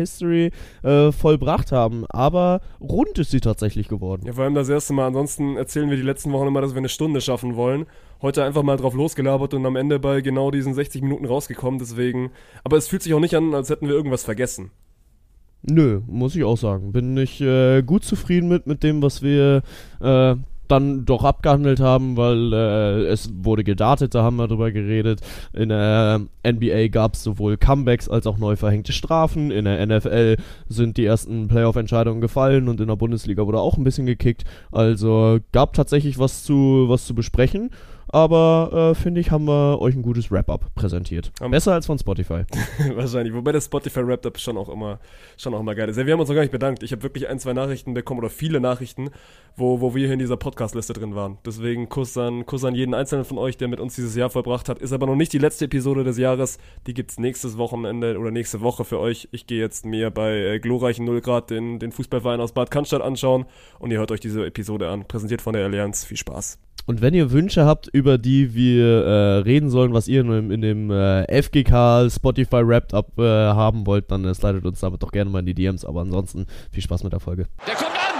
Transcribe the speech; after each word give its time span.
History 0.00 0.50
äh, 0.82 1.12
vollbracht 1.12 1.72
haben. 1.72 2.04
Aber 2.08 2.60
rund 2.80 3.18
ist 3.18 3.30
sie 3.30 3.40
tatsächlich 3.40 3.88
geworden. 3.88 4.22
Ja, 4.26 4.32
vor 4.32 4.44
allem 4.44 4.54
das 4.54 4.68
erste 4.68 4.92
Mal. 4.92 5.06
Ansonsten 5.06 5.56
erzählen 5.56 5.90
wir 5.90 5.96
die 5.96 6.02
letzten 6.02 6.32
Wochen 6.32 6.46
immer, 6.46 6.60
dass 6.60 6.72
wir 6.72 6.78
eine 6.78 6.88
Stunde 6.88 7.20
schaffen 7.20 7.56
wollen. 7.56 7.86
Heute 8.22 8.44
einfach 8.44 8.62
mal 8.62 8.76
drauf 8.76 8.94
losgelabert 8.94 9.54
und 9.54 9.64
am 9.64 9.76
Ende 9.76 9.98
bei 9.98 10.20
genau 10.20 10.50
diesen 10.50 10.74
60 10.74 11.02
Minuten 11.02 11.24
rausgekommen. 11.24 11.78
Deswegen. 11.78 12.30
Aber 12.64 12.76
es 12.76 12.88
fühlt 12.88 13.02
sich 13.02 13.14
auch 13.14 13.20
nicht 13.20 13.36
an, 13.36 13.54
als 13.54 13.70
hätten 13.70 13.86
wir 13.86 13.94
irgendwas 13.94 14.24
vergessen. 14.24 14.70
Nö, 15.62 16.00
muss 16.06 16.34
ich 16.36 16.44
auch 16.44 16.56
sagen. 16.56 16.92
Bin 16.92 17.16
ich 17.16 17.40
äh, 17.40 17.82
gut 17.82 18.04
zufrieden 18.04 18.48
mit, 18.48 18.66
mit 18.66 18.82
dem, 18.82 19.02
was 19.02 19.22
wir 19.22 19.62
äh, 20.00 20.36
dann 20.70 21.04
doch 21.04 21.24
abgehandelt 21.24 21.80
haben, 21.80 22.16
weil 22.16 22.52
äh, 22.52 23.06
es 23.06 23.30
wurde 23.42 23.64
gedartet, 23.64 24.14
da 24.14 24.22
haben 24.22 24.36
wir 24.36 24.48
drüber 24.48 24.70
geredet. 24.70 25.20
In 25.52 25.70
der 25.70 26.20
NBA 26.46 26.88
gab 26.88 27.14
es 27.14 27.22
sowohl 27.22 27.56
Comebacks 27.56 28.08
als 28.08 28.26
auch 28.26 28.38
neu 28.38 28.56
verhängte 28.56 28.92
Strafen. 28.92 29.50
In 29.50 29.64
der 29.64 29.84
NFL 29.84 30.36
sind 30.68 30.96
die 30.96 31.04
ersten 31.04 31.48
Playoff-Entscheidungen 31.48 32.20
gefallen 32.20 32.68
und 32.68 32.80
in 32.80 32.88
der 32.88 32.96
Bundesliga 32.96 33.46
wurde 33.46 33.60
auch 33.60 33.76
ein 33.76 33.84
bisschen 33.84 34.06
gekickt. 34.06 34.44
Also 34.70 35.38
gab 35.52 35.72
tatsächlich 35.72 36.18
was 36.18 36.44
zu, 36.44 36.86
was 36.88 37.06
zu 37.06 37.14
besprechen 37.14 37.70
aber 38.12 38.92
äh, 38.92 38.94
finde 38.94 39.20
ich, 39.20 39.30
haben 39.30 39.46
wir 39.46 39.80
euch 39.80 39.94
ein 39.94 40.02
gutes 40.02 40.30
Wrap-Up 40.30 40.74
präsentiert. 40.74 41.32
Um, 41.40 41.50
Besser 41.50 41.74
als 41.74 41.86
von 41.86 41.98
Spotify. 41.98 42.42
Wahrscheinlich, 42.94 43.34
wobei 43.34 43.52
das 43.52 43.66
Spotify 43.66 44.06
Wrap-Up 44.06 44.38
schon 44.38 44.56
auch 44.56 44.68
immer 44.68 44.98
schon 45.36 45.54
auch 45.54 45.60
immer 45.60 45.74
geil 45.74 45.88
ist. 45.88 45.96
Ja, 45.96 46.06
wir 46.06 46.12
haben 46.12 46.20
uns 46.20 46.28
noch 46.28 46.34
gar 46.34 46.42
nicht 46.42 46.52
bedankt. 46.52 46.82
Ich 46.82 46.92
habe 46.92 47.02
wirklich 47.02 47.28
ein, 47.28 47.38
zwei 47.38 47.52
Nachrichten 47.52 47.94
bekommen 47.94 48.20
oder 48.20 48.30
viele 48.30 48.60
Nachrichten, 48.60 49.10
wo, 49.56 49.80
wo 49.80 49.94
wir 49.94 50.04
hier 50.04 50.14
in 50.14 50.18
dieser 50.18 50.36
Podcast-Liste 50.36 50.92
drin 50.92 51.14
waren. 51.14 51.38
Deswegen 51.44 51.88
Kuss 51.88 52.16
an, 52.16 52.46
Kuss 52.46 52.64
an 52.64 52.74
jeden 52.74 52.94
einzelnen 52.94 53.24
von 53.24 53.38
euch, 53.38 53.56
der 53.56 53.68
mit 53.68 53.80
uns 53.80 53.94
dieses 53.94 54.14
Jahr 54.14 54.30
verbracht 54.30 54.68
hat. 54.68 54.78
Ist 54.78 54.92
aber 54.92 55.06
noch 55.06 55.16
nicht 55.16 55.32
die 55.32 55.38
letzte 55.38 55.66
Episode 55.66 56.04
des 56.04 56.18
Jahres. 56.18 56.58
Die 56.86 56.94
gibt 56.94 57.12
es 57.12 57.18
nächstes 57.18 57.58
Wochenende 57.58 58.18
oder 58.18 58.30
nächste 58.30 58.60
Woche 58.60 58.84
für 58.84 58.98
euch. 58.98 59.28
Ich 59.32 59.46
gehe 59.46 59.60
jetzt 59.60 59.84
mir 59.84 60.10
bei 60.10 60.36
äh, 60.36 60.58
glorreichen 60.58 61.04
0 61.04 61.20
Grad 61.20 61.50
den, 61.50 61.78
den 61.78 61.92
Fußballverein 61.92 62.40
aus 62.40 62.52
Bad 62.52 62.70
Cannstatt 62.70 63.02
anschauen 63.02 63.46
und 63.78 63.90
ihr 63.90 63.98
hört 63.98 64.10
euch 64.10 64.20
diese 64.20 64.44
Episode 64.44 64.88
an. 64.88 65.06
Präsentiert 65.06 65.42
von 65.42 65.52
der 65.52 65.64
Allianz. 65.64 66.04
Viel 66.04 66.16
Spaß. 66.16 66.58
Und 66.86 67.02
wenn 67.02 67.14
ihr 67.14 67.30
Wünsche 67.30 67.64
habt, 67.64 67.88
über 68.00 68.16
die 68.16 68.54
wir 68.54 69.04
äh, 69.04 69.36
reden 69.40 69.68
sollen, 69.68 69.92
was 69.92 70.08
ihr 70.08 70.22
in 70.22 70.30
dem, 70.30 70.50
in 70.50 70.62
dem 70.62 70.90
äh, 70.90 71.42
FGK 71.42 72.10
Spotify 72.10 72.66
Wrapped 72.66 72.94
Up 72.94 73.18
äh, 73.18 73.22
haben 73.22 73.86
wollt, 73.86 74.10
dann 74.10 74.24
äh, 74.24 74.34
slidet 74.34 74.64
uns 74.64 74.80
damit 74.80 75.02
doch 75.02 75.12
gerne 75.12 75.30
mal 75.30 75.40
in 75.40 75.46
die 75.46 75.54
DMs. 75.54 75.84
Aber 75.84 76.00
ansonsten 76.00 76.46
viel 76.72 76.82
Spaß 76.82 77.04
mit 77.04 77.12
der 77.12 77.20
Folge. 77.20 77.46
Der 77.66 77.74
kommt 77.74 77.90
an! 77.90 78.14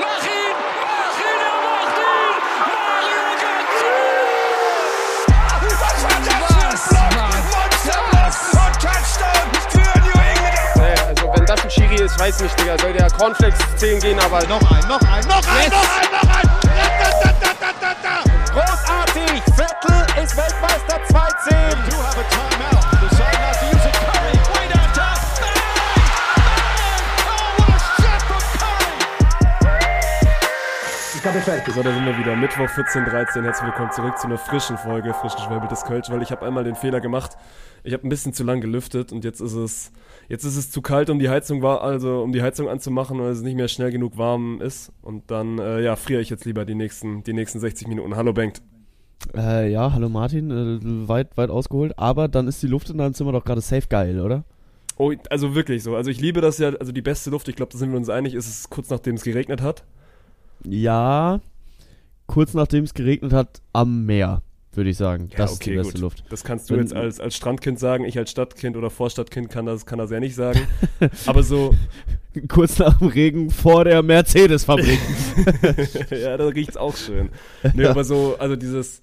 Mach 0.00 0.24
ihn! 0.24 0.56
Mach 0.80 1.16
ihn! 1.20 1.40
Er 1.44 1.56
macht 1.68 1.96
ihn! 2.00 2.40
Mario 2.64 3.20
Götze! 3.44 3.92
Das 5.76 5.96
war 6.02 6.16
das 6.16 7.44
Monsterblock 7.52 8.36
und 8.64 8.74
Touchdown 8.80 9.46
für 9.68 10.00
New 10.00 10.16
England. 10.16 10.76
Nee, 10.76 10.96
also 11.08 11.24
wenn 11.34 11.44
das 11.46 11.60
ein 11.62 11.70
Schiri 11.70 11.96
ist, 12.02 12.18
weiß 12.18 12.40
nicht, 12.40 12.58
Digga. 12.60 12.78
Soll 12.78 12.92
der 12.94 13.10
Cornflakes 13.10 13.58
10 13.76 14.00
gehen, 14.00 14.18
aber 14.18 14.40
Noch 14.46 14.62
ein, 14.72 14.88
noch 14.88 15.00
ein, 15.02 15.24
noch 15.28 15.44
ein, 15.46 15.62
Yes. 15.62 15.70
noch 15.70 15.88
ein, 16.00 16.08
noch 16.10 16.28
ein. 16.36 16.48
Da, 16.62 17.52
da, 17.60 17.92
da, 18.02 18.05
ist 20.36 20.52
Weltmeister 20.52 20.96
2-10. 20.96 21.90
Do 21.90 21.96
have 21.96 22.18
a 22.18 22.24
timeout. 22.28 22.84
Decide 23.00 23.38
not 23.40 23.54
to 23.56 23.66
use 23.72 23.86
it. 23.86 23.94
Curry, 23.94 24.36
way 24.52 24.66
downtown. 24.68 25.16
Bang! 25.40 25.56
Bang! 26.36 27.00
Oh, 27.26 27.56
what 27.56 27.68
a 27.72 27.78
shot 28.02 28.20
from 28.22 28.42
Curry. 28.58 28.92
So, 31.72 31.82
da 31.82 31.92
sind 31.92 32.06
wir 32.06 32.18
wieder. 32.18 32.36
Mittwoch 32.36 32.68
14.13 32.68 33.42
Herzlich 33.42 33.66
willkommen 33.66 33.90
zurück 33.92 34.18
zu 34.18 34.26
einer 34.26 34.38
frischen 34.38 34.78
Folge, 34.78 35.14
frisch 35.14 35.34
geschwäbeltes 35.34 35.84
Kölsch, 35.84 36.10
weil 36.10 36.22
ich 36.22 36.30
habe 36.30 36.46
einmal 36.46 36.64
den 36.64 36.76
Fehler 36.76 37.00
gemacht. 37.00 37.36
Ich 37.82 37.92
habe 37.92 38.06
ein 38.06 38.10
bisschen 38.10 38.32
zu 38.32 38.44
lang 38.44 38.60
gelüftet 38.60 39.12
und 39.12 39.24
jetzt 39.24 39.40
ist 39.40 39.54
es 39.54 39.92
jetzt 40.28 40.44
ist 40.44 40.56
es 40.56 40.70
zu 40.70 40.82
kalt, 40.82 41.08
um 41.10 41.18
die 41.18 41.28
Heizung 41.28 41.62
war, 41.62 41.82
also 41.82 42.22
um 42.22 42.32
die 42.32 42.42
Heizung 42.42 42.68
anzumachen, 42.68 43.18
weil 43.18 43.30
es 43.30 43.42
nicht 43.42 43.56
mehr 43.56 43.68
schnell 43.68 43.90
genug 43.90 44.18
warm 44.18 44.60
ist. 44.60 44.92
Und 45.02 45.30
dann 45.30 45.58
äh, 45.58 45.80
ja, 45.80 45.96
friere 45.96 46.20
ich 46.20 46.30
jetzt 46.30 46.44
lieber 46.44 46.64
die 46.64 46.74
nächsten, 46.74 47.22
die 47.22 47.32
nächsten 47.32 47.58
60 47.58 47.88
Minuten. 47.88 48.16
Hallo 48.16 48.32
Bengt. 48.32 48.60
Äh, 49.34 49.70
ja, 49.70 49.92
hallo 49.92 50.08
Martin, 50.08 50.50
äh, 50.50 51.08
weit, 51.08 51.36
weit 51.36 51.50
ausgeholt. 51.50 51.98
Aber 51.98 52.28
dann 52.28 52.48
ist 52.48 52.62
die 52.62 52.66
Luft 52.66 52.90
in 52.90 52.98
deinem 52.98 53.14
Zimmer 53.14 53.32
doch 53.32 53.44
gerade 53.44 53.60
safe 53.60 53.86
geil, 53.88 54.20
oder? 54.20 54.44
Oh, 54.98 55.12
also 55.30 55.54
wirklich 55.54 55.82
so. 55.82 55.96
Also 55.96 56.10
ich 56.10 56.20
liebe 56.20 56.40
das 56.40 56.58
ja, 56.58 56.68
also 56.70 56.92
die 56.92 57.02
beste 57.02 57.30
Luft, 57.30 57.48
ich 57.48 57.56
glaube, 57.56 57.72
da 57.72 57.78
sind 57.78 57.90
wir 57.90 57.98
uns 57.98 58.08
einig, 58.08 58.34
ist 58.34 58.48
es 58.48 58.70
kurz 58.70 58.88
nachdem 58.88 59.16
es 59.16 59.24
geregnet 59.24 59.60
hat. 59.60 59.84
Ja, 60.64 61.40
kurz 62.26 62.54
nachdem 62.54 62.84
es 62.84 62.94
geregnet 62.94 63.32
hat, 63.32 63.60
am 63.72 64.06
Meer, 64.06 64.42
würde 64.72 64.88
ich 64.90 64.96
sagen. 64.96 65.28
Ja, 65.32 65.38
das 65.38 65.52
ist 65.54 65.66
die 65.66 65.74
beste 65.74 65.92
gut. 65.94 66.00
Luft. 66.00 66.24
Das 66.30 66.44
kannst 66.44 66.70
du 66.70 66.74
Wenn- 66.74 66.80
jetzt 66.82 66.94
als, 66.94 67.20
als 67.20 67.36
Strandkind 67.36 67.78
sagen. 67.78 68.04
Ich 68.04 68.16
als 68.16 68.30
Stadtkind 68.30 68.76
oder 68.76 68.88
Vorstadtkind 68.88 69.50
kann 69.50 69.66
das, 69.66 69.84
kann 69.84 69.98
das 69.98 70.10
ja 70.10 70.20
nicht 70.20 70.34
sagen. 70.34 70.60
Aber 71.26 71.42
so, 71.42 71.74
Kurz 72.48 72.78
nach 72.78 72.98
dem 72.98 73.08
Regen 73.08 73.50
vor 73.50 73.84
der 73.84 74.02
Mercedes-Fabrik. 74.02 74.98
ja, 76.10 76.36
da 76.36 76.46
riecht's 76.48 76.76
auch 76.76 76.94
schön. 76.96 77.30
Nee, 77.74 77.86
aber 77.86 78.04
so, 78.04 78.36
also 78.38 78.56
dieses, 78.56 79.00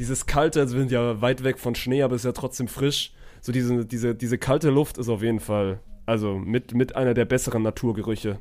dieses 0.00 0.24
kalte, 0.24 0.60
also 0.60 0.74
wir 0.74 0.80
sind 0.80 0.90
ja 0.90 1.20
weit 1.20 1.44
weg 1.44 1.58
von 1.58 1.74
Schnee, 1.74 2.02
aber 2.02 2.14
es 2.14 2.22
ist 2.22 2.24
ja 2.24 2.32
trotzdem 2.32 2.68
frisch. 2.68 3.12
So 3.42 3.52
diese, 3.52 3.84
diese, 3.84 4.14
diese 4.14 4.38
kalte 4.38 4.70
Luft 4.70 4.96
ist 4.96 5.10
auf 5.10 5.22
jeden 5.22 5.40
Fall, 5.40 5.80
also 6.06 6.38
mit, 6.38 6.74
mit 6.74 6.96
einer 6.96 7.12
der 7.12 7.26
besseren 7.26 7.62
Naturgerüche. 7.62 8.38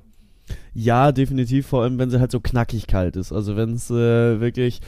ja, 0.74 1.12
definitiv, 1.12 1.68
vor 1.68 1.84
allem 1.84 2.00
wenn 2.00 2.10
sie 2.10 2.20
halt 2.20 2.32
so 2.32 2.40
knackig 2.40 2.88
kalt 2.88 3.18
ist. 3.18 3.34
Also 3.34 3.58
wenn 3.58 3.74
es 3.74 3.92
äh, 3.92 4.40
wirklich, 4.40 4.80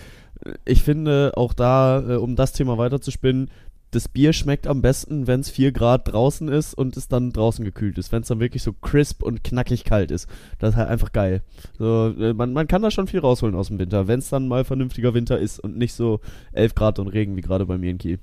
ich 0.63 0.81
finde 0.81 1.33
auch 1.35 1.53
da, 1.53 2.01
äh, 2.07 2.15
um 2.15 2.37
das 2.37 2.53
Thema 2.53 2.77
weiterzuspinnen, 2.77 3.51
das 3.91 4.07
Bier 4.07 4.33
schmeckt 4.33 4.67
am 4.67 4.81
besten, 4.81 5.27
wenn 5.27 5.41
es 5.41 5.49
4 5.49 5.71
Grad 5.73 6.11
draußen 6.11 6.47
ist 6.47 6.73
und 6.73 6.95
es 6.97 7.07
dann 7.09 7.31
draußen 7.31 7.63
gekühlt 7.63 7.97
ist. 7.97 8.11
Wenn 8.11 8.21
es 8.21 8.29
dann 8.29 8.39
wirklich 8.39 8.63
so 8.63 8.73
crisp 8.73 9.21
und 9.21 9.43
knackig 9.43 9.83
kalt 9.83 10.11
ist. 10.11 10.29
Das 10.59 10.71
ist 10.71 10.75
halt 10.77 10.89
einfach 10.89 11.11
geil. 11.11 11.41
So, 11.77 12.13
äh, 12.17 12.33
man, 12.33 12.53
man 12.53 12.67
kann 12.67 12.81
da 12.81 12.89
schon 12.89 13.07
viel 13.07 13.19
rausholen 13.19 13.55
aus 13.55 13.67
dem 13.67 13.79
Winter, 13.79 14.07
wenn 14.07 14.19
es 14.19 14.29
dann 14.29 14.47
mal 14.47 14.63
vernünftiger 14.63 15.13
Winter 15.13 15.37
ist 15.37 15.59
und 15.59 15.77
nicht 15.77 15.93
so 15.93 16.21
11 16.53 16.75
Grad 16.75 16.99
und 16.99 17.09
Regen 17.09 17.35
wie 17.35 17.41
gerade 17.41 17.65
bei 17.65 17.77
mir 17.77 17.91
in 17.91 17.97
Kiel. 17.97 18.19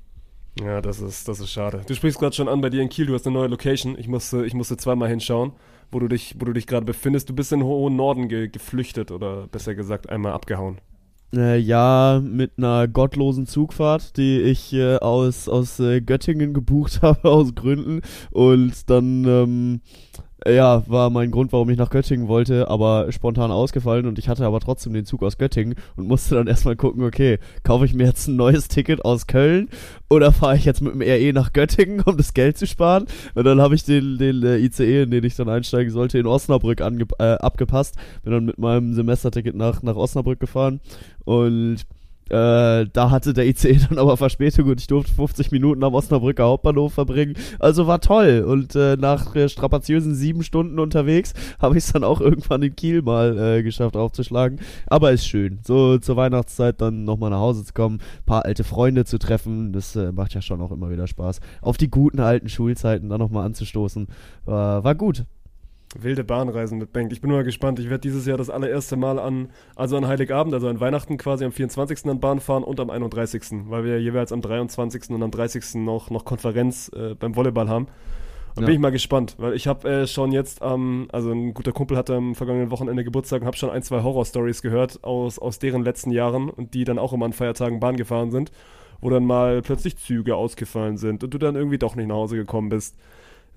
Ja, 0.61 0.81
das 0.81 1.01
ist, 1.01 1.29
das 1.29 1.39
ist 1.39 1.51
schade. 1.51 1.83
Du 1.87 1.95
sprichst 1.95 2.19
gerade 2.19 2.35
schon 2.35 2.49
an 2.49 2.61
bei 2.61 2.71
dir 2.71 2.83
in 2.83 2.89
Kiel, 2.89 3.07
du 3.07 3.15
hast 3.15 3.27
eine 3.27 3.35
neue 3.35 3.49
Location. 3.49 3.97
Ich 3.99 4.09
musste, 4.09 4.45
ich 4.45 4.55
musste 4.55 4.77
zweimal 4.77 5.09
hinschauen, 5.09 5.53
wo 5.93 6.01
du 6.01 6.09
dich, 6.09 6.35
dich 6.37 6.67
gerade 6.67 6.87
befindest. 6.87 7.29
Du 7.29 7.35
bist 7.35 7.53
in 7.53 7.61
den 7.61 7.67
hohen 7.67 7.95
Norden 7.95 8.29
ge 8.29 8.49
geflüchtet 8.49 9.11
oder 9.11 9.47
besser 9.47 9.75
gesagt 9.75 10.09
einmal 10.09 10.33
abgehauen. 10.33 10.81
Äh, 11.35 11.59
ja, 11.59 12.23
mit 12.25 12.53
einer 12.57 12.89
gottlosen 12.89 13.47
Zugfahrt, 13.47 14.17
die 14.17 14.41
ich 14.41 14.73
äh, 14.73 14.97
aus, 14.97 15.47
aus 15.49 15.79
äh, 15.79 16.01
Göttingen 16.01 16.55
gebucht 16.55 17.01
habe, 17.03 17.29
aus 17.29 17.55
Gründen. 17.55 18.01
Und 18.31 18.89
dann, 18.89 19.25
ähm, 19.25 19.81
ja, 20.47 20.85
war 20.87 21.11
mein 21.11 21.31
Grund, 21.31 21.53
warum 21.53 21.69
ich 21.71 21.79
nach 21.79 21.91
Göttingen 21.91 22.29
wollte, 22.29 22.69
aber 22.69 23.11
spontan 23.11 23.51
ausgefallen. 23.51 24.07
Und 24.07 24.19
ich 24.19 24.29
hatte 24.29 24.47
aber 24.47 24.61
trotzdem 24.61 24.93
den 24.93 25.05
Zug 25.05 25.23
aus 25.23 25.39
Göttingen 25.39 25.75
und 25.97 26.07
musste 26.07 26.37
dann 26.37 26.47
erstmal 26.49 26.77
gucken, 26.77 27.03
okay, 27.03 27.39
kaufe 27.65 27.85
ich 27.85 27.95
mir 27.95 28.05
jetzt 28.05 28.29
ein 28.29 28.37
neues 28.37 28.69
Ticket 28.69 29.05
aus 29.05 29.27
Köln 29.27 29.69
oder 30.09 30.33
fahre 30.33 30.57
ich 30.57 30.65
jetzt 30.65 30.81
mit 30.81 30.95
dem 30.95 31.03
RE 31.03 31.33
nach 31.33 31.53
Göttingen, 31.53 32.01
um 32.03 32.17
das 32.17 32.35
Geld 32.35 32.57
zu 32.57 32.67
sparen? 32.67 33.07
Und 33.35 33.45
dann 33.45 33.61
habe 33.61 33.75
ich 33.75 33.85
den, 33.85 34.19
den 34.19 34.43
äh, 34.45 34.59
ICE, 34.59 35.03
in 35.03 35.11
den 35.11 35.25
ich 35.25 35.37
dann 35.37 35.49
einsteigen 35.49 35.93
sollte, 35.93 36.19
in 36.19 36.27
Osnabrück 36.27 36.81
äh, 36.81 37.23
abgepasst. 37.23 37.97
Bin 38.23 38.33
dann 38.33 38.45
mit 38.45 38.59
meinem 38.59 38.95
Semesterticket 38.95 39.57
nach, 39.57 39.83
nach 39.83 39.97
Osnabrück 39.97 40.39
gefahren 40.39 40.81
und 41.25 41.85
äh, 42.31 42.87
da 42.93 43.11
hatte 43.11 43.33
der 43.33 43.47
ICE 43.47 43.79
dann 43.89 43.99
aber 43.99 44.17
Verspätung 44.17 44.69
und 44.69 44.81
ich 44.81 44.87
durfte 44.87 45.13
50 45.13 45.51
Minuten 45.51 45.83
am 45.85 45.95
Osnabrücker 45.95 46.45
Hauptbahnhof 46.45 46.93
verbringen. 46.93 47.35
Also 47.59 47.87
war 47.87 48.01
toll. 48.01 48.45
Und 48.47 48.75
äh, 48.75 48.97
nach 48.97 49.35
äh, 49.35 49.49
strapaziösen 49.49 50.15
sieben 50.15 50.43
Stunden 50.43 50.79
unterwegs 50.79 51.35
habe 51.59 51.77
ich 51.79 51.85
es 51.85 51.93
dann 51.93 52.05
auch 52.05 52.21
irgendwann 52.21 52.63
in 52.63 52.77
Kiel 52.77 53.03
mal 53.03 53.39
äh, 53.39 53.63
geschafft 53.63 53.97
aufzuschlagen. 53.97 54.61
Aber 54.87 55.13
ist 55.13 55.27
schön. 55.27 55.61
So 55.65 55.99
zur 55.99 56.17
Weihnachtszeit 56.17 56.81
dann 56.81 57.05
nochmal 57.05 57.31
nach 57.31 57.41
Hause 57.41 57.65
zu 57.65 57.73
kommen, 57.73 58.01
paar 58.27 58.45
alte 58.45 58.65
Freunde 58.65 59.05
zu 59.05 59.19
treffen, 59.19 59.73
das 59.73 59.97
äh, 59.97 60.13
macht 60.13 60.35
ja 60.35 60.43
schon 60.43 60.61
auch 60.61 60.73
immer 60.73 60.91
wieder 60.91 61.07
Spaß. 61.07 61.41
Auf 61.63 61.77
die 61.77 61.91
guten 61.91 62.21
alten 62.21 62.49
Schulzeiten 62.49 63.09
dann 63.09 63.21
nochmal 63.21 63.47
anzustoßen. 63.47 64.07
Äh, 64.47 64.51
war 64.51 64.95
gut. 64.95 65.25
Wilde 66.03 66.25
Bahnreisen 66.25 66.79
mit 66.79 66.93
Bengt. 66.93 67.13
Ich 67.13 67.21
bin 67.21 67.31
mal 67.31 67.45
gespannt. 67.45 67.79
Ich 67.79 67.91
werde 67.91 68.01
dieses 68.01 68.27
Jahr 68.27 68.39
das 68.39 68.51
allererste 68.51 68.97
Mal 68.97 69.19
an, 69.19 69.49
also 69.77 69.97
an 69.97 70.07
Heiligabend, 70.07 70.55
also 70.55 70.69
an 70.69 70.81
Weihnachten 70.81 71.17
quasi 71.17 71.45
am 71.45 71.53
24. 71.53 72.07
an 72.07 72.21
Bahn 72.21 72.41
fahren 72.41 72.63
und 72.63 72.79
am 72.81 72.91
31. 72.91 73.69
Weil 73.69 73.85
wir 73.85 74.01
jeweils 74.01 74.33
am 74.33 74.41
23. 74.41 75.11
und 75.11 75.23
am 75.23 75.31
30. 75.31 75.75
noch, 75.77 76.11
noch 76.11 76.25
Konferenz 76.25 76.91
äh, 76.95 77.15
beim 77.15 77.35
Volleyball 77.37 77.69
haben. 77.69 77.87
Und 78.55 78.63
Ja. 78.63 78.67
bin 78.67 78.75
ich 78.75 78.81
mal 78.81 78.91
gespannt, 78.91 79.37
weil 79.39 79.55
ich 79.55 79.67
habe 79.67 79.89
äh, 79.89 80.07
schon 80.07 80.33
jetzt 80.33 80.63
am, 80.63 81.09
also 81.13 81.31
ein 81.31 81.55
guter 81.55 81.73
Kumpel 81.73 81.97
hatte 81.97 82.17
am 82.17 82.35
vergangenen 82.35 82.71
Wochenende 82.71 83.05
Geburtstag 83.05 83.43
und 83.43 83.47
habe 83.47 83.57
schon 83.57 83.71
ein, 83.71 83.83
zwei 83.83 84.03
Horror-Stories 84.03 84.63
gehört 84.63 85.05
aus, 85.05 85.39
aus 85.39 85.59
deren 85.59 85.85
letzten 85.85 86.11
Jahren 86.11 86.49
und 86.51 86.75
die 86.75 86.85
dann 86.85 86.99
auch 86.99 87.13
immer 87.13 87.27
an 87.27 87.33
Feiertagen 87.33 87.79
Bahn 87.79 87.97
gefahren 87.97 88.31
sind, 88.31 88.51
wo 89.01 89.11
dann 89.11 89.25
mal 89.25 89.63
plötzlich 89.63 89.97
Züge 89.97 90.35
ausgefallen 90.35 90.97
sind 90.97 91.23
und 91.23 91.33
du 91.33 91.39
dann 91.39 91.55
irgendwie 91.55 91.79
doch 91.79 91.95
nicht 91.95 92.09
nach 92.09 92.17
Hause 92.17 92.37
gekommen 92.37 92.69
bist. 92.69 92.97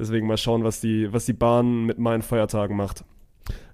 Deswegen 0.01 0.25
mal 0.25 0.37
schauen, 0.37 0.63
was 0.63 0.81
die, 0.81 1.13
was 1.13 1.27
die 1.27 1.33
Bahn 1.33 1.85
mit 1.85 1.99
meinen 1.99 2.23
Feiertagen 2.23 2.75
macht. 2.75 3.05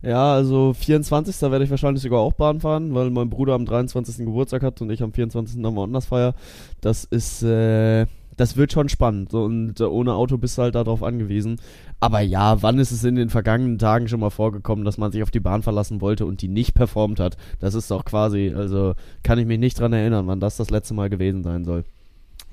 Ja, 0.02 0.34
also 0.34 0.74
24. 0.74 1.42
werde 1.50 1.64
ich 1.64 1.70
wahrscheinlich 1.70 2.04
sogar 2.04 2.20
auch 2.20 2.34
Bahn 2.34 2.60
fahren, 2.60 2.94
weil 2.94 3.10
mein 3.12 3.30
Bruder 3.30 3.54
am 3.54 3.66
23. 3.66 4.26
Geburtstag 4.26 4.62
hat 4.62 4.82
und 4.82 4.90
ich 4.90 5.02
am 5.02 5.14
24. 5.14 5.56
nochmal 5.58 5.86
anders 5.86 6.08
feier. 6.08 6.36
Das 6.82 7.06
ist, 7.06 7.44
äh, 7.44 8.08
das 8.36 8.58
wird 8.58 8.74
schon 8.74 8.90
spannend. 8.90 9.34
Und 9.34 9.80
äh, 9.80 9.86
ohne 9.86 10.16
Auto 10.16 10.38
bist 10.38 10.58
du 10.58 10.64
halt 10.64 10.76
darauf 10.76 11.02
angewiesen. 11.02 11.62
Aber 12.02 12.20
ja, 12.20 12.62
wann 12.62 12.78
ist 12.78 12.92
es 12.92 13.06
in 13.06 13.16
den 13.16 13.30
vergangenen 13.30 13.80
Tagen 13.80 14.10
schon 14.10 14.20
mal 14.20 14.30
vorgekommen, 14.30 14.84
dass 14.84 14.98
man 14.98 15.14
sich 15.14 15.24
auf 15.24 15.32
die 15.32 15.40
Bahn 15.40 15.64
verlassen 15.64 16.02
wollte 16.02 16.26
und 16.26 16.42
die 16.42 16.50
nicht 16.50 16.74
performt 16.74 17.22
hat? 17.22 17.38
Das 17.60 17.74
ist 17.74 17.90
doch 17.90 18.04
quasi, 18.04 18.54
also 18.54 18.96
kann 19.24 19.40
ich 19.40 19.46
mich 19.46 19.60
nicht 19.60 19.80
dran 19.80 19.94
erinnern, 19.94 20.28
wann 20.28 20.42
das 20.42 20.58
das 20.58 20.72
letzte 20.72 20.94
Mal 20.94 21.10
gewesen 21.10 21.44
sein 21.44 21.64
soll. 21.64 21.86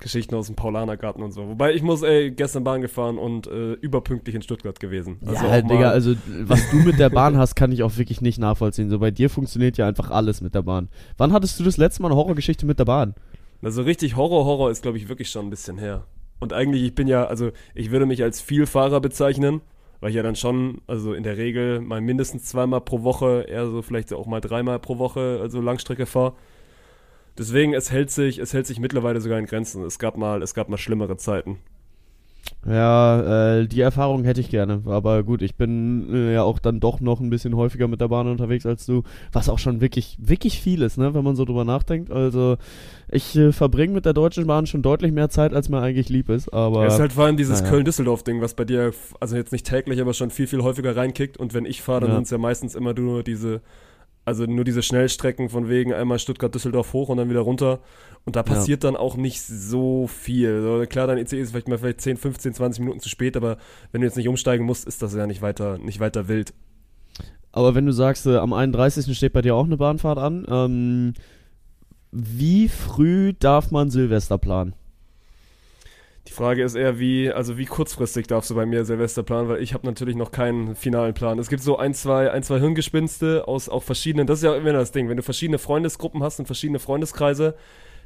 Geschichten 0.01 0.35
aus 0.35 0.47
dem 0.49 0.57
Paulanergarten 0.57 1.23
und 1.23 1.33
so. 1.33 1.49
Wobei 1.49 1.73
ich 1.73 1.83
muss, 1.83 2.03
ey, 2.03 2.31
gestern 2.31 2.65
Bahn 2.65 2.81
gefahren 2.83 3.17
und 3.17 3.47
äh, 3.47 3.73
überpünktlich 3.75 4.35
in 4.35 4.43
Stuttgart 4.43 4.79
gewesen. 4.81 5.19
Also 5.25 5.45
ja, 5.45 5.51
mal- 5.51 5.63
Digga, 5.63 5.91
also 5.91 6.15
was 6.43 6.69
du 6.71 6.77
mit 6.79 6.99
der 6.99 7.11
Bahn 7.11 7.37
hast, 7.39 7.55
kann 7.55 7.73
ich 7.73 7.83
auch 7.83 7.97
wirklich 7.97 8.21
nicht 8.21 8.39
nachvollziehen. 8.39 8.91
So 8.91 8.99
bei 8.99 9.11
dir 9.11 9.31
funktioniert 9.31 9.77
ja 9.79 9.87
einfach 9.89 10.11
alles 10.11 10.41
mit 10.41 10.55
der 10.55 10.63
Bahn. 10.63 10.89
Wann 11.17 11.33
hattest 11.33 11.59
du 11.61 11.65
das 11.65 11.77
letzte 11.77 12.03
Mal 12.03 12.09
eine 12.09 12.17
Horrorgeschichte 12.17 12.67
mit 12.67 12.79
der 12.79 12.85
Bahn? 12.85 13.15
Also 13.63 13.83
richtig 13.83 14.17
Horror, 14.17 14.45
Horror 14.45 14.71
ist, 14.71 14.83
glaube 14.83 14.99
ich, 14.99 15.09
wirklich 15.09 15.31
schon 15.31 15.47
ein 15.47 15.51
bisschen 15.51 15.79
her. 15.79 16.05
Und 16.41 16.53
eigentlich, 16.53 16.83
ich 16.83 16.95
bin 16.95 17.07
ja, 17.09 17.25
also 17.25 17.53
ich 17.75 17.91
würde 17.91 18.05
mich 18.05 18.23
als 18.23 18.41
Vielfahrer 18.43 19.01
bezeichnen, 19.01 19.63
weil 20.01 20.11
ich 20.11 20.17
ja 20.17 20.23
dann 20.23 20.37
schon, 20.37 20.83
also 20.87 21.15
in 21.15 21.23
der 21.23 21.39
Regel 21.39 21.81
mal 21.81 22.03
mindestens 22.03 22.45
zweimal 22.45 22.83
pro 22.83 23.05
Woche, 23.05 23.47
eher 23.49 23.67
so 23.69 23.81
vielleicht 23.81 24.13
auch 24.13 24.27
mal 24.27 24.41
dreimal 24.43 24.79
pro 24.81 24.99
Woche, 24.99 25.39
also 25.41 25.63
Langstrecke 25.63 26.05
fahre. 26.05 26.35
Deswegen, 27.37 27.75
es 27.75 27.91
hält 27.91 28.11
sich, 28.11 28.39
es 28.39 28.53
hält 28.53 28.67
sich 28.67 28.79
mittlerweile 28.79 29.21
sogar 29.21 29.39
in 29.39 29.47
Grenzen. 29.47 29.83
Es 29.85 29.99
gab 29.99 30.17
mal, 30.17 30.43
es 30.43 30.55
gab 30.55 30.69
mal 30.69 30.79
schlimmere 30.79 31.17
Zeiten. 31.17 31.59
Ja, 32.67 33.59
äh, 33.59 33.67
die 33.67 33.81
Erfahrung 33.81 34.25
hätte 34.25 34.41
ich 34.41 34.49
gerne. 34.49 34.83
Aber 34.87 35.23
gut, 35.23 35.43
ich 35.43 35.55
bin 35.55 36.09
äh, 36.15 36.35
ja 36.35 36.43
auch 36.43 36.59
dann 36.59 36.81
doch 36.81 37.01
noch 37.01 37.21
ein 37.21 37.29
bisschen 37.31 37.57
häufiger 37.57 37.89
mit 37.89 38.01
der 38.01 38.09
Bahn 38.09 38.27
unterwegs 38.27 38.65
als 38.65 38.87
du, 38.87 39.03
was 39.33 39.49
auch 39.49 39.59
schon 39.59 39.81
wirklich, 39.81 40.17
wirklich 40.21 40.61
viel 40.61 40.83
ist, 40.83 40.97
ne, 40.97 41.15
wenn 41.15 41.25
man 41.25 41.37
so 41.37 41.45
drüber 41.45 41.65
nachdenkt. 41.65 42.11
Also 42.11 42.57
ich 43.11 43.37
äh, 43.37 43.53
verbringe 43.53 43.95
mit 43.95 44.07
der 44.07 44.13
Deutschen 44.15 44.47
Bahn 44.47 44.67
schon 44.67 44.83
deutlich 44.83 45.13
mehr 45.13 45.29
Zeit, 45.29 45.53
als 45.53 45.69
mir 45.69 45.81
eigentlich 45.81 46.09
lieb 46.09 46.29
ist. 46.31 46.53
Aber 46.53 46.87
es 46.87 46.95
ist 46.95 47.01
halt 47.01 47.13
vor 47.13 47.25
allem 47.25 47.37
dieses 47.37 47.61
naja. 47.61 47.71
Köln-Düsseldorf-Ding, 47.71 48.41
was 48.41 48.55
bei 48.55 48.65
dir, 48.65 48.93
also 49.21 49.37
jetzt 49.37 49.53
nicht 49.53 49.67
täglich, 49.67 50.01
aber 50.01 50.15
schon 50.15 50.31
viel, 50.31 50.47
viel 50.47 50.63
häufiger 50.63 50.97
reinkickt. 50.97 51.37
Und 51.37 51.53
wenn 51.55 51.67
ich 51.67 51.83
fahre, 51.83 52.01
dann 52.03 52.11
Ja. 52.11 52.15
sind 52.17 52.25
es 52.25 52.31
ja 52.31 52.39
meistens 52.39 52.75
immer 52.75 52.95
nur 52.95 53.23
diese, 53.23 53.61
also 54.25 54.47
nur 54.47 54.65
diese 54.65 54.83
Schnellstrecken 54.83 55.49
von 55.49 55.69
wegen 55.69 55.93
einmal 55.93 56.19
Stuttgart-Düsseldorf 56.19 56.93
hoch 56.93 57.09
und 57.09 57.19
dann 57.19 57.31
wieder 57.31 57.41
runter. 57.41 57.81
Und 58.25 58.37
da 58.37 58.43
passiert 58.43 58.85
dann 58.85 58.97
auch 58.97 59.17
nicht 59.17 59.43
so 59.43 60.07
viel. 60.07 60.63
So, 60.63 60.85
klar, 60.87 61.07
dein 61.07 61.19
ICE 61.19 61.41
ist 61.41 61.51
vielleicht 61.51 61.69
mal 61.69 61.79
vielleicht 61.79 62.01
10, 62.01 62.17
15, 62.17 62.55
20 62.55 62.81
Minuten 62.81 63.01
zu 63.01 63.11
spät, 63.11 63.37
aber 63.37 63.59
wenn 63.93 64.01
du 64.01 64.07
jetzt 64.07 64.17
nicht 64.17 64.29
umsteigen 64.29 64.65
musst, 64.65 64.87
ist 64.87 65.03
das 65.03 65.15
ja 65.15 65.27
nicht 65.27 65.43
weiter, 65.43 65.79
nicht 65.79 66.01
weiter 66.01 66.27
wild. 66.27 66.55
Aber 67.53 67.75
wenn 67.75 67.87
du 67.87 67.93
sagst, 67.93 68.27
äh, 68.27 68.37
am 68.37 68.53
31. 68.53 69.15
steht 69.17 69.33
bei 69.33 69.43
dir 69.43 69.55
auch 69.55 69.65
eine 69.65 69.77
Bahnfahrt 69.77 70.19
an, 70.19 70.47
ähm, 70.49 71.15
wie 72.11 72.69
früh 72.69 73.35
darf 73.35 73.71
man 73.71 73.91
Silvester 73.91 74.39
planen? 74.39 74.75
Die 76.27 76.33
Frage 76.33 76.63
ist 76.63 76.75
eher, 76.75 76.99
wie, 76.99 77.31
also 77.31 77.59
wie 77.59 77.67
kurzfristig 77.67 78.27
darfst 78.27 78.51
du 78.51 78.55
bei 78.55 78.65
mir 78.65 78.85
Silvester 78.85 79.23
planen, 79.23 79.49
weil 79.49 79.63
ich 79.63 79.75
habe 79.75 79.87
natürlich 79.87 80.17
noch 80.17 80.31
keinen 80.31 80.75
finalen 80.75 81.13
Plan. 81.13 81.39
Es 81.39 81.51
gibt 81.51 81.63
so 81.63 81.77
ein, 81.77 81.93
zwei, 81.93 82.31
ein, 82.31 82.43
zwei 82.43 82.61
Hirngespinste 82.61 83.47
aus 83.47 83.69
auch 83.69 83.83
verschiedenen, 83.83 84.27
das 84.27 84.39
ist 84.39 84.45
ja 84.45 84.57
immer 84.57 84.73
das 84.73 84.91
Ding, 84.91 85.09
wenn 85.09 85.19
du 85.19 85.23
verschiedene 85.23 85.59
Freundesgruppen 85.59 86.23
hast 86.23 86.39
und 86.39 86.47
verschiedene 86.47 86.79
Freundeskreise, 86.79 87.55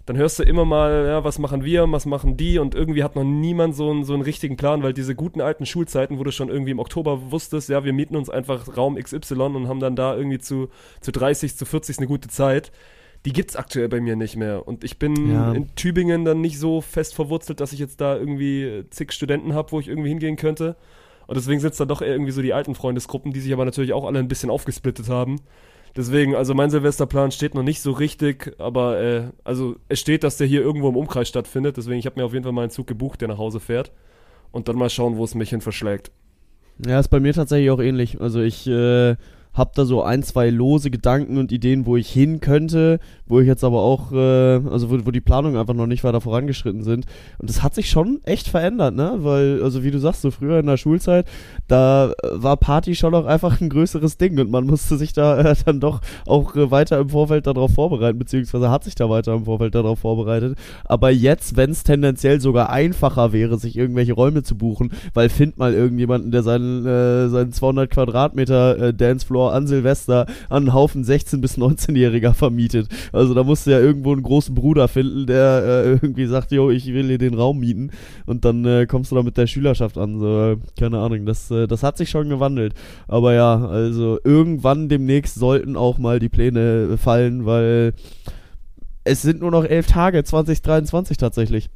dann 0.08 0.16
hörst 0.16 0.38
du 0.38 0.42
immer 0.42 0.64
mal, 0.64 1.06
ja, 1.06 1.22
was 1.22 1.38
machen 1.38 1.64
wir, 1.64 1.90
was 1.92 2.06
machen 2.06 2.36
die? 2.38 2.58
Und 2.58 2.74
irgendwie 2.74 3.04
hat 3.04 3.14
noch 3.14 3.24
niemand 3.24 3.76
so 3.76 3.90
einen, 3.90 4.04
so 4.04 4.14
einen 4.14 4.22
richtigen 4.22 4.56
Plan, 4.56 4.82
weil 4.82 4.94
diese 4.94 5.14
guten 5.14 5.42
alten 5.42 5.66
Schulzeiten, 5.66 6.18
wo 6.18 6.24
du 6.24 6.32
schon 6.32 6.48
irgendwie 6.48 6.70
im 6.70 6.78
Oktober 6.78 7.30
wusstest, 7.30 7.68
ja, 7.68 7.84
wir 7.84 7.92
mieten 7.92 8.16
uns 8.16 8.30
einfach 8.30 8.74
Raum 8.74 8.96
XY 8.96 9.34
und 9.34 9.68
haben 9.68 9.80
dann 9.80 9.96
da 9.96 10.16
irgendwie 10.16 10.38
zu, 10.38 10.70
zu 11.02 11.12
30, 11.12 11.56
zu 11.56 11.66
40 11.66 11.98
eine 11.98 12.06
gute 12.06 12.28
Zeit, 12.28 12.72
die 13.28 13.34
gibt's 13.34 13.56
aktuell 13.56 13.90
bei 13.90 14.00
mir 14.00 14.16
nicht 14.16 14.36
mehr. 14.36 14.66
Und 14.66 14.84
ich 14.84 14.98
bin 14.98 15.30
Ja. 15.30 15.52
in 15.52 15.74
Tübingen 15.74 16.24
dann 16.24 16.40
nicht 16.40 16.58
so 16.58 16.80
fest 16.80 17.14
verwurzelt, 17.14 17.60
dass 17.60 17.74
ich 17.74 17.78
jetzt 17.78 18.00
da 18.00 18.16
irgendwie 18.16 18.84
zig 18.88 19.12
Studenten 19.12 19.52
habe, 19.52 19.70
wo 19.70 19.80
ich 19.80 19.88
irgendwie 19.88 20.08
hingehen 20.08 20.36
könnte. 20.36 20.76
Und 21.26 21.36
deswegen 21.36 21.60
sind 21.60 21.72
es 21.72 21.76
dann 21.76 21.88
doch 21.88 22.00
eher 22.00 22.12
irgendwie 22.12 22.30
so 22.32 22.40
die 22.40 22.54
alten 22.54 22.74
Freundesgruppen, 22.74 23.34
die 23.34 23.40
sich 23.40 23.52
aber 23.52 23.66
natürlich 23.66 23.92
auch 23.92 24.06
alle 24.06 24.18
ein 24.18 24.28
bisschen 24.28 24.48
aufgesplittet 24.48 25.10
haben. 25.10 25.36
Deswegen, 25.94 26.34
also 26.34 26.54
mein 26.54 26.70
Silvesterplan 26.70 27.30
steht 27.30 27.54
noch 27.54 27.62
nicht 27.62 27.82
so 27.82 27.92
richtig, 27.92 28.54
aber 28.56 28.98
äh, 28.98 29.22
also 29.44 29.76
es 29.90 30.00
steht, 30.00 30.24
dass 30.24 30.38
der 30.38 30.46
hier 30.46 30.62
irgendwo 30.62 30.88
im 30.88 30.96
Umkreis 30.96 31.28
stattfindet. 31.28 31.76
Deswegen, 31.76 31.98
ich 31.98 32.06
habe 32.06 32.18
mir 32.18 32.24
auf 32.24 32.32
jeden 32.32 32.44
Fall 32.44 32.52
mal 32.52 32.62
einen 32.62 32.70
Zug 32.70 32.86
gebucht, 32.86 33.20
der 33.20 33.28
nach 33.28 33.36
Hause 33.38 33.60
fährt. 33.60 33.92
Und 34.52 34.68
dann 34.68 34.76
mal 34.76 34.88
schauen, 34.88 35.18
wo 35.18 35.24
es 35.24 35.34
mich 35.34 35.50
hin 35.50 35.60
verschlägt. 35.60 36.10
Ja, 36.86 36.98
ist 36.98 37.08
bei 37.08 37.20
mir 37.20 37.34
tatsächlich 37.34 37.70
auch 37.70 37.80
ähnlich. 37.80 38.20
Also 38.22 38.40
ich 38.40 38.66
äh, 38.66 39.16
habe 39.58 39.72
da 39.74 39.84
so 39.84 40.02
ein, 40.02 40.22
zwei 40.22 40.50
lose 40.50 40.90
Gedanken 40.90 41.36
und 41.36 41.52
Ideen, 41.52 41.84
wo 41.84 41.96
ich 41.96 42.08
hin 42.08 42.40
könnte, 42.40 43.00
wo 43.26 43.40
ich 43.40 43.46
jetzt 43.46 43.64
aber 43.64 43.80
auch, 43.80 44.12
äh, 44.12 44.60
also 44.70 44.90
wo, 44.90 45.06
wo 45.06 45.10
die 45.10 45.20
Planungen 45.20 45.58
einfach 45.58 45.74
noch 45.74 45.86
nicht 45.86 46.04
weiter 46.04 46.20
vorangeschritten 46.20 46.82
sind. 46.82 47.06
Und 47.38 47.50
das 47.50 47.62
hat 47.62 47.74
sich 47.74 47.90
schon 47.90 48.20
echt 48.24 48.48
verändert, 48.48 48.94
ne? 48.94 49.16
Weil, 49.18 49.62
also 49.62 49.82
wie 49.82 49.90
du 49.90 49.98
sagst, 49.98 50.22
so 50.22 50.30
früher 50.30 50.58
in 50.58 50.66
der 50.66 50.76
Schulzeit, 50.76 51.26
da 51.66 52.12
äh, 52.22 52.28
war 52.32 52.56
Party 52.56 52.94
schon 52.94 53.14
auch 53.14 53.26
einfach 53.26 53.60
ein 53.60 53.68
größeres 53.68 54.16
Ding 54.16 54.38
und 54.38 54.50
man 54.50 54.64
musste 54.64 54.96
sich 54.96 55.12
da 55.12 55.38
äh, 55.38 55.54
dann 55.64 55.80
doch 55.80 56.00
auch 56.26 56.54
äh, 56.56 56.70
weiter 56.70 56.98
im 56.98 57.10
Vorfeld 57.10 57.46
darauf 57.46 57.72
vorbereiten, 57.72 58.18
beziehungsweise 58.18 58.70
hat 58.70 58.84
sich 58.84 58.94
da 58.94 59.10
weiter 59.10 59.34
im 59.34 59.44
Vorfeld 59.44 59.74
darauf 59.74 59.98
vorbereitet. 59.98 60.56
Aber 60.84 61.10
jetzt, 61.10 61.56
wenn 61.56 61.70
es 61.70 61.82
tendenziell 61.82 62.40
sogar 62.40 62.70
einfacher 62.70 63.32
wäre, 63.32 63.58
sich 63.58 63.76
irgendwelche 63.76 64.12
Räume 64.12 64.42
zu 64.42 64.56
buchen, 64.56 64.92
weil 65.14 65.28
find 65.28 65.58
mal 65.58 65.74
irgendjemanden, 65.74 66.30
der 66.30 66.42
seinen, 66.42 66.86
äh, 66.86 67.28
seinen 67.28 67.52
200 67.52 67.90
Quadratmeter 67.90 68.78
äh, 68.78 68.94
An 69.52 69.66
Silvester 69.66 70.26
an 70.48 70.64
einen 70.64 70.74
Haufen 70.74 71.04
16- 71.04 71.40
bis 71.40 71.58
19-Jähriger 71.58 72.34
vermietet. 72.34 72.88
Also 73.12 73.34
da 73.34 73.44
musst 73.44 73.66
du 73.66 73.70
ja 73.70 73.80
irgendwo 73.80 74.12
einen 74.12 74.22
großen 74.22 74.54
Bruder 74.54 74.88
finden, 74.88 75.26
der 75.26 75.62
äh, 75.64 75.90
irgendwie 75.92 76.26
sagt, 76.26 76.52
jo, 76.52 76.70
ich 76.70 76.86
will 76.86 77.06
hier 77.06 77.18
den 77.18 77.34
Raum 77.34 77.58
mieten 77.58 77.90
und 78.26 78.44
dann 78.44 78.64
äh, 78.64 78.86
kommst 78.86 79.10
du 79.10 79.16
da 79.16 79.22
mit 79.22 79.36
der 79.36 79.46
Schülerschaft 79.46 79.98
an. 79.98 80.18
So, 80.18 80.52
äh, 80.52 80.56
keine 80.78 80.98
Ahnung, 80.98 81.26
das, 81.26 81.50
äh, 81.50 81.66
das 81.66 81.82
hat 81.82 81.98
sich 81.98 82.10
schon 82.10 82.28
gewandelt. 82.28 82.74
Aber 83.06 83.34
ja, 83.34 83.66
also 83.66 84.18
irgendwann 84.24 84.88
demnächst 84.88 85.34
sollten 85.36 85.76
auch 85.76 85.98
mal 85.98 86.18
die 86.18 86.28
Pläne 86.28 86.98
fallen, 86.98 87.46
weil 87.46 87.94
es 89.04 89.22
sind 89.22 89.40
nur 89.40 89.50
noch 89.50 89.64
elf 89.64 89.86
Tage, 89.86 90.22
2023 90.22 91.16
tatsächlich. 91.16 91.70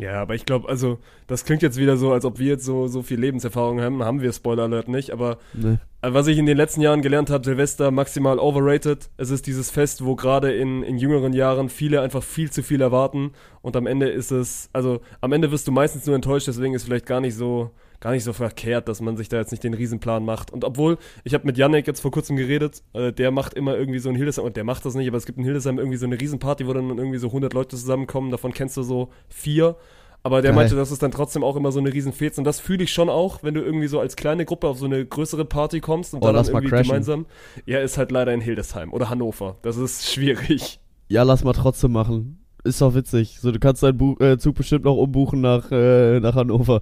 Ja, 0.00 0.20
aber 0.22 0.34
ich 0.34 0.44
glaube, 0.44 0.68
also, 0.68 0.98
das 1.28 1.44
klingt 1.44 1.62
jetzt 1.62 1.76
wieder 1.78 1.96
so, 1.96 2.12
als 2.12 2.24
ob 2.24 2.38
wir 2.40 2.48
jetzt 2.48 2.64
so, 2.64 2.88
so 2.88 3.02
viel 3.02 3.20
Lebenserfahrung 3.20 3.80
haben. 3.80 4.02
Haben 4.02 4.20
wir, 4.22 4.32
Spoiler 4.32 4.64
Alert, 4.64 4.88
nicht. 4.88 5.10
Aber 5.12 5.38
Ne. 5.52 5.78
äh, 6.02 6.12
was 6.12 6.26
ich 6.26 6.36
in 6.38 6.46
den 6.46 6.56
letzten 6.56 6.80
Jahren 6.80 7.00
gelernt 7.00 7.30
habe, 7.30 7.44
Silvester 7.44 7.90
maximal 7.92 8.38
overrated. 8.40 9.08
Es 9.16 9.30
ist 9.30 9.46
dieses 9.46 9.70
Fest, 9.70 10.04
wo 10.04 10.16
gerade 10.16 10.52
in, 10.52 10.82
in 10.82 10.98
jüngeren 10.98 11.32
Jahren 11.32 11.68
viele 11.68 12.00
einfach 12.00 12.22
viel 12.24 12.50
zu 12.50 12.62
viel 12.64 12.80
erwarten. 12.80 13.32
Und 13.62 13.76
am 13.76 13.86
Ende 13.86 14.08
ist 14.08 14.32
es, 14.32 14.68
also, 14.72 15.00
am 15.20 15.32
Ende 15.32 15.52
wirst 15.52 15.68
du 15.68 15.72
meistens 15.72 16.06
nur 16.06 16.16
enttäuscht. 16.16 16.48
Deswegen 16.48 16.74
ist 16.74 16.84
vielleicht 16.84 17.06
gar 17.06 17.20
nicht 17.20 17.36
so, 17.36 17.70
gar 18.04 18.12
nicht 18.12 18.22
so 18.24 18.34
verkehrt, 18.34 18.86
dass 18.86 19.00
man 19.00 19.16
sich 19.16 19.30
da 19.30 19.38
jetzt 19.38 19.50
nicht 19.50 19.64
den 19.64 19.72
Riesenplan 19.72 20.26
macht. 20.26 20.50
Und 20.52 20.62
obwohl, 20.62 20.98
ich 21.24 21.32
habe 21.32 21.46
mit 21.46 21.56
Yannick 21.56 21.86
jetzt 21.86 22.00
vor 22.00 22.10
kurzem 22.10 22.36
geredet, 22.36 22.82
äh, 22.92 23.14
der 23.14 23.30
macht 23.30 23.54
immer 23.54 23.78
irgendwie 23.78 23.98
so 23.98 24.10
ein 24.10 24.14
Hildesheim, 24.14 24.44
und 24.44 24.58
der 24.58 24.64
macht 24.64 24.84
das 24.84 24.94
nicht, 24.94 25.08
aber 25.08 25.16
es 25.16 25.24
gibt 25.24 25.38
in 25.38 25.44
Hildesheim 25.44 25.78
irgendwie 25.78 25.96
so 25.96 26.04
eine 26.04 26.20
Riesenparty, 26.20 26.66
wo 26.66 26.74
dann 26.74 26.90
irgendwie 26.98 27.16
so 27.16 27.28
100 27.28 27.54
Leute 27.54 27.70
zusammenkommen, 27.78 28.30
davon 28.30 28.52
kennst 28.52 28.76
du 28.76 28.82
so 28.82 29.08
vier. 29.30 29.76
Aber 30.22 30.42
der 30.42 30.50
Geil. 30.50 30.56
meinte, 30.56 30.76
das 30.76 30.92
ist 30.92 31.02
dann 31.02 31.12
trotzdem 31.12 31.42
auch 31.42 31.56
immer 31.56 31.72
so 31.72 31.80
eine 31.80 31.94
Riesenfez. 31.94 32.36
Und 32.36 32.44
das 32.44 32.60
fühle 32.60 32.84
ich 32.84 32.92
schon 32.92 33.08
auch, 33.08 33.42
wenn 33.42 33.54
du 33.54 33.62
irgendwie 33.62 33.88
so 33.88 34.00
als 34.00 34.16
kleine 34.16 34.44
Gruppe 34.44 34.68
auf 34.68 34.78
so 34.78 34.84
eine 34.84 35.04
größere 35.04 35.46
Party 35.46 35.80
kommst 35.80 36.12
und 36.12 36.22
Oh, 36.22 36.26
dann 36.26 36.34
mal 36.34 36.62
irgendwie 36.62 36.82
gemeinsam. 36.82 37.24
Ja, 37.64 37.78
ist 37.78 37.96
halt 37.96 38.10
leider 38.10 38.34
in 38.34 38.42
Hildesheim 38.42 38.92
oder 38.92 39.08
Hannover. 39.08 39.56
Das 39.62 39.78
ist 39.78 40.10
schwierig. 40.12 40.78
Ja, 41.08 41.22
lass 41.22 41.42
mal 41.42 41.54
trotzdem 41.54 41.92
machen. 41.92 42.44
Ist 42.64 42.80
doch 42.80 42.94
witzig. 42.94 43.38
So, 43.40 43.52
du 43.52 43.58
kannst 43.58 43.82
deinen 43.82 43.98
Bu 43.98 44.16
äh, 44.20 44.38
Zug 44.38 44.54
bestimmt 44.54 44.86
noch 44.86 44.96
umbuchen 44.96 45.42
nach, 45.42 45.70
äh, 45.70 46.18
nach 46.20 46.34
Hannover. 46.34 46.80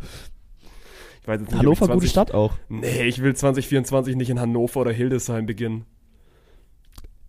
Ich 1.22 1.28
weiß 1.28 1.40
jetzt 1.40 1.50
nicht, 1.50 1.58
Hannover, 1.58 1.84
ich 1.84 1.88
20 1.88 1.94
gute 1.94 2.08
Stadt 2.08 2.32
auch. 2.34 2.54
Nee, 2.68 3.04
ich 3.06 3.22
will 3.22 3.34
2024 3.34 4.16
nicht 4.16 4.30
in 4.30 4.40
Hannover 4.40 4.80
oder 4.80 4.92
Hildesheim 4.92 5.46
beginnen. 5.46 5.84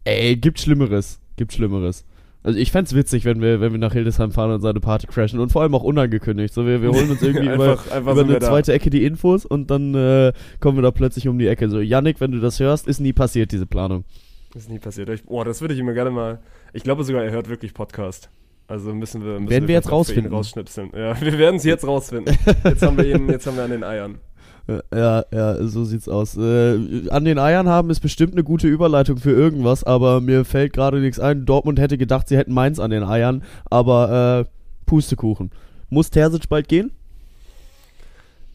Ey, 0.04 0.36
gibt 0.36 0.60
Schlimmeres. 0.60 1.20
Gibt 1.38 1.54
Schlimmeres. 1.54 2.06
Also 2.46 2.60
ich 2.60 2.72
fänd's 2.74 2.94
witzig, 2.94 3.24
wenn 3.24 3.40
wir, 3.40 3.62
wenn 3.62 3.72
wir 3.72 3.80
nach 3.80 3.94
Hildesheim 3.94 4.32
fahren 4.32 4.52
und 4.52 4.60
seine 4.62 4.82
Party 4.82 5.08
crashen. 5.08 5.40
Und 5.40 5.52
vor 5.52 5.62
allem 5.62 5.74
auch 5.76 5.84
unangekündigt. 5.84 6.54
So, 6.54 6.66
wir, 6.66 6.82
wir 6.82 6.90
holen 6.92 7.10
uns 7.10 7.22
irgendwie 7.22 7.46
über, 7.46 7.72
Einfach- 7.72 7.92
einfach 7.92 8.12
über 8.12 8.16
sind 8.16 8.28
wir 8.28 8.36
eine 8.36 8.40
da. 8.40 8.48
zweite 8.50 8.74
Ecke 8.74 8.90
die 8.90 9.06
Infos 9.06 9.46
und 9.46 9.72
dann 9.72 9.94
äh, 9.96 10.34
kommen 10.60 10.78
wir 10.78 10.82
da 10.82 10.92
plötzlich 10.92 11.28
um 11.30 11.40
die 11.40 11.48
Ecke. 11.48 11.70
So, 11.70 11.80
Yannick, 11.80 12.20
wenn 12.20 12.32
du 12.32 12.40
das 12.42 12.60
hörst, 12.60 12.88
ist 12.88 13.00
nie 13.00 13.14
passiert, 13.14 13.52
diese 13.54 13.66
Planung. 13.66 14.04
Ist 14.56 14.70
nie 14.70 14.80
passiert. 14.80 15.08
Ich, 15.10 15.24
boah, 15.24 15.46
das 15.46 15.62
würde 15.62 15.74
ich 15.74 15.82
mir 15.82 15.94
gerne 15.94 16.12
mal. 16.12 16.40
Ich 16.74 16.84
glaube 16.84 17.04
sogar, 17.06 17.24
er 17.24 17.32
hört 17.32 17.48
wirklich 17.48 17.74
Podcast. 17.74 18.30
Also 18.68 18.94
müssen 18.94 19.24
wir. 19.24 19.34
Müssen 19.40 19.50
Werden 19.50 19.68
wir 19.68 19.76
jetzt 19.76 19.92
rausfinden. 19.92 20.34
Rausschnipseln. 20.34 20.92
Ja, 20.96 21.20
wir 21.22 21.38
werden 21.38 21.56
es 21.58 21.64
jetzt 21.64 21.86
rausfinden. 21.86 22.36
Jetzt 22.64 22.82
haben 22.82 22.98
wir 22.98 23.06
ihn, 23.06 23.30
jetzt 23.30 23.46
haben 23.46 23.58
wir 23.58 23.64
an 23.64 23.72
den 23.72 23.84
Eiern. 23.84 24.20
Ja, 24.94 25.26
ja, 25.32 25.68
so 25.68 25.84
sieht's 25.84 26.08
aus. 26.08 26.38
Äh, 26.38 27.10
an 27.10 27.26
den 27.26 27.38
Eiern 27.38 27.68
haben 27.68 27.90
ist 27.90 28.00
bestimmt 28.00 28.32
eine 28.32 28.46
gute 28.46 28.68
Überleitung 28.68 29.18
für 29.18 29.32
irgendwas, 29.32 29.84
aber 29.84 30.22
mir 30.22 30.46
fällt 30.46 30.72
gerade 30.72 31.02
nichts 31.02 31.20
ein. 31.20 31.46
Dortmund 31.46 31.80
hätte 31.80 31.98
gedacht, 31.98 32.30
sie 32.30 32.38
hätten 32.38 32.54
Mainz 32.54 32.80
an 32.80 32.90
den 32.90 33.04
Eiern, 33.04 33.44
aber 33.70 34.46
äh, 34.48 34.50
Pustekuchen. 34.86 35.52
Muss 35.90 36.10
Terzic 36.10 36.48
bald 36.48 36.70
gehen? 36.70 36.92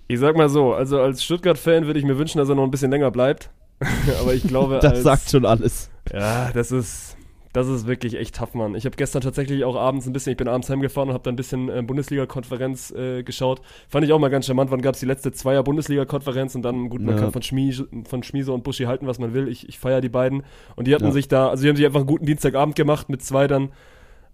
Ich 0.06 0.18
sag 0.18 0.34
mal 0.34 0.48
so, 0.48 0.72
also 0.72 0.98
als 0.98 1.22
Stuttgart-Fan 1.22 1.84
würde 1.84 1.98
ich 1.98 2.06
mir 2.06 2.16
wünschen, 2.16 2.38
dass 2.38 2.48
er 2.48 2.54
noch 2.54 2.64
ein 2.64 2.70
bisschen 2.70 2.90
länger 2.90 3.10
bleibt. 3.10 3.50
Aber 4.20 4.32
ich 4.32 4.42
glaube, 4.42 4.78
Das 4.80 4.92
als, 4.94 5.02
sagt 5.02 5.30
schon 5.30 5.44
alles. 5.44 5.90
Ja, 6.10 6.50
das 6.52 6.72
ist. 6.72 7.17
Das 7.52 7.66
ist 7.66 7.86
wirklich 7.86 8.14
echt 8.14 8.36
tough, 8.36 8.54
Mann. 8.54 8.74
Ich 8.74 8.84
habe 8.84 8.96
gestern 8.96 9.22
tatsächlich 9.22 9.64
auch 9.64 9.74
abends 9.76 10.06
ein 10.06 10.12
bisschen, 10.12 10.32
ich 10.32 10.36
bin 10.36 10.48
abends 10.48 10.68
heimgefahren 10.68 11.08
und 11.08 11.14
habe 11.14 11.24
dann 11.24 11.32
ein 11.34 11.36
bisschen 11.36 11.68
äh, 11.70 11.82
Bundesliga-Konferenz 11.82 12.90
äh, 12.90 13.22
geschaut. 13.22 13.62
Fand 13.88 14.04
ich 14.04 14.12
auch 14.12 14.18
mal 14.18 14.28
ganz 14.28 14.46
charmant. 14.46 14.70
Wann 14.70 14.82
gab 14.82 14.94
es 14.94 15.00
die 15.00 15.06
letzte 15.06 15.32
Zweier-Bundesliga-Konferenz 15.32 16.54
und 16.54 16.62
dann, 16.62 16.88
gut, 16.90 17.00
man 17.00 17.14
Ja. 17.16 17.22
kann 17.22 17.32
von, 17.32 17.42
Schmie, 17.42 17.74
von 18.06 18.22
Schmiese 18.22 18.52
und 18.52 18.64
Buschi 18.64 18.84
halten, 18.84 19.06
was 19.06 19.18
man 19.18 19.32
will. 19.34 19.48
Ich, 19.48 19.68
ich 19.68 19.78
feiere 19.78 20.00
die 20.00 20.08
beiden. 20.08 20.42
Und 20.76 20.86
die 20.86 20.94
hatten 20.94 21.06
Ja. 21.06 21.10
sich 21.10 21.28
da, 21.28 21.48
also 21.48 21.62
die 21.62 21.68
haben 21.70 21.76
sich 21.76 21.86
einfach 21.86 22.00
einen 22.00 22.06
guten 22.06 22.26
Dienstagabend 22.26 22.76
gemacht 22.76 23.08
mit 23.08 23.22
zwei 23.22 23.46
dann, 23.46 23.70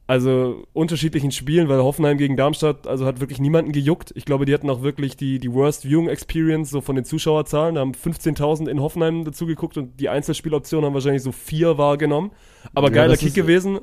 also 0.07 0.65
unterschiedlichen 0.75 1.31
Spielen, 1.33 1.69
weil 1.69 1.79
Hoffenheim 1.83 2.19
gegen 2.19 2.37
Darmstadt, 2.37 2.87
also 2.87 3.07
hat 3.07 3.21
wirklich 3.21 3.39
niemanden 3.41 3.73
gejuckt. 3.73 4.13
Ich 4.15 4.25
glaube, 4.27 4.45
die 4.45 4.53
hatten 4.53 4.69
auch 4.69 4.83
wirklich 4.83 5.17
die, 5.17 5.39
die 5.39 5.53
Worst 5.53 5.83
Viewing 5.85 6.09
Experience 6.09 6.71
so 6.71 6.81
von 6.83 6.95
den 6.97 7.05
Zuschauerzahlen. 7.07 7.77
Da 7.77 7.81
haben 7.81 7.93
15.000 7.93 8.69
in 8.69 8.81
Hoffenheim 8.81 9.25
dazu 9.25 9.47
geguckt 9.47 9.79
und 9.79 9.99
die 10.01 10.09
Einzelspieloptionen 10.11 10.87
haben 10.87 10.95
wahrscheinlich 10.95 11.23
so 11.23 11.33
vier 11.33 11.79
wahrgenommen. 11.79 12.33
Aber 12.75 12.89
Ja, 12.89 12.95
geiler 12.95 13.17
Kick 13.17 13.29
ist- 13.29 13.35
gewesen. 13.35 13.81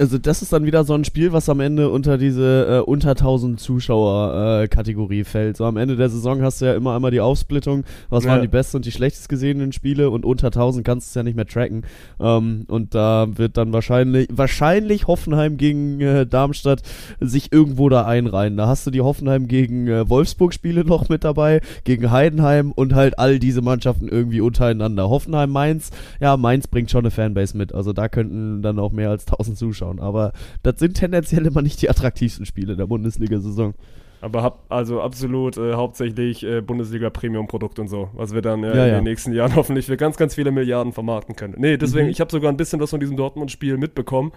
Also 0.00 0.16
das 0.16 0.42
ist 0.42 0.52
dann 0.52 0.64
wieder 0.64 0.84
so 0.84 0.94
ein 0.94 1.04
Spiel, 1.04 1.32
was 1.32 1.48
am 1.48 1.58
Ende 1.58 1.90
unter 1.90 2.18
diese 2.18 2.66
äh, 2.68 2.88
unter 2.88 3.10
1000 3.10 3.58
Zuschauer 3.58 4.62
äh, 4.62 4.68
Kategorie 4.68 5.24
fällt. 5.24 5.56
So 5.56 5.64
am 5.64 5.76
Ende 5.76 5.96
der 5.96 6.08
Saison 6.08 6.40
hast 6.40 6.60
du 6.60 6.66
ja 6.66 6.74
immer 6.74 6.94
einmal 6.94 7.10
die 7.10 7.20
Aufsplittung, 7.20 7.82
was 8.08 8.22
Ja. 8.22 8.30
waren 8.30 8.42
die 8.42 8.46
besten 8.48 8.76
und 8.76 8.86
die 8.86 8.92
schlechtest 8.92 9.28
gesehenen 9.28 9.72
Spiele 9.72 10.10
und 10.10 10.24
unter 10.24 10.52
1000 10.52 10.86
kannst 10.86 11.08
du 11.08 11.10
es 11.10 11.14
ja 11.16 11.24
nicht 11.24 11.34
mehr 11.34 11.46
tracken. 11.46 11.82
Ähm, 12.20 12.64
und 12.68 12.94
da 12.94 13.26
wird 13.36 13.56
dann 13.56 13.72
wahrscheinlich 13.72 14.28
wahrscheinlich 14.30 15.08
Hoffenheim 15.08 15.56
gegen 15.56 16.00
äh, 16.00 16.26
Darmstadt 16.26 16.82
sich 17.18 17.52
irgendwo 17.52 17.88
da 17.88 18.06
einreihen. 18.06 18.56
Da 18.56 18.68
hast 18.68 18.86
du 18.86 18.92
die 18.92 19.00
Hoffenheim 19.00 19.48
gegen 19.48 19.88
äh, 19.88 20.08
Wolfsburg 20.08 20.54
Spiele 20.54 20.84
noch 20.84 21.08
mit 21.08 21.24
dabei, 21.24 21.60
gegen 21.82 22.12
Heidenheim 22.12 22.70
und 22.70 22.94
halt 22.94 23.18
all 23.18 23.40
diese 23.40 23.62
Mannschaften 23.62 24.06
irgendwie 24.06 24.42
untereinander. 24.42 25.08
Hoffenheim 25.08 25.50
Mainz, 25.50 25.90
ja, 26.20 26.36
Mainz 26.36 26.68
bringt 26.68 26.88
schon 26.88 27.00
eine 27.00 27.10
Fanbase 27.10 27.56
mit. 27.56 27.74
Also 27.74 27.92
da 27.92 28.08
könnten 28.08 28.62
dann 28.62 28.78
auch 28.78 28.92
mehr 28.92 29.10
als 29.10 29.26
1000 29.26 29.58
zuschauen. 29.96 30.00
Aber 30.00 30.32
das 30.62 30.78
sind 30.78 30.94
tendenziell 30.94 31.46
immer 31.46 31.62
nicht 31.62 31.80
die 31.82 31.90
attraktivsten 31.90 32.46
Spiele 32.46 32.76
der 32.76 32.86
Bundesliga-Saison. 32.86 33.74
Aber 34.20 34.42
hab, 34.42 34.64
also 34.68 35.00
absolut 35.00 35.56
äh, 35.58 35.74
hauptsächlich 35.74 36.42
äh, 36.44 36.60
Bundesliga-Premium-Produkt 36.60 37.78
und 37.78 37.86
so, 37.88 38.08
was 38.14 38.34
wir 38.34 38.42
dann 38.42 38.64
äh, 38.64 38.66
Ja, 38.76 38.84
in 38.84 38.88
ja. 38.90 38.94
den 38.96 39.04
nächsten 39.04 39.32
Jahren 39.32 39.54
hoffentlich 39.56 39.86
für 39.86 39.96
ganz, 39.96 40.16
ganz 40.16 40.34
viele 40.34 40.50
Milliarden 40.50 40.92
vermarkten 40.92 41.36
können. 41.36 41.54
Nee, 41.58 41.76
deswegen, 41.76 42.06
Mhm. 42.06 42.10
ich 42.12 42.20
habe 42.20 42.30
sogar 42.30 42.50
ein 42.50 42.56
bisschen 42.56 42.80
was 42.80 42.90
von 42.90 42.98
diesem 43.00 43.16
Dortmund-Spiel 43.16 43.76
mitbekommen. 43.76 44.32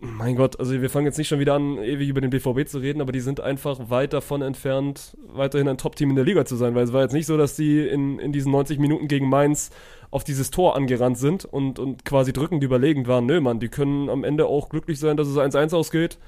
Mein 0.00 0.36
Gott, 0.36 0.60
also 0.60 0.80
wir 0.80 0.90
fangen 0.90 1.06
jetzt 1.06 1.18
nicht 1.18 1.26
schon 1.26 1.40
wieder 1.40 1.54
an, 1.54 1.78
ewig 1.78 2.08
über 2.08 2.20
den 2.20 2.30
BVB 2.30 2.68
zu 2.68 2.78
reden, 2.78 3.00
aber 3.00 3.10
die 3.10 3.20
sind 3.20 3.40
einfach 3.40 3.90
weit 3.90 4.12
davon 4.12 4.40
entfernt, 4.40 5.16
weiterhin 5.26 5.66
ein 5.68 5.78
Top-Team 5.78 6.10
in 6.10 6.16
der 6.16 6.24
Liga 6.24 6.44
zu 6.44 6.54
sein, 6.54 6.74
weil 6.76 6.84
es 6.84 6.92
war 6.92 7.02
jetzt 7.02 7.12
nicht 7.12 7.26
so, 7.26 7.36
dass 7.36 7.56
die 7.56 7.80
in, 7.80 8.20
in 8.20 8.30
diesen 8.30 8.52
90 8.52 8.78
Minuten 8.78 9.08
gegen 9.08 9.28
Mainz 9.28 9.70
auf 10.12 10.22
dieses 10.22 10.52
Tor 10.52 10.76
angerannt 10.76 11.18
sind 11.18 11.44
und, 11.44 11.80
und 11.80 12.04
quasi 12.04 12.32
drückend 12.32 12.62
überlegend 12.62 13.08
waren. 13.08 13.26
Nö, 13.26 13.40
Mann, 13.40 13.58
die 13.58 13.68
können 13.68 14.08
am 14.08 14.22
Ende 14.22 14.46
auch 14.46 14.68
glücklich 14.68 15.00
sein, 15.00 15.16
dass 15.16 15.26
es 15.26 15.36
1-1 15.36 15.74
ausgeht. 15.74 16.18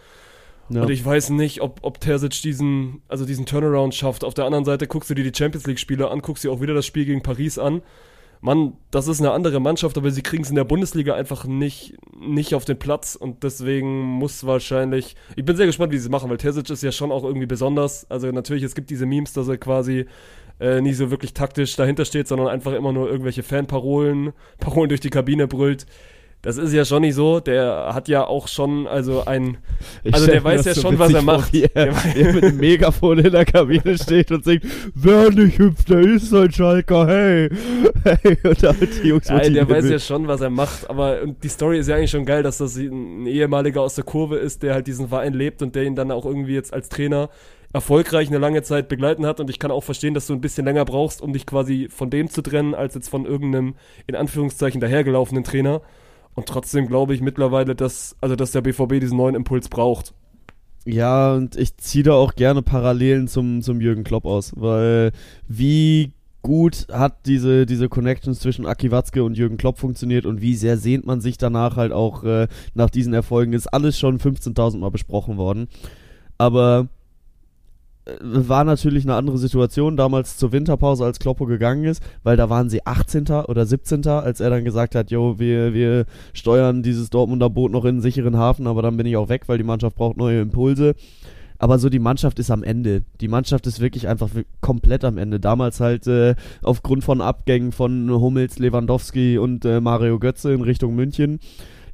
Ja. 0.71 0.83
Und 0.83 0.91
ich 0.91 1.05
weiß 1.05 1.31
nicht, 1.31 1.63
ob, 1.63 1.79
ob 1.83 2.01
Terzic 2.01 2.43
diesen, 2.43 3.03
also 3.09 3.25
diesen 3.25 3.47
Turnaround 3.47 3.95
schafft. 3.95 4.25
Auf 4.25 4.35
der 4.35 4.45
anderen 4.45 4.65
Seite 4.65 4.87
guckst 4.87 5.09
du 5.09 5.15
dir 5.15 5.25
die 5.25 5.37
Champions 5.37 5.67
League-Spiele 5.67 6.11
an, 6.11 6.21
guckst 6.21 6.45
dir 6.45 6.51
auch 6.51 6.61
wieder 6.61 6.75
das 6.75 6.87
Spiel 6.87 7.05
gegen 7.05 7.23
Paris 7.23 7.59
an. 7.59 7.83
Mann, 8.41 8.75
das 8.91 9.09
ist 9.09 9.21
eine 9.21 9.33
andere 9.33 9.61
Mannschaft, 9.61 9.97
aber 9.99 10.11
sie 10.11 10.23
kriegen 10.23 10.43
es 10.43 10.51
in 10.51 10.57
der 10.57 10.65
Bundesliga 10.65 11.15
einfach 11.15 11.45
nicht, 11.45 11.95
nicht 12.19 12.55
auf 12.55 12.65
den 12.65 12.79
Platz 12.79 13.17
und 13.17 13.43
deswegen 13.43 14.03
muss 14.03 14.47
wahrscheinlich. 14.47 15.17
Ich 15.37 15.45
bin 15.45 15.57
sehr 15.57 15.67
gespannt, 15.67 15.93
wie 15.93 15.99
sie 15.99 16.07
es 16.07 16.11
machen, 16.11 16.31
weil 16.31 16.37
Terzic 16.37 16.71
ist 16.71 16.83
ja 16.83 16.93
schon 16.93 17.11
auch 17.11 17.25
irgendwie 17.25 17.47
besonders. 17.47 18.09
Also 18.11 18.31
natürlich, 18.31 18.63
es 18.63 18.75
gibt 18.75 18.91
diese 18.91 19.07
Memes, 19.07 19.33
dass 19.33 19.49
er 19.49 19.59
quasi 19.59 20.07
äh, 20.61 20.81
nie 20.81 20.93
so 20.93 21.11
wirklich 21.11 21.35
taktisch 21.35 21.77
dahinter 21.77 22.05
steht, 22.05 22.29
sondern 22.29 22.49
einfach 22.49 22.73
immer 22.73 22.93
nur 22.93 23.09
irgendwelche 23.09 23.43
Fanparolen, 23.43 24.33
Parolen 24.59 24.89
durch 24.89 25.01
die 25.01 25.11
Kabine 25.11 25.49
brüllt. 25.49 25.87
Das 26.41 26.57
ist 26.57 26.73
ja 26.73 26.85
schon 26.85 27.03
nicht 27.03 27.17
so. 27.17 27.41
Der 27.41 27.91
hat 27.93 28.07
ja 28.07 28.25
auch 28.25 28.47
schon, 28.47 28.87
also 28.87 29.25
ein. 29.27 29.59
Ich 30.05 30.15
also 30.15 30.27
der 30.27 30.45
weiß 30.45 30.65
ja 30.67 30.75
so 30.75 30.83
schon, 30.83 30.99
was 30.99 31.13
er 31.13 31.23
vor, 31.23 31.39
macht. 31.39 31.53
Er, 31.55 31.69
Der- 31.69 31.95
wie 32.15 32.21
er 32.21 32.33
mit 32.33 32.45
dem 32.45 32.57
Megafon 32.59 33.19
in 33.19 33.33
der 33.33 33.45
Kabine 33.45 33.99
steht 33.99 34.31
und 34.31 34.45
singt, 34.45 34.65
wer 34.95 35.31
nicht 35.31 35.59
hüpft, 35.59 35.91
der 35.91 35.99
ist 36.01 36.33
ein 36.33 36.53
Schalker, 36.53 37.07
hey. 37.09 37.51
hey. 38.05 38.39
Und 38.45 38.63
damit 38.63 39.03
die 39.03 39.09
Jungs 39.09 39.29
Ja, 39.29 39.39
der 39.39 39.51
motivieren 39.51 39.69
weiß 39.69 39.91
ja 39.91 39.99
schon, 39.99 40.29
was 40.29 40.41
er 40.41 40.51
macht, 40.51 40.89
aber 40.89 41.23
und 41.23 41.43
die 41.43 41.49
Story 41.49 41.79
ist 41.79 41.89
ja 41.89 41.97
eigentlich 41.97 42.11
schon 42.13 42.25
geil, 42.25 42.45
dass 42.45 42.59
das 42.59 42.77
ein 42.77 43.27
ehemaliger 43.27 43.83
aus 43.83 43.97
der 43.97 44.05
Kurve 44.05 44.37
ist, 44.37 44.63
der 44.63 44.75
halt 44.75 44.87
diesen 44.87 45.09
Verein 45.09 45.35
lebt 45.35 45.61
und 45.63 45.75
der 45.75 45.85
ihn 45.85 45.97
dann 45.97 46.13
auch 46.13 46.25
irgendwie 46.25 46.55
jetzt 46.55 46.73
als 46.73 46.89
Trainer 46.89 47.31
erfolgreich 47.73 48.29
eine 48.29 48.39
lange 48.39 48.63
Zeit 48.63 48.89
begleiten 48.89 49.27
hat 49.27 49.41
und 49.41 49.51
ich 49.51 49.59
kann 49.59 49.71
auch 49.71 49.83
verstehen, 49.85 50.15
dass 50.15 50.27
du 50.27 50.33
ein 50.35 50.41
bisschen 50.41 50.65
länger 50.65 50.85
brauchst, 50.85 51.21
um 51.21 51.33
dich 51.33 51.47
quasi 51.47 51.89
von 51.91 52.11
dem 52.11 52.31
zu 52.31 52.43
trennen, 52.43 52.75
als 52.75 52.95
jetzt 52.95 53.09
von 53.09 53.27
irgendeinem 53.27 53.75
in 54.07 54.15
Anführungszeichen 54.15 54.81
dahergelaufenen 54.81 55.45
Trainer. 55.45 55.83
Und 56.39 56.47
trotzdem 56.47 56.87
glaube 56.87 57.17
ich 57.17 57.21
mittlerweile, 57.21 57.75
dass 57.75 58.15
also 58.21 58.37
dass 58.37 58.53
der 58.53 58.61
BVB 58.61 59.01
diesen 59.01 59.17
neuen 59.17 59.35
Impuls 59.35 59.69
braucht. 59.69 60.15
Ja, 60.85 61.35
und 61.35 61.57
ich 61.57 61.77
ziehe 61.79 62.05
da 62.05 62.13
auch 62.13 62.37
gerne 62.37 62.63
Parallelen 62.63 63.27
zum, 63.27 63.61
zum 63.61 63.81
Jürgen 63.81 64.05
Klopp 64.05 64.25
aus, 64.25 64.53
weil 64.55 65.11
wie 65.49 66.13
gut 66.43 66.87
hat 66.93 67.27
diese, 67.27 67.67
diese 67.67 67.89
Connections 67.89 68.39
zwischen 68.39 68.67
Aki 68.67 68.93
Watzke 68.93 69.25
und 69.25 69.37
Jürgen 69.37 69.57
Klopp 69.57 69.79
funktioniert 69.81 70.27
und 70.27 70.41
wie 70.41 70.55
sehr 70.55 70.77
sehnt 70.77 71.07
man 71.07 71.21
sich 71.21 71.39
danach 71.39 71.77
halt 71.77 71.91
auch 71.91 72.23
äh, 72.23 72.47
nach 72.73 72.89
diesen 72.89 73.15
Erfolgen, 73.15 73.53
ist 73.53 73.67
alles 73.67 73.99
schon 73.99 74.21
15.000 74.21 74.79
Mal 74.79 74.93
besprochen 74.93 75.39
worden. 75.39 75.67
Aber 76.39 76.87
war 78.21 78.65
natürlich 78.65 79.05
eine 79.05 79.15
andere 79.15 79.39
Situation 79.39 79.97
damals 79.97 80.37
zur 80.37 80.53
Winterpause, 80.53 81.05
als 81.05 81.19
Kloppo 81.19 81.47
gegangen 81.47 81.85
ist, 81.85 82.03
weil 82.23 82.37
da 82.37 82.51
waren 82.51 82.69
sie 82.69 82.87
18. 82.87 83.27
oder 83.47 83.67
17. 83.67 84.07
als 84.07 84.41
er 84.41 84.51
dann 84.51 84.65
gesagt 84.65 84.95
hat, 84.95 85.11
jo, 85.11 85.39
wir, 85.39 85.75
wir 85.75 86.07
steuern 86.33 86.83
dieses 86.83 87.11
Dortmunder 87.11 87.51
Boot 87.51 87.73
noch 87.73 87.85
in 87.85 87.97
einen 87.97 88.01
sicheren 88.01 88.37
Hafen, 88.37 88.67
aber 88.67 88.83
dann 88.83 88.97
bin 88.97 89.07
ich 89.07 89.17
auch 89.17 89.29
weg, 89.29 89.43
weil 89.47 89.59
die 89.59 89.65
Mannschaft 89.65 89.97
braucht 89.97 90.17
neue 90.17 90.41
Impulse. 90.41 90.95
Aber 91.59 91.81
so 91.81 91.89
die 91.89 91.99
Mannschaft 91.99 92.39
ist 92.39 92.53
am 92.53 92.63
Ende. 92.63 93.03
Die 93.21 93.27
Mannschaft 93.27 93.67
ist 93.67 93.81
wirklich 93.81 94.07
einfach 94.07 94.31
komplett 94.61 95.05
am 95.05 95.19
Ende. 95.19 95.41
Damals 95.41 95.81
halt 95.81 96.07
äh, 96.07 96.37
aufgrund 96.63 97.03
von 97.03 97.21
Abgängen 97.21 97.73
von 97.73 98.09
Hummels, 98.11 98.61
Lewandowski 98.61 99.39
und 99.39 99.65
äh, 99.65 99.81
Mario 99.81 100.21
Götze 100.21 100.53
in 100.53 100.63
Richtung 100.63 100.95
München. 100.95 101.41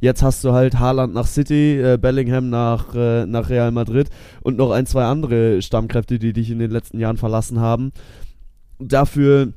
Jetzt 0.05 0.23
hast 0.23 0.45
du 0.45 0.53
halt 0.53 0.79
Haaland 0.79 1.15
nach 1.15 1.27
City, 1.27 1.81
äh, 1.81 1.97
Bellingham 1.97 2.51
nach, 2.51 2.95
äh, 2.95 3.25
nach 3.25 3.49
Real 3.49 3.71
Madrid 3.71 4.11
und 4.43 4.59
noch 4.59 4.71
ein, 4.71 4.85
zwei 4.85 5.05
andere 5.05 5.63
Stammkräfte, 5.63 6.19
die 6.19 6.35
dich 6.35 6.51
in 6.51 6.59
den 6.59 6.71
letzten 6.71 7.01
Jahren 7.01 7.17
verlassen 7.17 7.59
haben. 7.59 7.91
Dafür 8.79 9.55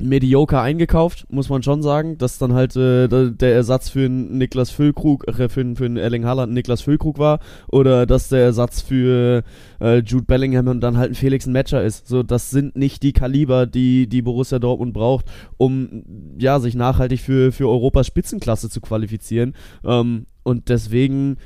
mediocre 0.00 0.60
eingekauft, 0.60 1.26
muss 1.28 1.48
man 1.48 1.62
schon 1.64 1.82
sagen, 1.82 2.18
dass 2.18 2.38
dann 2.38 2.52
halt 2.52 2.76
äh, 2.76 3.08
der 3.08 3.54
Ersatz 3.54 3.88
für 3.88 4.04
einen 4.04 4.38
Niklas 4.38 4.70
Füllkrug, 4.70 5.26
äh, 5.26 5.48
für, 5.48 5.60
einen- 5.60 5.74
für 5.76 5.86
einen 5.86 5.96
Erling 5.96 6.24
Haaland 6.24 6.52
Niklas 6.52 6.82
Füllkrug 6.82 7.18
war 7.18 7.40
oder 7.68 8.06
dass 8.06 8.28
der 8.28 8.40
Ersatz 8.44 8.80
für 8.80 9.42
äh, 9.80 9.98
Jude 9.98 10.24
Bellingham 10.24 10.68
und 10.68 10.80
dann 10.80 10.96
halt 10.98 11.10
ein 11.10 11.14
Felix 11.16 11.46
Matcher 11.46 11.82
ist. 11.82 12.06
So, 12.06 12.22
das 12.22 12.50
sind 12.50 12.76
nicht 12.76 13.02
die 13.02 13.12
Kaliber, 13.12 13.66
die 13.66 14.08
die 14.08 14.22
Borussia 14.22 14.58
Dortmund 14.60 14.92
braucht, 14.94 15.26
um 15.56 16.04
ja 16.38 16.60
sich 16.60 16.76
nachhaltig 16.76 17.20
für 17.20 17.50
für 17.50 17.68
Europas 17.68 18.06
Spitzenklasse 18.06 18.70
zu 18.70 18.80
qualifizieren. 18.80 19.54
Ähm, 19.84 20.26
und 20.44 20.68
deswegen 20.68 21.38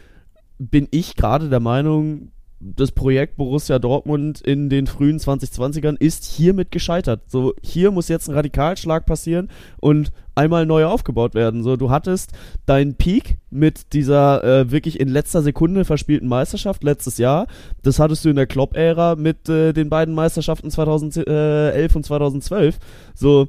bin 0.59 0.89
ich 0.91 1.17
gerade 1.17 1.49
der 1.49 1.61
Meinung, 1.61 2.33
das 2.65 2.93
Projekt 2.93 3.37
Borussia 3.37 3.79
Dortmund 3.81 4.41
in 4.41 4.71
den 4.71 4.87
frühen 4.87 5.19
2020ern 5.19 5.97
ist 5.99 6.25
hiermit 6.25 6.71
gescheitert. 6.71 7.23
So, 7.27 7.55
hier 7.61 7.91
muss 7.91 8.09
jetzt 8.09 8.29
ein 8.29 8.35
Radikalschlag 8.35 9.05
passieren 9.05 9.49
und 9.81 10.13
einmal 10.37 10.65
neu 10.65 10.85
aufgebaut 10.85 11.35
werden. 11.35 11.65
So, 11.65 11.77
du 11.77 11.91
hattest 11.91 12.33
deinen 12.65 12.95
Peak 12.95 13.39
mit 13.51 13.93
dieser 13.93 14.45
äh, 14.45 14.71
wirklich 14.71 15.01
in 15.01 15.09
letzter 15.09 15.43
Sekunde 15.43 15.85
verspielten 15.85 16.29
Meisterschaft 16.29 16.85
letztes 16.85 17.19
Jahr. 17.19 17.49
Das 17.83 17.99
hattest 17.99 18.25
du 18.25 18.29
in 18.29 18.37
der 18.37 18.47
Klopp-Ära 18.47 19.17
mit 19.17 19.49
äh, 19.49 19.73
den 19.73 19.89
beiden 19.89 20.15
Meisterschaften 20.15 20.71
2011 20.71 21.97
und 21.97 22.07
2012. 22.07 22.79
So, 23.15 23.49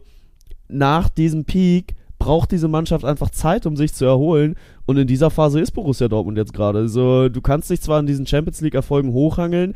nach 0.67 1.07
diesem 1.07 1.45
Peak 1.45 1.93
braucht 2.17 2.51
diese 2.51 2.67
Mannschaft 2.67 3.05
einfach 3.05 3.29
Zeit, 3.29 3.65
um 3.65 3.75
sich 3.75 3.93
zu 3.93 4.05
erholen. 4.05 4.55
Und 4.85 4.97
in 4.97 5.07
dieser 5.07 5.29
Phase 5.29 5.59
ist 5.61 5.71
Borussia 5.71 6.07
Dortmund 6.07 6.37
jetzt 6.37 6.53
gerade. 6.53 6.87
So, 6.89 7.29
du 7.29 7.41
kannst 7.41 7.69
dich 7.69 7.81
zwar 7.81 7.99
an 7.99 8.05
diesen 8.05 8.27
Champions 8.27 8.61
League-Erfolgen 8.61 9.13
hochhangeln, 9.13 9.73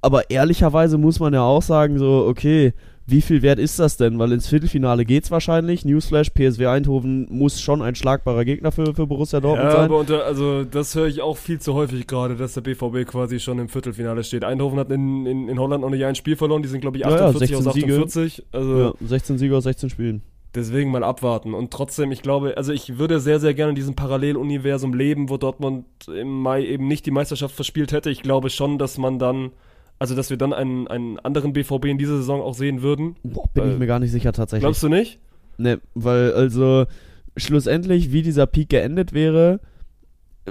aber 0.00 0.30
ehrlicherweise 0.30 0.98
muss 0.98 1.20
man 1.20 1.32
ja 1.34 1.42
auch 1.42 1.62
sagen, 1.62 1.98
so, 1.98 2.26
okay, 2.28 2.72
wie 3.10 3.22
viel 3.22 3.40
wert 3.40 3.58
ist 3.58 3.78
das 3.78 3.96
denn? 3.96 4.18
Weil 4.18 4.32
ins 4.32 4.48
Viertelfinale 4.48 5.06
geht's 5.06 5.30
wahrscheinlich. 5.30 5.82
Newsflash, 5.86 6.28
PSW 6.30 6.66
Eindhoven 6.66 7.26
muss 7.30 7.58
schon 7.58 7.80
ein 7.80 7.94
schlagbarer 7.94 8.44
Gegner 8.44 8.70
für, 8.70 8.94
für 8.94 9.06
Borussia 9.06 9.40
Dortmund 9.40 9.70
Ja, 9.70 9.76
sein. 9.76 9.84
aber 9.86 9.98
unter, 9.98 10.24
also 10.26 10.64
das 10.64 10.94
höre 10.94 11.06
ich 11.06 11.22
auch 11.22 11.38
viel 11.38 11.58
zu 11.58 11.72
häufig 11.72 12.06
gerade, 12.06 12.36
dass 12.36 12.52
der 12.52 12.60
BVB 12.60 13.06
quasi 13.08 13.40
schon 13.40 13.58
im 13.60 13.68
Viertelfinale 13.70 14.22
steht. 14.24 14.44
Eindhoven 14.44 14.78
hat 14.78 14.90
in, 14.90 15.24
in, 15.24 15.48
in 15.48 15.58
Holland 15.58 15.80
noch 15.82 15.90
nicht 15.90 16.04
ein 16.04 16.16
Spiel 16.16 16.36
verloren, 16.36 16.62
die 16.62 16.68
sind 16.68 16.82
glaube 16.82 16.98
ich 16.98 17.04
Ja, 17.04 17.08
ja, 17.10 17.26
48 17.28 17.56
aus 17.56 17.64
16 17.64 17.80
Siege. 17.80 17.94
48. 17.94 18.46
Also 18.52 18.78
Ja, 18.78 18.92
16 19.00 19.38
Sieger 19.38 19.56
aus 19.56 19.64
16 19.64 19.88
Spielen. 19.90 20.22
Deswegen 20.54 20.90
mal 20.90 21.04
abwarten. 21.04 21.52
Und 21.52 21.70
trotzdem, 21.70 22.10
ich 22.10 22.22
glaube, 22.22 22.56
also 22.56 22.72
ich 22.72 22.98
würde 22.98 23.20
sehr, 23.20 23.38
sehr 23.38 23.52
gerne 23.52 23.70
in 23.70 23.76
diesem 23.76 23.94
Paralleluniversum 23.94 24.94
leben, 24.94 25.28
wo 25.28 25.36
Dortmund 25.36 25.84
im 26.08 26.40
Mai 26.40 26.64
eben 26.64 26.88
nicht 26.88 27.04
die 27.04 27.10
Meisterschaft 27.10 27.54
verspielt 27.54 27.92
hätte. 27.92 28.08
Ich 28.10 28.22
glaube 28.22 28.48
schon, 28.48 28.78
dass 28.78 28.96
man 28.96 29.18
dann, 29.18 29.50
also 29.98 30.14
dass 30.14 30.30
wir 30.30 30.38
dann 30.38 30.54
einen, 30.54 30.88
einen 30.88 31.18
anderen 31.18 31.52
BVB 31.52 31.84
in 31.86 31.98
dieser 31.98 32.16
Saison 32.16 32.40
auch 32.40 32.54
sehen 32.54 32.80
würden. 32.82 33.16
Boah, 33.22 33.44
bin 33.52 33.64
Weil- 33.64 33.72
ich 33.72 33.78
mir 33.78 33.86
gar 33.86 33.98
nicht 33.98 34.10
sicher 34.10 34.32
tatsächlich. 34.32 34.62
Glaubst 34.62 34.82
du 34.82 34.88
nicht? 34.88 35.18
Ne, 35.58 35.80
weil 35.94 36.32
also 36.32 36.86
schlussendlich, 37.36 38.12
wie 38.12 38.22
dieser 38.22 38.46
Peak 38.46 38.70
geendet 38.70 39.12
wäre, 39.12 39.60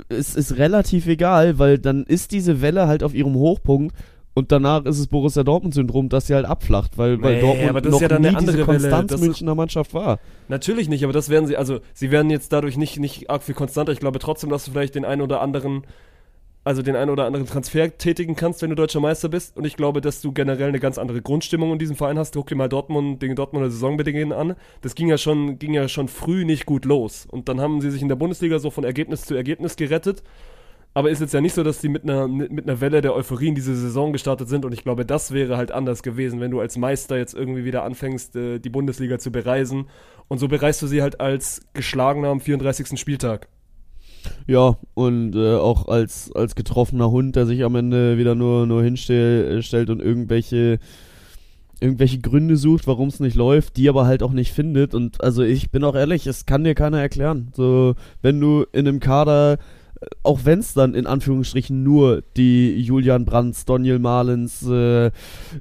es 0.09 0.35
ist 0.35 0.57
relativ 0.57 1.07
egal, 1.07 1.57
weil 1.59 1.79
dann 1.79 2.03
ist 2.03 2.31
diese 2.31 2.61
Welle 2.61 2.87
halt 2.87 3.03
auf 3.03 3.15
ihrem 3.15 3.33
Hochpunkt 3.35 3.95
und 4.37 4.51
danach 4.51 4.85
ist 4.85 4.99
es 4.99 5.07
Borussia 5.07 5.43
Dortmund-Syndrom, 5.43 6.09
dass 6.09 6.27
sie 6.27 6.35
halt 6.35 6.45
abflacht, 6.45 6.95
weil, 6.97 7.19
weil 7.23 7.35
Nee, 7.37 7.41
Dortmund 7.41 7.69
aber 7.71 7.81
das 7.81 7.87
ist 7.87 7.93
noch 7.93 8.01
ja 8.01 8.07
dann 8.07 8.21
nie 8.21 8.27
eine 8.27 8.37
andere 8.37 8.55
diese. 8.57 8.65
Konstanz 8.65 9.11
ist- 9.11 9.21
Münchner 9.21 9.55
Mannschaft 9.55 9.93
war. 9.95 10.19
Natürlich 10.47 10.87
nicht, 10.89 11.03
aber 11.03 11.11
das 11.11 11.29
werden 11.29 11.47
sie, 11.47 11.57
also 11.57 11.79
sie 11.95 12.11
werden 12.11 12.29
jetzt 12.29 12.53
dadurch 12.53 12.77
nicht, 12.77 12.99
nicht 12.99 13.31
arg 13.31 13.41
viel 13.41 13.55
konstanter. 13.55 13.91
Ich 13.93 13.99
glaube 13.99 14.19
trotzdem, 14.19 14.51
dass 14.51 14.65
du 14.65 14.71
vielleicht 14.71 14.93
den 14.93 15.05
einen 15.05 15.23
oder 15.23 15.41
anderen, 15.41 15.87
also 16.63 16.83
den 16.83 16.95
einen 16.95 17.09
oder 17.09 17.25
anderen 17.25 17.47
Transfer 17.47 17.97
tätigen 17.97 18.35
kannst, 18.35 18.61
wenn 18.61 18.69
du 18.69 18.75
deutscher 18.75 18.99
Meister 18.99 19.27
bist. 19.27 19.57
Und 19.57 19.65
ich 19.65 19.75
glaube, 19.75 20.01
dass 20.01 20.21
du 20.21 20.31
generell 20.33 20.67
eine 20.69 20.79
ganz 20.79 20.99
andere 20.99 21.21
Grundstimmung 21.23 21.71
in 21.73 21.79
diesem 21.79 21.95
Verein 21.95 22.19
hast. 22.19 22.35
Guck 22.35 22.45
dir 22.47 22.55
mal 22.55 22.69
Dortmund, 22.69 23.21
den 23.23 23.35
Dortmunder 23.35 23.71
Saisonbeginn 23.71 24.33
an. 24.33 24.53
Das 24.81 24.93
ging 24.93 25.07
ja 25.07 25.17
schon, 25.17 25.57
ging 25.57 25.73
ja 25.73 25.87
schon 25.87 26.09
früh 26.09 26.45
nicht 26.45 26.67
gut 26.67 26.85
los. 26.85 27.25
Und 27.31 27.49
dann 27.49 27.59
haben 27.59 27.81
sie 27.81 27.89
sich 27.89 28.03
in 28.03 28.07
der 28.07 28.17
Bundesliga 28.17 28.59
so 28.59 28.69
von 28.69 28.83
Ergebnis 28.83 29.21
zu 29.23 29.33
Ergebnis 29.33 29.77
gerettet. 29.77 30.21
Aber 30.97 31.11
ist 31.11 31.21
jetzt 31.21 31.35
ja 31.35 31.41
nicht 31.41 31.53
so, 31.53 31.61
dass 31.61 31.77
die 31.77 31.89
mit 31.89 32.01
einer, 32.01 32.27
mit 32.27 32.63
einer 32.63 32.81
Welle 32.81 33.01
der 33.01 33.13
Euphorie 33.13 33.49
in 33.49 33.53
diese 33.53 33.75
Saison 33.75 34.13
gestartet 34.13 34.49
sind. 34.49 34.65
Und 34.65 34.71
ich 34.71 34.81
glaube, 34.81 35.05
das 35.05 35.31
wäre 35.31 35.55
halt 35.55 35.71
anders 35.71 36.01
gewesen, 36.01 36.39
wenn 36.39 36.49
du 36.49 36.59
als 36.59 36.75
Meister 36.75 37.19
jetzt 37.19 37.35
irgendwie 37.35 37.65
wieder 37.65 37.83
anfängst, 37.83 38.35
äh, 38.35 38.57
die 38.57 38.71
Bundesliga 38.71 39.19
zu 39.19 39.31
bereisen. 39.31 39.89
Und 40.27 40.39
so 40.39 40.47
bereist 40.47 40.81
du 40.81 40.87
sie 40.87 41.03
halt 41.03 41.21
als 41.21 41.61
Geschlagener 41.73 42.29
am 42.29 42.39
34. 42.39 42.99
Spieltag. 42.99 43.47
Ja, 44.47 44.77
und 44.95 45.35
äh, 45.35 45.57
auch 45.57 45.87
als, 45.87 46.31
als 46.33 46.55
getroffener 46.55 47.11
Hund, 47.11 47.35
der 47.35 47.45
sich 47.45 47.63
am 47.63 47.75
Ende 47.75 48.17
wieder 48.17 48.33
nur, 48.33 48.65
nur 48.65 48.81
hinstellt 48.81 49.91
und 49.91 50.01
irgendwelche, 50.01 50.79
irgendwelche 51.79 52.21
Gründe 52.21 52.57
sucht, 52.57 52.87
warum 52.87 53.09
es 53.09 53.19
nicht 53.19 53.35
läuft, 53.35 53.77
die 53.77 53.87
aber 53.87 54.07
halt 54.07 54.23
auch 54.23 54.33
nicht 54.33 54.51
findet. 54.51 54.95
Und 54.95 55.23
also 55.23 55.43
ich 55.43 55.69
bin 55.69 55.83
auch 55.83 55.93
ehrlich, 55.93 56.25
es 56.25 56.47
kann 56.47 56.63
dir 56.63 56.73
keiner 56.73 56.99
erklären. 56.99 57.51
So, 57.55 57.93
wenn 58.23 58.39
du 58.39 58.65
in 58.71 58.87
einem 58.87 58.99
Kader, 58.99 59.59
auch 60.23 60.41
wenn 60.43 60.59
es 60.59 60.73
dann 60.73 60.93
in 60.93 61.07
Anführungsstrichen 61.07 61.83
nur 61.83 62.23
die 62.35 62.79
Julian 62.79 63.25
Brandt, 63.25 63.67
Daniel 63.67 63.99
Marlens, 63.99 64.67
äh, 64.67 65.11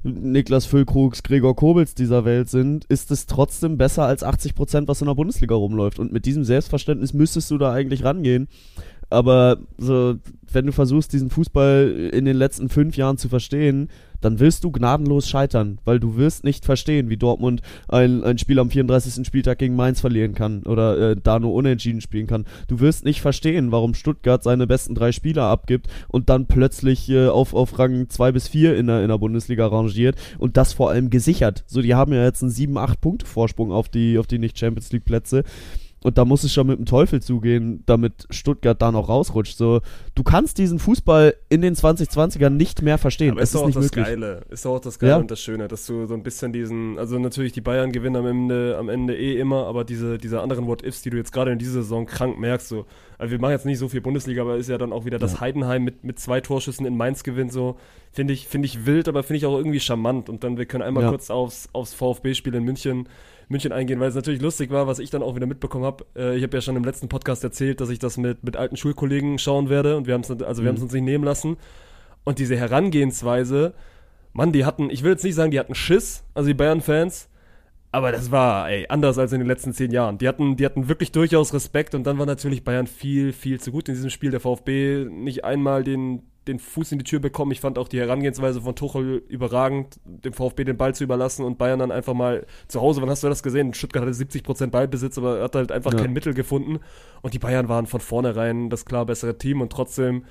Niklas 0.02 0.66
Füllkrugs, 0.66 1.23
Gregor 1.23 1.57
Kobels 1.57 1.95
dieser 1.95 2.25
Welt 2.25 2.49
sind, 2.49 2.85
ist 2.87 3.11
es 3.11 3.26
trotzdem 3.26 3.78
besser 3.78 4.05
als 4.05 4.23
80 4.23 4.55
Prozent, 4.55 4.88
was 4.88 5.00
in 5.00 5.07
der 5.07 5.14
Bundesliga 5.14 5.55
rumläuft. 5.55 5.99
Und 5.99 6.12
mit 6.12 6.26
diesem 6.26 6.45
Selbstverständnis 6.45 7.12
müsstest 7.12 7.50
du 7.50 7.59
da 7.59 7.73
eigentlich 7.73 8.05
rangehen. 8.05 8.49
Aber 9.09 9.59
so, 9.79 10.17
wenn 10.53 10.67
du 10.67 10.73
versuchst, 10.73 11.13
diesen 11.13 11.31
Fußball 11.31 12.11
in 12.13 12.25
den 12.25 12.37
letzten 12.37 12.69
fünf 12.69 12.97
Jahren 12.97 13.19
zu 13.19 13.29
verstehen, 13.29 13.89
dann 14.21 14.41
wirst 14.41 14.65
du 14.65 14.71
gnadenlos 14.71 15.29
scheitern, 15.29 15.79
weil 15.85 16.01
du 16.01 16.17
wirst 16.17 16.45
nicht 16.45 16.65
verstehen, 16.65 17.11
wie 17.11 17.17
Dortmund 17.17 17.61
ein, 17.89 18.25
ein 18.25 18.39
Spiel 18.39 18.59
am 18.59 18.71
34. 18.71 19.27
Spieltag 19.27 19.59
gegen 19.59 19.77
Mainz 19.77 20.01
verlieren 20.01 20.35
kann 20.35 20.63
oder 20.63 21.11
äh, 21.11 21.17
da 21.23 21.39
nur 21.39 21.53
unentschieden 21.55 22.01
spielen 22.01 22.27
kann. 22.27 22.47
Du 22.69 22.81
wirst 22.81 23.05
nicht 23.05 23.21
verstehen, 23.21 23.73
warum 23.73 23.95
Stuttgart 23.95 24.43
seine 24.43 24.67
besten 24.67 24.95
drei 24.95 25.13
Spieler 25.13 25.45
abgibt 25.45 25.89
und 26.09 26.29
dann 26.29 26.47
plötzlich 26.47 27.09
äh, 27.09 27.29
auf, 27.29 27.55
auf 27.55 27.79
Rang 27.79 28.09
2 28.09 28.33
bis 28.33 28.49
4 28.49 28.77
in 28.77 28.87
der, 28.87 29.03
in 29.03 29.09
der 29.09 29.19
Bundesliga 29.19 29.67
rangiert 29.67 30.17
und 30.39 30.57
das 30.57 30.73
vor 30.73 30.91
allem 30.91 31.11
gesichert. 31.11 31.65
So, 31.67 31.83
die 31.83 31.95
haben 31.95 32.13
ja 32.13 32.25
jetzt 32.25 32.43
einen 32.43 32.53
7-8 32.53 33.01
Punkte 33.01 33.27
Vorsprung 33.27 33.71
auf 33.73 33.89
die, 33.89 34.19
auf 34.19 34.27
die 34.27 34.39
Nicht-Champions 34.39 34.93
League 34.93 35.05
Plätze. 35.05 35.45
Und 36.05 36.19
da 36.19 36.25
muss 36.25 36.45
es 36.45 36.53
schon 36.53 36.69
mit 36.69 36.79
dem 36.79 36.85
Teufel 36.85 37.21
zugehen, 37.21 37.83
damit 37.87 38.26
Stuttgart 38.31 38.81
da 38.81 38.93
noch 38.93 39.09
rausrutscht. 39.09 39.57
So, 39.57 39.81
du 40.15 40.23
kannst 40.23 40.59
diesen 40.59 40.79
Fußball 40.79 41.35
in 41.49 41.62
den 41.62 41.75
2020ern 41.75 42.50
nicht 42.50 42.83
mehr 42.83 42.99
verstehen. 42.99 43.33
Aber 43.33 43.41
es 43.41 43.49
ist 43.49 43.55
ist 43.55 43.57
doch 43.57 43.62
auch 43.62 43.67
nicht 43.67 43.76
das 43.79 43.85
möglich. 43.87 44.05
Geile. 44.05 44.41
Ist 44.50 44.65
doch 44.65 44.75
auch 44.76 44.81
das 44.81 44.99
Geile 44.99 45.12
Ja. 45.12 45.19
und 45.19 45.31
das 45.31 45.41
Schöne, 45.41 45.67
dass 45.69 45.87
du 45.87 46.07
so 46.07 46.15
ein 46.15 46.23
bisschen 46.23 46.53
diesen, 46.53 46.99
also 46.99 47.19
natürlich 47.19 47.53
die 47.53 47.61
Bayern 47.62 47.91
gewinnen 47.93 48.15
am 48.17 48.26
Ende, 48.26 48.76
am 48.79 48.88
Ende 48.88 49.17
eh 49.17 49.41
immer, 49.41 49.67
aber 49.67 49.85
diese, 49.85 50.19
diese 50.19 50.41
anderen 50.43 50.67
What-Ifs, 50.69 51.03
die 51.03 51.11
du 51.11 51.17
jetzt 51.17 51.33
gerade 51.33 51.50
in 51.50 51.59
dieser 51.59 51.73
Saison 51.83 52.07
krank 52.07 52.38
merkst, 52.38 52.69
so, 52.69 52.85
also 53.19 53.33
wir 53.33 53.41
machen 53.41 53.53
jetzt 53.53 53.67
nicht 53.67 53.79
so 53.79 53.88
viel 53.88 54.03
Bundesliga, 54.03 54.43
aber 54.43 54.59
ist 54.59 54.69
ja 54.69 54.79
dann 54.79 54.93
auch 54.93 55.07
wieder, 55.07 55.19
dass 55.19 55.41
Heidenheim 55.41 55.83
mit, 55.83 56.05
mit 56.05 56.21
zwei 56.21 56.41
Torschüssen 56.41 56.87
in 56.87 56.97
Mainz 56.97 57.25
gewinnt, 57.25 57.53
so, 57.53 57.76
finde 58.12 58.35
ich, 58.35 58.47
finde 58.47 58.67
ich 58.67 58.87
wild, 58.87 59.09
aber 59.09 59.23
finde 59.23 59.38
ich 59.38 59.47
auch 59.47 59.57
irgendwie 59.57 59.81
charmant. 59.81 60.29
Und 60.29 60.45
dann, 60.45 60.57
wir 60.59 60.67
können 60.67 60.83
einmal 60.85 61.05
Ja. 61.05 61.09
kurz 61.11 61.31
aufs, 61.31 61.69
aufs 61.73 61.95
VfB-Spiel 61.95 62.55
in 62.55 62.65
München, 62.65 63.09
München 63.49 63.73
eingehen, 63.73 64.00
weil 64.00 64.09
es 64.09 64.15
natürlich 64.15 64.43
lustig 64.43 64.71
war, 64.71 64.87
was 64.87 64.99
ich 64.99 65.11
dann 65.11 65.23
auch 65.23 65.37
wieder 65.37 65.47
mitbekommen 65.47 65.85
habe. 65.85 66.05
Äh, 66.17 66.37
ich 66.37 66.43
habe 66.43 66.57
ja 66.57 66.61
schon 66.61 66.76
im 66.76 66.85
letzten 66.85 67.09
Podcast 67.09 67.45
erzählt, 67.45 67.80
dass 67.80 67.91
ich 67.91 67.99
das 67.99 68.17
mit, 68.17 68.43
mit 68.43 68.56
alten 68.56 68.76
Schulkollegen 68.76 69.39
schauen 69.39 69.69
werde 69.69 69.97
und 69.97 70.06
wir 70.06 70.15
haben 70.15 70.23
es 70.23 70.30
also 70.30 70.63
wir 70.63 70.69
haben 70.69 70.76
es 70.76 70.82
uns 70.82 70.93
nicht 70.93 71.04
nehmen 71.04 71.25
lassen. 71.25 71.56
Und 72.25 72.39
diese 72.41 72.56
Herangehensweise, 72.56 73.75
Mann, 74.32 74.52
die 74.52 74.65
hatten, 74.65 74.91
ich 74.91 75.02
will 75.02 75.13
jetzt 75.13 75.25
nicht 75.25 75.37
sagen, 75.37 75.52
die 75.52 75.61
hatten 75.61 75.75
Schiss, 75.75 76.25
also 76.35 76.49
die 76.49 76.54
Bayern-Fans, 76.54 77.28
aber 77.93 78.13
das 78.13 78.30
war, 78.30 78.69
ey, 78.69 78.87
anders 78.89 79.17
als 79.17 79.32
in 79.32 79.39
den 79.39 79.47
letzten 79.47 79.73
zehn 79.73 79.91
Jahren. 79.91 80.19
Die 80.19 80.28
hatten, 80.28 80.56
die 80.56 80.67
hatten 80.67 80.89
wirklich 80.89 81.13
durchaus 81.13 81.54
Respekt 81.54 81.95
und 81.95 82.04
dann 82.04 82.19
war 82.19 82.26
natürlich 82.26 82.65
Bayern 82.65 82.87
viel, 82.87 83.32
viel 83.32 83.61
zu 83.61 83.71
gut 83.73 83.89
in 83.89 83.95
diesem 83.95 84.11
Spiel. 84.11 84.30
Der 84.30 84.41
VfB 84.41 85.06
nicht 85.09 85.45
einmal 85.45 85.85
den, 85.85 86.23
den 86.47 86.59
Fuß 86.59 86.93
in 86.93 86.99
die 86.99 87.04
Tür 87.04 87.21
bekommen. 87.21 87.52
Ich 87.52 87.61
fand 87.61 87.78
auch 87.78 87.89
die 87.89 87.99
Herangehensweise 87.99 88.61
von 88.63 88.75
Tuchel 88.75 89.23
überragend, 89.28 89.99
dem 90.04 90.32
VfB 90.32 90.65
den 90.65 90.76
Ball 90.76 90.95
zu 90.95 91.04
überlassen 91.04 91.45
und 91.45 91.59
Bayern 91.59 91.78
dann 91.78 91.93
einfach 91.93 92.15
mal 92.15 92.47
zu 92.69 92.80
Hause, 92.80 93.02
wann 93.02 93.11
hast 93.11 93.23
du 93.23 93.28
das 93.28 93.43
gesehen? 93.43 93.75
Stuttgart 93.75 94.02
hatte 94.04 94.15
70% 94.15 94.69
Ballbesitz, 94.69 95.19
aber 95.19 95.43
hat 95.43 95.54
halt 95.54 95.73
einfach 95.73 95.93
Ja. 95.93 96.00
kein 96.00 96.13
Mittel 96.13 96.35
gefunden. 96.35 96.78
Und 97.23 97.35
die 97.35 97.39
Bayern 97.39 97.69
waren 97.69 97.87
von 97.87 98.00
vornherein 98.00 98.71
das 98.71 98.85
klar 98.85 99.06
bessere 99.06 99.39
Team 99.39 99.61
und 99.61 99.71
trotzdem 99.73 100.25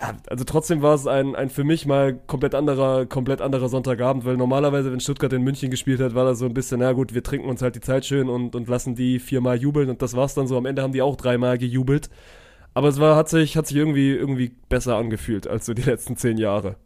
ja, 0.00 0.12
also 0.28 0.42
trotzdem 0.44 0.82
war 0.82 0.94
es 0.94 1.06
ein, 1.06 1.36
ein 1.36 1.50
für 1.50 1.62
mich 1.62 1.86
mal 1.86 2.14
komplett 2.26 2.54
anderer, 2.54 3.06
komplett 3.06 3.40
anderer 3.40 3.68
Sonntagabend, 3.68 4.24
weil 4.24 4.36
normalerweise, 4.36 4.90
wenn 4.90 4.98
Stuttgart 4.98 5.32
in 5.32 5.42
München 5.42 5.70
gespielt 5.70 6.00
hat, 6.00 6.16
war 6.16 6.24
das 6.24 6.40
so 6.40 6.46
ein 6.46 6.54
bisschen, 6.54 6.80
na 6.80 6.92
gut, 6.92 7.14
wir 7.14 7.22
trinken 7.22 7.48
uns 7.48 7.62
halt 7.62 7.76
die 7.76 7.80
Zeit 7.80 8.04
schön 8.04 8.28
und, 8.28 8.56
und 8.56 8.68
lassen 8.68 8.96
die 8.96 9.20
viermal 9.20 9.56
jubeln 9.56 9.88
und 9.88 10.02
das 10.02 10.16
war's 10.16 10.34
dann 10.34 10.48
so. 10.48 10.56
Am 10.56 10.66
Ende 10.66 10.82
haben 10.82 10.92
die 10.92 11.02
auch 11.02 11.14
dreimal 11.16 11.58
gejubelt. 11.58 12.10
Aber 12.74 12.88
es 12.88 12.98
war, 12.98 13.16
hat 13.16 13.28
sich, 13.28 13.56
hat 13.56 13.66
sich 13.68 13.76
irgendwie, 13.76 14.10
irgendwie 14.10 14.52
besser 14.68 14.96
angefühlt 14.96 15.46
als 15.46 15.66
so 15.66 15.74
die 15.74 15.82
letzten 15.82 16.16
zehn 16.16 16.38
Jahre. 16.38 16.76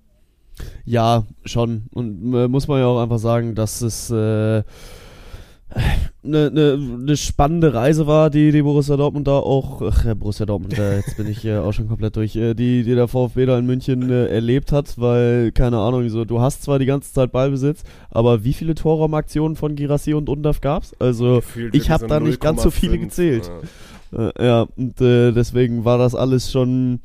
Ja, 0.85 1.25
schon. 1.45 1.85
Und 1.93 2.35
äh, 2.35 2.49
muss 2.49 2.69
man 2.69 2.81
ja 2.81 2.87
auch 2.87 3.01
einfach 3.01 3.19
sagen, 3.19 3.55
dass 3.55 3.81
es 3.81 4.11
äh, 4.11 4.63
eine 6.25 6.51
ne, 6.51 6.77
ne 6.77 7.17
spannende 7.17 7.75
Reise 7.75 8.07
war, 8.07 8.31
die 8.31 8.53
die 8.53 8.63
Borussia 8.63 8.97
Dortmund 8.97 9.29
da 9.29 9.39
auch, 9.39 9.83
ach, 9.83 10.15
Borussia 10.15 10.47
Dortmund, 10.47 10.79
äh, 10.79 10.97
jetzt 10.97 11.17
bin 11.17 11.27
ich 11.27 11.49
auch 11.51 11.73
schon 11.73 11.89
komplett 11.89 12.17
durch, 12.17 12.37
äh, 12.37 12.55
die, 12.55 12.83
die 12.83 12.95
der 12.95 13.07
VfB 13.07 13.47
da 13.47 13.59
in 13.59 13.67
München 13.67 14.11
äh, 14.11 14.27
erlebt 14.27 14.73
hat, 14.73 14.99
weil, 14.99 15.53
keine 15.53 15.79
Ahnung, 15.79 16.09
so, 16.09 16.25
du 16.25 16.41
hast 16.41 16.63
zwar 16.63 16.79
die 16.79 16.87
ganze 16.87 17.13
Zeit 17.13 17.33
Ballbesitz, 17.33 17.83
aber 18.11 18.45
wie 18.45 18.55
viele 18.55 18.75
Torraumaktionen 18.75 19.57
von 19.57 19.77
Girassi 19.77 20.15
und 20.15 20.29
Undaf 20.29 20.61
gab's? 20.61 20.95
Also, 20.99 21.37
Gefühlt 21.37 21.75
ich 21.75 21.91
habe 21.91 22.07
da 22.07 22.19
nicht 22.19 22.41
ganz 22.41 22.63
so 22.63 22.71
viele 22.71 22.97
0,5, 22.97 23.01
gezählt. 23.01 23.47
ja. 23.47 23.69
Äh, 24.13 24.45
ja, 24.45 24.67
und 24.77 25.01
äh, 25.01 25.33
deswegen 25.33 25.85
war 25.85 25.99
das 25.99 26.15
alles 26.15 26.51
schon 26.51 27.01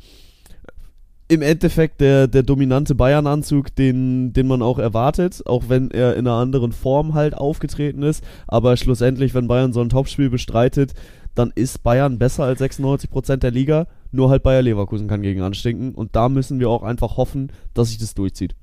im 1.27 1.41
Endeffekt 1.41 2.01
der, 2.01 2.27
der 2.27 2.43
dominante 2.43 2.95
Bayern-Anzug, 2.95 3.73
den, 3.75 4.33
den 4.33 4.47
man 4.47 4.61
auch 4.61 4.77
erwartet, 4.77 5.41
auch 5.45 5.63
wenn 5.67 5.89
er 5.89 6.15
in 6.15 6.27
einer 6.27 6.37
anderen 6.37 6.71
Form 6.71 7.13
halt 7.13 7.35
aufgetreten 7.35 8.03
ist. 8.03 8.23
Aber 8.47 8.77
schlussendlich, 8.77 9.33
wenn 9.33 9.47
Bayern 9.47 9.73
so 9.73 9.81
ein 9.81 9.89
Topspiel 9.89 10.29
bestreitet, 10.29 10.93
dann 11.33 11.51
ist 11.55 11.81
Bayern 11.81 12.19
besser 12.19 12.43
als 12.43 12.61
96% 12.61 13.37
der 13.37 13.51
Liga. 13.51 13.87
Nur 14.11 14.29
halt 14.29 14.43
Bayer 14.43 14.61
Leverkusen 14.61 15.07
kann 15.07 15.23
gegen 15.23 15.41
anstinken. 15.41 15.95
Und 15.95 16.15
da 16.15 16.29
müssen 16.29 16.59
wir 16.59 16.69
auch 16.69 16.83
einfach 16.83 17.17
hoffen, 17.17 17.51
dass 17.73 17.89
sich 17.89 17.97
das 17.97 18.13
durchzieht. 18.13 18.53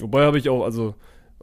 Wobei 0.00 0.24
habe 0.24 0.38
ich 0.38 0.48
auch, 0.48 0.64
also 0.64 0.94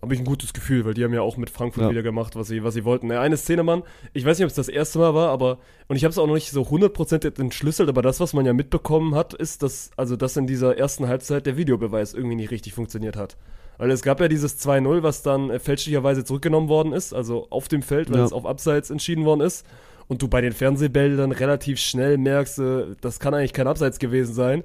habe 0.01 0.13
ich 0.13 0.19
ein 0.19 0.25
gutes 0.25 0.53
Gefühl, 0.53 0.85
weil 0.85 0.93
die 0.93 1.03
haben 1.03 1.13
ja 1.13 1.21
auch 1.21 1.37
mit 1.37 1.49
Frankfurt 1.49 1.83
Ja. 1.85 1.89
wieder 1.89 2.03
gemacht, 2.03 2.35
was 2.35 2.47
sie, 2.47 2.63
was 2.63 2.73
sie 2.73 2.85
wollten. 2.85 3.09
Ja, 3.11 3.21
eine 3.21 3.37
Szene, 3.37 3.63
Mann, 3.63 3.83
ich 4.13 4.25
weiß 4.25 4.37
nicht, 4.37 4.45
ob 4.45 4.49
es 4.49 4.55
das 4.55 4.67
erste 4.69 4.99
Mal 4.99 5.13
war, 5.15 5.29
aber, 5.29 5.57
und 5.87 5.95
ich 5.95 6.03
habe 6.03 6.11
es 6.11 6.17
auch 6.17 6.27
noch 6.27 6.33
nicht 6.35 6.51
so 6.51 6.63
100% 6.63 7.39
entschlüsselt, 7.39 7.89
aber 7.89 8.01
das, 8.01 8.19
was 8.19 8.33
man 8.33 8.45
ja 8.45 8.53
mitbekommen 8.53 9.15
hat, 9.15 9.33
ist, 9.33 9.63
dass, 9.63 9.91
also, 9.97 10.15
dass 10.15 10.37
in 10.37 10.47
dieser 10.47 10.77
ersten 10.77 11.07
Halbzeit 11.07 11.45
der 11.45 11.57
Videobeweis 11.57 12.13
irgendwie 12.13 12.35
nicht 12.35 12.51
richtig 12.51 12.73
funktioniert 12.73 13.15
hat. 13.15 13.37
Weil 13.77 13.91
es 13.91 14.03
gab 14.03 14.19
ja 14.21 14.27
dieses 14.27 14.57
2-0, 14.65 15.03
was 15.03 15.21
dann 15.23 15.49
äh, 15.49 15.59
fälschlicherweise 15.59 16.23
zurückgenommen 16.23 16.69
worden 16.69 16.93
ist, 16.93 17.13
also 17.13 17.47
auf 17.49 17.67
dem 17.67 17.81
Feld, 17.81 18.09
weil 18.09 18.19
Ja. 18.19 18.25
es 18.25 18.31
auf 18.33 18.45
Abseits 18.45 18.89
entschieden 18.89 19.25
worden 19.25 19.41
ist. 19.41 19.65
Und 20.07 20.21
du 20.21 20.27
bei 20.27 20.39
den 20.39 20.53
Fernsehbildern 20.53 21.31
relativ 21.31 21.79
schnell 21.79 22.17
merkst, 22.17 22.59
äh, 22.59 22.85
das 23.01 23.19
kann 23.19 23.33
eigentlich 23.33 23.53
kein 23.53 23.67
Abseits 23.67 23.97
gewesen 23.99 24.33
sein. 24.33 24.63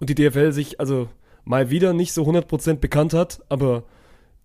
Und 0.00 0.10
die 0.10 0.14
DFL 0.16 0.50
sich 0.52 0.80
also 0.80 1.08
mal 1.44 1.70
wieder 1.70 1.92
nicht 1.92 2.12
so 2.12 2.24
100% 2.24 2.74
bekannt 2.80 3.14
hat, 3.14 3.40
aber 3.48 3.84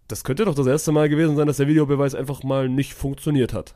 das 0.08 0.24
könnte 0.24 0.46
doch 0.46 0.56
das 0.56 0.68
erste 0.68 0.92
Mal 0.92 1.10
gewesen 1.10 1.36
sein, 1.36 1.48
dass 1.48 1.58
der 1.58 1.68
Videobeweis 1.68 2.16
einfach 2.16 2.44
mal 2.44 2.70
nicht 2.70 2.94
funktioniert 2.94 3.54
hat. 3.54 3.76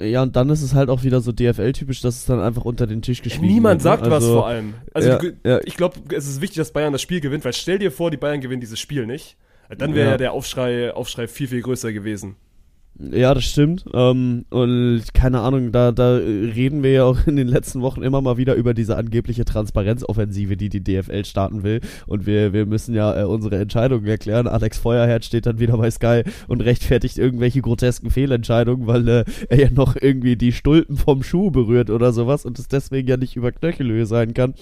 Ja, 0.00 0.22
und 0.22 0.36
dann 0.36 0.48
ist 0.50 0.62
es 0.62 0.74
halt 0.74 0.90
auch 0.90 1.02
wieder 1.02 1.20
so 1.20 1.32
DFL-typisch, 1.32 2.02
dass 2.02 2.16
es 2.16 2.24
dann 2.26 2.38
einfach 2.40 2.64
unter 2.64 2.86
den 2.86 3.02
Tisch 3.02 3.20
geschwiegen 3.20 3.52
Niemand 3.52 3.82
wird, 3.82 3.92
ne? 3.94 3.98
sagt 3.98 4.02
was 4.04 4.22
Also, 4.22 4.34
vor 4.34 4.46
allem. 4.46 4.74
Also 4.94 5.08
ja, 5.08 5.18
die- 5.18 5.32
ja. 5.44 5.60
ich 5.64 5.76
glaube, 5.76 5.98
es 6.14 6.28
ist 6.28 6.40
wichtig, 6.40 6.58
dass 6.58 6.72
Bayern 6.72 6.92
das 6.92 7.02
Spiel 7.02 7.20
gewinnt, 7.20 7.44
weil 7.44 7.52
stell 7.52 7.78
dir 7.80 7.90
vor, 7.90 8.10
die 8.12 8.16
Bayern 8.16 8.40
gewinnen 8.40 8.60
dieses 8.60 8.78
Spiel 8.78 9.06
nicht. 9.06 9.36
Dann 9.76 9.94
wäre 9.94 10.04
Ja. 10.06 10.10
ja. 10.12 10.16
der 10.18 10.32
Aufschrei, 10.34 10.92
Aufschrei 10.92 11.26
viel, 11.26 11.48
viel 11.48 11.62
größer 11.62 11.92
gewesen. 11.92 12.36
Ja, 13.10 13.34
das 13.34 13.44
stimmt. 13.44 13.84
Ähm, 13.92 14.44
und 14.50 15.02
keine 15.12 15.40
Ahnung, 15.40 15.72
da, 15.72 15.90
da 15.90 16.14
reden 16.16 16.84
wir 16.84 16.92
ja 16.92 17.04
auch 17.04 17.26
in 17.26 17.34
den 17.34 17.48
letzten 17.48 17.80
Wochen 17.82 18.02
immer 18.02 18.20
mal 18.20 18.36
wieder 18.36 18.54
über 18.54 18.74
diese 18.74 18.96
angebliche 18.96 19.44
Transparenzoffensive, 19.44 20.56
die 20.56 20.68
die 20.68 20.84
DFL 20.84 21.24
starten 21.24 21.64
will. 21.64 21.80
Und 22.06 22.26
wir, 22.26 22.52
wir 22.52 22.64
müssen 22.64 22.94
ja 22.94 23.20
äh, 23.20 23.24
unsere 23.24 23.56
Entscheidungen 23.56 24.06
erklären. 24.06 24.46
Alex 24.46 24.78
Feuerherd 24.78 25.24
steht 25.24 25.46
dann 25.46 25.58
wieder 25.58 25.76
bei 25.76 25.90
Sky 25.90 26.22
und 26.46 26.60
rechtfertigt 26.60 27.18
irgendwelche 27.18 27.60
grotesken 27.60 28.10
Fehlentscheidungen, 28.10 28.86
weil 28.86 29.08
äh, 29.08 29.24
er 29.48 29.58
ja 29.58 29.70
noch 29.70 29.96
irgendwie 30.00 30.36
die 30.36 30.52
Stulpen 30.52 30.96
vom 30.96 31.24
Schuh 31.24 31.50
berührt 31.50 31.90
oder 31.90 32.12
sowas 32.12 32.44
und 32.44 32.58
es 32.58 32.68
deswegen 32.68 33.08
ja 33.08 33.16
nicht 33.16 33.34
über 33.34 33.50
Knöchelhöhe 33.50 34.06
sein 34.06 34.32
kann. 34.32 34.54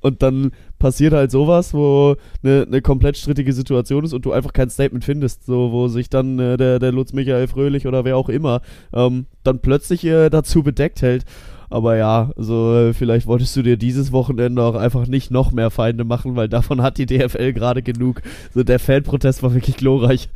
Und 0.00 0.22
dann 0.22 0.52
passiert 0.78 1.12
halt 1.12 1.30
sowas, 1.30 1.74
wo 1.74 2.16
eine, 2.42 2.64
eine 2.66 2.82
komplett 2.82 3.16
strittige 3.16 3.52
Situation 3.52 4.04
ist 4.04 4.12
und 4.12 4.24
du 4.24 4.32
einfach 4.32 4.52
kein 4.52 4.70
Statement 4.70 5.04
findest, 5.04 5.44
so 5.44 5.72
wo 5.72 5.88
sich 5.88 6.08
dann 6.08 6.38
äh, 6.38 6.56
der, 6.56 6.78
der 6.78 6.92
Lutz 6.92 7.12
Michael 7.12 7.48
Fröhlich 7.48 7.86
oder 7.86 8.04
wer 8.04 8.16
auch 8.16 8.28
immer 8.28 8.60
ähm, 8.92 9.26
dann 9.42 9.60
plötzlich 9.60 10.04
äh, 10.04 10.30
dazu 10.30 10.62
bedeckt 10.62 11.02
hält. 11.02 11.24
Aber 11.70 11.96
ja, 11.96 12.30
also 12.36 12.74
äh, 12.74 12.94
vielleicht 12.94 13.26
wolltest 13.26 13.54
du 13.56 13.62
dir 13.62 13.76
dieses 13.76 14.10
Wochenende 14.12 14.62
auch 14.62 14.74
einfach 14.74 15.06
nicht 15.06 15.30
noch 15.30 15.52
mehr 15.52 15.70
Feinde 15.70 16.04
machen, 16.04 16.34
weil 16.34 16.48
davon 16.48 16.80
hat 16.80 16.96
die 16.98 17.06
DFL 17.06 17.52
gerade 17.52 17.82
genug. 17.82 18.22
So 18.54 18.62
der 18.62 18.78
Fanprotest 18.78 19.42
war 19.42 19.52
wirklich 19.52 19.76
glorreich. 19.76 20.30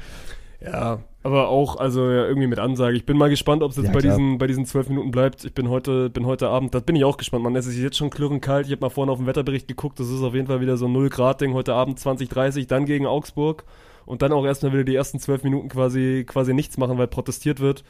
Ja, 0.60 1.00
aber 1.22 1.48
auch, 1.48 1.76
also 1.76 2.10
ja, 2.10 2.26
irgendwie 2.26 2.48
mit 2.48 2.58
Ansage. 2.58 2.96
Ich 2.96 3.06
bin 3.06 3.16
mal 3.16 3.30
gespannt, 3.30 3.62
ob 3.62 3.70
es 3.70 3.76
jetzt 3.76 3.86
Ja, 3.86 3.92
bei, 3.92 4.00
klar. 4.00 4.16
diesen, 4.16 4.38
bei 4.38 4.46
diesen 4.46 4.66
zwölf 4.66 4.88
Minuten 4.88 5.10
bleibt. 5.10 5.44
Ich 5.44 5.54
bin 5.54 5.68
heute, 5.68 6.10
bin 6.10 6.26
heute 6.26 6.48
Abend, 6.48 6.74
das 6.74 6.82
bin 6.82 6.96
ich 6.96 7.04
auch 7.04 7.16
gespannt. 7.16 7.44
Man, 7.44 7.54
es 7.56 7.66
ist 7.66 7.76
jetzt 7.78 7.96
schon 7.96 8.10
klirrend 8.10 8.42
kalt. 8.42 8.66
Ich 8.66 8.72
habe 8.72 8.80
mal 8.80 8.90
vorhin 8.90 9.10
auf 9.10 9.18
den 9.18 9.26
Wetterbericht 9.26 9.68
geguckt. 9.68 10.00
Das 10.00 10.08
ist 10.08 10.22
auf 10.22 10.34
jeden 10.34 10.46
Fall 10.48 10.60
wieder 10.60 10.76
so 10.76 10.86
ein 10.86 10.92
0 10.92 11.08
Grad 11.10 11.40
Ding. 11.40 11.54
Heute 11.54 11.74
Abend 11.74 11.98
20, 11.98 12.28
30, 12.28 12.66
dann 12.66 12.86
gegen 12.86 13.06
Augsburg. 13.06 13.64
Und 14.04 14.20
dann 14.22 14.32
auch 14.32 14.44
erstmal 14.44 14.72
wieder 14.72 14.84
die 14.84 14.96
ersten 14.96 15.20
zwölf 15.20 15.44
Minuten 15.44 15.68
quasi, 15.68 16.24
quasi 16.26 16.54
nichts 16.54 16.76
machen, 16.76 16.98
weil 16.98 17.06
protestiert 17.06 17.60
wird. 17.60 17.84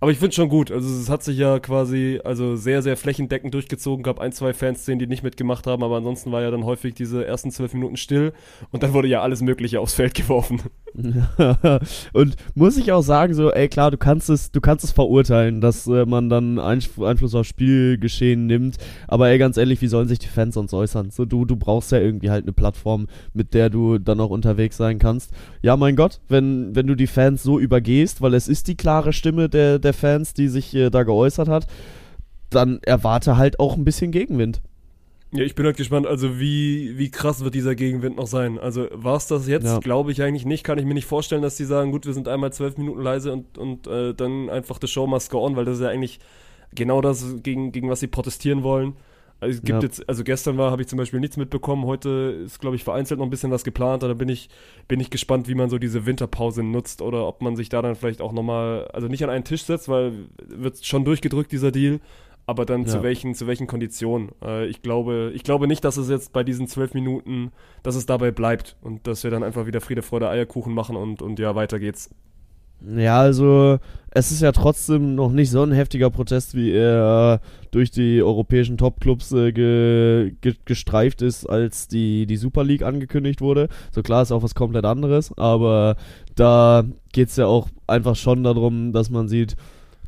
Aber 0.00 0.12
ich 0.12 0.18
finde 0.18 0.34
schon 0.34 0.48
gut. 0.48 0.70
Also 0.70 0.88
es 0.88 1.10
hat 1.10 1.24
sich 1.24 1.38
ja 1.38 1.58
quasi 1.58 2.20
also 2.22 2.54
sehr, 2.54 2.82
sehr 2.82 2.96
flächendeckend 2.96 3.52
durchgezogen. 3.52 4.04
Gab 4.04 4.20
ein, 4.20 4.32
zwei 4.32 4.54
Fanszenen, 4.54 5.00
die 5.00 5.08
nicht 5.08 5.24
mitgemacht 5.24 5.66
haben, 5.66 5.82
aber 5.82 5.96
ansonsten 5.96 6.30
war 6.30 6.42
ja 6.42 6.50
dann 6.52 6.64
häufig 6.64 6.94
diese 6.94 7.26
ersten 7.26 7.50
zwölf 7.50 7.74
Minuten 7.74 7.96
still 7.96 8.32
und 8.70 8.82
dann 8.82 8.92
wurde 8.92 9.08
ja 9.08 9.22
alles 9.22 9.40
Mögliche 9.40 9.80
aufs 9.80 9.94
Feld 9.94 10.14
geworfen. 10.14 10.60
und 12.12 12.36
muss 12.54 12.76
ich 12.76 12.92
auch 12.92 13.02
sagen, 13.02 13.34
so, 13.34 13.52
ey 13.52 13.68
klar, 13.68 13.90
du 13.90 13.96
kannst 13.96 14.30
es, 14.30 14.50
du 14.50 14.60
kannst 14.60 14.84
es 14.84 14.92
verurteilen, 14.92 15.60
dass 15.60 15.86
äh, 15.86 16.06
man 16.06 16.28
dann 16.28 16.58
Einf 16.58 17.00
Einfluss 17.00 17.34
aufs 17.34 17.48
Spielgeschehen 17.48 18.46
nimmt. 18.46 18.76
Aber 19.06 19.28
ey, 19.28 19.38
ganz 19.38 19.56
ehrlich, 19.56 19.80
wie 19.82 19.88
sollen 19.88 20.08
sich 20.08 20.18
die 20.18 20.28
Fans 20.28 20.54
sonst 20.54 20.74
äußern? 20.74 21.10
So, 21.10 21.24
du, 21.24 21.44
du 21.44 21.56
brauchst 21.56 21.92
ja 21.92 21.98
irgendwie 21.98 22.30
halt 22.30 22.44
eine 22.44 22.52
Plattform, 22.52 23.08
mit 23.34 23.54
der 23.54 23.70
du 23.70 23.98
dann 23.98 24.20
auch 24.20 24.30
unterwegs 24.30 24.76
sein 24.76 24.98
kannst. 24.98 25.32
Ja, 25.62 25.76
mein 25.76 25.96
Gott, 25.96 26.20
wenn, 26.28 26.74
wenn 26.74 26.86
du 26.86 26.94
die 26.94 27.06
Fans 27.06 27.42
so 27.42 27.58
übergehst, 27.58 28.22
weil 28.22 28.34
es 28.34 28.48
ist 28.48 28.68
die 28.68 28.76
klare 28.76 29.12
Stimme 29.12 29.48
der, 29.48 29.78
der 29.78 29.87
Fans, 29.92 30.34
die 30.34 30.48
sich 30.48 30.74
äh, 30.74 30.90
da 30.90 31.02
geäußert 31.02 31.48
hat, 31.48 31.66
dann 32.50 32.80
erwarte 32.82 33.36
halt 33.36 33.60
auch 33.60 33.76
ein 33.76 33.84
bisschen 33.84 34.10
Gegenwind. 34.10 34.60
Ja, 35.30 35.44
ich 35.44 35.54
bin 35.54 35.66
halt 35.66 35.76
gespannt, 35.76 36.06
also 36.06 36.40
wie, 36.40 36.96
wie 36.96 37.10
krass 37.10 37.44
wird 37.44 37.54
dieser 37.54 37.74
Gegenwind 37.74 38.16
noch 38.16 38.26
sein? 38.26 38.58
Also 38.58 38.88
war 38.92 39.16
es 39.16 39.26
das 39.26 39.46
jetzt? 39.46 39.66
Ja. 39.66 39.78
Glaube 39.78 40.10
ich 40.10 40.22
eigentlich 40.22 40.46
nicht. 40.46 40.64
Kann 40.64 40.78
ich 40.78 40.86
mir 40.86 40.94
nicht 40.94 41.06
vorstellen, 41.06 41.42
dass 41.42 41.56
die 41.56 41.64
sagen, 41.64 41.92
gut, 41.92 42.06
wir 42.06 42.14
sind 42.14 42.28
einmal 42.28 42.50
zwölf 42.52 42.78
Minuten 42.78 43.02
leise 43.02 43.32
und, 43.32 43.58
und 43.58 43.86
äh, 43.86 44.14
dann 44.14 44.48
einfach 44.48 44.78
the 44.80 44.86
show 44.86 45.06
must 45.06 45.30
go 45.30 45.44
on, 45.44 45.54
weil 45.54 45.66
das 45.66 45.76
ist 45.76 45.82
ja 45.82 45.90
eigentlich 45.90 46.18
genau 46.74 47.02
das, 47.02 47.42
gegen, 47.42 47.72
gegen 47.72 47.90
was 47.90 48.00
sie 48.00 48.06
protestieren 48.06 48.62
wollen. 48.62 48.94
Also 49.40 49.56
es 49.58 49.62
gibt 49.62 49.82
Ja. 49.82 49.88
jetzt, 49.88 50.08
also 50.08 50.24
gestern 50.24 50.58
war, 50.58 50.70
habe 50.72 50.82
ich 50.82 50.88
zum 50.88 50.96
Beispiel 50.96 51.20
nichts 51.20 51.36
mitbekommen, 51.36 51.84
heute 51.84 52.42
ist, 52.44 52.58
glaube 52.60 52.74
ich, 52.74 52.82
vereinzelt 52.82 53.18
noch 53.18 53.26
ein 53.26 53.30
bisschen 53.30 53.52
was 53.52 53.62
geplant, 53.62 54.02
da 54.02 54.12
bin 54.14 54.28
ich, 54.28 54.48
bin 54.88 54.98
ich 54.98 55.10
gespannt, 55.10 55.46
wie 55.48 55.54
man 55.54 55.70
so 55.70 55.78
diese 55.78 56.06
Winterpause 56.06 56.64
nutzt 56.64 57.02
oder 57.02 57.26
ob 57.26 57.40
man 57.40 57.54
sich 57.54 57.68
da 57.68 57.80
dann 57.80 57.94
vielleicht 57.94 58.20
auch 58.20 58.32
nochmal, 58.32 58.88
also 58.92 59.06
nicht 59.06 59.22
an 59.22 59.30
einen 59.30 59.44
Tisch 59.44 59.62
setzt, 59.62 59.88
weil 59.88 60.12
wird 60.44 60.84
schon 60.84 61.04
durchgedrückt, 61.04 61.52
dieser 61.52 61.70
Deal, 61.70 62.00
aber 62.46 62.64
dann 62.64 62.86
zu 62.86 62.96
Ja. 62.96 63.02
welchen, 63.04 63.34
zu 63.34 63.46
welchen 63.46 63.66
Konditionen. 63.68 64.30
Äh, 64.42 64.66
ich 64.66 64.82
glaube, 64.82 65.30
ich 65.34 65.44
glaube 65.44 65.68
nicht, 65.68 65.84
dass 65.84 65.98
es 65.98 66.08
jetzt 66.08 66.32
bei 66.32 66.42
diesen 66.42 66.66
zwölf 66.66 66.92
Minuten, 66.94 67.52
dass 67.84 67.94
es 67.94 68.06
dabei 68.06 68.32
bleibt 68.32 68.76
und 68.82 69.06
dass 69.06 69.22
wir 69.22 69.30
dann 69.30 69.44
einfach 69.44 69.66
wieder 69.66 69.80
Friede, 69.80 70.02
Freude, 70.02 70.28
Eierkuchen 70.30 70.74
machen 70.74 70.96
und, 70.96 71.22
und 71.22 71.38
ja, 71.38 71.54
weiter 71.54 71.78
geht's. 71.78 72.10
Ja, 72.80 73.20
also 73.20 73.78
es 74.10 74.32
ist 74.32 74.40
ja 74.40 74.52
trotzdem 74.52 75.14
noch 75.14 75.30
nicht 75.30 75.50
so 75.50 75.62
ein 75.62 75.72
heftiger 75.72 76.10
Protest, 76.10 76.54
wie 76.54 76.72
er 76.72 77.40
durch 77.70 77.90
die 77.90 78.22
europäischen 78.22 78.78
Topclubs 78.78 79.32
äh, 79.32 79.52
ge, 79.52 80.32
ge, 80.40 80.54
gestreift 80.64 81.20
ist, 81.22 81.44
als 81.46 81.88
die, 81.88 82.26
die 82.26 82.36
Super 82.36 82.64
League 82.64 82.82
angekündigt 82.82 83.40
wurde. 83.40 83.68
So 83.92 84.02
klar 84.02 84.22
ist 84.22 84.32
auch 84.32 84.42
was 84.42 84.54
komplett 84.54 84.84
anderes, 84.84 85.36
aber 85.36 85.96
da 86.36 86.84
geht's 87.12 87.36
ja 87.36 87.46
auch 87.46 87.68
einfach 87.86 88.16
schon 88.16 88.44
darum, 88.44 88.92
dass 88.92 89.10
man 89.10 89.28
sieht, 89.28 89.56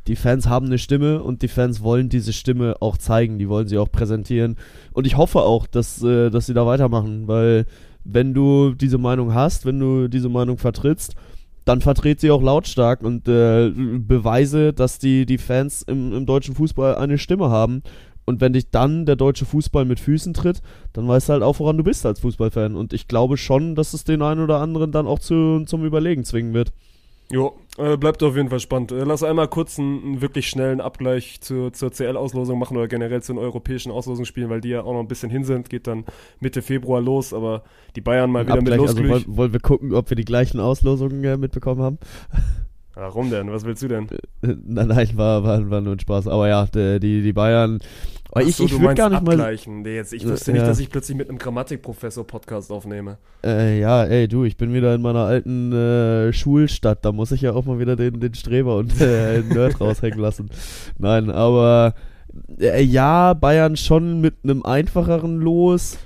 die 0.07 0.15
Fans 0.15 0.47
haben 0.49 0.65
eine 0.65 0.79
Stimme 0.79 1.21
und 1.21 1.43
die 1.43 1.47
Fans 1.47 1.83
wollen 1.83 2.09
diese 2.09 2.33
Stimme 2.33 2.77
auch 2.79 2.97
zeigen, 2.97 3.37
die 3.37 3.49
wollen 3.49 3.67
sie 3.67 3.77
auch 3.77 3.91
präsentieren. 3.91 4.57
Und 4.93 5.05
ich 5.05 5.15
hoffe 5.15 5.41
auch, 5.41 5.67
dass, 5.67 6.01
äh, 6.01 6.31
dass 6.31 6.47
sie 6.47 6.55
da 6.55 6.65
weitermachen, 6.65 7.27
weil 7.27 7.65
wenn 8.03 8.33
du 8.33 8.73
diese 8.73 8.97
Meinung 8.97 9.35
hast, 9.35 9.65
wenn 9.67 9.79
du 9.79 10.07
diese 10.07 10.29
Meinung 10.29 10.57
vertrittst, 10.57 11.15
dann 11.71 11.79
vertret 11.79 12.19
sie 12.19 12.31
auch 12.31 12.41
lautstark 12.41 13.01
und 13.01 13.29
äh, 13.29 13.69
beweise, 13.69 14.73
dass 14.73 14.99
die, 14.99 15.25
die 15.25 15.37
Fans 15.37 15.83
im, 15.83 16.11
im 16.11 16.25
deutschen 16.25 16.53
Fußball 16.53 16.95
eine 16.95 17.17
Stimme 17.17 17.49
haben. 17.49 17.81
Und 18.25 18.41
wenn 18.41 18.51
dich 18.51 18.71
dann 18.71 19.05
der 19.05 19.15
deutsche 19.15 19.45
Fußball 19.45 19.85
mit 19.85 20.01
Füßen 20.01 20.33
tritt, 20.33 20.61
dann 20.91 21.07
weißt 21.07 21.29
du 21.29 21.33
halt 21.33 21.43
auch, 21.43 21.59
woran 21.59 21.77
du 21.77 21.85
bist 21.85 22.05
als 22.05 22.19
Fußballfan. 22.19 22.75
Und 22.75 22.91
ich 22.91 23.07
glaube 23.07 23.37
schon, 23.37 23.75
dass 23.75 23.93
es 23.93 24.03
den 24.03 24.21
einen 24.21 24.43
oder 24.43 24.59
anderen 24.59 24.91
dann 24.91 25.07
auch 25.07 25.19
zu, 25.19 25.63
zum 25.65 25.85
Überlegen 25.85 26.25
zwingen 26.25 26.53
wird. 26.53 26.73
Jo, 27.31 27.55
äh, 27.77 27.97
bleibt 27.97 28.21
auf 28.23 28.35
jeden 28.35 28.49
Fall 28.49 28.59
spannend. 28.59 28.91
Äh, 28.91 29.03
lass 29.03 29.23
einmal 29.23 29.47
kurz 29.47 29.79
einen, 29.79 30.03
einen 30.03 30.21
wirklich 30.21 30.49
schnellen 30.49 30.81
Abgleich 30.81 31.39
zur, 31.41 31.71
zur 31.71 31.91
CL-Auslosung 31.91 32.59
machen 32.59 32.75
oder 32.77 32.87
generell 32.87 33.21
zu 33.21 33.33
den 33.33 33.39
europäischen 33.39 33.91
Auslosungsspielen, 33.91 34.49
weil 34.49 34.61
die 34.61 34.69
ja 34.69 34.83
auch 34.83 34.93
noch 34.93 34.99
ein 34.99 35.07
bisschen 35.07 35.29
hin 35.29 35.43
sind. 35.43 35.69
Geht 35.69 35.87
dann 35.87 36.05
Mitte 36.39 36.61
Februar 36.61 37.01
los, 37.01 37.33
aber 37.33 37.63
die 37.95 38.01
Bayern 38.01 38.31
mal 38.31 38.45
wieder 38.45 38.55
Abgleich, 38.55 38.79
mit 38.79 38.89
also 38.89 39.01
losglüht. 39.01 39.27
wollen, 39.27 39.37
wollen 39.37 39.53
wir 39.53 39.59
gucken, 39.59 39.93
ob 39.93 40.09
wir 40.09 40.15
die 40.15 40.25
gleichen 40.25 40.59
Auslosungen 40.59 41.23
äh, 41.23 41.37
mitbekommen 41.37 41.81
haben? 41.81 41.97
Warum 42.93 43.29
denn? 43.29 43.51
Was 43.51 43.63
willst 43.65 43.81
du 43.83 43.87
denn? 43.87 44.07
Äh, 44.09 44.55
nein, 44.65 44.87
nein, 44.87 45.09
war, 45.15 45.43
war, 45.43 45.69
war 45.69 45.81
nur 45.81 45.93
ein 45.93 45.99
Spaß. 45.99 46.27
Aber 46.27 46.47
ja, 46.47 46.65
die, 46.65 46.99
die 47.21 47.33
Bayern. 47.33 47.79
Aber 48.31 48.43
ich, 48.43 48.55
so, 48.55 48.65
ich 48.65 48.79
würde 48.79 48.95
gar 48.95 49.09
nicht 49.09 49.23
mal. 49.23 49.33
abgleichen. 49.33 49.81
Nee, 49.81 49.95
jetzt, 49.95 50.13
ich 50.13 50.25
wüsste 50.25 50.51
Ja. 50.51 50.57
nicht, 50.57 50.67
dass 50.67 50.79
ich 50.79 50.89
plötzlich 50.89 51.17
mit 51.17 51.27
einem 51.29 51.37
Grammatikprofessor 51.37 52.25
Podcast 52.25 52.71
aufnehme. 52.71 53.17
Äh, 53.43 53.79
ja, 53.79 54.05
ey, 54.05 54.27
du, 54.27 54.45
ich 54.45 54.55
bin 54.57 54.73
wieder 54.73 54.95
in 54.95 55.01
meiner 55.01 55.25
alten 55.25 55.73
äh, 55.73 56.31
Schulstadt. 56.31 57.03
Da 57.03 57.11
muss 57.11 57.31
ich 57.33 57.41
ja 57.41 57.51
auch 57.53 57.65
mal 57.65 57.79
wieder 57.79 57.95
den, 57.97 58.19
den 58.21 58.33
Streber 58.33 58.77
und 58.77 58.99
äh, 59.01 59.41
den 59.41 59.49
Nerd 59.49 59.81
raushängen 59.81 60.19
lassen. 60.19 60.49
Nein, 60.97 61.29
aber 61.29 61.93
äh, 62.59 62.81
ja, 62.81 63.33
Bayern 63.33 63.75
schon 63.75 64.21
mit 64.21 64.35
einem 64.43 64.63
einfacheren 64.63 65.37
Los. 65.39 65.97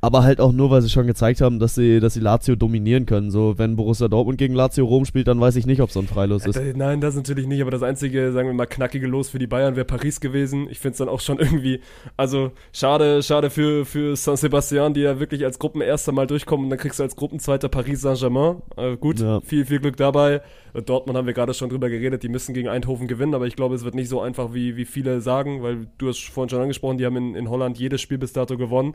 Aber 0.00 0.22
halt 0.22 0.40
auch 0.40 0.52
nur, 0.52 0.70
weil 0.70 0.80
sie 0.80 0.90
schon 0.90 1.08
gezeigt 1.08 1.40
haben, 1.40 1.58
dass 1.58 1.74
sie, 1.74 1.98
dass 1.98 2.14
sie 2.14 2.20
Lazio 2.20 2.54
dominieren 2.54 3.04
können. 3.04 3.32
So, 3.32 3.58
wenn 3.58 3.74
Borussia 3.74 4.06
Dortmund 4.06 4.38
gegen 4.38 4.54
Lazio 4.54 4.84
Rom 4.84 5.04
spielt, 5.04 5.26
dann 5.26 5.40
weiß 5.40 5.56
ich 5.56 5.66
nicht, 5.66 5.80
ob 5.80 5.90
so 5.90 5.98
ein 5.98 6.06
Freilos 6.06 6.46
ist. 6.46 6.54
Äh, 6.56 6.72
Nein, 6.76 7.00
das 7.00 7.16
natürlich 7.16 7.48
nicht, 7.48 7.60
aber 7.60 7.72
das 7.72 7.82
einzige, 7.82 8.30
sagen 8.30 8.48
wir 8.48 8.54
mal, 8.54 8.66
knackige 8.66 9.08
Los 9.08 9.28
für 9.30 9.40
die 9.40 9.48
Bayern 9.48 9.74
wäre 9.74 9.84
Paris 9.84 10.20
gewesen. 10.20 10.68
Ich 10.70 10.78
finde 10.78 10.92
es 10.92 10.98
dann 10.98 11.08
auch 11.08 11.18
schon 11.18 11.38
irgendwie, 11.40 11.80
also 12.16 12.52
schade, 12.72 13.24
schade 13.24 13.50
für, 13.50 13.84
für 13.84 14.14
San 14.14 14.36
Sebastian, 14.36 14.94
die 14.94 15.00
ja 15.00 15.18
wirklich 15.18 15.44
als 15.44 15.58
Gruppenerster 15.58 16.12
mal 16.12 16.28
durchkommen 16.28 16.66
und 16.66 16.70
dann 16.70 16.78
kriegst 16.78 17.00
du 17.00 17.02
als 17.02 17.16
Gruppenzweiter 17.16 17.68
Paris 17.68 18.00
Saint-Germain. 18.02 18.62
Äh, 18.76 18.96
gut, 18.96 19.18
Ja. 19.18 19.40
viel, 19.40 19.66
viel 19.66 19.80
Glück 19.80 19.96
dabei. 19.96 20.42
Äh, 20.74 20.82
Dortmund 20.82 21.18
haben 21.18 21.26
wir 21.26 21.34
gerade 21.34 21.54
schon 21.54 21.70
drüber 21.70 21.88
geredet, 21.90 22.22
die 22.22 22.28
müssen 22.28 22.54
gegen 22.54 22.68
Eindhoven 22.68 23.08
gewinnen, 23.08 23.34
aber 23.34 23.48
ich 23.48 23.56
glaube, 23.56 23.74
es 23.74 23.82
wird 23.82 23.96
nicht 23.96 24.08
so 24.08 24.20
einfach, 24.20 24.54
wie, 24.54 24.76
wie 24.76 24.84
viele 24.84 25.20
sagen, 25.20 25.64
weil 25.64 25.88
du 25.98 26.06
hast 26.06 26.20
vorhin 26.28 26.50
schon 26.50 26.60
angesprochen, 26.60 26.98
die 26.98 27.04
haben 27.06 27.16
in, 27.16 27.34
in 27.34 27.50
Holland 27.50 27.78
jedes 27.80 28.00
Spiel 28.00 28.18
bis 28.18 28.32
dato 28.32 28.56
gewonnen. 28.56 28.94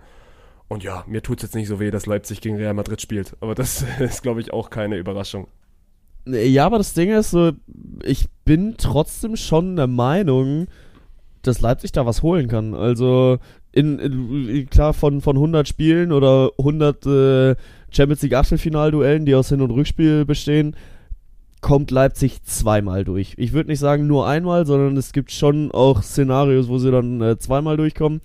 Und 0.74 0.84
ja, 0.84 1.04
mir 1.06 1.22
tut 1.22 1.38
es 1.38 1.44
jetzt 1.44 1.56
nicht 1.56 1.68
so 1.68 1.80
weh, 1.80 1.92
dass 1.92 2.08
Leipzig 2.08 2.42
gegen 2.42 2.56
Real 2.56 2.74
Madrid 2.74 3.00
spielt. 3.00 3.38
Aber 3.42 3.54
das 3.54 3.86
ist, 4.00 4.24
glaube 4.24 4.42
ich, 4.42 4.52
auch 4.52 4.72
keine 4.72 4.98
Überraschung. 4.98 5.48
Ja, 6.26 6.66
aber 6.66 6.80
das 6.80 6.94
Ding 6.94 7.12
ist 7.12 7.30
so, 7.30 7.52
ich 8.04 8.26
bin 8.44 8.76
trotzdem 8.78 9.36
schon 9.36 9.76
der 9.76 9.86
Meinung, 9.86 10.68
dass 11.44 11.62
Leipzig 11.62 11.92
da 11.92 12.08
was 12.08 12.24
holen 12.24 12.48
kann. 12.48 12.74
Also, 12.74 13.38
in, 13.72 14.00
in 14.00 14.68
klar, 14.70 14.94
von, 14.94 15.22
von 15.22 15.36
100 15.36 15.68
Spielen 15.68 16.12
oder 16.12 16.50
100 16.58 17.06
äh, 17.06 17.56
Champions 17.92 18.24
League 18.24 18.34
Achtelfinalduellen, 18.34 19.28
die 19.28 19.36
aus 19.36 19.50
Hin- 19.50 19.62
und 19.62 19.72
Rückspiel 19.72 20.26
bestehen, 20.26 20.76
kommt 21.62 21.92
Leipzig 21.92 22.42
zweimal 22.46 23.04
durch. 23.04 23.36
Ich 23.38 23.54
würde 23.54 23.70
nicht 23.70 23.80
sagen 23.80 24.08
nur 24.08 24.28
einmal, 24.28 24.66
sondern 24.66 24.98
es 24.98 25.14
gibt 25.14 25.32
schon 25.32 25.72
auch 25.72 26.02
Szenarios, 26.02 26.68
wo 26.68 26.80
sie 26.80 26.90
dann 26.90 27.22
äh, 27.22 27.38
zweimal 27.38 27.78
durchkommen. 27.78 28.22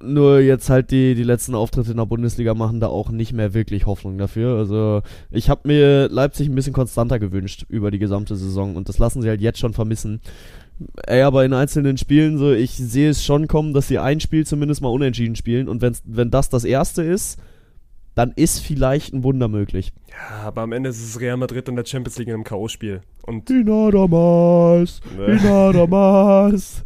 Nur 0.00 0.40
jetzt 0.40 0.70
halt 0.70 0.90
die, 0.90 1.14
die 1.14 1.24
letzten 1.24 1.54
Auftritte 1.54 1.90
in 1.90 1.98
der 1.98 2.06
Bundesliga 2.06 2.54
machen 2.54 2.80
da 2.80 2.86
auch 2.86 3.10
nicht 3.10 3.34
mehr 3.34 3.52
wirklich 3.52 3.84
Hoffnung 3.84 4.16
dafür. 4.16 4.56
Also 4.56 5.02
ich 5.30 5.50
habe 5.50 5.68
mir 5.68 6.08
Leipzig 6.08 6.48
ein 6.48 6.54
bisschen 6.54 6.72
konstanter 6.72 7.18
gewünscht 7.18 7.66
über 7.68 7.90
die 7.90 7.98
gesamte 7.98 8.34
Saison 8.34 8.76
und 8.76 8.88
das 8.88 8.98
lassen 8.98 9.20
sie 9.20 9.28
halt 9.28 9.42
jetzt 9.42 9.58
schon 9.58 9.74
vermissen. 9.74 10.20
Ey, 11.06 11.20
aber 11.20 11.44
in 11.44 11.52
einzelnen 11.52 11.98
Spielen 11.98 12.38
so, 12.38 12.52
ich 12.52 12.72
sehe 12.72 13.10
es 13.10 13.24
schon 13.24 13.46
kommen, 13.46 13.74
dass 13.74 13.86
sie 13.86 13.98
ein 13.98 14.20
Spiel 14.20 14.46
zumindest 14.46 14.80
mal 14.80 14.88
unentschieden 14.88 15.36
spielen 15.36 15.68
und 15.68 15.82
wenn's, 15.82 16.02
wenn 16.06 16.30
das 16.30 16.48
das 16.48 16.64
erste 16.64 17.02
ist, 17.02 17.38
dann 18.14 18.32
ist 18.36 18.60
vielleicht 18.60 19.12
ein 19.12 19.22
Wunder 19.22 19.48
möglich. 19.48 19.92
Ja, 20.10 20.46
aber 20.46 20.62
am 20.62 20.72
Ende 20.72 20.90
ist 20.90 21.02
es 21.02 21.20
Real 21.20 21.36
Madrid 21.36 21.68
in 21.68 21.76
der 21.76 21.84
Champions 21.84 22.18
League 22.18 22.28
in 22.28 22.34
einem 22.34 22.44
K.O.-Spiel. 22.44 23.00
Und 23.26 23.48
Die 23.48 23.64
nada 23.64 24.04
más, 24.04 25.00
die 25.16 25.44
nada 25.44 25.84
más, 25.84 26.82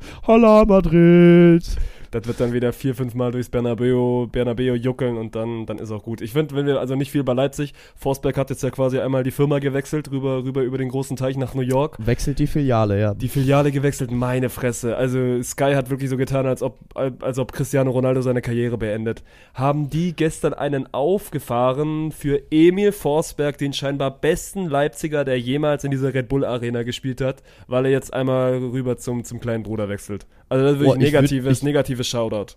Madrid. 0.67 1.65
Das 2.11 2.27
wird 2.27 2.41
dann 2.41 2.53
wieder 2.53 2.73
vier, 2.73 2.95
fünf 2.95 3.15
Mal 3.15 3.33
durchs 3.33 3.49
Bernabeu, 3.49 4.27
Bernabeu 4.27 4.75
juckeln 4.75 5.17
und 5.17 5.35
dann, 5.35 5.67
dann 5.67 5.79
ist 5.79 5.91
auch 5.91 6.03
gut. 6.03 6.21
Ich 6.21 6.33
finde, 6.33 6.55
wenn 6.55 6.67
wir 6.67 6.81
also 6.81 6.95
nicht 6.95 7.11
viel 7.11 7.25
bei 7.25 7.33
Leipzig, 7.33 7.75
Forsberg 7.97 8.37
hat 8.37 8.51
jetzt 8.51 8.63
ja 8.63 8.71
quasi 8.71 8.99
einmal 8.99 9.23
die 9.23 9.31
Firma 9.31 9.59
gewechselt, 9.59 10.11
rüber, 10.11 10.45
rüber 10.45 10.63
über 10.63 10.79
den 10.79 10.89
großen 10.89 11.17
Teich 11.17 11.37
nach 11.37 11.55
New 11.55 11.63
York. 11.63 11.97
Wechselt 11.99 12.39
die 12.39 12.47
Filiale, 12.47 13.01
ja. 13.01 13.15
Die 13.15 13.29
Filiale 13.29 13.73
gewechselt, 13.73 14.11
meine 14.11 14.49
Fresse. 14.49 14.97
Also 14.97 15.43
Sky 15.43 15.73
hat 15.75 15.91
wirklich 15.91 16.11
so 16.11 16.17
getan, 16.17 16.47
als 16.47 16.63
ob, 16.63 16.79
als 16.95 17.39
ob 17.39 17.53
Cristiano 17.53 17.91
Ronaldo 17.91 18.23
seine 18.23 18.43
Karriere 18.43 18.79
beendet. 18.79 19.23
Haben 19.55 19.91
die 19.91 20.15
gestern 20.15 20.55
einen 20.55 20.93
aufgefahren 20.93 22.13
für 22.13 22.43
Emil 22.51 22.93
Forsberg, 22.93 23.59
den 23.59 23.73
scheinbar 23.73 24.11
besten 24.11 24.67
Leipziger, 24.67 25.25
der 25.25 25.39
jemals 25.39 25.85
in 25.85 25.91
dieser 25.91 26.15
Red 26.15 26.29
Bull 26.29 26.45
Arena 26.45 26.83
gespielt 26.83 27.21
hat, 27.21 27.43
weil 27.67 27.87
er 27.87 27.91
jetzt 27.91 28.13
einmal 28.13 28.55
rüber 28.59 28.97
zum, 28.97 29.25
zum 29.25 29.41
kleinen 29.41 29.63
Bruder 29.63 29.89
wechselt. 29.89 30.27
Also 30.49 30.65
das 30.65 30.75
ist 30.75 30.81
wirklich 30.81 31.09
ich 31.09 31.15
würd- 31.15 31.21
negatives, 31.21 31.59
ich- 31.59 31.65
negatives 31.65 32.07
Shoutout. 32.09 32.55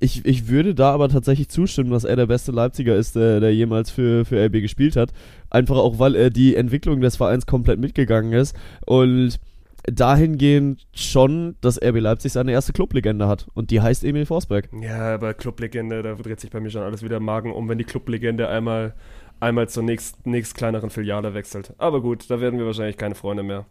Ich, 0.00 0.26
ich 0.26 0.48
würde 0.48 0.74
da 0.74 0.92
aber 0.92 1.08
tatsächlich 1.08 1.48
zustimmen, 1.48 1.90
dass 1.90 2.04
er 2.04 2.16
der 2.16 2.26
beste 2.26 2.52
Leipziger 2.52 2.94
ist, 2.96 3.14
der, 3.16 3.40
der 3.40 3.54
jemals 3.54 3.90
für, 3.90 4.24
für 4.24 4.44
RB 4.44 4.60
gespielt 4.60 4.96
hat. 4.96 5.12
Einfach 5.50 5.76
auch, 5.76 5.98
weil 5.98 6.14
er 6.16 6.30
die 6.30 6.56
Entwicklung 6.56 7.00
des 7.00 7.16
Vereins 7.16 7.46
komplett 7.46 7.78
mitgegangen 7.78 8.32
ist 8.32 8.54
und 8.84 9.38
dahingehend 9.86 10.86
schon, 10.94 11.56
dass 11.60 11.80
RB 11.80 12.00
Leipzig 12.00 12.32
seine 12.32 12.52
erste 12.52 12.72
Clublegende 12.72 13.28
hat. 13.28 13.46
Und 13.54 13.70
die 13.70 13.80
heißt 13.80 14.04
Emil 14.04 14.26
Forsberg. 14.26 14.68
Ja, 14.82 15.14
aber 15.14 15.32
Clublegende, 15.34 16.02
da 16.02 16.14
dreht 16.14 16.40
sich 16.40 16.50
bei 16.50 16.60
mir 16.60 16.70
schon 16.70 16.82
alles 16.82 17.02
wieder 17.02 17.18
im 17.18 17.24
Magen 17.24 17.52
um, 17.52 17.68
wenn 17.68 17.78
die 17.78 17.84
Clublegende 17.84 18.48
einmal, 18.48 18.94
einmal 19.40 19.68
zur 19.68 19.82
nächst, 19.84 20.26
nächst 20.26 20.54
kleineren 20.54 20.90
Filiale 20.90 21.34
wechselt. 21.34 21.72
Aber 21.78 22.00
gut, 22.02 22.28
da 22.28 22.40
werden 22.40 22.58
wir 22.58 22.66
wahrscheinlich 22.66 22.96
keine 22.96 23.14
Freunde 23.14 23.42
mehr. 23.42 23.64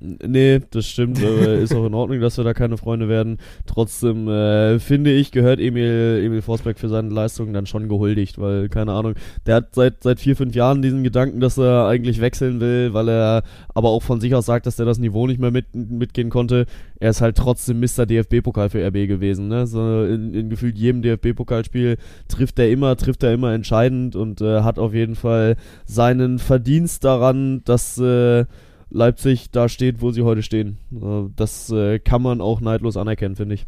Nee, 0.00 0.60
das 0.70 0.86
stimmt. 0.86 1.20
äh, 1.20 1.62
ist 1.62 1.74
auch 1.74 1.86
in 1.86 1.94
Ordnung, 1.94 2.20
dass 2.20 2.36
wir 2.36 2.44
da 2.44 2.54
keine 2.54 2.76
Freunde 2.76 3.08
werden. 3.08 3.38
Trotzdem 3.66 4.28
äh, 4.28 4.78
finde 4.78 5.12
ich, 5.12 5.32
gehört 5.32 5.58
Emil, 5.58 6.22
Emil 6.24 6.42
Forsberg 6.42 6.78
für 6.78 6.88
seine 6.88 7.08
Leistungen 7.08 7.52
dann 7.52 7.66
schon 7.66 7.88
gehuldigt, 7.88 8.38
weil, 8.38 8.68
keine 8.68 8.92
Ahnung, 8.92 9.14
der 9.46 9.56
hat 9.56 9.74
seit, 9.74 10.02
seit 10.02 10.20
vier, 10.20 10.36
fünf 10.36 10.54
Jahren 10.54 10.82
diesen 10.82 11.02
Gedanken, 11.02 11.40
dass 11.40 11.58
er 11.58 11.86
eigentlich 11.86 12.20
wechseln 12.20 12.60
will, 12.60 12.94
weil 12.94 13.08
er 13.08 13.42
aber 13.74 13.88
auch 13.88 14.02
von 14.02 14.20
sich 14.20 14.34
aus 14.34 14.46
sagt, 14.46 14.66
dass 14.66 14.78
er 14.78 14.86
das 14.86 14.98
Niveau 14.98 15.26
nicht 15.26 15.40
mehr 15.40 15.50
mit, 15.50 15.74
mitgehen 15.74 16.30
konnte. 16.30 16.66
Er 17.00 17.10
ist 17.10 17.20
halt 17.20 17.36
trotzdem 17.36 17.80
Mr. 17.80 18.06
DFB-Pokal 18.06 18.70
für 18.70 18.84
RB 18.86 19.08
gewesen. 19.08 19.48
Ne? 19.48 19.66
So 19.66 20.04
in, 20.04 20.32
in 20.32 20.50
gefühlt 20.50 20.78
jedem 20.78 21.02
DFB-Pokalspiel 21.02 21.96
trifft 22.28 22.58
er 22.58 22.70
immer, 22.70 22.96
trifft 22.96 23.22
er 23.22 23.32
immer 23.32 23.52
entscheidend 23.52 24.14
und 24.16 24.40
äh, 24.40 24.62
hat 24.62 24.78
auf 24.78 24.94
jeden 24.94 25.16
Fall 25.16 25.56
seinen 25.86 26.38
Verdienst 26.38 27.04
daran, 27.04 27.62
dass 27.64 27.98
äh, 27.98 28.44
Leipzig 28.90 29.50
da 29.50 29.68
steht, 29.68 30.00
wo 30.00 30.10
sie 30.10 30.22
heute 30.22 30.42
stehen. 30.42 30.78
Äh, 30.92 31.30
Das 31.36 31.70
äh, 31.70 31.98
kann 31.98 32.22
man 32.22 32.40
auch 32.40 32.60
neidlos 32.60 32.96
anerkennen, 32.96 33.36
finde 33.36 33.54
ich. 33.56 33.66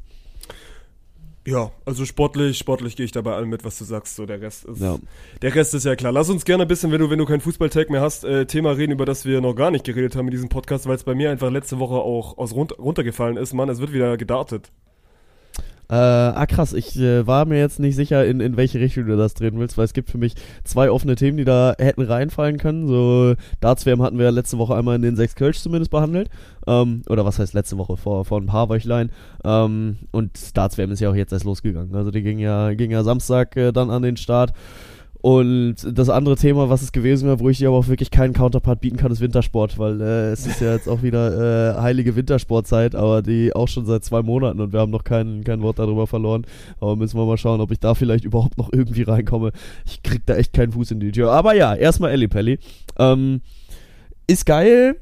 Ja, 1.47 1.71
also 1.87 2.05
sportlich, 2.05 2.59
sportlich 2.59 2.97
gehe 2.97 3.07
ich 3.07 3.13
dabei 3.13 3.35
allem 3.35 3.49
mit, 3.49 3.65
was 3.65 3.79
du 3.79 3.85
sagst. 3.85 4.15
So, 4.17 4.27
der 4.27 4.41
Rest 4.43 4.67
ist, 4.67 4.81
Ja. 4.81 4.99
der 5.41 5.55
Rest 5.55 5.73
ist 5.75 5.85
ja 5.85 5.97
klar. 5.97 6.13
Lass 6.13 6.29
uns 6.29 6.45
gerne 6.45 6.63
ein 6.65 6.69
bisschen, 6.69 6.93
wenn 6.93 7.01
du, 7.01 7.09
wenn 7.09 7.19
du 7.19 7.25
keinen 7.25 7.41
Fußballtag 7.41 7.89
mehr 7.89 8.03
hast, 8.03 8.25
äh, 8.25 8.45
Thema 8.47 8.73
reden, 8.73 8.93
über 8.93 9.07
das 9.07 9.25
wir 9.25 9.41
noch 9.41 9.55
gar 9.55 9.71
nicht 9.71 9.85
geredet 9.85 10.17
haben 10.17 10.27
in 10.27 10.33
diesem 10.33 10.51
Podcast, 10.51 10.87
weil 10.87 10.97
es 10.97 11.05
bei 11.05 11.15
mir 11.15 11.31
einfach 11.31 11.51
letzte 11.51 11.79
Woche 11.79 11.95
auch 11.95 12.37
aus 12.37 12.55
run 12.55 12.69
runtergefallen 12.79 13.39
ist. 13.39 13.55
Mann, 13.55 13.71
es 13.71 13.81
wird 13.81 13.93
wieder 13.93 14.17
gedartet. 14.19 14.71
Äh, 15.91 15.95
ah 15.95 16.47
krass, 16.47 16.73
ich 16.73 16.97
äh, 17.01 17.27
war 17.27 17.47
mir 17.47 17.59
jetzt 17.59 17.81
nicht 17.81 17.97
sicher, 17.97 18.25
in, 18.25 18.39
in 18.39 18.57
welche 18.57 18.79
Richtung 18.79 19.07
du 19.07 19.17
das 19.17 19.35
drehen 19.35 19.59
willst, 19.59 19.77
weil 19.77 19.87
es 19.87 19.93
gibt 19.93 20.09
für 20.09 20.19
mich 20.19 20.35
zwei 20.63 20.89
offene 20.89 21.17
Themen, 21.17 21.37
die 21.37 21.45
da 21.45 21.75
hätten 21.81 22.03
reinfallen 22.03 22.59
können. 22.59 22.87
So 22.87 23.35
Darts-WM 23.61 24.01
hatten 24.01 24.17
wir 24.17 24.31
letzte 24.31 24.59
Woche 24.59 24.77
einmal 24.77 24.95
in 24.95 25.03
den 25.03 25.17
sechs 25.17 25.35
Kölsch 25.35 25.59
zumindest 25.59 25.91
behandelt. 25.91 26.31
Ähm, 26.69 27.03
oder 27.09 27.25
was 27.25 27.41
heißt 27.41 27.55
letzte 27.55 27.77
Woche? 27.77 27.97
Vor, 27.97 28.25
vor 28.25 28.41
ein 28.41 28.47
paar 28.47 28.69
Wöchlein. 28.69 29.11
Ähm, 29.45 29.97
und 30.13 30.57
Darts-WM 30.57 30.93
ist 30.93 31.01
ja 31.01 31.11
auch 31.11 31.17
jetzt 31.17 31.33
erst 31.33 31.45
losgegangen. 31.45 31.93
Also 31.97 32.13
die 32.13 32.23
ging 32.23 32.39
ja, 32.39 32.73
ging 32.75 32.93
ja 32.93 33.03
Samstag 33.03 33.57
äh, 33.57 33.73
dann 33.73 33.91
an 33.91 34.03
den 34.03 34.17
Start. 34.17 34.53
Und 35.23 35.77
das 35.87 36.09
andere 36.09 36.37
Thema, 36.37 36.71
was 36.71 36.81
es 36.81 36.93
gewesen 36.93 37.27
wäre, 37.27 37.41
wo 37.41 37.49
ich 37.51 37.59
dir 37.59 37.69
aber 37.69 37.77
auch 37.77 37.89
wirklich 37.89 38.11
keinen 38.11 38.33
Counterpart 38.33 38.81
bieten 38.81 38.97
kann, 38.97 39.13
ist 39.13 39.21
Wintersport, 39.21 39.79
weil 39.79 40.01
äh, 40.01 40.31
es 40.31 40.47
ist 40.47 40.61
ja 40.61 40.73
jetzt 40.73 40.89
auch 40.89 41.03
wieder 41.03 41.77
äh, 41.77 41.81
heilige 41.81 42.17
Wintersportzeit, 42.17 42.95
aber 42.95 43.21
die 43.21 43.55
auch 43.55 43.69
schon 43.69 43.85
seit 43.85 44.03
zwei 44.03 44.23
Monaten 44.23 44.61
und 44.61 44.73
wir 44.73 44.81
haben 44.81 44.91
noch 44.91 45.05
kein, 45.05 45.45
kein 45.45 45.61
Wort 45.61 45.79
darüber 45.79 46.07
verloren. 46.07 46.47
Aber 46.81 46.97
müssen 46.97 47.19
wir 47.19 47.27
mal 47.27 47.37
schauen, 47.37 47.61
ob 47.61 47.71
ich 47.71 47.81
da 47.81 47.95
vielleicht 47.95 48.25
überhaupt 48.25 48.57
noch 48.57 48.73
irgendwie 48.73 49.03
reinkomme. 49.03 49.53
Ich 49.85 50.03
krieg 50.03 50.23
da 50.25 50.37
echt 50.37 50.55
keinen 50.55 50.73
Fuß 50.73 50.93
in 50.93 51.01
die 51.01 51.13
Tür. 51.13 51.33
Aber 51.33 51.55
ja, 51.55 51.75
erstmal 51.75 52.13
Ellie 52.13 52.29
Pelli. 52.29 52.59
Ähm, 52.99 53.43
ist 54.27 54.47
geil, 54.47 54.97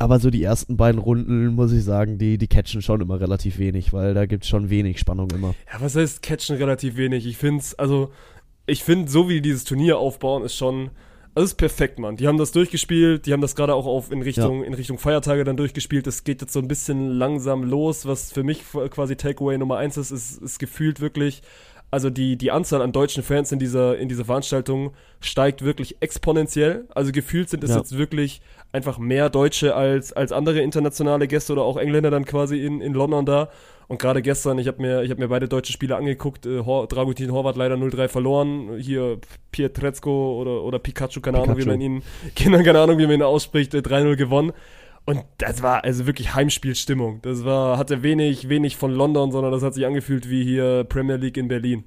aber 0.00 0.18
so 0.18 0.30
die 0.30 0.42
ersten 0.42 0.78
beiden 0.78 0.98
Runden, 0.98 1.48
muss 1.54 1.72
ich 1.72 1.84
sagen, 1.84 2.16
die, 2.18 2.38
die 2.38 2.48
catchen 2.48 2.80
schon 2.80 3.02
immer 3.02 3.20
relativ 3.20 3.58
wenig, 3.58 3.92
weil 3.92 4.14
da 4.14 4.26
gibt's 4.26 4.48
schon 4.48 4.70
wenig 4.70 4.98
Spannung 4.98 5.30
immer. 5.30 5.54
Ja, 5.72 5.80
was 5.80 5.94
heißt 5.94 6.22
catchen 6.22 6.56
relativ 6.56 6.96
wenig? 6.96 7.26
Ich 7.26 7.36
finde 7.36 7.60
es, 7.60 7.78
also, 7.78 8.10
ich 8.70 8.84
finde, 8.84 9.10
so 9.10 9.28
wie 9.28 9.34
die 9.34 9.42
dieses 9.42 9.64
Turnier 9.64 9.98
aufbauen, 9.98 10.42
ist 10.44 10.54
schon, 10.56 10.90
also 11.34 11.44
ist 11.44 11.54
perfekt, 11.54 11.98
Mann. 11.98 12.16
Die 12.16 12.26
haben 12.26 12.38
das 12.38 12.52
durchgespielt, 12.52 13.26
die 13.26 13.32
haben 13.32 13.40
das 13.40 13.54
gerade 13.54 13.74
auch 13.74 13.86
auf 13.86 14.10
in 14.10 14.22
Richtung, 14.22 14.64
in 14.64 14.74
Richtung 14.74 14.98
Feiertage 14.98 15.44
dann 15.44 15.56
durchgespielt. 15.56 16.06
Es 16.06 16.24
geht 16.24 16.40
jetzt 16.40 16.52
so 16.52 16.58
ein 16.60 16.68
bisschen 16.68 17.10
langsam 17.12 17.62
los, 17.64 18.06
was 18.06 18.32
für 18.32 18.42
mich 18.42 18.62
quasi 18.90 19.16
Takeaway 19.16 19.58
Nummer 19.58 19.76
eins 19.78 19.96
ist, 19.96 20.10
ist, 20.10 20.42
ist 20.42 20.58
gefühlt 20.58 21.00
wirklich, 21.00 21.42
also 21.92 22.10
die, 22.10 22.36
die 22.36 22.50
Anzahl 22.50 22.82
an 22.82 22.92
deutschen 22.92 23.22
Fans 23.22 23.50
in 23.52 23.58
dieser, 23.58 23.98
in 23.98 24.08
dieser 24.08 24.24
Veranstaltung 24.24 24.92
steigt 25.20 25.64
wirklich 25.64 25.96
exponentiell. 26.00 26.84
Also 26.94 27.12
gefühlt 27.12 27.48
sind 27.48 27.64
es 27.64 27.70
Ja. 27.70 27.78
jetzt 27.78 27.96
wirklich 27.98 28.40
einfach 28.72 28.98
mehr 28.98 29.30
Deutsche 29.30 29.74
als, 29.74 30.12
als 30.12 30.30
andere 30.32 30.60
internationale 30.60 31.26
Gäste 31.26 31.52
oder 31.52 31.62
auch 31.62 31.76
Engländer 31.76 32.10
dann 32.10 32.24
quasi 32.24 32.64
in, 32.64 32.80
in 32.80 32.92
London 32.94 33.26
da. 33.26 33.48
Und 33.90 33.98
gerade 33.98 34.22
gestern, 34.22 34.60
ich 34.60 34.68
habe 34.68 34.80
mir, 34.80 35.02
ich 35.02 35.10
hab 35.10 35.18
mir 35.18 35.26
beide 35.26 35.48
deutsche 35.48 35.72
Spiele 35.72 35.96
angeguckt. 35.96 36.46
Äh, 36.46 36.60
Hor 36.60 36.86
Dragutin 36.86 37.32
Horvath 37.32 37.56
leider 37.56 37.74
0-3 37.74 38.06
verloren. 38.06 38.78
Hier 38.78 39.18
Pietrezco 39.50 40.40
oder, 40.40 40.62
oder 40.62 40.78
Pikachu, 40.78 41.20
keine 41.20 41.40
Ahnung, 41.40 41.58
wie 41.58 41.64
man 41.64 41.80
ihn, 41.80 42.02
keine, 42.36 42.62
keine 42.62 42.78
Ahnung, 42.78 42.98
wie 42.98 43.06
man 43.06 43.16
ihn 43.16 43.22
ausspricht, 43.24 43.74
äh, 43.74 43.78
3-0 43.78 44.14
gewonnen. 44.14 44.52
Und 45.06 45.24
das 45.38 45.64
war 45.64 45.82
also 45.82 46.06
wirklich 46.06 46.36
Heimspielstimmung. 46.36 47.18
Das 47.22 47.44
war, 47.44 47.78
hatte 47.78 48.04
wenig, 48.04 48.48
wenig 48.48 48.76
von 48.76 48.92
London, 48.92 49.32
sondern 49.32 49.50
das 49.50 49.64
hat 49.64 49.74
sich 49.74 49.84
angefühlt 49.84 50.30
wie 50.30 50.44
hier 50.44 50.84
Premier 50.84 51.16
League 51.16 51.36
in 51.36 51.48
Berlin. 51.48 51.82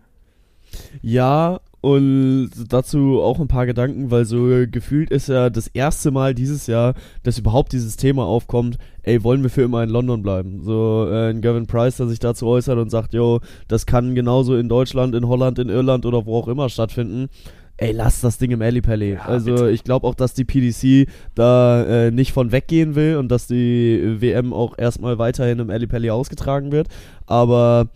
Ja, 1.02 1.62
und 1.84 2.50
dazu 2.70 3.20
auch 3.22 3.42
ein 3.42 3.50
paar 3.50 3.66
Gedanken, 3.66 4.10
weil 4.10 4.24
so 4.24 4.48
gefühlt 4.72 5.12
ist 5.12 5.28
ja 5.28 5.50
das 5.50 5.68
erste 5.68 6.12
Mal 6.12 6.34
dieses 6.34 6.66
Jahr, 6.66 6.94
dass 7.24 7.38
überhaupt 7.38 7.74
dieses 7.74 7.98
Thema 7.98 8.24
aufkommt, 8.24 8.78
ey, 9.02 9.22
wollen 9.22 9.44
wir 9.44 9.50
für 9.50 9.64
immer 9.64 9.84
in 9.84 9.90
London 9.90 10.22
bleiben? 10.22 10.62
So 10.64 11.06
äh, 11.12 11.32
ein 11.32 11.42
Gavin 11.42 11.68
Price, 11.68 11.98
der 11.98 12.08
sich 12.08 12.20
dazu 12.20 12.48
äußert 12.48 12.78
und 12.78 12.90
sagt, 12.90 13.14
yo, 13.14 13.42
das 13.68 13.86
kann 13.86 14.16
genauso 14.16 14.56
in 14.56 14.70
Deutschland, 14.70 15.14
in 15.14 15.28
Holland, 15.28 15.60
in 15.60 15.68
Irland 15.68 16.06
oder 16.06 16.26
wo 16.26 16.38
auch 16.38 16.48
immer 16.48 16.70
stattfinden. 16.70 17.28
Ey, 17.76 17.92
lass 17.92 18.22
das 18.22 18.38
Ding 18.38 18.52
im 18.52 18.62
Alley 18.62 18.80
Pally. 18.80 19.18
also 19.18 19.52
bitte. 19.52 19.72
ich 19.72 19.84
glaube 19.84 20.08
auch, 20.08 20.16
dass 20.16 20.34
die 20.34 20.46
PDC 20.46 21.12
da 21.36 21.84
äh, 21.84 22.12
nicht 22.12 22.32
von 22.32 22.54
weggehen 22.54 22.96
will 22.96 23.18
und 23.18 23.28
dass 23.28 23.48
die 23.48 24.22
WM 24.22 24.54
auch 24.54 24.78
erstmal 24.78 25.18
weiterhin 25.18 25.60
im 25.60 25.70
Alley 25.70 25.88
Pally 25.88 26.12
ausgetragen 26.12 26.72
wird. 26.72 26.88
Aber 27.26 27.90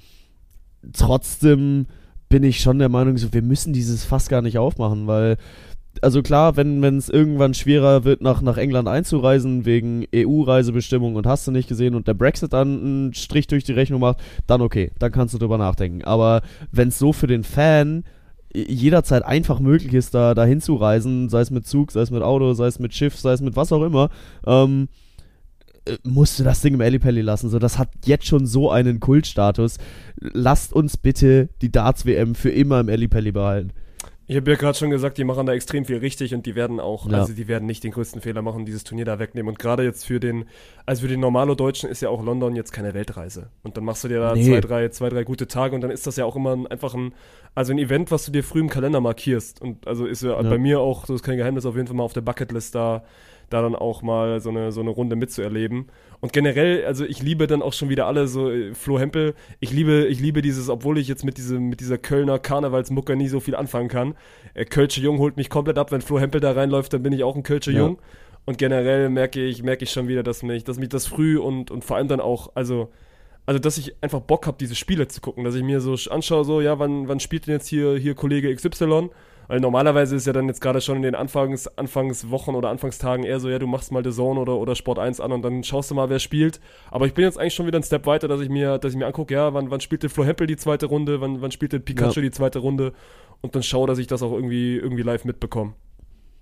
trotzdem 0.91 1.85
bin 2.29 2.43
ich 2.43 2.59
schon 2.59 2.79
der 2.79 2.89
Meinung, 2.89 3.17
so, 3.17 3.33
wir 3.33 3.41
müssen 3.41 3.73
dieses 3.73 4.03
Fass 4.03 4.29
gar 4.29 4.41
nicht 4.41 4.57
aufmachen, 4.57 5.07
weil, 5.07 5.37
also 6.01 6.21
klar, 6.21 6.57
wenn 6.57 6.83
es 6.83 7.09
irgendwann 7.09 7.53
schwerer 7.53 8.03
wird, 8.03 8.21
nach, 8.21 8.41
nach 8.41 8.57
England 8.57 8.87
einzureisen, 8.87 9.65
wegen 9.65 10.05
EU-Reisebestimmungen 10.13 11.15
und 11.15 11.25
hast 11.25 11.47
du 11.47 11.51
nicht 11.51 11.69
gesehen 11.69 11.95
und 11.95 12.07
der 12.07 12.13
Brexit 12.13 12.53
dann 12.53 12.79
einen 12.79 13.13
Strich 13.13 13.47
durch 13.47 13.63
die 13.63 13.73
Rechnung 13.73 14.01
macht, 14.01 14.19
dann 14.45 14.61
okay, 14.61 14.91
dann 14.99 15.11
kannst 15.11 15.33
du 15.33 15.37
drüber 15.37 15.57
nachdenken. 15.57 16.03
Aber 16.03 16.41
wenn 16.71 16.89
es 16.89 16.99
so 16.99 17.13
für 17.13 17.27
den 17.27 17.43
Fan 17.43 18.03
jederzeit 18.53 19.23
einfach 19.23 19.59
möglich 19.59 19.93
ist, 19.93 20.13
da, 20.13 20.33
da 20.33 20.45
hinzureisen, 20.45 21.29
sei 21.29 21.41
es 21.41 21.51
mit 21.51 21.67
Zug, 21.67 21.91
sei 21.91 22.01
es 22.01 22.11
mit 22.11 22.23
Auto, 22.23 22.53
sei 22.53 22.67
es 22.67 22.79
mit 22.79 22.93
Schiff, 22.93 23.17
sei 23.17 23.33
es 23.33 23.41
mit 23.41 23.55
was 23.55 23.71
auch 23.71 23.83
immer, 23.83 24.09
ähm, 24.45 24.87
äh, 25.87 25.97
musst 26.03 26.39
du 26.39 26.43
das 26.43 26.61
Ding 26.61 26.73
im 26.73 26.81
Ellipelli 26.81 27.21
lassen. 27.21 27.49
So, 27.49 27.59
das 27.59 27.77
hat 27.77 27.89
jetzt 28.05 28.25
schon 28.25 28.45
so 28.45 28.69
einen 28.71 28.99
Kultstatus. 28.99 29.77
Lasst 30.19 30.73
uns 30.73 30.97
bitte 30.97 31.49
die 31.61 31.71
Darts-WM 31.71 32.35
für 32.35 32.49
immer 32.49 32.79
im 32.79 32.89
Ellipelli 32.89 33.31
behalten. 33.31 33.71
Ich 34.29 34.35
habe 34.35 34.51
ja 34.51 34.57
gerade 34.57 34.77
schon 34.77 34.89
gesagt, 34.89 35.17
die 35.17 35.23
machen 35.23 35.45
da 35.45 35.53
extrem 35.53 35.85
viel 35.85 35.99
richtig 35.99 36.33
und 36.35 36.45
die 36.45 36.53
werden 36.55 36.81
auch, 36.81 37.09
Ja. 37.09 37.19
also 37.19 37.31
die 37.31 37.47
werden 37.47 37.65
nicht 37.65 37.85
den 37.85 37.91
größten 37.93 38.19
Fehler 38.19 38.41
machen, 38.41 38.65
dieses 38.65 38.83
Turnier 38.83 39.05
da 39.05 39.19
wegnehmen. 39.19 39.47
Und 39.47 39.57
gerade 39.57 39.83
jetzt 39.83 40.05
für 40.05 40.19
den, 40.19 40.43
also 40.85 41.03
für 41.03 41.07
den 41.07 41.21
Normalo-Deutschen 41.21 41.89
ist 41.89 42.01
ja 42.01 42.09
auch 42.09 42.21
London 42.21 42.53
jetzt 42.53 42.73
keine 42.73 42.93
Weltreise. 42.93 43.47
Und 43.63 43.77
dann 43.77 43.85
machst 43.85 44.03
du 44.03 44.09
dir 44.09 44.19
da 44.19 44.33
Nee. 44.35 44.43
zwei, 44.45 44.59
drei, 44.59 44.89
zwei, 44.89 45.07
drei 45.07 45.23
gute 45.23 45.47
Tage 45.47 45.75
und 45.75 45.79
dann 45.81 45.91
ist 45.91 46.05
das 46.07 46.17
ja 46.17 46.25
auch 46.25 46.35
immer 46.35 46.51
ein, 46.57 46.67
einfach 46.67 46.93
ein, 46.93 47.13
also 47.55 47.71
ein 47.71 47.77
Event, 47.79 48.11
was 48.11 48.25
du 48.25 48.33
dir 48.33 48.43
früh 48.43 48.59
im 48.59 48.69
Kalender 48.69 48.99
markierst. 48.99 49.61
Und 49.61 49.87
also 49.87 50.05
ist 50.05 50.23
ja, 50.23 50.31
Ja. 50.31 50.49
bei 50.49 50.57
mir 50.57 50.81
auch, 50.81 51.05
so 51.05 51.15
ist 51.15 51.23
kein 51.23 51.37
Geheimnis, 51.37 51.65
auf 51.65 51.75
jeden 51.77 51.87
Fall 51.87 51.95
mal 51.95 52.03
auf 52.03 52.11
der 52.11 52.19
Bucketlist 52.19 52.75
da, 52.75 53.05
da 53.49 53.61
dann 53.61 53.75
auch 53.75 54.01
mal 54.01 54.39
so 54.41 54.49
eine, 54.49 54.71
so 54.71 54.81
eine 54.81 54.89
Runde 54.89 55.15
mitzuerleben. 55.15 55.87
Und 56.19 56.33
generell, 56.33 56.83
also 56.85 57.05
ich 57.05 57.21
liebe 57.21 57.47
dann 57.47 57.61
auch 57.61 57.73
schon 57.73 57.89
wieder 57.89 58.07
alle 58.07 58.27
so, 58.27 58.49
äh, 58.51 58.73
Flo 58.73 58.99
Hempel, 58.99 59.35
ich 59.59 59.71
liebe, 59.71 60.05
ich 60.07 60.19
liebe 60.19 60.41
dieses, 60.41 60.69
obwohl 60.69 60.97
ich 60.97 61.07
jetzt 61.07 61.23
mit, 61.23 61.37
diesem, 61.37 61.69
mit 61.69 61.79
dieser 61.79 61.97
Kölner 61.97 62.39
Karnevalsmucke 62.39 63.15
nie 63.15 63.27
so 63.27 63.39
viel 63.39 63.55
anfangen 63.55 63.87
kann. 63.89 64.15
Äh, 64.53 64.65
Kölsche 64.65 64.99
Jung 65.01 65.19
holt 65.19 65.37
mich 65.37 65.49
komplett 65.49 65.77
ab, 65.77 65.91
wenn 65.91 66.01
Flo 66.01 66.19
Hempel 66.19 66.41
da 66.41 66.51
reinläuft, 66.51 66.91
dann 66.93 67.03
bin 67.03 67.13
ich 67.13 67.23
auch 67.23 67.35
ein 67.35 67.43
Kölsche 67.43 67.71
Ja. 67.71 67.79
Jung. 67.79 67.99
Und 68.45 68.57
generell 68.57 69.09
merke 69.09 69.43
ich, 69.45 69.61
merke 69.61 69.83
ich 69.83 69.91
schon 69.91 70.07
wieder, 70.07 70.23
dass 70.23 70.41
mich, 70.41 70.63
dass 70.63 70.77
mich 70.79 70.89
das 70.89 71.05
früh 71.05 71.37
und, 71.37 71.69
und 71.69 71.83
vor 71.83 71.97
allem 71.97 72.07
dann 72.07 72.21
auch, 72.21 72.51
also, 72.55 72.89
also 73.45 73.59
dass 73.59 73.77
ich 73.77 73.95
einfach 74.01 74.21
Bock 74.21 74.47
habe, 74.47 74.57
diese 74.59 74.73
Spiele 74.75 75.07
zu 75.09 75.19
gucken, 75.21 75.43
dass 75.43 75.53
ich 75.55 75.63
mir 75.63 75.81
so 75.81 75.93
sch- 75.93 76.09
anschaue, 76.09 76.45
so, 76.45 76.61
ja, 76.61 76.79
wann, 76.79 77.07
wann 77.09 77.19
spielt 77.19 77.45
denn 77.47 77.53
jetzt 77.55 77.67
hier, 77.67 77.97
hier 77.97 78.15
Kollege 78.15 78.53
XY? 78.55 79.09
Weil 79.47 79.59
normalerweise 79.59 80.15
ist 80.15 80.27
ja 80.27 80.33
dann 80.33 80.47
jetzt 80.47 80.59
gerade 80.59 80.81
schon 80.81 80.97
in 80.97 81.03
den 81.03 81.15
Anfangs, 81.15 81.67
Anfangswochen 81.77 82.55
oder 82.55 82.69
Anfangstagen 82.69 83.23
eher 83.25 83.39
so, 83.39 83.49
ja, 83.49 83.59
du 83.59 83.67
machst 83.67 83.91
mal 83.91 84.03
The 84.03 84.11
Zone 84.11 84.39
oder, 84.39 84.57
oder 84.57 84.75
Sport 84.75 84.99
1 84.99 85.21
an 85.21 85.31
und 85.31 85.41
dann 85.41 85.63
schaust 85.63 85.89
du 85.89 85.95
mal, 85.95 86.09
wer 86.09 86.19
spielt. 86.19 86.59
Aber 86.91 87.05
ich 87.05 87.13
bin 87.13 87.23
jetzt 87.23 87.39
eigentlich 87.39 87.53
schon 87.53 87.65
wieder 87.65 87.77
einen 87.77 87.83
Step 87.83 88.05
weiter, 88.05 88.27
dass 88.27 88.41
ich 88.41 88.49
mir, 88.49 88.77
dass 88.77 88.91
ich 88.91 88.97
mir 88.97 89.07
angucke, 89.07 89.33
ja, 89.33 89.53
wann, 89.53 89.71
wann 89.71 89.79
spielt 89.79 90.03
der 90.03 90.09
Flo 90.09 90.25
Hempel 90.25 90.47
die 90.47 90.57
zweite 90.57 90.87
Runde, 90.87 91.21
wann, 91.21 91.41
wann 91.41 91.51
spielt 91.51 91.71
der 91.73 91.79
Pikachu 91.79 92.19
Ja. 92.19 92.23
die 92.23 92.31
zweite 92.31 92.59
Runde 92.59 92.93
und 93.41 93.55
dann 93.55 93.63
schaue, 93.63 93.87
dass 93.87 93.99
ich 93.99 94.07
das 94.07 94.21
auch 94.21 94.33
irgendwie, 94.33 94.75
irgendwie 94.75 95.03
live 95.03 95.23
mitbekomme. 95.23 95.73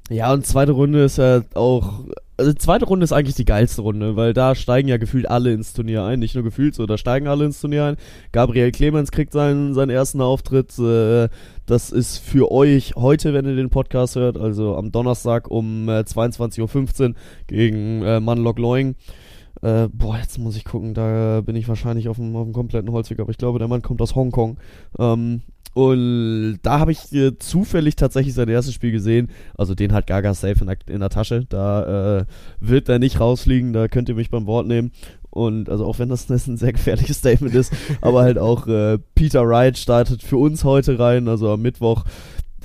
Ja, 0.10 0.32
und 0.34 0.46
zweite 0.46 0.72
Runde 0.72 1.04
ist 1.04 1.18
ja 1.18 1.42
auch. 1.54 2.06
Also 2.38 2.52
zweite 2.54 2.86
Runde 2.86 3.06
ist 3.06 3.14
eigentlich 3.14 3.36
die 3.36 3.46
geilste 3.46 3.82
Runde, 3.82 4.18
weil 4.18 4.34
da 4.34 4.56
steigen 4.56 4.90
ja 4.90 4.98
gefühlt 4.98 5.30
alle 5.30 5.54
ins 5.54 5.72
Turnier 5.72 6.04
ein. 6.04 6.20
Nicht 6.20 6.36
nur 6.36 6.44
gefühlt 6.44 6.76
so, 6.76 6.86
da 6.86 6.98
steigen 6.98 7.28
alle 7.28 7.46
ins 7.46 7.62
Turnier 7.62 7.86
ein. 7.86 7.96
Gabriel 8.34 8.72
Clemens 8.72 9.12
kriegt 9.12 9.32
seinen, 9.32 9.74
seinen 9.74 9.90
ersten 9.90 10.20
Auftritt. 10.20 10.78
Äh, 10.78 11.30
das 11.66 11.92
ist 11.92 12.18
für 12.18 12.52
euch 12.52 12.96
heute, 12.96 13.34
wenn 13.34 13.46
ihr 13.46 13.56
den 13.56 13.70
Podcast 13.70 14.18
hört, 14.18 14.38
also 14.38 14.76
am 14.76 14.92
Donnerstag 14.92 15.50
um 15.50 15.88
äh, 15.88 16.02
22.15 16.02 17.10
Uhr 17.10 17.16
gegen 17.48 18.02
äh, 18.04 18.20
Manlock 18.20 18.60
Loing. 18.60 18.96
Äh, 19.62 19.88
boah, 19.94 20.18
jetzt 20.18 20.38
muss 20.38 20.58
ich 20.58 20.66
gucken, 20.66 20.94
da 20.94 21.40
bin 21.42 21.56
ich 21.56 21.70
wahrscheinlich 21.70 22.10
auf 22.10 22.18
dem, 22.18 22.36
auf 22.36 22.44
dem 22.44 22.54
kompletten 22.54 22.92
Holzweg, 22.92 23.20
aber 23.22 23.32
ich 23.32 23.38
glaube, 23.38 23.60
der 23.60 23.70
Mann 23.70 23.82
kommt 23.82 24.02
aus 24.02 24.14
Hongkong. 24.14 24.58
Ähm, 25.00 25.42
und 25.76 26.60
da 26.64 26.80
habe 26.80 26.94
ich 26.94 27.12
äh, 27.12 27.38
zufällig 27.38 27.98
tatsächlich 27.98 28.34
sein 28.34 28.48
erstes 28.48 28.74
Spiel 28.74 28.94
gesehen. 28.94 29.30
Also 29.58 29.76
den 29.76 29.92
hat 29.92 30.08
Gaga 30.08 30.34
safe 30.34 30.62
in 30.62 30.68
der, 30.68 30.78
in 30.88 31.02
der 31.02 31.10
Tasche. 31.10 31.46
Da 31.50 32.20
äh, 32.20 32.26
wird 32.62 32.88
er 32.88 32.98
nicht 32.98 33.20
rausfliegen, 33.20 33.74
da 33.74 33.90
könnt 33.90 34.08
ihr 34.08 34.16
mich 34.16 34.30
beim 34.30 34.48
Wort 34.48 34.68
nehmen. 34.68 34.94
Und 35.32 35.70
also 35.70 35.86
auch 35.86 36.00
wenn 36.00 36.08
das 36.08 36.30
ein 36.48 36.56
sehr 36.56 36.72
gefährliches 36.72 37.18
Statement 37.18 37.54
ist, 37.54 37.74
aber 38.00 38.22
halt 38.22 38.38
auch 38.38 38.68
äh, 38.68 39.00
Peter 39.16 39.46
Wright 39.46 39.78
startet 39.78 40.24
für 40.24 40.38
uns 40.38 40.64
heute 40.64 40.98
rein, 40.98 41.28
also 41.28 41.52
am 41.52 41.62
Mittwoch. 41.62 42.06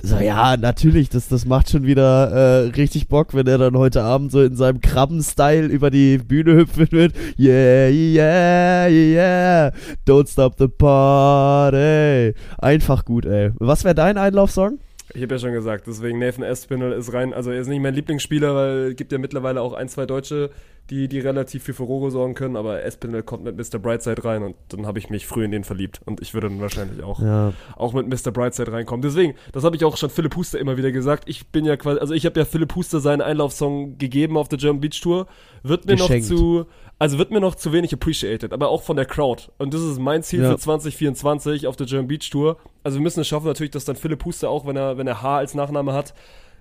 So, 0.03 0.17
ja, 0.17 0.57
natürlich, 0.57 1.09
das, 1.09 1.27
das 1.27 1.45
macht 1.45 1.69
schon 1.69 1.85
wieder 1.85 2.31
äh, 2.31 2.67
richtig 2.69 3.07
Bock, 3.07 3.35
wenn 3.35 3.45
er 3.45 3.59
dann 3.59 3.77
heute 3.77 4.01
Abend 4.01 4.31
so 4.31 4.41
in 4.41 4.55
seinem 4.55 4.81
Krabben-Style 4.81 5.67
über 5.67 5.91
die 5.91 6.17
Bühne 6.17 6.55
hüpfen 6.55 6.91
wird. 6.91 7.13
Yeah, 7.37 7.87
yeah, 7.89 8.87
yeah, 8.87 9.71
don't 10.07 10.27
stop 10.27 10.55
the 10.57 10.67
party. 10.67 12.33
Einfach 12.57 13.05
gut, 13.05 13.25
ey. 13.25 13.51
Was 13.59 13.83
wäre 13.83 13.93
dein 13.93 14.17
Einlaufsong? 14.17 14.79
Ich 15.13 15.21
habe 15.21 15.35
ja 15.35 15.39
schon 15.39 15.51
gesagt, 15.51 15.85
deswegen 15.87 16.17
Nathan 16.19 16.43
Espinel 16.43 16.93
ist 16.93 17.13
rein, 17.13 17.33
also 17.33 17.51
er 17.51 17.59
ist 17.59 17.67
nicht 17.67 17.81
mein 17.81 17.93
Lieblingsspieler, 17.93 18.55
weil 18.55 18.77
es 18.91 18.95
gibt 18.95 19.11
ja 19.11 19.17
mittlerweile 19.17 19.61
auch 19.61 19.73
ein, 19.73 19.89
zwei 19.89 20.05
Deutsche, 20.05 20.49
die, 20.89 21.07
die 21.07 21.19
relativ 21.19 21.63
für 21.63 21.73
Furore 21.73 22.11
sorgen 22.11 22.33
können, 22.33 22.57
aber 22.57 22.83
Espinel 22.83 23.23
kommt 23.23 23.45
mit 23.45 23.55
Mr. 23.55 23.79
Brightside 23.79 24.25
rein 24.25 24.43
und 24.43 24.55
dann 24.69 24.85
habe 24.85 24.99
ich 24.99 25.09
mich 25.09 25.25
früh 25.25 25.45
in 25.45 25.51
den 25.51 25.63
verliebt 25.63 26.01
und 26.05 26.19
ich 26.21 26.33
würde 26.33 26.49
dann 26.49 26.59
wahrscheinlich 26.59 27.01
auch, 27.01 27.21
Ja. 27.21 27.53
auch 27.77 27.93
mit 27.93 28.07
Mr. 28.07 28.31
Brightside 28.31 28.73
reinkommen. 28.73 29.01
Deswegen, 29.01 29.35
das 29.53 29.63
habe 29.63 29.75
ich 29.77 29.85
auch 29.85 29.95
schon 29.95 30.09
Philipp 30.09 30.35
Huster 30.35 30.59
immer 30.59 30.75
wieder 30.75 30.91
gesagt, 30.91 31.29
ich 31.29 31.47
bin 31.47 31.63
ja 31.63 31.77
quasi, 31.77 31.99
also 32.01 32.13
ich 32.13 32.25
habe 32.25 32.37
ja 32.39 32.45
Philipp 32.45 32.75
Huster 32.75 32.99
seinen 32.99 33.21
Einlaufsong 33.21 33.97
gegeben 33.99 34.35
auf 34.37 34.49
der 34.49 34.59
German 34.59 34.81
Beach 34.81 34.99
Tour, 34.99 35.27
wird 35.63 35.85
mir 35.85 35.95
Geschenkt. 35.95 36.29
noch 36.29 36.37
zu, 36.37 36.65
also 36.99 37.17
wird 37.17 37.31
mir 37.31 37.39
noch 37.39 37.55
zu 37.55 37.71
wenig 37.71 37.93
appreciated, 37.93 38.51
aber 38.51 38.67
auch 38.67 38.81
von 38.83 38.97
der 38.97 39.05
Crowd. 39.05 39.43
Und 39.59 39.73
das 39.73 39.81
ist 39.81 39.97
mein 39.97 40.23
Ziel 40.23 40.41
Ja. 40.41 40.51
für 40.51 40.57
2024 40.57 41.67
auf 41.67 41.77
der 41.77 41.87
German 41.87 42.07
Beach 42.09 42.29
Tour. 42.29 42.57
Also 42.83 42.97
wir 42.97 43.03
müssen 43.03 43.21
es 43.21 43.27
schaffen 43.29 43.45
natürlich, 43.47 43.71
dass 43.71 43.85
dann 43.85 43.95
Philipp 43.95 44.25
Huster 44.25 44.49
auch, 44.49 44.65
wenn 44.67 44.75
er, 44.75 44.97
wenn 44.97 45.07
er 45.07 45.21
H 45.21 45.37
als 45.37 45.53
Nachname 45.55 45.93
hat, 45.93 46.13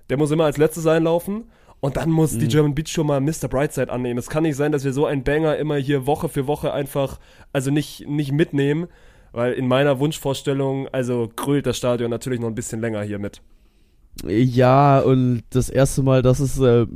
der 0.09 0.17
muss 0.19 0.31
immer 0.31 0.45
als 0.45 0.57
letztes 0.57 0.87
einlaufen. 0.87 1.45
Und 1.81 1.97
dann 1.97 2.11
muss 2.11 2.37
die 2.37 2.49
German 2.49 2.75
Beach 2.75 2.93
Tour 2.93 3.05
mal 3.05 3.21
Mr. 3.21 3.49
Brightside 3.49 3.91
annehmen. 3.91 4.19
Es 4.19 4.29
kann 4.29 4.43
nicht 4.43 4.57
sein, 4.57 4.71
dass 4.71 4.85
wir 4.85 4.93
so 4.93 5.07
einen 5.07 5.25
Banger 5.25 5.57
immer 5.57 5.77
hier 5.77 6.07
Woche 6.07 6.29
für 6.29 6.47
Woche 6.47 6.73
einfach, 6.75 7.19
also 7.53 7.71
nicht, 7.71 8.07
nicht 8.07 8.33
mitnehmen. 8.33 8.87
Weil 9.33 9.53
in 9.53 9.69
meiner 9.69 9.99
Wunschvorstellung, 9.99 10.89
also 10.89 11.31
grölt 11.35 11.65
das 11.65 11.77
Stadion 11.77 12.11
natürlich 12.11 12.41
noch 12.41 12.49
ein 12.49 12.55
bisschen 12.55 12.81
länger 12.81 13.03
hier 13.03 13.19
mit. 13.19 13.41
Ja, 14.27 14.99
und 15.01 15.45
das 15.51 15.71
erste 15.71 16.03
Mal, 16.03 16.21
dass 16.21 16.41
es, 16.41 16.59
äh, 16.59 16.87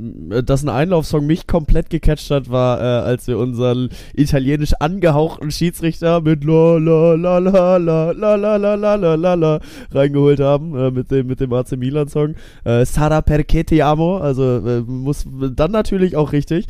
dass 0.43 0.63
ein 0.63 0.69
Einlaufsong 0.69 1.25
mich 1.25 1.47
komplett 1.47 1.89
gecatcht 1.89 2.29
hat, 2.29 2.51
war, 2.51 2.79
äh, 2.79 2.83
als 2.83 3.25
wir 3.25 3.39
unseren 3.39 3.89
italienisch 4.13 4.73
angehauchten 4.79 5.49
Schiedsrichter 5.49 6.21
mit 6.21 6.43
la 6.43 6.77
la 6.77 7.15
la 7.15 7.39
la 7.39 7.77
la 7.77 8.11
la 8.11 8.35
la 8.35 8.55
la 8.57 8.75
la 8.75 8.95
la 8.95 9.15
la 9.15 9.33
la 9.33 9.59
reingeholt 9.91 10.39
haben, 10.39 10.75
äh, 10.77 10.91
mit 10.91 11.09
dem, 11.09 11.25
mit 11.25 11.39
dem 11.39 11.51
AC 11.51 11.71
Milan 11.77 12.09
Song. 12.09 12.35
Äh, 12.63 12.85
Sara 12.85 13.21
perché 13.21 13.63
ti 13.63 13.81
amo, 13.81 14.17
also 14.17 14.57
äh, 14.59 14.81
muss 14.81 15.25
dann 15.55 15.71
natürlich 15.71 16.15
auch 16.15 16.31
richtig. 16.31 16.67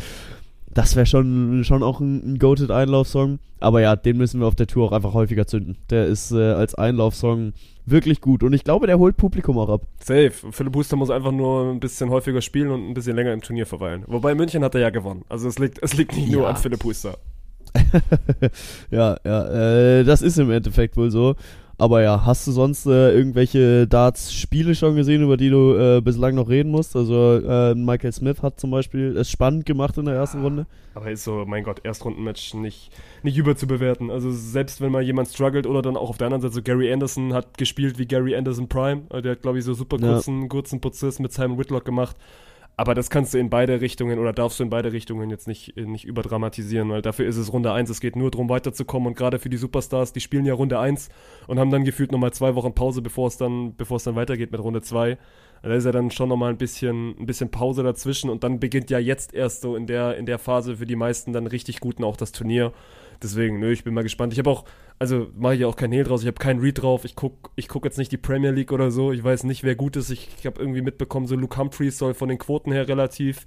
Das 0.74 0.96
wäre 0.96 1.06
schon, 1.06 1.66
schon 1.66 1.84
auch 1.84 2.00
ein, 2.00 2.34
ein 2.34 2.40
goated 2.40 2.72
Einlaufsong. 2.72 3.40
Aber 3.60 3.82
ja, 3.82 3.96
den 3.96 4.18
müssen 4.18 4.40
wir 4.40 4.48
auf 4.48 4.56
der 4.56 4.68
Tour 4.68 4.86
auch 4.86 4.92
einfach 4.94 5.14
häufiger 5.14 5.48
zünden. 5.48 5.78
Der 5.90 6.06
ist 6.06 6.32
äh, 6.32 6.52
als 6.52 6.76
Einlaufsong 6.76 7.54
wirklich 7.86 8.22
gut. 8.22 8.44
Und 8.44 8.54
ich 8.54 8.64
glaube, 8.64 8.88
der 8.88 8.98
holt 9.00 9.18
Publikum 9.18 9.58
auch 9.58 9.70
ab. 9.70 9.82
Safe. 10.04 10.32
Philipp 10.52 10.76
Huster 10.76 10.96
muss 10.96 11.10
einfach 11.10 11.32
nur 11.32 11.72
ein 11.72 11.80
bisschen 11.80 12.10
häufiger 12.10 12.42
spielen 12.42 12.72
und 12.72 12.88
ein 12.90 12.94
bisschen 12.94 13.16
länger 13.16 13.34
im 13.34 13.42
Turnier 13.42 13.66
verweilen. 13.66 14.04
Wobei 14.08 14.36
München 14.36 14.64
hat 14.64 14.76
er 14.76 14.82
ja 14.82 14.90
gewonnen. 14.90 15.24
Also 15.30 15.48
es 15.48 15.60
liegt, 15.60 15.82
es 15.82 15.94
liegt 15.96 16.16
nicht 16.16 16.32
nur 16.32 16.44
Ja. 16.44 16.50
an 16.50 16.58
Philipp 16.58 16.84
Huster. 16.84 17.18
ja, 18.92 19.18
ja, 19.26 19.46
äh, 20.00 20.04
das 20.04 20.22
ist 20.22 20.38
im 20.38 20.50
Endeffekt 20.52 20.98
wohl 20.98 21.12
so. 21.12 21.36
Aber 21.78 22.02
ja, 22.02 22.26
hast 22.26 22.48
du 22.48 22.52
sonst 22.52 22.86
äh, 22.86 23.12
irgendwelche 23.14 23.86
Darts-Spiele 23.86 24.76
schon 24.76 24.96
gesehen, 24.96 25.22
über 25.24 25.36
die 25.36 25.50
du 25.50 25.76
äh, 25.76 26.02
bislang 26.02 26.34
noch 26.36 26.48
reden 26.48 26.72
musst? 26.72 26.96
Also 26.96 27.38
äh, 27.46 27.76
Michael 27.76 28.14
Smith 28.14 28.42
hat 28.42 28.60
zum 28.60 28.72
Beispiel 28.72 29.18
es 29.18 29.30
spannend 29.30 29.66
gemacht 29.66 29.98
in 29.98 30.06
der 30.06 30.16
ersten 30.16 30.42
Runde. 30.42 30.68
Aber 30.94 31.12
ist 31.12 31.26
so, 31.26 31.44
mein 31.46 31.66
Gott, 31.66 31.82
Erstrundenmatch 31.84 32.54
nicht, 32.54 32.92
nicht 33.24 33.38
überzubewerten. 33.38 34.10
Also 34.10 34.32
selbst 34.32 34.80
wenn 34.80 34.94
mal 34.94 35.02
jemand 35.04 35.28
struggelt 35.28 35.68
oder 35.68 35.82
dann 35.82 35.98
auch 35.98 36.10
auf 36.10 36.18
der 36.18 36.28
anderen 36.28 36.42
Seite 36.44 36.54
so 36.56 36.62
Gary 36.62 36.94
Anderson 36.94 37.34
hat 37.34 37.58
gespielt 37.58 38.00
wie 38.00 38.06
Gary 38.06 38.36
Anderson 38.38 38.70
Prime. 38.70 39.02
Äh, 39.12 39.22
Der 39.22 39.34
hat, 39.34 39.42
glaube 39.42 39.60
ich, 39.60 39.66
so 39.66 39.74
super 39.74 39.98
Ja. 40.00 40.14
kurzen, 40.14 40.48
kurzen 40.48 40.80
Prozess 40.80 41.20
mit 41.20 41.34
Simon 41.34 41.58
Whitlock 41.58 41.84
gemacht. 41.84 42.16
Aber 42.78 42.94
das 42.94 43.10
kannst 43.10 43.34
du 43.34 43.38
in 43.38 43.50
beide 43.50 43.80
Richtungen 43.80 44.20
oder 44.20 44.34
darfst 44.34 44.60
du 44.60 44.64
in 44.64 44.70
beide 44.70 44.92
Richtungen 44.92 45.30
jetzt 45.30 45.48
nicht, 45.48 45.78
äh, 45.78 45.86
nicht 45.86 46.06
überdramatisieren, 46.06 46.90
weil 46.90 47.02
dafür 47.02 47.26
ist 47.26 47.38
es 47.38 47.54
Runde 47.54 47.72
1. 47.72 47.90
Es 47.90 48.02
geht 48.02 48.16
nur 48.16 48.32
darum, 48.32 48.50
weiterzukommen 48.50 49.08
und 49.08 49.18
gerade 49.18 49.40
für 49.40 49.50
die 49.50 49.58
Superstars, 49.58 50.12
die 50.12 50.20
spielen 50.20 50.46
ja 50.46 50.54
Runde 50.54 50.80
1 50.80 51.10
und 51.48 51.60
haben 51.60 51.72
dann 51.72 51.86
gefühlt 51.86 52.12
nochmal 52.12 52.34
zwei 52.34 52.56
Wochen 52.56 52.74
Pause, 52.74 53.02
bevor 53.02 53.28
es 53.28 53.38
dann, 53.38 53.76
bevor 53.76 53.98
es 53.98 54.04
dann 54.04 54.16
weitergeht 54.16 54.52
mit 54.52 54.62
Runde 54.62 54.82
2. 54.82 55.18
Da 55.64 55.74
ist 55.74 55.86
ja 55.86 55.92
dann 55.92 56.12
schon 56.12 56.30
nochmal 56.30 56.52
ein 56.52 56.58
bisschen, 56.58 57.18
ein 57.20 57.26
bisschen 57.26 57.50
Pause 57.50 57.82
dazwischen 57.82 58.30
und 58.30 58.44
dann 58.44 58.60
beginnt 58.60 58.90
ja 58.90 59.00
jetzt 59.00 59.34
erst 59.34 59.62
so 59.62 59.76
in 59.76 59.88
der, 59.88 60.18
in 60.18 60.26
der 60.26 60.38
Phase 60.38 60.78
für 60.78 60.86
die 60.86 60.96
meisten 60.96 61.34
dann 61.34 61.48
richtig 61.48 61.80
guten 61.80 62.04
auch 62.04 62.18
das 62.18 62.32
Turnier. 62.34 62.72
Deswegen, 63.24 63.60
nö, 63.60 63.72
ich 63.72 63.84
bin 63.84 63.94
mal 63.94 64.04
gespannt. 64.04 64.34
Ich 64.34 64.40
habe 64.40 64.50
auch, 64.50 64.66
also 65.00 65.28
mache 65.36 65.56
ich 65.56 65.62
ja 65.62 65.68
auch 65.68 65.76
kein 65.76 65.92
Hehl 65.92 66.04
draus, 66.04 66.22
ich 66.22 66.28
habe 66.28 66.38
keinen 66.38 66.60
Read 66.60 66.82
drauf. 66.82 67.06
Ich 67.06 67.16
guck, 67.16 67.52
ich 67.56 67.68
guck 67.68 67.86
jetzt 67.86 67.98
nicht 67.98 68.12
die 68.12 68.18
Premier 68.18 68.52
League 68.52 68.72
oder 68.72 68.92
so. 68.92 69.12
Ich 69.12 69.24
weiß 69.24 69.44
nicht, 69.44 69.64
wer 69.64 69.76
gut 69.76 69.96
ist. 69.96 70.10
Ich, 70.10 70.30
ich 70.40 70.46
habe 70.46 70.60
irgendwie 70.60 70.82
mitbekommen, 70.82 71.28
so 71.28 71.36
Luke 71.36 71.58
Humphreys 71.58 71.98
soll 71.98 72.14
von 72.14 72.30
den 72.30 72.38
Quoten 72.38 72.72
her 72.72 72.88
relativ, 72.88 73.46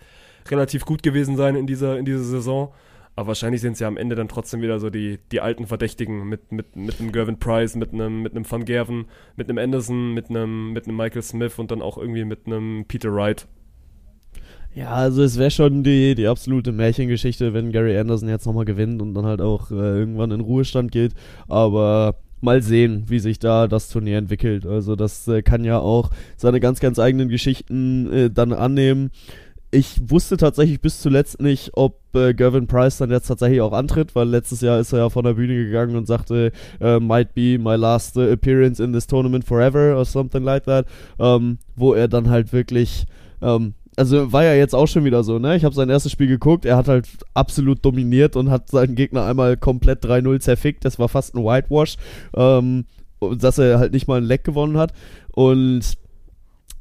relativ 0.50 0.84
gut 0.84 1.02
gewesen 1.02 1.36
sein 1.36 1.56
in 1.56 1.66
dieser, 1.66 1.98
in 1.98 2.04
dieser 2.04 2.24
Saison. 2.24 2.72
Aber 3.16 3.28
wahrscheinlich 3.28 3.60
sind 3.62 3.72
es 3.72 3.80
ja 3.80 3.88
am 3.88 3.96
Ende 3.96 4.14
dann 4.14 4.28
trotzdem 4.28 4.62
wieder 4.62 4.78
so 4.78 4.90
die, 4.90 5.18
die 5.32 5.40
alten 5.40 5.66
Verdächtigen 5.66 6.28
mit, 6.28 6.52
mit, 6.52 6.76
mit 6.76 7.00
einem 7.00 7.10
Gervin 7.10 7.40
Price, 7.40 7.74
mit 7.74 7.92
einem, 7.92 8.22
mit 8.22 8.36
einem 8.36 8.48
Van 8.48 8.64
Gerven, 8.64 9.06
mit 9.34 9.48
einem 9.48 9.58
Anderson, 9.58 10.14
mit 10.14 10.30
einem, 10.30 10.72
mit 10.72 10.86
einem 10.86 10.96
Michael 10.96 11.22
Smith 11.22 11.58
und 11.58 11.72
dann 11.72 11.82
auch 11.82 11.98
irgendwie 11.98 12.24
mit 12.24 12.46
einem 12.46 12.84
Peter 12.86 13.12
Wright. 13.12 13.48
Ja, 14.78 14.92
also 14.92 15.24
es 15.24 15.36
wäre 15.36 15.50
schon 15.50 15.82
die, 15.82 16.14
die 16.14 16.28
absolute 16.28 16.70
Märchengeschichte, 16.70 17.52
wenn 17.52 17.72
Gary 17.72 17.98
Anderson 17.98 18.28
jetzt 18.28 18.46
nochmal 18.46 18.64
gewinnt 18.64 19.02
und 19.02 19.12
dann 19.12 19.26
halt 19.26 19.40
auch 19.40 19.72
äh, 19.72 19.74
irgendwann 19.74 20.30
in 20.30 20.38
Ruhestand 20.40 20.92
geht. 20.92 21.14
Aber 21.48 22.14
mal 22.40 22.62
sehen, 22.62 23.02
wie 23.08 23.18
sich 23.18 23.40
da 23.40 23.66
das 23.66 23.88
Turnier 23.88 24.18
entwickelt. 24.18 24.64
Also 24.66 24.94
das 24.94 25.26
äh, 25.26 25.42
kann 25.42 25.64
ja 25.64 25.80
auch 25.80 26.10
seine 26.36 26.60
ganz, 26.60 26.78
ganz 26.78 27.00
eigenen 27.00 27.28
Geschichten 27.28 28.12
äh, 28.12 28.30
dann 28.30 28.52
annehmen. 28.52 29.10
Ich 29.72 30.00
wusste 30.08 30.36
tatsächlich 30.36 30.80
bis 30.80 31.00
zuletzt 31.00 31.42
nicht, 31.42 31.70
ob 31.72 31.98
äh, 32.14 32.32
Gervin 32.32 32.68
Price 32.68 32.98
dann 32.98 33.10
jetzt 33.10 33.26
tatsächlich 33.26 33.60
auch 33.62 33.72
antritt, 33.72 34.14
weil 34.14 34.28
letztes 34.28 34.60
Jahr 34.60 34.78
ist 34.78 34.92
er 34.92 35.00
ja 35.00 35.10
von 35.10 35.24
der 35.24 35.34
Bühne 35.34 35.56
gegangen 35.56 35.96
und 35.96 36.06
sagte, 36.06 36.52
äh, 36.80 37.00
might 37.00 37.34
be 37.34 37.58
my 37.58 37.74
last 37.74 38.16
äh, 38.16 38.30
appearance 38.30 38.80
in 38.80 38.92
this 38.92 39.08
tournament 39.08 39.44
forever 39.44 39.96
or 39.96 40.04
something 40.04 40.44
like 40.44 40.66
that, 40.66 40.86
ähm, 41.18 41.58
wo 41.74 41.94
er 41.94 42.06
dann 42.06 42.30
halt 42.30 42.52
wirklich, 42.52 43.06
ähm, 43.42 43.74
also 43.98 44.32
war 44.32 44.44
ja 44.44 44.54
jetzt 44.54 44.74
auch 44.74 44.86
schon 44.86 45.04
wieder 45.04 45.24
so, 45.24 45.38
ne? 45.38 45.56
Ich 45.56 45.64
habe 45.64 45.74
sein 45.74 45.90
erstes 45.90 46.12
Spiel 46.12 46.28
geguckt, 46.28 46.64
er 46.64 46.76
hat 46.76 46.88
halt 46.88 47.08
absolut 47.34 47.84
dominiert 47.84 48.36
und 48.36 48.50
hat 48.50 48.70
seinen 48.70 48.94
Gegner 48.94 49.24
einmal 49.24 49.56
komplett 49.56 50.04
3-0 50.04 50.40
zerfickt, 50.40 50.84
das 50.84 50.98
war 50.98 51.08
fast 51.08 51.34
ein 51.34 51.44
Whitewash, 51.44 51.96
ähm, 52.36 52.84
dass 53.20 53.58
er 53.58 53.78
halt 53.80 53.92
nicht 53.92 54.06
mal 54.06 54.18
ein 54.18 54.24
Leck 54.24 54.44
gewonnen 54.44 54.78
hat 54.78 54.92
und 55.32 55.82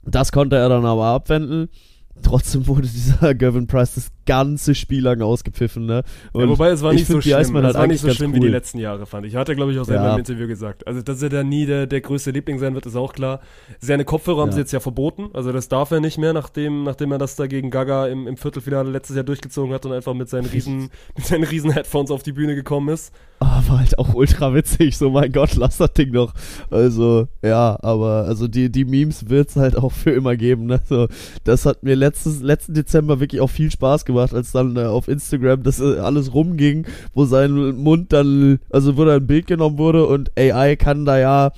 das 0.03 0.31
konnte 0.31 0.55
er 0.57 0.69
dann 0.69 0.85
aber 0.85 1.05
abwenden. 1.05 1.69
Trotzdem 2.21 2.67
wurde 2.67 2.87
dieser 2.87 3.33
Gavin 3.35 3.67
Price 3.67 3.95
das 3.95 4.09
ganze 4.25 4.75
Spiel 4.75 5.03
lang 5.03 5.21
ausgepfiffen, 5.21 5.85
ne? 5.85 6.03
Ja, 6.33 6.49
wobei 6.49 6.69
es 6.69 6.81
war 6.81 6.91
ich 6.91 6.99
nicht 6.99 7.07
so 7.07 7.21
schlimm. 7.21 7.39
Es 7.39 7.51
halt 7.53 7.75
war 7.75 7.87
nicht 7.87 8.01
so 8.01 8.09
schlimm 8.09 8.31
cool. 8.31 8.35
wie 8.37 8.39
die 8.41 8.47
letzten 8.49 8.77
Jahre, 8.79 9.05
fand 9.05 9.25
ich. 9.25 9.35
Hat 9.35 9.47
er, 9.47 9.55
glaube 9.55 9.71
ich, 9.71 9.79
auch 9.79 9.85
selber 9.85 10.03
Ja. 10.05 10.13
im 10.13 10.19
Interview 10.19 10.47
gesagt. 10.47 10.85
Also, 10.85 11.01
dass 11.01 11.21
er 11.21 11.29
da 11.29 11.43
nie 11.43 11.65
der, 11.65 11.87
der 11.87 12.01
größte 12.01 12.31
Liebling 12.31 12.59
sein 12.59 12.73
wird, 12.73 12.85
ist 12.85 12.95
auch 12.97 13.13
klar. 13.13 13.39
Seine 13.79 14.03
Kopfhörer 14.03 14.41
haben 14.41 14.49
Ja. 14.49 14.53
sie 14.55 14.59
jetzt 14.59 14.73
ja 14.73 14.79
verboten. 14.81 15.29
Also, 15.33 15.51
das 15.53 15.69
darf 15.69 15.91
er 15.91 16.01
nicht 16.01 16.17
mehr, 16.17 16.33
nachdem, 16.33 16.83
nachdem 16.83 17.11
er 17.13 17.17
das 17.17 17.35
da 17.37 17.47
gegen 17.47 17.69
Gaga 17.71 18.07
im, 18.07 18.27
im 18.27 18.35
Viertelfinale 18.35 18.89
letztes 18.89 19.15
Jahr 19.15 19.23
durchgezogen 19.23 19.73
hat 19.73 19.85
und 19.85 19.93
einfach 19.93 20.13
mit 20.13 20.27
seinen 20.29 20.45
riesen, 20.47 20.89
mit 21.15 21.25
seinen 21.25 21.43
riesen 21.45 21.71
Headphones 21.71 22.11
auf 22.11 22.23
die 22.23 22.33
Bühne 22.33 22.55
gekommen 22.55 22.89
ist. 22.89 23.13
Ah, 23.39 23.61
war 23.67 23.79
halt 23.79 23.97
auch 23.99 24.13
ultra 24.15 24.53
witzig, 24.53 24.97
so 24.97 25.11
mein 25.11 25.31
Gott, 25.31 25.55
lass 25.55 25.77
das 25.77 25.93
Ding 25.93 26.11
doch. 26.11 26.33
Also, 26.71 27.27
ja, 27.43 27.77
aber 27.81 28.25
also 28.25 28.47
die, 28.47 28.71
die 28.71 28.83
Memes 28.83 29.29
wird's 29.29 29.55
halt 29.55 29.77
auch 29.77 29.91
für 29.91 30.09
immer 30.11 30.35
geben. 30.35 30.65
Ne? 30.65 30.81
So, 30.89 31.07
das 31.43 31.65
hat 31.65 31.83
mir 31.83 31.95
letztes, 31.95 32.06
letzten 32.41 32.73
Dezember 32.73 33.19
wirklich 33.19 33.41
auch 33.41 33.49
viel 33.49 33.71
Spaß 33.71 34.05
gemacht, 34.05 34.33
als 34.33 34.51
dann 34.51 34.75
äh, 34.75 34.85
auf 34.85 35.07
Instagram 35.07 35.63
das 35.63 35.79
äh, 35.79 35.99
alles 35.99 36.33
rumging, 36.33 36.85
wo 37.13 37.25
sein 37.25 37.51
Mund 37.75 38.13
dann, 38.13 38.59
also 38.69 38.97
wo 38.97 39.05
da 39.05 39.15
ein 39.15 39.27
Bild 39.27 39.47
genommen 39.47 39.77
wurde 39.77 40.05
und 40.05 40.31
AI 40.37 40.75
kann 40.75 41.05
da 41.05 41.17
ja 41.17 41.51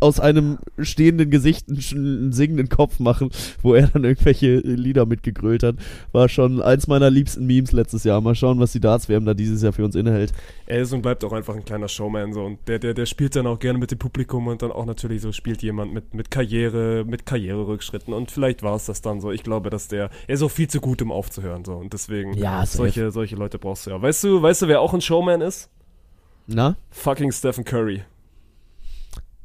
aus 0.00 0.20
einem 0.20 0.58
stehenden 0.78 1.30
Gesicht 1.30 1.68
einen, 1.68 2.32
singenden 2.32 2.68
Kopf 2.68 2.98
machen, 2.98 3.30
wo 3.62 3.74
er 3.74 3.88
dann 3.88 4.04
irgendwelche 4.04 4.56
Lieder 4.58 5.06
mitgegrölt 5.06 5.62
hat. 5.62 5.76
War 6.12 6.28
schon 6.28 6.62
eins 6.62 6.86
meiner 6.86 7.10
liebsten 7.10 7.46
Memes 7.46 7.72
letztes 7.72 8.04
Jahr. 8.04 8.20
Mal 8.20 8.34
schauen, 8.34 8.60
was 8.60 8.72
die 8.72 8.80
Darts-WM 8.80 9.24
da 9.24 9.34
dieses 9.34 9.62
Jahr 9.62 9.72
für 9.72 9.84
uns 9.84 9.94
innehält. 9.94 10.32
Er 10.66 10.80
ist 10.80 10.92
und 10.92 11.02
bleibt 11.02 11.24
auch 11.24 11.32
einfach 11.32 11.54
ein 11.54 11.64
kleiner 11.64 11.88
Showman 11.88 12.32
so 12.32 12.44
und 12.44 12.58
der, 12.68 12.78
der, 12.78 12.94
der 12.94 13.06
spielt 13.06 13.34
dann 13.36 13.46
auch 13.46 13.58
gerne 13.58 13.78
mit 13.78 13.90
dem 13.90 13.98
Publikum 13.98 14.46
und 14.46 14.62
dann 14.62 14.72
auch 14.72 14.86
natürlich 14.86 15.22
so 15.22 15.32
spielt 15.32 15.62
jemand 15.62 15.92
mit, 15.92 16.14
mit 16.14 16.30
Karriere, 16.30 17.04
mit 17.04 17.26
Karriererückschritten 17.26 18.14
und 18.14 18.30
vielleicht 18.30 18.62
war 18.62 18.76
es 18.76 18.86
das 18.86 19.02
dann 19.02 19.20
so. 19.20 19.30
Ich 19.32 19.42
glaube, 19.42 19.70
dass 19.70 19.88
der, 19.88 20.10
er 20.26 20.34
ist 20.34 20.42
auch 20.42 20.50
viel 20.50 20.68
zu 20.68 20.80
gut, 20.80 21.02
um 21.02 21.12
aufzuhören 21.12 21.64
so 21.64 21.74
und 21.74 21.92
deswegen 21.92 22.34
Ja, 22.34 22.64
solche, 22.66 23.10
solche 23.10 23.36
Leute 23.36 23.58
brauchst 23.58 23.86
du 23.86 23.90
ja. 23.90 24.00
Weißt 24.00 24.24
du, 24.24 24.42
weißt 24.42 24.62
du, 24.62 24.68
wer 24.68 24.80
auch 24.80 24.94
ein 24.94 25.00
Showman 25.00 25.40
ist? 25.40 25.70
Na? 26.46 26.76
Fucking 26.90 27.32
Stephen 27.32 27.64
Curry. 27.64 28.02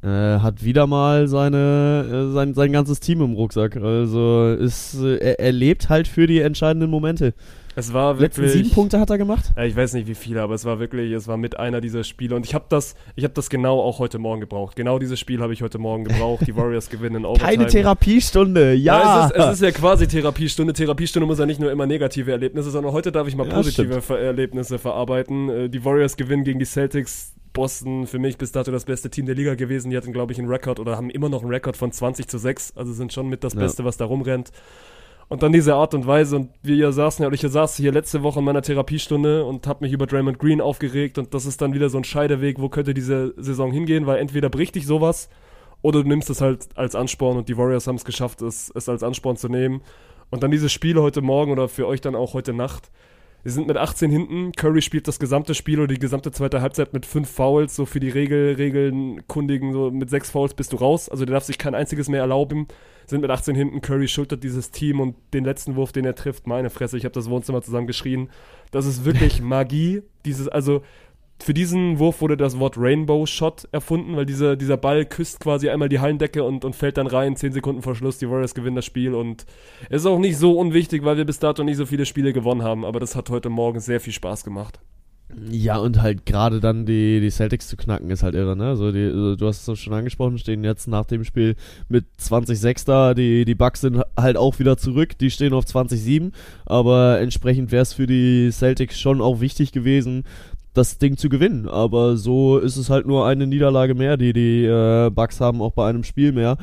Äh, 0.06 0.38
hat 0.40 0.64
wieder 0.64 0.86
mal 0.86 1.26
seine, 1.26 2.06
äh, 2.08 2.32
sein, 2.32 2.54
sein 2.54 2.72
ganzes 2.72 3.00
Team 3.00 3.20
im 3.22 3.32
Rucksack. 3.32 3.76
Also 3.76 4.52
ist, 4.52 4.94
äh, 5.00 5.16
er, 5.16 5.40
er 5.40 5.52
lebt 5.52 5.88
halt 5.88 6.06
für 6.06 6.26
die 6.26 6.40
entscheidenden 6.40 6.90
Momente. 6.90 7.34
Es 7.78 7.92
war 7.92 8.14
Letzten 8.14 8.42
wirklich. 8.42 8.62
sieben 8.64 8.74
Punkte 8.74 8.98
hat 8.98 9.10
er 9.10 9.18
gemacht. 9.18 9.52
Ja, 9.54 9.64
ich 9.64 9.76
weiß 9.76 9.92
nicht 9.92 10.08
wie 10.08 10.14
viele, 10.14 10.40
aber 10.40 10.54
es 10.54 10.64
war 10.64 10.78
wirklich, 10.80 11.12
es 11.12 11.28
war 11.28 11.36
mit 11.36 11.58
einer 11.58 11.82
dieser 11.82 12.04
Spiele 12.04 12.34
und 12.34 12.46
ich 12.46 12.54
habe 12.54 12.64
das, 12.70 12.94
ich 13.16 13.24
habe 13.24 13.34
das 13.34 13.50
genau 13.50 13.80
auch 13.80 13.98
heute 13.98 14.18
Morgen 14.18 14.40
gebraucht. 14.40 14.76
Genau 14.76 14.98
dieses 14.98 15.20
Spiel 15.20 15.40
habe 15.42 15.52
ich 15.52 15.60
heute 15.62 15.76
Morgen 15.78 16.04
gebraucht. 16.04 16.46
Die 16.46 16.56
Warriors 16.56 16.88
gewinnen 16.88 17.16
in 17.16 17.24
Overtime. 17.26 17.50
Keine 17.52 17.66
Therapiestunde, 17.66 18.72
ja. 18.74 18.98
Ja, 18.98 19.26
es, 19.26 19.30
ist, 19.32 19.38
es 19.44 19.52
ist 19.54 19.62
ja 19.62 19.70
quasi 19.72 20.08
Therapiestunde. 20.08 20.72
Therapiestunde 20.72 21.26
muss 21.26 21.38
ja 21.38 21.44
nicht 21.44 21.60
nur 21.60 21.70
immer 21.70 21.84
negative 21.86 22.32
Erlebnisse, 22.32 22.70
sondern 22.70 22.92
heute 22.94 23.12
darf 23.12 23.28
ich 23.28 23.36
mal 23.36 23.46
Ja, 23.46 23.54
positive 23.54 24.00
stimmt. 24.00 24.20
Erlebnisse 24.20 24.78
verarbeiten. 24.78 25.48
Äh, 25.50 25.68
Die 25.68 25.84
Warriors 25.84 26.16
gewinnen 26.16 26.44
gegen 26.44 26.58
die 26.58 26.64
Celtics. 26.64 27.34
Boston 27.52 28.06
für 28.06 28.18
mich 28.18 28.36
bis 28.36 28.52
dato 28.52 28.70
das 28.70 28.84
beste 28.84 29.08
Team 29.08 29.24
der 29.26 29.34
Liga 29.34 29.54
gewesen. 29.54 29.90
Die 29.90 29.96
hatten, 29.96 30.12
glaube 30.12 30.32
ich, 30.32 30.38
einen 30.38 30.48
Rekord 30.48 30.78
oder 30.78 30.96
haben 30.96 31.08
immer 31.08 31.30
noch 31.30 31.40
einen 31.42 31.50
Rekord 31.50 31.76
von 31.76 31.90
20 31.92 32.28
zu 32.28 32.36
6. 32.38 32.74
Also 32.76 32.92
sind 32.92 33.12
schon 33.14 33.28
mit 33.28 33.44
das 33.44 33.54
Ja. 33.54 33.60
Beste, 33.60 33.84
was 33.84 33.96
da 33.96 34.04
rumrennt. 34.04 34.50
Und 35.28 35.42
dann 35.42 35.52
diese 35.52 35.74
Art 35.74 35.92
und 35.92 36.06
Weise 36.06 36.36
und 36.36 36.50
wir 36.62 36.92
saßen 36.92 37.22
ja, 37.22 37.26
oder 37.26 37.34
ich 37.34 37.40
saß 37.40 37.76
hier 37.76 37.90
letzte 37.90 38.22
Woche 38.22 38.38
in 38.38 38.44
meiner 38.44 38.62
Therapiestunde 38.62 39.44
und 39.44 39.66
habe 39.66 39.84
mich 39.84 39.92
über 39.92 40.06
Draymond 40.06 40.38
Green 40.38 40.60
aufgeregt 40.60 41.18
und 41.18 41.34
das 41.34 41.46
ist 41.46 41.60
dann 41.60 41.74
wieder 41.74 41.88
so 41.88 41.98
ein 41.98 42.04
Scheideweg, 42.04 42.60
wo 42.60 42.68
könnte 42.68 42.94
diese 42.94 43.34
Saison 43.36 43.72
hingehen, 43.72 44.06
weil 44.06 44.18
entweder 44.18 44.50
bricht 44.50 44.76
dich 44.76 44.86
sowas 44.86 45.28
oder 45.82 46.02
du 46.02 46.08
nimmst 46.08 46.30
es 46.30 46.40
halt 46.40 46.68
als 46.76 46.94
Ansporn 46.94 47.36
und 47.36 47.48
die 47.48 47.56
Warriors 47.56 47.88
haben 47.88 47.96
es 47.96 48.04
geschafft, 48.04 48.40
es, 48.40 48.70
es 48.74 48.88
als 48.88 49.02
Ansporn 49.02 49.36
zu 49.36 49.48
nehmen. 49.48 49.82
Und 50.30 50.42
dann 50.42 50.50
dieses 50.50 50.72
Spiel 50.72 51.00
heute 51.00 51.22
Morgen 51.22 51.52
oder 51.52 51.68
für 51.68 51.86
euch 51.86 52.00
dann 52.00 52.14
auch 52.14 52.34
heute 52.34 52.52
Nacht. 52.52 52.90
Wir 53.46 53.52
sind 53.52 53.68
mit 53.68 53.76
18 53.76 54.10
hinten. 54.10 54.50
Curry 54.50 54.82
spielt 54.82 55.06
das 55.06 55.20
gesamte 55.20 55.54
Spiel 55.54 55.78
oder 55.78 55.94
die 55.94 56.00
gesamte 56.00 56.32
zweite 56.32 56.62
Halbzeit 56.62 56.92
mit 56.92 57.06
fünf 57.06 57.30
Fouls. 57.30 57.76
So 57.76 57.86
für 57.86 58.00
die 58.00 58.08
Regel, 58.08 58.56
Regeln 58.56 59.24
kundigen, 59.28 59.72
so 59.72 59.92
mit 59.92 60.10
sechs 60.10 60.32
Fouls 60.32 60.52
bist 60.52 60.72
du 60.72 60.78
raus. 60.78 61.08
Also 61.08 61.24
der 61.24 61.34
darf 61.34 61.44
sich 61.44 61.56
kein 61.56 61.76
einziges 61.76 62.08
mehr 62.08 62.22
erlauben. 62.22 62.66
Sind 63.06 63.20
mit 63.20 63.30
18 63.30 63.54
hinten. 63.54 63.82
Curry 63.82 64.08
schultert 64.08 64.42
dieses 64.42 64.72
Team 64.72 64.98
und 64.98 65.14
den 65.32 65.44
letzten 65.44 65.76
Wurf, 65.76 65.92
den 65.92 66.04
er 66.04 66.16
trifft, 66.16 66.48
meine 66.48 66.70
Fresse, 66.70 66.96
ich 66.96 67.04
habe 67.04 67.14
das 67.14 67.30
Wohnzimmer 67.30 67.62
zusammen 67.62 67.86
geschrien. 67.86 68.30
Das 68.72 68.84
ist 68.84 69.04
wirklich 69.04 69.40
Magie. 69.40 70.02
Dieses, 70.24 70.48
also 70.48 70.82
für 71.42 71.54
diesen 71.54 71.98
Wurf 71.98 72.20
wurde 72.20 72.36
das 72.36 72.58
Wort 72.58 72.76
Rainbow 72.78 73.26
Shot 73.26 73.68
erfunden, 73.72 74.16
weil 74.16 74.26
dieser, 74.26 74.56
dieser 74.56 74.76
Ball 74.76 75.04
küsst 75.04 75.40
quasi 75.40 75.68
einmal 75.68 75.88
die 75.88 76.00
Hallendecke 76.00 76.42
und, 76.42 76.64
und 76.64 76.74
fällt 76.74 76.96
dann 76.96 77.06
rein, 77.06 77.36
10 77.36 77.52
Sekunden 77.52 77.82
vor 77.82 77.94
Schluss, 77.94 78.18
die 78.18 78.28
Warriors 78.28 78.54
gewinnen 78.54 78.76
das 78.76 78.84
Spiel 78.84 79.14
und 79.14 79.44
es 79.90 80.02
ist 80.02 80.06
auch 80.06 80.18
nicht 80.18 80.38
so 80.38 80.58
unwichtig, 80.58 81.04
weil 81.04 81.16
wir 81.16 81.24
bis 81.24 81.38
dato 81.38 81.62
nicht 81.62 81.76
so 81.76 81.86
viele 81.86 82.06
Spiele 82.06 82.32
gewonnen 82.32 82.62
haben, 82.62 82.84
aber 82.84 83.00
das 83.00 83.16
hat 83.16 83.30
heute 83.30 83.50
Morgen 83.50 83.80
sehr 83.80 84.00
viel 84.00 84.12
Spaß 84.12 84.44
gemacht. 84.44 84.80
Ja, 85.50 85.78
und 85.78 86.00
halt 86.00 86.24
gerade 86.24 86.60
dann 86.60 86.86
die, 86.86 87.20
die 87.20 87.30
Celtics 87.30 87.66
zu 87.66 87.76
knacken 87.76 88.10
ist 88.10 88.22
halt 88.22 88.36
irre, 88.36 88.56
ne? 88.56 88.68
Also, 88.68 88.92
die, 88.92 89.04
also 89.06 89.34
du 89.34 89.46
hast 89.48 89.66
es 89.66 89.78
schon 89.78 89.92
angesprochen, 89.92 90.38
stehen 90.38 90.62
jetzt 90.62 90.86
nach 90.86 91.04
dem 91.04 91.24
Spiel 91.24 91.56
mit 91.88 92.06
20-6 92.20 92.86
da. 92.86 93.12
Die, 93.12 93.44
die 93.44 93.56
Bucks 93.56 93.80
sind 93.80 94.02
halt 94.16 94.36
auch 94.36 94.60
wieder 94.60 94.76
zurück, 94.76 95.18
die 95.18 95.30
stehen 95.30 95.52
auf 95.52 95.64
20-7. 95.64 96.30
Aber 96.64 97.20
entsprechend 97.20 97.72
wäre 97.72 97.82
es 97.82 97.92
für 97.92 98.06
die 98.06 98.50
Celtics 98.52 99.00
schon 99.00 99.20
auch 99.20 99.40
wichtig 99.40 99.72
gewesen, 99.72 100.22
das 100.76 100.98
Ding 100.98 101.16
zu 101.16 101.28
gewinnen. 101.28 101.68
Aber 101.68 102.16
so 102.16 102.58
ist 102.58 102.76
es 102.76 102.90
halt 102.90 103.06
nur 103.06 103.26
eine 103.26 103.46
Niederlage 103.46 103.94
mehr, 103.94 104.16
die 104.16 104.32
die 104.32 104.64
äh, 104.64 105.10
Bucks 105.10 105.40
haben, 105.40 105.62
auch 105.62 105.72
bei 105.72 105.88
einem 105.88 106.04
Spiel 106.04 106.32
mehr. 106.32 106.58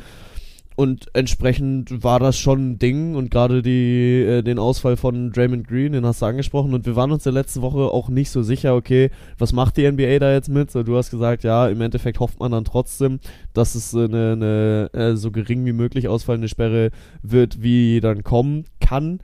Und 0.76 1.07
entsprechend 1.14 2.03
war 2.03 2.20
das 2.20 2.38
schon 2.38 2.72
ein 2.72 2.80
Ding 2.80 3.16
und 3.16 3.30
gerade 3.30 3.61
die 3.61 4.24
äh, 4.24 4.41
den 4.41 4.57
Ausfall 4.57 4.97
von 4.97 5.32
Draymond 5.32 5.68
Green, 5.68 5.93
den 5.93 6.05
hast 6.05 6.24
du 6.24 6.26
angesprochen 6.26 6.74
und 6.74 6.88
wir 6.88 6.95
waren 6.95 7.11
uns 7.11 7.26
ja 7.26 7.32
letzte 7.32 7.61
Woche 7.61 7.78
auch 7.78 8.09
nicht 8.09 8.32
so 8.32 8.41
sicher, 8.41 8.76
okay, 8.76 9.11
was 9.38 9.53
macht 9.53 9.78
die 9.78 9.89
NBA 9.89 10.18
da 10.18 10.34
jetzt 10.34 10.49
mit? 10.49 10.72
So, 10.72 10.82
du 10.82 10.97
hast 10.97 11.11
gesagt, 11.11 11.43
ja, 11.43 11.68
im 11.68 11.80
Endeffekt 11.82 12.20
hofft 12.20 12.39
man 12.39 12.51
dann 12.51 12.66
trotzdem, 12.66 13.20
dass 13.53 13.76
es 13.76 13.93
äh, 13.93 14.05
eine, 14.05 14.32
eine 14.32 14.89
äh, 14.93 15.16
so 15.16 15.30
gering 15.30 15.64
wie 15.66 15.74
möglich 15.74 16.07
ausfallende 16.07 16.47
Sperre 16.47 16.89
wird, 17.22 17.61
wie 17.61 17.99
dann 17.99 18.24
kommen 18.24 18.66
kann. 18.80 19.20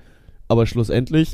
Aber 0.48 0.68
schlussendlich, 0.68 1.34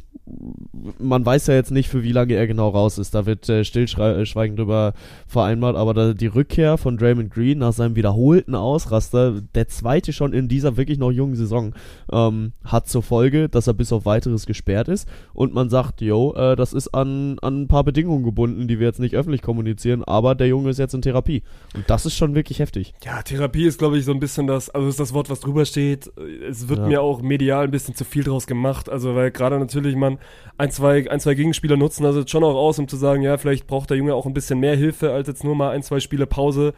man 0.99 1.25
weiß 1.25 1.47
ja 1.47 1.53
jetzt 1.53 1.71
nicht, 1.71 1.89
für 1.89 2.03
wie 2.03 2.11
lange 2.11 2.33
er 2.33 2.47
genau 2.47 2.69
raus 2.69 2.97
ist. 2.97 3.13
Da 3.13 3.25
wird 3.25 3.47
äh, 3.49 3.63
Stillschweigen 3.63 4.55
drüber 4.55 4.93
vereinbart. 5.27 5.75
Aber 5.75 5.93
da, 5.93 6.13
die 6.13 6.27
Rückkehr 6.27 6.77
von 6.77 6.97
Draymond 6.97 7.31
Green 7.31 7.59
nach 7.59 7.73
seinem 7.73 7.95
wiederholten 7.95 8.55
Ausraster, 8.55 9.41
der 9.53 9.67
zweite 9.67 10.13
schon 10.13 10.33
in 10.33 10.47
dieser 10.47 10.77
wirklich 10.77 10.97
noch 10.97 11.11
jungen 11.11 11.35
Saison, 11.35 11.73
ähm, 12.11 12.53
hat 12.63 12.87
zur 12.87 13.03
Folge, 13.03 13.49
dass 13.49 13.67
er 13.67 13.73
bis 13.73 13.93
auf 13.93 14.05
weiteres 14.05 14.45
gesperrt 14.45 14.87
ist. 14.87 15.07
Und 15.33 15.53
man 15.53 15.69
sagt, 15.69 16.01
yo, 16.01 16.33
äh, 16.35 16.55
das 16.55 16.73
ist 16.73 16.89
an, 16.89 17.37
an 17.41 17.63
ein 17.63 17.67
paar 17.67 17.83
Bedingungen 17.83 18.23
gebunden, 18.23 18.67
die 18.67 18.79
wir 18.79 18.87
jetzt 18.87 18.99
nicht 18.99 19.15
öffentlich 19.15 19.41
kommunizieren. 19.41 20.03
Aber 20.03 20.35
der 20.35 20.47
Junge 20.47 20.69
ist 20.69 20.79
jetzt 20.79 20.93
in 20.93 21.01
Therapie. 21.01 21.43
Und 21.75 21.89
das 21.89 22.05
ist 22.05 22.15
schon 22.15 22.35
wirklich 22.35 22.59
heftig. 22.59 22.93
Ja, 23.03 23.21
Therapie 23.21 23.65
ist, 23.65 23.77
glaube 23.79 23.97
ich, 23.97 24.05
so 24.05 24.11
ein 24.11 24.19
bisschen 24.19 24.47
das, 24.47 24.69
also 24.69 24.87
ist 24.87 24.99
das 24.99 25.13
Wort, 25.13 25.29
was 25.29 25.39
drüber 25.39 25.65
steht. 25.65 26.11
Es 26.49 26.67
wird 26.67 26.79
Ja. 26.79 26.87
mir 26.87 27.01
auch 27.01 27.21
medial 27.21 27.65
ein 27.65 27.71
bisschen 27.71 27.95
zu 27.95 28.03
viel 28.05 28.23
draus 28.23 28.47
gemacht. 28.47 28.89
Also, 28.89 29.15
weil 29.15 29.31
gerade 29.31 29.59
natürlich 29.59 29.95
man 29.95 30.14
ein, 30.57 30.71
zwei, 30.71 31.09
ein, 31.09 31.19
zwei 31.19 31.33
Gegenspieler 31.33 31.77
nutzen, 31.77 32.05
also 32.05 32.19
jetzt 32.19 32.31
schon 32.31 32.43
auch 32.43 32.55
aus, 32.55 32.79
um 32.79 32.87
zu 32.87 32.95
sagen, 32.95 33.21
ja, 33.21 33.37
vielleicht 33.37 33.67
braucht 33.67 33.89
der 33.89 33.97
Junge 33.97 34.15
auch 34.15 34.25
ein 34.25 34.33
bisschen 34.33 34.59
mehr 34.59 34.75
Hilfe 34.75 35.11
als 35.11 35.27
jetzt 35.27 35.43
nur 35.43 35.55
mal 35.55 35.71
ein, 35.71 35.83
zwei 35.83 35.99
Spiele 35.99 36.27
Pause. 36.27 36.73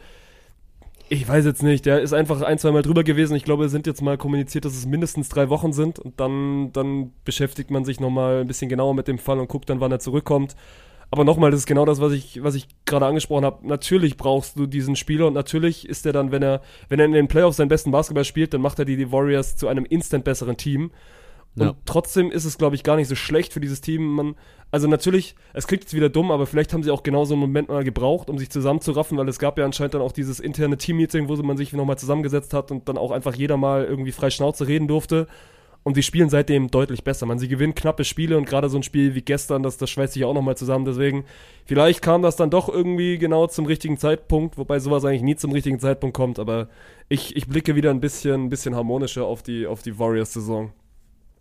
Ich 1.10 1.26
weiß 1.26 1.46
jetzt 1.46 1.62
nicht, 1.62 1.86
der 1.86 2.00
ist 2.00 2.12
einfach 2.12 2.42
ein, 2.42 2.58
zwei 2.58 2.70
Mal 2.70 2.82
drüber 2.82 3.02
gewesen. 3.02 3.34
Ich 3.34 3.44
glaube, 3.44 3.64
es 3.64 3.72
sind 3.72 3.86
jetzt 3.86 4.02
mal 4.02 4.18
kommuniziert, 4.18 4.66
dass 4.66 4.76
es 4.76 4.84
mindestens 4.84 5.30
drei 5.30 5.48
Wochen 5.48 5.72
sind 5.72 5.98
und 5.98 6.20
dann, 6.20 6.70
dann 6.72 7.12
beschäftigt 7.24 7.70
man 7.70 7.84
sich 7.84 7.98
nochmal 7.98 8.42
ein 8.42 8.46
bisschen 8.46 8.68
genauer 8.68 8.94
mit 8.94 9.08
dem 9.08 9.18
Fall 9.18 9.38
und 9.38 9.48
guckt 9.48 9.70
dann, 9.70 9.80
wann 9.80 9.90
er 9.90 10.00
zurückkommt. 10.00 10.54
Aber 11.10 11.24
nochmal, 11.24 11.50
das 11.50 11.60
ist 11.60 11.66
genau 11.66 11.86
das, 11.86 12.00
was 12.00 12.12
ich, 12.12 12.42
was 12.42 12.54
ich 12.54 12.66
gerade 12.84 13.06
angesprochen 13.06 13.44
habe. 13.44 13.66
Natürlich 13.66 14.18
brauchst 14.18 14.58
du 14.58 14.66
diesen 14.66 14.94
Spieler 14.94 15.26
und 15.26 15.32
natürlich 15.32 15.88
ist 15.88 16.04
er 16.04 16.12
dann, 16.12 16.32
wenn 16.32 16.42
er, 16.42 16.60
wenn 16.90 16.98
er 16.98 17.06
in 17.06 17.12
den 17.12 17.28
Playoffs 17.28 17.56
seinen 17.56 17.68
besten 17.68 17.90
Basketball 17.90 18.24
spielt, 18.24 18.52
dann 18.52 18.60
macht 18.60 18.78
er 18.78 18.84
die, 18.84 18.96
die 18.96 19.10
Warriors 19.10 19.56
zu 19.56 19.68
einem 19.68 19.86
instant 19.86 20.24
besseren 20.24 20.58
Team. 20.58 20.90
Und 21.58 21.66
Ja. 21.66 21.74
trotzdem 21.84 22.30
ist 22.30 22.44
es, 22.44 22.58
glaube 22.58 22.76
ich, 22.76 22.82
gar 22.82 22.96
nicht 22.96 23.08
so 23.08 23.14
schlecht 23.14 23.52
für 23.52 23.60
dieses 23.60 23.80
Team. 23.80 24.06
Man, 24.14 24.34
also 24.70 24.86
natürlich, 24.86 25.34
es 25.54 25.66
klingt 25.66 25.84
jetzt 25.84 25.94
wieder 25.94 26.08
dumm, 26.08 26.30
aber 26.30 26.46
vielleicht 26.46 26.72
haben 26.72 26.82
sie 26.82 26.90
auch 26.90 27.02
genau 27.02 27.24
so 27.24 27.34
einen 27.34 27.40
Moment 27.40 27.68
mal 27.68 27.84
gebraucht, 27.84 28.30
um 28.30 28.38
sich 28.38 28.50
zusammenzuraffen, 28.50 29.16
weil 29.18 29.28
es 29.28 29.38
gab 29.38 29.58
ja 29.58 29.64
anscheinend 29.64 29.94
dann 29.94 30.02
auch 30.02 30.12
dieses 30.12 30.40
interne 30.40 30.76
Team-Meeting, 30.76 31.28
wo 31.28 31.36
man 31.36 31.56
sich 31.56 31.72
nochmal 31.72 31.98
zusammengesetzt 31.98 32.54
hat 32.54 32.70
und 32.70 32.88
dann 32.88 32.98
auch 32.98 33.10
einfach 33.10 33.34
jeder 33.34 33.56
mal 33.56 33.84
irgendwie 33.84 34.12
frei 34.12 34.30
Schnauze 34.30 34.66
reden 34.68 34.88
durfte. 34.88 35.26
Und 35.84 35.94
sie 35.94 36.02
spielen 36.02 36.28
seitdem 36.28 36.70
deutlich 36.70 37.02
besser. 37.02 37.24
Man, 37.24 37.38
sie 37.38 37.48
gewinnen 37.48 37.74
knappe 37.74 38.04
Spiele 38.04 38.36
und 38.36 38.44
gerade 38.46 38.68
so 38.68 38.76
ein 38.76 38.82
Spiel 38.82 39.14
wie 39.14 39.22
gestern, 39.22 39.62
das, 39.62 39.78
das 39.78 39.88
schweißt 39.88 40.12
sich 40.12 40.24
auch 40.24 40.34
nochmal 40.34 40.56
zusammen. 40.56 40.84
Deswegen, 40.84 41.24
vielleicht 41.64 42.02
kam 42.02 42.20
das 42.20 42.36
dann 42.36 42.50
doch 42.50 42.68
irgendwie 42.68 43.16
genau 43.16 43.46
zum 43.46 43.64
richtigen 43.64 43.96
Zeitpunkt, 43.96 44.58
wobei 44.58 44.80
sowas 44.80 45.04
eigentlich 45.06 45.22
nie 45.22 45.36
zum 45.36 45.52
richtigen 45.52 45.78
Zeitpunkt 45.78 46.14
kommt. 46.14 46.38
Aber 46.40 46.68
ich, 47.08 47.36
ich 47.36 47.46
blicke 47.46 47.74
wieder 47.74 47.90
ein 47.90 48.00
bisschen, 48.00 48.46
ein 48.46 48.48
bisschen 48.50 48.74
harmonischer 48.74 49.24
auf 49.24 49.42
die, 49.42 49.66
auf 49.66 49.80
die 49.80 49.98
Warriors-Saison. 49.98 50.72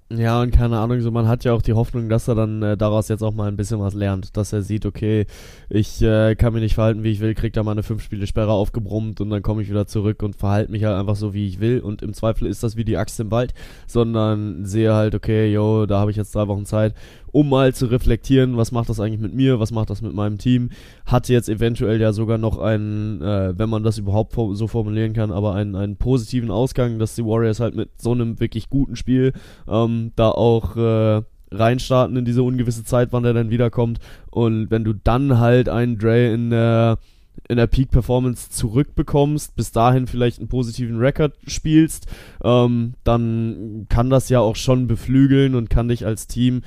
Ja, 0.09 0.41
und 0.41 0.51
keine 0.51 0.79
Ahnung, 0.79 1.01
so 1.01 1.11
man 1.11 1.27
hat 1.27 1.43
ja 1.43 1.51
auch 1.51 1.61
die 1.61 1.73
Hoffnung, 1.73 2.07
dass 2.07 2.29
er 2.29 2.35
dann 2.35 2.63
äh, 2.63 2.77
daraus 2.77 3.09
jetzt 3.09 3.23
auch 3.23 3.33
mal 3.33 3.49
ein 3.49 3.57
bisschen 3.57 3.81
was 3.81 3.93
lernt, 3.93 4.37
dass 4.37 4.53
er 4.53 4.61
sieht, 4.61 4.85
okay, 4.85 5.25
ich 5.69 6.01
äh, 6.01 6.35
kann 6.35 6.53
mich 6.53 6.61
nicht 6.61 6.75
verhalten, 6.75 7.03
wie 7.03 7.11
ich 7.11 7.19
will, 7.19 7.35
krieg 7.35 7.51
da 7.51 7.61
mal 7.61 7.73
eine 7.73 7.83
fünf 7.83 8.01
Spiele 8.03 8.25
Sperre 8.25 8.53
aufgebrummt 8.53 9.19
und 9.19 9.29
dann 9.29 9.41
komme 9.41 9.61
ich 9.61 9.69
wieder 9.69 9.85
zurück 9.85 10.23
und 10.23 10.37
verhalte 10.37 10.71
mich 10.71 10.85
halt 10.85 10.95
einfach 10.95 11.17
so, 11.17 11.33
wie 11.33 11.45
ich 11.45 11.59
will. 11.59 11.81
Und 11.81 12.01
im 12.03 12.13
Zweifel 12.13 12.47
ist 12.47 12.63
das 12.63 12.77
wie 12.77 12.85
die 12.85 12.95
Axt 12.95 13.19
im 13.19 13.31
Wald, 13.31 13.53
sondern 13.85 14.63
sehe 14.63 14.93
halt, 14.93 15.13
okay, 15.13 15.51
yo, 15.51 15.85
da 15.85 15.99
habe 15.99 16.11
ich 16.11 16.15
jetzt 16.15 16.33
drei 16.33 16.47
Wochen 16.47 16.65
Zeit, 16.65 16.93
um 17.33 17.49
mal 17.49 17.73
zu 17.73 17.87
reflektieren, 17.87 18.55
was 18.55 18.71
macht 18.71 18.87
das 18.87 19.01
eigentlich 19.01 19.19
mit 19.19 19.33
mir, 19.33 19.59
was 19.59 19.71
macht 19.71 19.89
das 19.89 20.01
mit 20.01 20.13
meinem 20.13 20.37
Team, 20.37 20.69
hatte 21.05 21.33
jetzt 21.33 21.49
eventuell 21.49 21.99
ja 21.99 22.13
sogar 22.13 22.37
noch 22.37 22.59
einen, 22.59 23.21
äh, 23.21 23.53
wenn 23.59 23.69
man 23.69 23.83
das 23.83 23.97
überhaupt 23.97 24.33
so 24.53 24.67
formulieren 24.67 25.11
kann, 25.11 25.31
aber 25.31 25.53
einen, 25.53 25.75
einen 25.75 25.97
positiven 25.97 26.49
Ausgang, 26.49 26.97
dass 26.97 27.15
die 27.15 27.25
Warriors 27.25 27.59
halt 27.59 27.75
mit 27.75 27.89
so 28.01 28.13
einem 28.13 28.39
wirklich 28.39 28.69
guten 28.69 28.95
Spiel 28.95 29.33
ähm, 29.67 29.96
da 30.15 30.29
auch 30.29 30.75
äh, 30.75 31.21
reinstarten 31.51 32.17
in 32.17 32.25
diese 32.25 32.43
ungewisse 32.43 32.83
Zeit, 32.83 33.09
wann 33.11 33.23
der 33.23 33.33
dann 33.33 33.49
wiederkommt. 33.49 33.99
Und 34.29 34.69
wenn 34.69 34.83
du 34.83 34.93
dann 34.93 35.39
halt 35.39 35.69
einen 35.69 35.97
Dre 35.97 36.31
in 36.31 36.49
der 36.49 36.97
in 37.47 37.57
der 37.57 37.67
Peak-Performance 37.67 38.49
zurückbekommst, 38.49 39.55
bis 39.55 39.71
dahin 39.71 40.07
vielleicht 40.07 40.39
einen 40.39 40.49
positiven 40.49 40.97
Rekord 40.97 41.33
spielst, 41.45 42.07
ähm, 42.43 42.95
dann 43.03 43.85
kann 43.89 44.09
das 44.09 44.29
ja 44.29 44.39
auch 44.39 44.55
schon 44.55 44.87
beflügeln 44.87 45.55
und 45.55 45.69
kann 45.69 45.87
dich 45.87 46.05
als 46.05 46.27
Team 46.27 46.63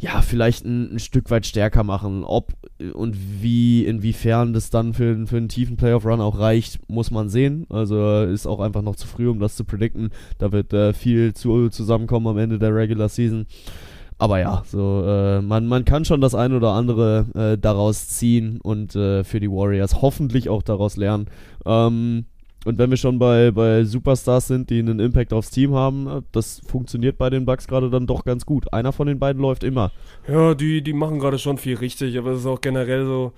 ja, 0.00 0.22
vielleicht 0.22 0.64
ein, 0.64 0.94
ein, 0.94 0.98
Stück 1.00 1.30
weit 1.30 1.44
stärker 1.44 1.82
machen. 1.82 2.22
Ob 2.22 2.52
und 2.92 3.16
wie, 3.42 3.84
inwiefern 3.84 4.52
das 4.52 4.70
dann 4.70 4.94
für, 4.94 5.26
für 5.26 5.36
einen 5.36 5.48
tiefen 5.48 5.76
Playoff-Run 5.76 6.20
auch 6.20 6.38
reicht, 6.38 6.78
muss 6.88 7.10
man 7.10 7.28
sehen. 7.28 7.66
Also 7.68 8.22
ist 8.22 8.46
auch 8.46 8.60
einfach 8.60 8.82
noch 8.82 8.94
zu 8.94 9.08
früh, 9.08 9.28
um 9.28 9.40
das 9.40 9.56
zu 9.56 9.64
predikten. 9.64 10.10
Da 10.38 10.52
wird 10.52 10.72
äh, 10.72 10.92
viel 10.92 11.34
zu, 11.34 11.68
zusammenkommen 11.68 12.28
am 12.28 12.38
Ende 12.38 12.60
der 12.60 12.74
Regular 12.74 13.08
Season. 13.08 13.46
Aber 14.18 14.38
ja, 14.38 14.62
so 14.66 15.04
äh, 15.04 15.40
man, 15.40 15.66
man 15.66 15.84
kann 15.84 16.04
schon 16.04 16.20
das 16.20 16.34
ein 16.34 16.52
oder 16.52 16.70
andere 16.72 17.26
äh, 17.34 17.58
daraus 17.58 18.08
ziehen 18.08 18.60
und 18.60 18.94
äh, 18.94 19.24
für 19.24 19.40
die 19.40 19.50
Warriors 19.50 20.00
hoffentlich 20.00 20.48
auch 20.48 20.62
daraus 20.62 20.96
lernen. 20.96 21.26
Ähm, 21.64 22.26
und 22.64 22.78
wenn 22.78 22.90
wir 22.90 22.96
schon 22.96 23.18
bei, 23.18 23.50
bei 23.50 23.84
Superstars 23.84 24.48
sind, 24.48 24.70
die 24.70 24.80
einen 24.80 24.98
Impact 24.98 25.32
aufs 25.32 25.50
Team 25.50 25.74
haben, 25.74 26.24
das 26.32 26.60
funktioniert 26.66 27.16
bei 27.16 27.30
den 27.30 27.44
Bucks 27.44 27.66
gerade 27.68 27.88
dann 27.88 28.06
doch 28.06 28.24
ganz 28.24 28.44
gut. 28.44 28.72
Einer 28.72 28.92
von 28.92 29.06
den 29.06 29.18
beiden 29.18 29.40
läuft 29.40 29.64
immer. 29.64 29.92
Ja, 30.26 30.54
die, 30.54 30.82
die 30.82 30.92
machen 30.92 31.18
gerade 31.18 31.38
schon 31.38 31.58
viel 31.58 31.76
richtig, 31.76 32.18
aber 32.18 32.32
es 32.32 32.40
ist 32.40 32.46
auch 32.46 32.60
generell 32.60 33.04
so, 33.06 33.32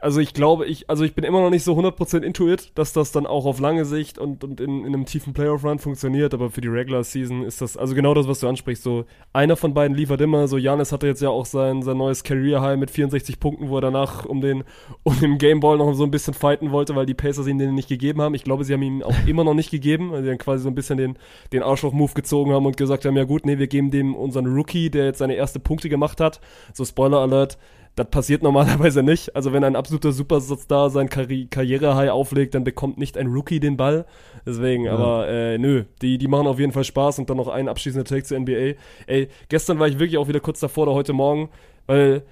also 0.00 0.20
ich 0.20 0.34
glaube, 0.34 0.66
ich, 0.66 0.90
also 0.90 1.04
ich 1.04 1.14
bin 1.14 1.24
immer 1.24 1.40
noch 1.40 1.50
nicht 1.50 1.64
so 1.64 1.74
100% 1.74 2.20
intuit, 2.20 2.72
dass 2.74 2.92
das 2.92 3.12
dann 3.12 3.26
auch 3.26 3.46
auf 3.46 3.60
lange 3.60 3.84
Sicht 3.84 4.18
und, 4.18 4.44
und 4.44 4.60
in, 4.60 4.80
in 4.80 4.94
einem 4.94 5.06
tiefen 5.06 5.32
Playoff-Run 5.32 5.78
funktioniert, 5.78 6.34
aber 6.34 6.50
für 6.50 6.60
die 6.60 6.68
Regular 6.68 7.02
Season 7.02 7.42
ist 7.42 7.60
das, 7.60 7.76
also 7.76 7.94
genau 7.94 8.12
das, 8.14 8.28
was 8.28 8.40
du 8.40 8.48
ansprichst, 8.48 8.82
so 8.82 9.04
einer 9.32 9.56
von 9.56 9.74
beiden 9.74 9.96
liefert 9.96 10.20
immer, 10.20 10.48
so 10.48 10.58
Janis 10.58 10.92
hatte 10.92 11.06
jetzt 11.06 11.22
ja 11.22 11.30
auch 11.30 11.46
sein, 11.46 11.82
sein 11.82 11.96
neues 11.96 12.24
Career-High 12.24 12.78
mit 12.78 12.90
64 12.90 13.40
Punkten, 13.40 13.68
wo 13.68 13.78
er 13.78 13.82
danach 13.82 14.26
um 14.26 14.40
den, 14.40 14.64
um 15.02 15.18
den 15.18 15.38
Gameball 15.38 15.78
noch 15.78 15.92
so 15.94 16.04
ein 16.04 16.10
bisschen 16.10 16.34
fighten 16.34 16.72
wollte, 16.72 16.94
weil 16.94 17.06
die 17.06 17.14
Pacers 17.14 17.46
ihn 17.46 17.58
den 17.58 17.74
nicht 17.74 17.88
gegeben 17.88 18.20
haben. 18.20 18.34
Ich 18.34 18.44
glaube, 18.44 18.64
sie 18.64 18.74
haben 18.74 18.82
ihn 18.82 19.02
auch 19.02 19.26
immer 19.26 19.44
noch 19.44 19.54
nicht 19.54 19.70
gegeben, 19.70 20.12
also 20.12 20.24
sie 20.24 20.30
haben 20.30 20.38
quasi 20.38 20.62
so 20.62 20.68
ein 20.68 20.74
bisschen 20.74 20.98
den, 20.98 21.18
den 21.52 21.62
Arschloch-Move 21.62 22.12
gezogen 22.12 22.52
haben 22.52 22.66
und 22.66 22.76
gesagt 22.76 23.04
haben, 23.04 23.16
ja 23.16 23.24
gut, 23.24 23.46
nee, 23.46 23.58
wir 23.58 23.66
geben 23.66 23.90
dem 23.90 24.14
unseren 24.14 24.46
Rookie, 24.46 24.90
der 24.90 25.06
jetzt 25.06 25.18
seine 25.18 25.34
erste 25.34 25.58
Punkte 25.58 25.88
gemacht 25.88 26.20
hat, 26.20 26.40
so 26.74 26.84
Spoiler-Alert, 26.84 27.58
das 27.96 28.08
passiert 28.10 28.42
normalerweise 28.42 29.02
nicht. 29.02 29.34
Also 29.34 29.52
wenn 29.52 29.64
ein 29.64 29.74
absoluter 29.74 30.12
Superstar 30.12 30.90
sein 30.90 31.08
Karri 31.08 31.46
Karriere-High 31.50 32.10
auflegt, 32.10 32.54
dann 32.54 32.62
bekommt 32.62 32.98
nicht 32.98 33.16
ein 33.18 33.26
Rookie 33.26 33.58
den 33.58 33.76
Ball. 33.76 34.06
Deswegen, 34.46 34.84
ja. 34.84 34.92
aber 34.92 35.28
äh, 35.28 35.58
nö, 35.58 35.84
die, 36.02 36.18
die 36.18 36.28
machen 36.28 36.46
auf 36.46 36.60
jeden 36.60 36.72
Fall 36.72 36.84
Spaß 36.84 37.18
und 37.18 37.28
dann 37.28 37.38
noch 37.38 37.48
ein 37.48 37.68
abschließender 37.68 38.04
Take 38.04 38.22
zur 38.22 38.38
NBA. 38.38 38.74
Ey, 39.06 39.28
gestern 39.48 39.78
war 39.78 39.88
ich 39.88 39.98
wirklich 39.98 40.18
auch 40.18 40.28
wieder 40.28 40.40
kurz 40.40 40.60
davor 40.60 40.84
oder 40.84 40.92
heute 40.94 41.14
Morgen, 41.14 41.48
weil 41.86 42.22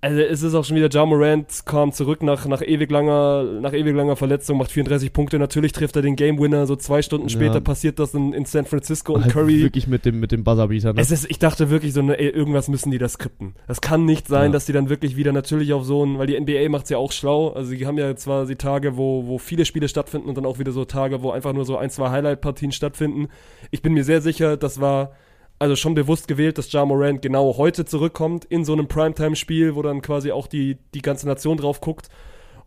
also 0.00 0.20
es 0.20 0.42
ist 0.42 0.54
auch 0.54 0.64
schon 0.64 0.76
wieder 0.76 0.88
Ja 0.90 1.04
Morant 1.04 1.46
kam 1.64 1.92
zurück 1.92 2.22
nach, 2.22 2.46
nach 2.46 2.62
ewig 2.62 2.88
langer 2.90 3.42
nach 3.60 3.72
ewig 3.72 3.96
langer 3.96 4.14
Verletzung, 4.14 4.58
macht 4.58 4.70
34 4.70 5.12
Punkte. 5.12 5.38
Natürlich 5.40 5.72
trifft 5.72 5.96
er 5.96 6.02
den 6.02 6.14
Game 6.14 6.38
Winner. 6.38 6.66
So 6.66 6.76
zwei 6.76 7.02
Stunden 7.02 7.28
später 7.28 7.54
ja. 7.54 7.60
passiert 7.60 7.98
das 7.98 8.14
in, 8.14 8.32
in 8.32 8.44
San 8.44 8.64
Francisco 8.64 9.14
und 9.14 9.24
halt 9.24 9.32
Curry. 9.32 9.60
Wirklich 9.62 9.88
mit 9.88 10.04
dem 10.04 10.20
mit 10.20 10.30
dem 10.30 10.44
Buzzerbeater. 10.44 10.92
Ne? 10.92 11.00
Es 11.00 11.10
ist, 11.10 11.28
ich 11.28 11.40
dachte 11.40 11.68
wirklich 11.68 11.92
so, 11.92 12.02
ne, 12.02 12.16
ey, 12.16 12.28
irgendwas 12.28 12.68
müssen 12.68 12.92
die 12.92 12.98
da 12.98 13.08
skripten. 13.08 13.54
Das 13.66 13.80
kann 13.80 14.04
nicht 14.04 14.28
sein, 14.28 14.46
ja. 14.46 14.52
dass 14.52 14.66
die 14.66 14.72
dann 14.72 14.88
wirklich 14.88 15.16
wieder 15.16 15.32
natürlich 15.32 15.72
auf 15.72 15.84
so 15.84 16.04
ein, 16.04 16.18
weil 16.18 16.28
die 16.28 16.38
NBA 16.38 16.68
macht's 16.68 16.90
ja 16.90 16.98
auch 16.98 17.10
schlau. 17.10 17.50
Also 17.50 17.74
die 17.74 17.84
haben 17.84 17.98
ja 17.98 18.14
zwar 18.14 18.46
die 18.46 18.56
Tage, 18.56 18.96
wo 18.96 19.26
wo 19.26 19.38
viele 19.38 19.64
Spiele 19.64 19.88
stattfinden 19.88 20.28
und 20.28 20.36
dann 20.36 20.46
auch 20.46 20.60
wieder 20.60 20.70
so 20.70 20.84
Tage, 20.84 21.22
wo 21.22 21.32
einfach 21.32 21.52
nur 21.52 21.64
so 21.64 21.76
ein 21.76 21.90
zwei 21.90 22.10
Highlight-Partien 22.10 22.70
stattfinden. 22.70 23.28
Ich 23.72 23.82
bin 23.82 23.94
mir 23.94 24.04
sehr 24.04 24.20
sicher, 24.20 24.56
das 24.56 24.80
war 24.80 25.10
also 25.58 25.76
schon 25.76 25.94
bewusst 25.94 26.28
gewählt, 26.28 26.58
dass 26.58 26.72
Ja 26.72 26.84
Morant 26.84 27.22
genau 27.22 27.56
heute 27.56 27.84
zurückkommt 27.84 28.44
in 28.44 28.64
so 28.64 28.72
einem 28.72 28.88
Primetime-Spiel, 28.88 29.74
wo 29.74 29.82
dann 29.82 30.02
quasi 30.02 30.32
auch 30.32 30.46
die, 30.46 30.78
die 30.94 31.02
ganze 31.02 31.26
Nation 31.26 31.56
drauf 31.56 31.80
guckt. 31.80 32.08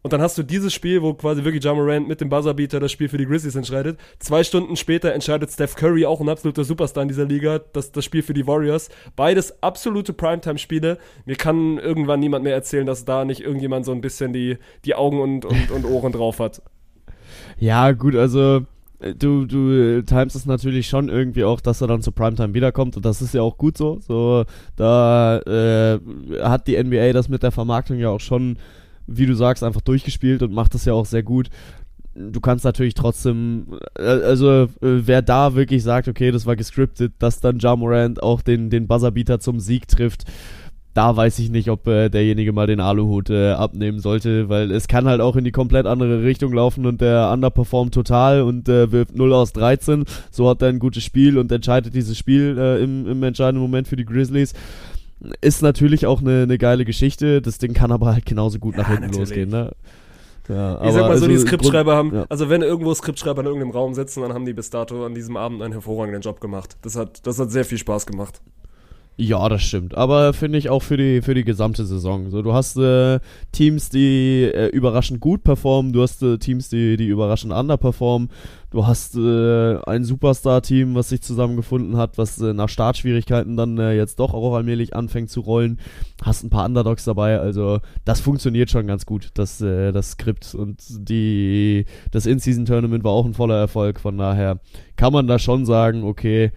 Und 0.03 0.13
dann 0.13 0.21
hast 0.21 0.35
du 0.35 0.41
dieses 0.41 0.73
Spiel, 0.73 1.03
wo 1.03 1.13
quasi 1.13 1.43
wirklich 1.43 1.63
Ja 1.63 1.75
Morant 1.75 2.07
mit 2.07 2.21
dem 2.21 2.29
Buzzerbeater 2.29 2.79
das 2.79 2.91
Spiel 2.91 3.07
für 3.07 3.19
die 3.19 3.27
Grizzlies 3.27 3.55
entscheidet. 3.55 3.99
Zwei 4.17 4.43
Stunden 4.43 4.75
später 4.75 5.13
entscheidet 5.13 5.51
Steph 5.51 5.75
Curry, 5.75 6.05
auch 6.05 6.19
ein 6.19 6.29
absoluter 6.29 6.63
Superstar 6.63 7.03
in 7.03 7.07
dieser 7.07 7.25
Liga, 7.25 7.59
das, 7.59 7.91
das 7.91 8.03
Spiel 8.03 8.23
für 8.23 8.33
die 8.33 8.47
Warriors. 8.47 8.89
Beides 9.15 9.61
absolute 9.61 10.11
Primetime-Spiele. 10.13 10.97
Mir 11.25 11.35
kann 11.35 11.77
irgendwann 11.77 12.19
niemand 12.19 12.43
mehr 12.43 12.55
erzählen, 12.55 12.87
dass 12.87 13.05
da 13.05 13.25
nicht 13.25 13.41
irgendjemand 13.41 13.85
so 13.85 13.91
ein 13.91 14.01
bisschen 14.01 14.33
die, 14.33 14.57
die 14.85 14.95
Augen 14.95 15.21
und, 15.21 15.45
und, 15.45 15.69
und 15.69 15.85
Ohren 15.85 16.11
drauf 16.11 16.39
hat. 16.39 16.63
Ja, 17.57 17.91
gut, 17.91 18.15
also 18.15 18.65
du, 19.01 19.45
du 19.45 20.03
timest 20.03 20.35
es 20.35 20.45
natürlich 20.45 20.87
schon 20.87 21.09
irgendwie 21.09 21.43
auch, 21.43 21.59
dass 21.59 21.81
er 21.81 21.87
dann 21.87 22.01
zu 22.01 22.11
Primetime 22.11 22.53
wiederkommt 22.53 22.95
und 22.97 23.05
das 23.05 23.21
ist 23.21 23.33
ja 23.33 23.41
auch 23.41 23.57
gut 23.57 23.77
so. 23.77 23.99
So, 23.99 24.45
da 24.75 25.39
äh, 25.39 25.99
hat 26.41 26.67
die 26.67 26.81
NBA 26.81 27.13
das 27.13 27.29
mit 27.29 27.43
der 27.43 27.51
Vermarktung 27.51 27.97
ja 27.97 28.09
auch 28.09 28.19
schon, 28.19 28.57
wie 29.07 29.25
du 29.25 29.33
sagst, 29.33 29.63
einfach 29.63 29.81
durchgespielt 29.81 30.43
und 30.43 30.53
macht 30.53 30.73
das 30.73 30.85
ja 30.85 30.93
auch 30.93 31.05
sehr 31.05 31.23
gut. 31.23 31.49
Du 32.13 32.41
kannst 32.41 32.65
natürlich 32.65 32.93
trotzdem, 32.93 33.79
äh, 33.97 34.03
also 34.03 34.63
äh, 34.63 34.67
wer 34.81 35.21
da 35.21 35.55
wirklich 35.55 35.81
sagt, 35.81 36.07
okay, 36.07 36.31
das 36.31 36.45
war 36.45 36.55
gescriptet, 36.55 37.13
dass 37.19 37.39
dann 37.39 37.59
Ja 37.59 37.75
Morant 37.75 38.21
auch 38.21 38.41
den, 38.41 38.69
den 38.69 38.87
Buzzerbeater 38.87 39.39
zum 39.39 39.59
Sieg 39.59 39.87
trifft, 39.87 40.25
da 40.93 41.15
weiß 41.15 41.39
ich 41.39 41.49
nicht, 41.49 41.69
ob 41.69 41.87
äh, 41.87 42.09
derjenige 42.09 42.51
mal 42.51 42.67
den 42.67 42.79
Aluhut 42.79 43.29
äh, 43.29 43.51
abnehmen 43.51 43.99
sollte, 43.99 44.49
weil 44.49 44.71
es 44.71 44.87
kann 44.87 45.05
halt 45.05 45.21
auch 45.21 45.35
in 45.35 45.43
die 45.43 45.51
komplett 45.51 45.85
andere 45.85 46.23
Richtung 46.23 46.51
laufen 46.51 46.85
und 46.85 46.99
der 46.99 47.31
underperformt 47.31 47.93
total 47.93 48.41
und 48.41 48.67
äh, 48.67 48.91
wirft 48.91 49.15
0 49.15 49.33
aus 49.33 49.53
13. 49.53 50.05
So 50.31 50.49
hat 50.49 50.61
er 50.61 50.69
ein 50.69 50.79
gutes 50.79 51.03
Spiel 51.03 51.37
und 51.37 51.51
entscheidet 51.51 51.93
dieses 51.95 52.17
Spiel 52.17 52.57
äh, 52.57 52.83
im, 52.83 53.07
im 53.07 53.23
entscheidenden 53.23 53.61
Moment 53.61 53.87
für 53.87 53.95
die 53.95 54.05
Grizzlies. 54.05 54.53
Ist 55.39 55.61
natürlich 55.61 56.07
auch 56.07 56.19
eine, 56.19 56.43
eine 56.43 56.57
geile 56.57 56.83
Geschichte, 56.83 57.41
das 57.41 57.57
Ding 57.57 57.73
kann 57.73 57.91
aber 57.91 58.07
halt 58.07 58.25
genauso 58.25 58.59
gut 58.59 58.75
nach 58.75 58.87
hinten 58.87 59.03
natürlich. 59.03 59.29
losgehen, 59.29 59.49
ne? 59.49 59.71
Ja, 60.49 60.83
ich 60.83 60.91
sag 60.91 61.01
mal 61.01 61.17
so, 61.17 61.25
also, 61.25 61.27
die 61.27 61.37
Skriptschreiber 61.37 61.95
haben, 61.95 62.13
ja. 62.13 62.25
also 62.27 62.49
wenn 62.49 62.61
irgendwo 62.61 62.93
Skriptschreiber 62.93 63.41
in 63.41 63.47
irgendeinem 63.47 63.71
Raum 63.71 63.93
sitzen, 63.93 64.21
dann 64.21 64.33
haben 64.33 64.45
die 64.45 64.53
bis 64.53 64.69
dato 64.71 65.05
an 65.05 65.13
diesem 65.13 65.37
Abend 65.37 65.61
einen 65.61 65.71
hervorragenden 65.71 66.21
Job 66.21 66.41
gemacht. 66.41 66.75
Das 66.81 66.97
hat, 66.97 67.25
das 67.25 67.39
hat 67.39 67.51
sehr 67.51 67.63
viel 67.63 67.77
Spaß 67.77 68.05
gemacht. 68.05 68.41
Ja, 69.17 69.49
das 69.49 69.61
stimmt. 69.61 69.95
Aber 69.95 70.33
finde 70.33 70.57
ich 70.57 70.69
auch 70.69 70.81
für 70.81 70.97
die, 70.97 71.21
für 71.21 71.35
die 71.35 71.43
gesamte 71.43 71.85
Saison. 71.85 72.31
So, 72.31 72.41
du 72.41 72.53
hast 72.53 72.77
äh, 72.77 73.19
Teams, 73.51 73.89
die 73.89 74.43
äh, 74.43 74.67
überraschend 74.67 75.19
gut 75.19 75.43
performen, 75.43 75.93
du 75.93 76.01
hast 76.01 76.23
äh, 76.23 76.37
Teams, 76.37 76.69
die, 76.69 76.97
die 76.97 77.07
überraschend 77.07 77.53
underperformen, 77.53 78.29
du 78.71 78.87
hast 78.87 79.15
äh, 79.15 79.77
ein 79.85 80.05
Superstar-Team, 80.05 80.95
was 80.95 81.09
sich 81.09 81.21
zusammengefunden 81.21 81.97
hat, 81.97 82.17
was 82.17 82.41
äh, 82.41 82.53
nach 82.53 82.69
Startschwierigkeiten 82.69 83.57
dann 83.57 83.77
äh, 83.77 83.93
jetzt 83.93 84.19
doch 84.19 84.33
auch 84.33 84.55
allmählich 84.55 84.95
anfängt 84.95 85.29
zu 85.29 85.41
rollen. 85.41 85.79
Hast 86.23 86.43
ein 86.43 86.49
paar 86.49 86.65
Underdogs 86.65 87.03
dabei, 87.03 87.37
also 87.37 87.79
das 88.05 88.21
funktioniert 88.21 88.71
schon 88.71 88.87
ganz 88.87 89.05
gut, 89.05 89.29
das, 89.35 89.57
das 89.59 90.11
Skript. 90.11 90.55
Und 90.55 90.81
die, 90.89 91.85
das 92.11 92.25
In-Season-Tournament 92.25 93.03
war 93.03 93.11
auch 93.11 93.25
ein 93.25 93.33
voller 93.33 93.57
Erfolg, 93.57 93.99
von 93.99 94.17
daher 94.17 94.59
kann 94.95 95.13
man 95.13 95.27
da 95.27 95.37
schon 95.37 95.65
sagen, 95.65 96.03
okay, 96.03 96.51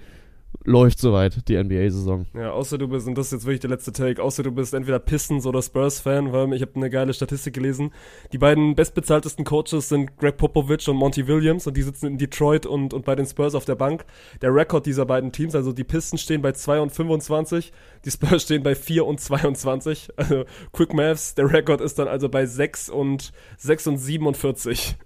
läuft 0.65 0.99
soweit, 0.99 1.49
die 1.49 1.63
NBA-Saison. 1.63 2.27
Ja, 2.35 2.53
außer 2.53 2.79
du 2.79 2.89
bist, 2.89 3.07
und 3.07 3.17
das 3.17 3.27
ist 3.27 3.33
jetzt 3.33 3.47
wirklich 3.47 3.61
der 3.61 3.71
letzte 3.71 3.93
Take, 3.93 4.23
außer 4.23 4.43
du 4.43 4.53
bist 4.53 4.75
entweder 4.75 4.99
Pistons 4.99 5.47
oder 5.47 5.63
Spurs-Fan, 5.63 6.33
weil 6.33 6.53
ich 6.55 6.63
habe 6.63 6.77
eine 6.77 6.91
geile 6.91 7.13
Statistik 7.13 7.55
gelesen. 7.55 7.93
Die 8.33 8.39
beiden 8.39 8.75
bestbezahltesten 8.75 9.45
Coaches 9.45 9.89
sind 9.89 10.17
Greg 10.19 10.37
Popovich 10.37 10.89
und 10.89 10.97
Monty 10.97 11.27
Williams 11.27 11.67
und 11.67 11.77
die 11.77 11.83
sitzen 11.83 12.07
in 12.07 12.19
Detroit 12.19 12.67
und, 12.67 12.95
und 12.95 13.05
bei 13.05 13.15
den 13.15 13.27
Spurs 13.27 13.55
auf 13.55 13.65
der 13.65 13.75
Bank. 13.75 14.05
Der 14.43 14.55
Rekord 14.55 14.87
dieser 14.87 15.07
beiden 15.07 15.33
Teams, 15.33 15.55
also 15.55 15.73
die 15.73 15.85
Pistons 15.85 16.23
stehen 16.23 16.43
bei 16.43 16.53
2 16.53 16.81
und 16.81 16.91
25, 16.91 17.73
die 18.05 18.11
Spurs 18.11 18.43
stehen 18.43 18.63
bei 18.63 18.75
4 18.75 19.07
und 19.07 19.21
22. 19.21 20.09
Also 20.17 20.45
Quick 20.73 20.95
Maths, 20.95 21.35
der 21.35 21.53
Rekord 21.53 21.81
ist 21.81 21.99
dann 21.99 22.09
also 22.09 22.29
bei 22.29 22.47
6 22.47 22.89
und 22.89 23.33
6 23.59 23.89
und 23.89 23.97
47. 23.99 24.97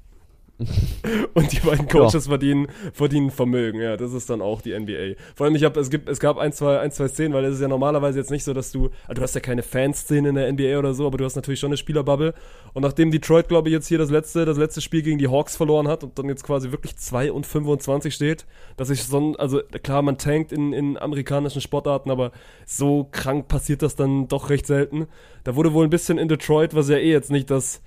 Und 1.34 1.52
die 1.52 1.61
beiden 1.61 1.86
Coaches 1.86 2.26
verdienen, 2.26 2.66
verdienen 2.92 3.30
Vermögen, 3.30 3.80
ja, 3.80 3.96
das 3.96 4.12
ist 4.12 4.28
dann 4.28 4.42
auch 4.42 4.61
die 4.61 4.76
NBA. 4.76 5.14
Vor 5.36 5.46
allem, 5.46 5.54
ich 5.54 5.62
habe, 5.62 5.78
es 5.78 5.88
gibt, 5.88 6.09
es 6.09 6.18
gab 6.18 6.36
ein, 6.36 6.52
zwei, 6.52 6.80
ein, 6.80 6.90
zwei 6.90 7.06
Szenen, 7.06 7.32
weil 7.32 7.44
es 7.44 7.56
ist 7.56 7.61
ja 7.61 7.68
normalerweise 7.68 8.18
jetzt 8.18 8.32
nicht 8.32 8.42
so, 8.42 8.52
dass 8.54 8.72
du, 8.72 8.90
also 9.06 9.14
du 9.14 9.22
hast 9.22 9.34
ja 9.36 9.40
keine 9.40 9.62
Fanszene 9.62 10.30
in 10.30 10.34
der 10.34 10.52
NBA 10.52 10.78
oder 10.78 10.94
so, 10.94 11.06
aber 11.06 11.16
du 11.16 11.24
hast 11.24 11.36
natürlich 11.36 11.61
schon 11.61 11.68
eine 11.68 11.76
Spielerbubble. 11.76 12.34
Und 12.74 12.82
nachdem 12.82 13.12
Detroit, 13.12 13.46
glaube 13.46 13.68
ich, 13.68 13.72
jetzt 13.72 13.86
hier 13.86 13.98
das 13.98 14.11
letzte, 14.11 14.44
das 14.44 14.59
letzte 14.59 14.80
Spiel 14.80 15.02
gegen 15.02 15.18
die 15.18 15.28
Hawks 15.28 15.56
verloren 15.56 15.86
hat 15.86 16.02
und 16.02 16.18
dann 16.18 16.26
jetzt 16.26 16.42
quasi 16.42 16.72
wirklich 16.72 16.96
2 16.96 17.30
und 17.30 17.46
25 17.46 18.12
steht, 18.12 18.44
dass 18.76 18.90
ich 18.90 19.04
so, 19.04 19.34
also 19.38 19.61
klar, 19.84 20.02
man 20.02 20.18
tankt 20.18 20.50
in, 20.50 20.72
in 20.72 20.98
amerikanischen 20.98 21.61
Sportarten, 21.61 22.11
aber 22.11 22.32
so 22.66 23.09
krank 23.12 23.46
passiert 23.46 23.82
das 23.82 23.94
dann 23.94 24.26
doch 24.26 24.50
recht 24.50 24.66
selten. 24.66 25.06
Da 25.44 25.54
wurde 25.54 25.72
wohl 25.72 25.84
ein 25.84 25.90
bisschen 25.90 26.18
in 26.18 26.26
Detroit, 26.26 26.74
was 26.74 26.88
ja 26.88 26.96
eh 26.96 27.12
jetzt 27.12 27.30
nicht 27.30 27.48
das, 27.48 27.80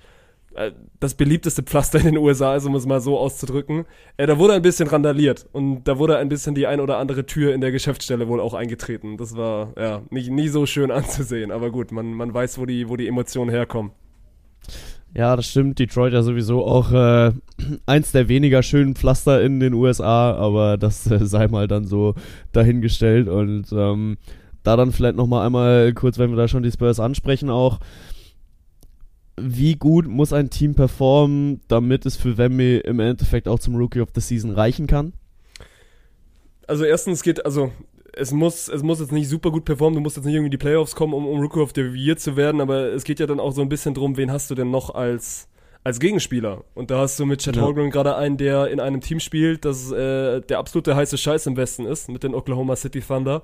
das 1.00 1.14
beliebteste 1.14 1.62
Pflaster 1.62 1.98
in 1.98 2.06
den 2.06 2.18
USA 2.18 2.54
ist, 2.54 2.66
um 2.66 2.74
es 2.74 2.86
mal 2.86 3.00
so 3.00 3.18
auszudrücken. 3.18 3.84
Äh, 4.16 4.26
da 4.26 4.38
wurde 4.38 4.54
ein 4.54 4.62
bisschen 4.62 4.88
randaliert 4.88 5.46
und 5.52 5.84
da 5.84 5.98
wurde 5.98 6.18
ein 6.18 6.28
bisschen 6.28 6.54
die 6.54 6.66
ein 6.66 6.80
oder 6.80 6.98
andere 6.98 7.26
Tür 7.26 7.54
in 7.54 7.60
der 7.60 7.72
Geschäftsstelle 7.72 8.28
wohl 8.28 8.40
auch 8.40 8.54
eingetreten. 8.54 9.16
Das 9.16 9.36
war 9.36 9.72
ja 9.78 10.02
nicht, 10.10 10.30
nie 10.30 10.48
so 10.48 10.66
schön 10.66 10.90
anzusehen, 10.92 11.50
aber 11.50 11.70
gut, 11.70 11.92
man, 11.92 12.12
man 12.12 12.32
weiß, 12.32 12.58
wo 12.58 12.66
die, 12.66 12.88
wo 12.88 12.96
die 12.96 13.08
Emotionen 13.08 13.50
herkommen. 13.50 13.92
Ja, 15.14 15.36
das 15.36 15.46
stimmt. 15.46 15.78
Detroit 15.78 16.14
ja 16.14 16.22
sowieso 16.22 16.64
auch 16.64 16.92
äh, 16.92 17.32
eins 17.86 18.12
der 18.12 18.28
weniger 18.28 18.62
schönen 18.62 18.94
Pflaster 18.94 19.42
in 19.42 19.60
den 19.60 19.74
USA, 19.74 20.32
aber 20.32 20.78
das 20.78 21.10
äh, 21.10 21.18
sei 21.26 21.48
mal 21.48 21.68
dann 21.68 21.84
so 21.84 22.14
dahingestellt. 22.52 23.28
Und 23.28 23.66
ähm, 23.72 24.16
da 24.62 24.76
dann 24.76 24.92
vielleicht 24.92 25.16
nochmal 25.16 25.46
einmal 25.46 25.92
kurz, 25.92 26.18
wenn 26.18 26.30
wir 26.30 26.36
da 26.36 26.48
schon 26.48 26.62
die 26.62 26.70
Spurs 26.70 27.00
ansprechen, 27.00 27.50
auch 27.50 27.80
wie 29.40 29.76
gut 29.76 30.06
muss 30.06 30.32
ein 30.32 30.50
Team 30.50 30.74
performen, 30.74 31.60
damit 31.68 32.06
es 32.06 32.16
für 32.16 32.36
Wemby 32.36 32.78
im 32.78 33.00
Endeffekt 33.00 33.48
auch 33.48 33.58
zum 33.58 33.76
Rookie 33.76 34.00
of 34.00 34.10
the 34.14 34.20
Season 34.20 34.50
reichen 34.50 34.86
kann? 34.86 35.12
Also 36.66 36.84
erstens 36.84 37.22
geht, 37.22 37.44
also 37.44 37.72
es 38.14 38.30
muss, 38.32 38.68
es 38.68 38.82
muss 38.82 39.00
jetzt 39.00 39.12
nicht 39.12 39.28
super 39.28 39.50
gut 39.50 39.64
performen, 39.64 39.96
du 39.96 40.00
musst 40.00 40.16
jetzt 40.16 40.26
nicht 40.26 40.34
irgendwie 40.34 40.48
in 40.48 40.52
die 40.52 40.58
Playoffs 40.58 40.94
kommen, 40.94 41.14
um, 41.14 41.26
um 41.26 41.40
Rookie 41.40 41.60
of 41.60 41.72
the 41.74 41.82
Year 41.82 42.16
zu 42.16 42.36
werden, 42.36 42.60
aber 42.60 42.92
es 42.92 43.04
geht 43.04 43.20
ja 43.20 43.26
dann 43.26 43.40
auch 43.40 43.52
so 43.52 43.62
ein 43.62 43.68
bisschen 43.68 43.94
drum, 43.94 44.16
wen 44.16 44.30
hast 44.30 44.50
du 44.50 44.54
denn 44.54 44.70
noch 44.70 44.94
als, 44.94 45.48
als 45.82 45.98
Gegenspieler? 45.98 46.64
Und 46.74 46.90
da 46.90 46.98
hast 46.98 47.18
du 47.18 47.26
mit 47.26 47.40
Chad 47.40 47.56
Ja. 47.56 47.62
Holmgren 47.62 47.90
gerade 47.90 48.16
einen, 48.16 48.36
der 48.36 48.68
in 48.68 48.80
einem 48.80 49.00
Team 49.00 49.18
spielt, 49.18 49.64
das 49.64 49.90
äh, 49.90 50.40
der 50.42 50.58
absolute 50.58 50.94
heiße 50.94 51.16
Scheiß 51.16 51.46
im 51.46 51.56
Westen 51.56 51.86
ist, 51.86 52.10
mit 52.10 52.22
den 52.22 52.34
Oklahoma 52.34 52.76
City 52.76 53.00
Thunder. 53.00 53.42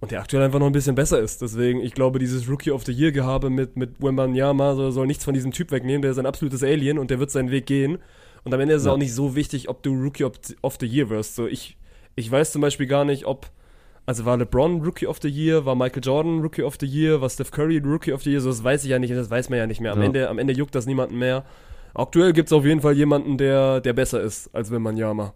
Und 0.00 0.10
der 0.10 0.20
aktuell 0.20 0.42
einfach 0.42 0.58
noch 0.58 0.66
ein 0.66 0.72
bisschen 0.72 0.94
besser 0.94 1.18
ist. 1.20 1.40
Deswegen, 1.40 1.80
ich 1.80 1.94
glaube, 1.94 2.18
dieses 2.18 2.48
Rookie 2.48 2.70
of 2.70 2.84
the 2.84 2.92
Year 2.92 3.10
Gehabe 3.12 3.48
mit, 3.48 3.76
mit 3.76 4.02
Wembanyama 4.02 4.74
soll, 4.74 4.92
soll 4.92 5.06
nichts 5.06 5.24
von 5.24 5.32
diesem 5.34 5.50
Typ 5.52 5.70
wegnehmen. 5.70 6.02
Der 6.02 6.10
ist 6.10 6.18
ein 6.18 6.26
absolutes 6.26 6.62
Alien 6.62 6.98
und 6.98 7.10
der 7.10 7.20
wird 7.20 7.30
seinen 7.30 7.50
Weg 7.50 7.66
gehen. 7.66 7.98
Und 8.44 8.52
am 8.52 8.60
Ende 8.60 8.74
ist 8.74 8.82
es 8.82 8.86
Ja. 8.86 8.92
auch 8.92 8.98
nicht 8.98 9.14
so 9.14 9.34
wichtig, 9.34 9.68
ob 9.70 9.82
du 9.82 9.94
Rookie 9.94 10.24
of, 10.24 10.32
of 10.60 10.76
the 10.78 10.86
Year 10.86 11.08
wirst. 11.08 11.36
So, 11.36 11.46
ich, 11.46 11.78
ich 12.16 12.30
weiß 12.30 12.52
zum 12.52 12.60
Beispiel 12.60 12.86
gar 12.86 13.06
nicht, 13.06 13.24
ob, 13.24 13.46
also 14.04 14.26
war 14.26 14.36
LeBron 14.36 14.82
Rookie 14.82 15.06
of 15.06 15.18
the 15.22 15.28
Year, 15.28 15.64
war 15.64 15.74
Michael 15.74 16.02
Jordan 16.04 16.40
Rookie 16.42 16.62
of 16.64 16.76
the 16.78 16.86
Year, 16.86 17.22
war 17.22 17.30
Steph 17.30 17.50
Curry 17.50 17.78
Rookie 17.78 18.12
of 18.12 18.22
the 18.22 18.30
Year, 18.32 18.40
so 18.42 18.50
das 18.50 18.62
weiß 18.62 18.84
ich 18.84 18.90
ja 18.90 18.98
nicht, 18.98 19.14
das 19.14 19.30
weiß 19.30 19.48
man 19.48 19.58
ja 19.58 19.66
nicht 19.66 19.80
mehr. 19.80 19.92
Am, 19.92 20.00
Ja. 20.00 20.04
Ende, 20.06 20.28
am 20.28 20.38
Ende 20.38 20.52
juckt 20.52 20.74
das 20.74 20.84
niemanden 20.84 21.16
mehr. 21.18 21.44
Aktuell 21.94 22.34
gibt 22.34 22.48
es 22.48 22.52
auf 22.52 22.66
jeden 22.66 22.82
Fall 22.82 22.92
jemanden, 22.94 23.38
der, 23.38 23.80
der 23.80 23.94
besser 23.94 24.20
ist 24.20 24.54
als 24.54 24.70
Wembanyama. 24.70 25.32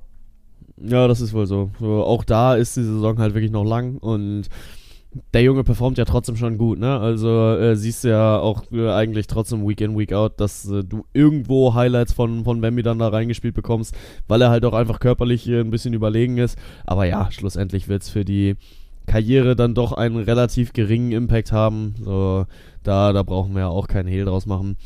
Ja, 0.81 1.09
das 1.09 1.21
ist 1.21 1.33
wohl 1.33 1.47
so. 1.47 1.71
Auch 1.81 2.25
da 2.25 2.55
ist 2.55 2.77
die 2.77 2.83
Saison 2.83 3.19
halt 3.19 3.35
wirklich 3.35 3.53
noch 3.53 3.65
lang 3.65 3.99
und 3.99 4.49
der 5.33 5.43
Junge 5.43 5.65
performt 5.65 5.99
ja 5.99 6.05
trotzdem 6.05 6.37
schon 6.37 6.59
gut, 6.59 6.79
ne? 6.79 6.99
Also 6.99 7.57
äh, 7.57 7.77
siehst 7.77 8.05
du 8.05 8.09
ja 8.09 8.39
auch 8.39 8.65
äh, 8.71 8.91
eigentlich 8.91 9.27
trotzdem 9.27 9.67
Week 9.67 9.81
in, 9.81 9.99
Week 9.99 10.13
out, 10.13 10.39
dass 10.39 10.69
äh, 10.69 10.85
du 10.85 11.07
irgendwo 11.13 11.75
Highlights 11.75 12.13
von, 12.13 12.45
von 12.45 12.61
Bambi 12.61 12.83
dann 12.83 12.99
da 12.99 13.09
reingespielt 13.09 13.55
bekommst, 13.55 13.97
weil 14.29 14.43
er 14.43 14.51
halt 14.51 14.65
auch 14.65 14.75
einfach 14.75 15.01
körperlich 15.01 15.49
äh, 15.49 15.61
ein 15.61 15.71
bisschen 15.71 15.95
überlegen 15.95 16.37
ist. 16.39 16.59
Aber 16.87 17.07
ja, 17.07 17.31
schlussendlich 17.31 17.89
wird's 17.89 18.11
für 18.11 18.25
die 18.25 18.57
Karriere 19.07 19.57
dann 19.57 19.75
doch 19.75 19.93
einen 19.93 20.19
relativ 20.19 20.75
geringen 20.75 21.13
Impact 21.13 21.53
haben. 21.53 21.95
So, 22.01 22.45
da, 22.83 23.13
da 23.13 23.23
brauchen 23.23 23.55
wir 23.55 23.61
ja 23.63 23.69
auch 23.69 23.89
keinen 23.89 24.09
Hehl 24.09 24.27
draus 24.27 24.47
machen. 24.47 24.77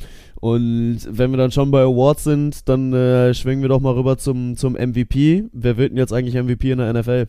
Und 0.42 0.98
wenn 1.08 1.30
wir 1.30 1.36
dann 1.38 1.52
schon 1.52 1.70
bei 1.70 1.82
Awards 1.82 2.24
sind, 2.24 2.68
dann 2.68 2.92
äh, 2.92 3.32
schwingen 3.32 3.62
wir 3.62 3.68
doch 3.68 3.78
mal 3.78 3.92
rüber 3.94 4.18
zum, 4.18 4.56
zum 4.56 4.72
MVP. 4.72 5.44
Wer 5.52 5.76
wird 5.76 5.92
denn 5.92 5.98
jetzt 5.98 6.12
eigentlich 6.12 6.34
MVP 6.34 6.72
in 6.72 6.78
der 6.78 6.92
NFL? 6.92 7.28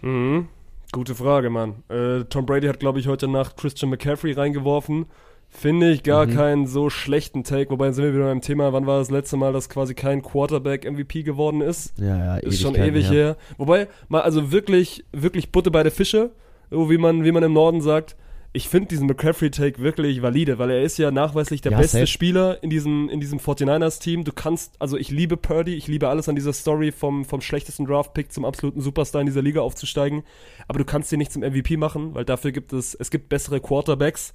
Mhm. 0.00 0.46
Gute 0.92 1.16
Frage, 1.16 1.50
Mann. 1.50 1.82
Äh, 1.88 2.22
Tom 2.30 2.46
Brady 2.46 2.68
hat, 2.68 2.78
glaube 2.78 3.00
ich, 3.00 3.08
heute 3.08 3.26
Nacht 3.26 3.56
Christian 3.56 3.90
McCaffrey 3.90 4.30
reingeworfen. 4.30 5.06
Finde 5.48 5.90
ich 5.90 6.04
gar 6.04 6.26
Mhm. 6.26 6.34
keinen 6.36 6.66
so 6.68 6.88
schlechten 6.88 7.42
Take. 7.42 7.70
Wobei 7.70 7.90
sind 7.90 8.04
wir 8.04 8.14
wieder 8.14 8.26
beim 8.26 8.40
Thema, 8.40 8.72
wann 8.72 8.86
war 8.86 9.00
das 9.00 9.10
letzte 9.10 9.36
Mal, 9.36 9.52
dass 9.52 9.68
quasi 9.68 9.94
kein 9.94 10.22
Quarterback 10.22 10.84
MVP 10.84 11.24
geworden 11.24 11.62
ist? 11.62 11.98
Ja, 11.98 12.16
ja, 12.16 12.36
Ist 12.36 12.60
schon 12.60 12.76
ewig 12.76 13.10
her. 13.10 13.36
Wobei, 13.58 13.88
mal 14.08 14.20
also 14.22 14.52
wirklich, 14.52 15.04
wirklich 15.10 15.50
Butte 15.50 15.72
bei 15.72 15.82
der 15.82 15.90
Fische, 15.90 16.30
so 16.70 16.88
wie 16.90 16.98
man, 16.98 17.24
wie 17.24 17.32
man 17.32 17.42
im 17.42 17.54
Norden 17.54 17.80
sagt. 17.80 18.14
Ich 18.56 18.68
finde 18.68 18.86
diesen 18.86 19.08
McCaffrey-Take 19.08 19.80
wirklich 19.80 20.22
valide, 20.22 20.60
weil 20.60 20.70
er 20.70 20.82
ist 20.82 20.96
ja 20.96 21.10
nachweislich 21.10 21.60
der 21.60 21.72
Ja, 21.72 21.78
beste 21.78 21.98
safe. 21.98 22.06
Spieler 22.06 22.62
in 22.62 22.70
diesem, 22.70 23.08
in 23.08 23.18
diesem 23.18 23.40
49ers-Team. 23.40 24.22
Du 24.22 24.30
kannst, 24.32 24.80
also 24.80 24.96
ich 24.96 25.10
liebe 25.10 25.36
Purdy, 25.36 25.74
ich 25.74 25.88
liebe 25.88 26.08
alles 26.08 26.28
an 26.28 26.36
dieser 26.36 26.52
Story, 26.52 26.92
vom, 26.92 27.24
vom 27.24 27.40
schlechtesten 27.40 27.84
Draft-Pick 27.84 28.32
zum 28.32 28.44
absoluten 28.44 28.80
Superstar 28.80 29.20
in 29.22 29.26
dieser 29.26 29.42
Liga 29.42 29.60
aufzusteigen. 29.60 30.22
Aber 30.68 30.78
du 30.78 30.84
kannst 30.84 31.10
ihn 31.12 31.18
nicht 31.18 31.32
zum 31.32 31.42
MVP 31.42 31.76
machen, 31.76 32.14
weil 32.14 32.24
dafür 32.24 32.52
gibt 32.52 32.72
es, 32.72 32.94
es 32.94 33.10
gibt 33.10 33.28
bessere 33.28 33.60
Quarterbacks. 33.60 34.34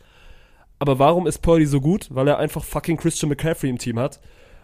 Aber 0.80 1.00
warum 1.00 1.26
ist 1.26 1.40
Purdy 1.40 1.66
so 1.66 1.80
gut? 1.80 2.08
Weil 2.12 2.28
er 2.28 2.40
einfach 2.40 2.66
fucking 2.66 2.98
Christian 2.98 3.30
McCaffrey 3.30 3.70
im 3.70 3.78
Team 3.78 3.98
hat. 4.00 4.20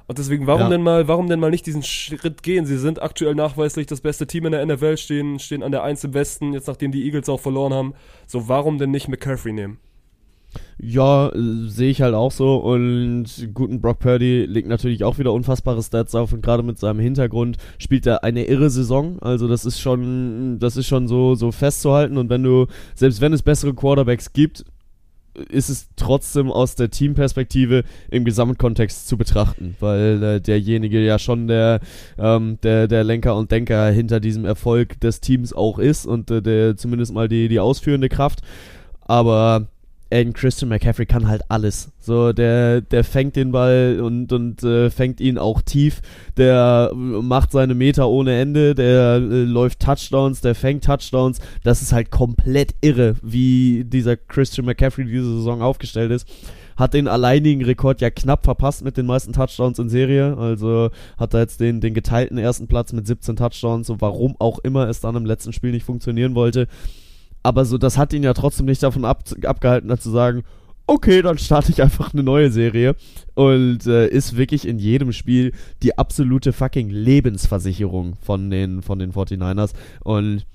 Und 0.08 0.20
deswegen, 0.20 0.46
warum 0.46 0.62
Ja. 0.62 0.70
denn 0.70 0.84
mal, 0.84 1.08
warum 1.08 1.28
denn 1.28 1.40
mal 1.40 1.50
nicht 1.50 1.66
diesen 1.66 1.82
Schritt 1.84 2.44
gehen? 2.44 2.66
Sie 2.66 2.78
sind 2.78 3.02
aktuell 3.02 3.34
nachweislich 3.34 3.88
das 3.88 4.02
beste 4.02 4.28
Team 4.28 4.46
in 4.46 4.52
der 4.52 4.66
NFL, 4.66 4.98
stehen, 4.98 5.40
stehen 5.40 5.64
an 5.64 5.72
der 5.72 5.84
1 5.84 6.04
im 6.04 6.14
Westen, 6.14 6.54
jetzt 6.54 6.68
nachdem 6.68 6.92
die 6.92 7.06
Eagles 7.06 7.28
auch 7.28 7.40
verloren 7.40 7.74
haben. 7.74 7.94
So, 8.28 8.48
warum 8.48 8.78
denn 8.78 8.92
nicht 8.92 9.08
McCaffrey 9.08 9.54
nehmen? 9.54 9.80
Ja, 10.78 11.32
sehe 11.34 11.90
ich 11.90 12.02
halt 12.02 12.14
auch 12.14 12.32
so. 12.32 12.58
Und 12.58 13.26
guten 13.54 13.82
Brock 13.82 14.00
Purdy 14.00 14.46
legt 14.46 14.68
natürlich 14.68 15.04
auch 15.04 15.18
wieder 15.18 15.34
unfassbare 15.34 15.82
Stats 15.82 16.16
auf 16.16 16.34
und 16.34 16.42
gerade 16.42 16.64
mit 16.64 16.78
seinem 16.78 17.00
Hintergrund 17.00 17.58
spielt 17.78 18.06
er 18.06 18.24
eine 18.24 18.46
irre 18.46 18.70
Saison. 18.70 19.20
Also 19.20 19.48
das 19.48 19.66
ist 19.66 19.80
schon, 19.80 20.60
das 20.60 20.78
ist 20.78 20.88
schon 20.88 21.08
so, 21.08 21.36
so 21.36 21.52
festzuhalten. 21.52 22.18
Und 22.18 22.30
wenn 22.30 22.44
du, 22.44 22.68
selbst 22.94 23.22
wenn 23.22 23.34
es 23.34 23.42
bessere 23.42 23.74
Quarterbacks 23.74 24.34
gibt, 24.34 24.66
ist 25.50 25.70
es 25.70 25.90
trotzdem 25.96 26.52
aus 26.52 26.76
der 26.76 26.90
Teamperspektive 26.90 27.84
im 28.10 28.26
Gesamtkontext 28.26 29.08
zu 29.08 29.18
betrachten, 29.18 29.76
weil 29.80 30.24
äh, 30.24 30.42
derjenige 30.42 31.00
ja 31.00 31.20
schon 31.20 31.48
der, 31.48 31.80
ähm, 32.18 32.58
der, 32.64 32.88
der 32.88 33.04
Lenker 33.04 33.36
und 33.36 33.52
Denker 33.52 33.90
hinter 33.90 34.20
diesem 34.20 34.46
Erfolg 34.46 35.00
des 35.00 35.22
Teams 35.22 35.54
auch 35.54 35.80
ist 35.80 36.06
und 36.06 36.32
äh, 36.32 36.42
der 36.42 36.78
zumindest 36.78 37.14
mal 37.14 37.28
die, 37.28 37.48
die 37.48 37.60
ausführende 37.60 38.10
Kraft. 38.10 38.42
Aber 39.02 39.68
Aiden 40.12 40.34
Christian 40.34 40.70
McCaffrey 40.70 41.06
kann 41.06 41.28
halt 41.28 41.42
alles. 41.50 41.92
So, 42.00 42.32
der, 42.32 42.82
der 42.82 43.04
fängt 43.04 43.36
den 43.36 43.52
Ball 43.52 44.00
und, 44.02 44.32
und 44.32 44.64
äh, 44.64 44.90
fängt 44.92 45.20
ihn 45.20 45.38
auch 45.38 45.62
tief. 45.62 46.02
Der 46.38 46.92
äh, 46.92 46.96
macht 46.96 47.52
seine 47.52 47.74
Meter 47.74 48.08
ohne 48.08 48.40
Ende. 48.40 48.76
Der 48.76 49.16
äh, 49.16 49.44
läuft 49.44 49.80
Touchdowns, 49.80 50.42
der 50.42 50.54
fängt 50.54 50.84
Touchdowns. 50.84 51.40
Das 51.64 51.82
ist 51.82 51.92
halt 51.92 52.12
komplett 52.12 52.76
irre, 52.82 53.16
wie 53.24 53.84
dieser 53.86 54.16
Christian 54.16 54.66
McCaffrey 54.66 55.06
diese 55.06 55.38
Saison 55.38 55.62
aufgestellt 55.62 56.12
ist. 56.12 56.28
Hat 56.78 56.94
den 56.94 57.08
alleinigen 57.08 57.64
Rekord 57.64 58.02
ja 58.02 58.10
knapp 58.10 58.44
verpasst 58.44 58.84
mit 58.84 58.98
den 58.98 59.06
meisten 59.06 59.34
Touchdowns 59.34 59.80
in 59.80 59.90
Serie. 59.90 60.38
Also 60.38 60.92
hat 61.18 61.34
er 61.34 61.40
jetzt 61.40 61.62
den, 61.62 61.82
den 61.82 61.94
geteilten 61.94 62.38
ersten 62.38 62.68
Platz 62.68 62.94
mit 62.94 63.08
17 63.08 63.38
Touchdowns. 63.38 63.88
So 63.88 64.02
warum 64.02 64.36
auch 64.40 64.60
immer 64.60 64.88
es 64.88 65.00
dann 65.00 65.16
im 65.16 65.26
letzten 65.26 65.54
Spiel 65.54 65.72
nicht 65.72 65.86
funktionieren 65.86 66.36
wollte. 66.36 66.68
Aber 67.46 67.64
so, 67.64 67.78
das 67.78 67.98
hat 68.00 68.12
ihn 68.12 68.24
ja 68.24 68.34
trotzdem 68.34 68.66
nicht 68.66 68.82
davon 68.82 69.06
ab, 69.06 69.24
abgehalten, 69.44 69.88
da 69.90 70.00
zu 70.00 70.10
sagen, 70.10 70.44
okay, 70.88 71.22
dann 71.22 71.38
starte 71.38 71.72
ich 71.72 71.80
einfach 71.82 72.12
eine 72.12 72.24
neue 72.24 72.50
Serie. 72.52 72.96
Und 73.36 73.86
äh, 73.86 74.08
ist 74.08 74.36
wirklich 74.36 74.68
in 74.68 74.80
jedem 74.80 75.12
Spiel 75.14 75.52
die 75.84 75.96
absolute 75.96 76.54
fucking 76.54 76.90
Lebensversicherung 76.90 78.16
von 78.22 78.50
den, 78.50 78.82
von 78.82 78.98
den 78.98 79.12
49ers. 79.14 79.74
Und 80.04 80.46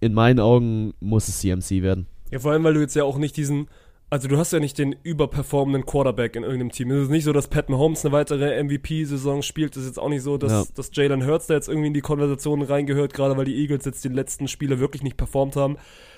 in 0.00 0.14
meinen 0.14 0.38
Augen 0.38 0.94
muss 1.00 1.26
es 1.26 1.40
CMC 1.40 1.82
werden. 1.82 2.06
Ja, 2.30 2.38
vor 2.38 2.52
allem, 2.52 2.62
weil 2.62 2.74
du 2.74 2.80
jetzt 2.80 2.94
ja 2.94 3.02
auch 3.02 3.18
nicht 3.18 3.36
diesen, 3.36 3.66
also 4.10 4.28
du 4.28 4.36
hast 4.36 4.52
ja 4.52 4.60
nicht 4.60 4.78
den 4.78 4.94
überperformenden 5.02 5.84
Quarterback 5.84 6.36
in 6.36 6.42
irgendeinem 6.44 6.70
Team. 6.70 6.90
Es 6.92 7.04
ist 7.04 7.10
nicht 7.10 7.24
so, 7.24 7.32
dass 7.32 7.48
Pat 7.48 7.68
Mahomes 7.70 8.04
eine 8.04 8.12
weitere 8.12 8.62
MVP-Saison 8.62 9.42
spielt. 9.42 9.74
Es 9.76 9.82
ist 9.82 9.88
jetzt 9.88 9.98
auch 9.98 10.08
nicht 10.08 10.22
so, 10.22 10.36
dass, 10.38 10.52
Ja. 10.52 10.64
dass 10.76 10.90
Jalen 10.92 11.26
Hurts 11.26 11.46
da 11.48 11.54
jetzt 11.54 11.68
irgendwie 11.68 11.88
in 11.88 11.94
die 11.94 12.00
Konversation 12.02 12.62
reingehört, 12.62 13.14
gerade 13.14 13.36
weil 13.36 13.46
die 13.46 13.56
Eagles 13.56 13.84
jetzt 13.84 14.04
die 14.04 14.08
letzten 14.08 14.46
Spiele 14.46 14.78
wirklich 14.78 15.02
nicht 15.02 15.16
performt 15.16 15.56
haben. 15.56 15.76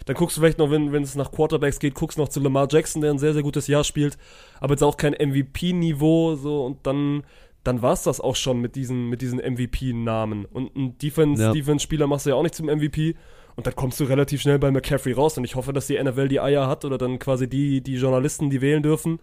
Dann 0.08 0.16
guckst 0.16 0.36
du 0.36 0.40
vielleicht 0.40 0.56
noch, 0.58 0.70
wenn, 0.70 0.90
wenn 0.90 1.02
es 1.02 1.14
nach 1.16 1.30
Quarterbacks 1.30 1.78
geht, 1.78 1.94
guckst 1.94 2.16
noch 2.16 2.28
zu 2.30 2.40
Lamar 2.40 2.66
Jackson, 2.70 3.02
der 3.02 3.10
ein 3.10 3.18
sehr, 3.18 3.34
sehr 3.34 3.42
gutes 3.42 3.66
Jahr 3.66 3.84
spielt, 3.84 4.16
aber 4.58 4.72
jetzt 4.72 4.82
auch 4.82 4.96
kein 4.96 5.12
MVP-Niveau, 5.12 6.34
so, 6.34 6.64
und 6.64 6.86
dann, 6.86 7.24
dann 7.62 7.82
war 7.82 7.92
es 7.92 8.04
das 8.04 8.18
auch 8.20 8.34
schon 8.34 8.58
mit 8.60 8.74
diesen, 8.74 9.10
mit 9.10 9.20
diesen 9.20 9.38
MVP-Namen. 9.38 10.46
Und 10.46 10.74
ein 10.76 10.96
Defense, 10.96 11.42
Ja. 11.42 11.52
Defense-Spieler 11.52 12.06
machst 12.06 12.24
du 12.24 12.30
ja 12.30 12.36
auch 12.36 12.42
nicht 12.42 12.54
zum 12.54 12.66
MVP. 12.66 13.16
Und 13.54 13.66
dann 13.66 13.74
kommst 13.74 13.98
du 14.00 14.04
relativ 14.04 14.40
schnell 14.40 14.58
bei 14.58 14.70
McCaffrey 14.70 15.12
raus. 15.12 15.36
Und 15.36 15.44
ich 15.44 15.56
hoffe, 15.56 15.72
dass 15.72 15.88
die 15.88 16.02
NFL 16.02 16.28
die 16.28 16.40
Eier 16.40 16.68
hat 16.68 16.84
oder 16.84 16.96
dann 16.96 17.18
quasi 17.18 17.48
die, 17.48 17.80
die 17.82 17.96
Journalisten, 17.96 18.50
die 18.50 18.60
wählen 18.60 18.82
dürfen. 18.82 19.18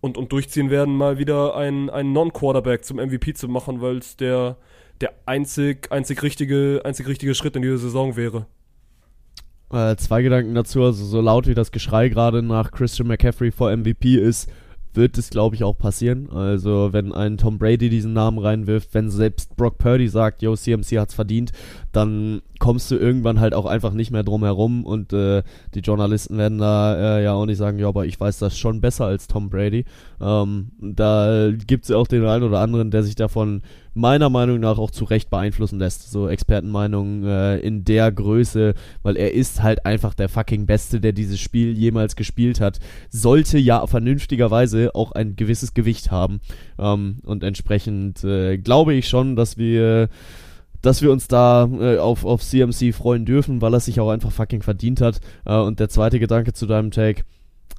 und, 0.00 0.16
und 0.16 0.32
durchziehen 0.32 0.70
werden, 0.70 0.96
mal 0.96 1.18
wieder 1.18 1.56
einen, 1.56 1.90
einen 1.90 2.12
Non-Quarterback 2.12 2.84
zum 2.84 2.98
MVP 2.98 3.34
zu 3.34 3.48
machen, 3.48 3.80
weil 3.80 3.98
es 3.98 4.16
der, 4.16 4.56
der 5.00 5.12
einzig, 5.26 5.90
einzig, 5.90 6.22
richtige, 6.22 6.82
einzig 6.84 7.08
richtige 7.08 7.34
Schritt 7.34 7.56
in 7.56 7.62
dieser 7.62 7.78
Saison 7.78 8.14
wäre. 8.16 8.46
Äh, 9.74 9.96
zwei 9.96 10.22
Gedanken 10.22 10.54
dazu, 10.54 10.84
also 10.84 11.04
so 11.04 11.20
laut 11.20 11.48
wie 11.48 11.54
das 11.54 11.72
Geschrei 11.72 12.08
gerade 12.08 12.42
nach 12.42 12.70
Christian 12.70 13.08
McCaffrey 13.08 13.50
vor 13.50 13.76
MVP 13.76 14.14
ist, 14.14 14.48
wird 14.92 15.18
es, 15.18 15.30
glaube 15.30 15.56
ich, 15.56 15.64
auch 15.64 15.76
passieren. 15.76 16.30
Also, 16.30 16.92
wenn 16.92 17.12
ein 17.12 17.38
Tom 17.38 17.58
Brady 17.58 17.88
diesen 17.88 18.12
Namen 18.12 18.38
reinwirft, 18.38 18.94
wenn 18.94 19.10
selbst 19.10 19.56
Brock 19.56 19.78
Purdy 19.78 20.06
sagt, 20.06 20.42
yo, 20.42 20.54
CMC 20.54 21.00
hat's 21.00 21.14
verdient, 21.14 21.50
dann 21.90 22.42
kommst 22.64 22.90
du 22.90 22.96
irgendwann 22.96 23.40
halt 23.40 23.52
auch 23.52 23.66
einfach 23.66 23.92
nicht 23.92 24.10
mehr 24.10 24.22
drum 24.22 24.42
herum 24.42 24.86
und 24.86 25.12
äh, 25.12 25.42
die 25.74 25.80
Journalisten 25.80 26.38
werden 26.38 26.56
da 26.56 27.18
äh, 27.18 27.22
ja 27.22 27.34
auch 27.34 27.44
nicht 27.44 27.58
sagen, 27.58 27.78
ja, 27.78 27.88
aber 27.88 28.06
ich 28.06 28.18
weiß 28.18 28.38
das 28.38 28.56
schon 28.56 28.80
besser 28.80 29.04
als 29.04 29.26
Tom 29.26 29.50
Brady. 29.50 29.84
Ähm, 30.18 30.70
da 30.80 31.50
gibt's 31.66 31.88
ja 31.88 31.98
auch 31.98 32.06
den 32.06 32.24
einen 32.24 32.42
oder 32.42 32.60
anderen, 32.60 32.90
der 32.90 33.02
sich 33.02 33.16
davon 33.16 33.60
meiner 33.92 34.30
Meinung 34.30 34.60
nach 34.60 34.78
auch 34.78 34.90
zu 34.90 35.04
Recht 35.04 35.28
beeinflussen 35.28 35.78
lässt. 35.78 36.10
So 36.10 36.26
Expertenmeinungen 36.26 37.26
äh, 37.26 37.58
in 37.58 37.84
der 37.84 38.10
Größe, 38.10 38.72
weil 39.02 39.18
er 39.18 39.34
ist 39.34 39.62
halt 39.62 39.84
einfach 39.84 40.14
der 40.14 40.30
fucking 40.30 40.64
Beste, 40.64 41.02
der 41.02 41.12
dieses 41.12 41.40
Spiel 41.40 41.76
jemals 41.76 42.16
gespielt 42.16 42.62
hat. 42.62 42.80
Sollte 43.10 43.58
ja 43.58 43.86
vernünftigerweise 43.86 44.94
auch 44.94 45.12
ein 45.12 45.36
gewisses 45.36 45.74
Gewicht 45.74 46.10
haben. 46.10 46.40
Ähm, 46.78 47.18
und 47.26 47.44
entsprechend 47.44 48.24
äh, 48.24 48.56
glaube 48.56 48.94
ich 48.94 49.06
schon, 49.06 49.36
dass 49.36 49.58
wir 49.58 50.08
dass 50.84 51.02
wir 51.02 51.10
uns 51.10 51.28
da 51.28 51.68
äh, 51.80 51.98
auf, 51.98 52.24
auf 52.24 52.42
CMC 52.42 52.94
freuen 52.94 53.24
dürfen, 53.24 53.60
weil 53.62 53.74
er 53.74 53.80
sich 53.80 54.00
auch 54.00 54.10
einfach 54.10 54.30
fucking 54.30 54.62
verdient 54.62 55.00
hat. 55.00 55.20
Äh, 55.44 55.56
und 55.56 55.80
der 55.80 55.88
zweite 55.88 56.18
Gedanke 56.18 56.52
zu 56.52 56.66
deinem 56.66 56.90
Take, 56.90 57.22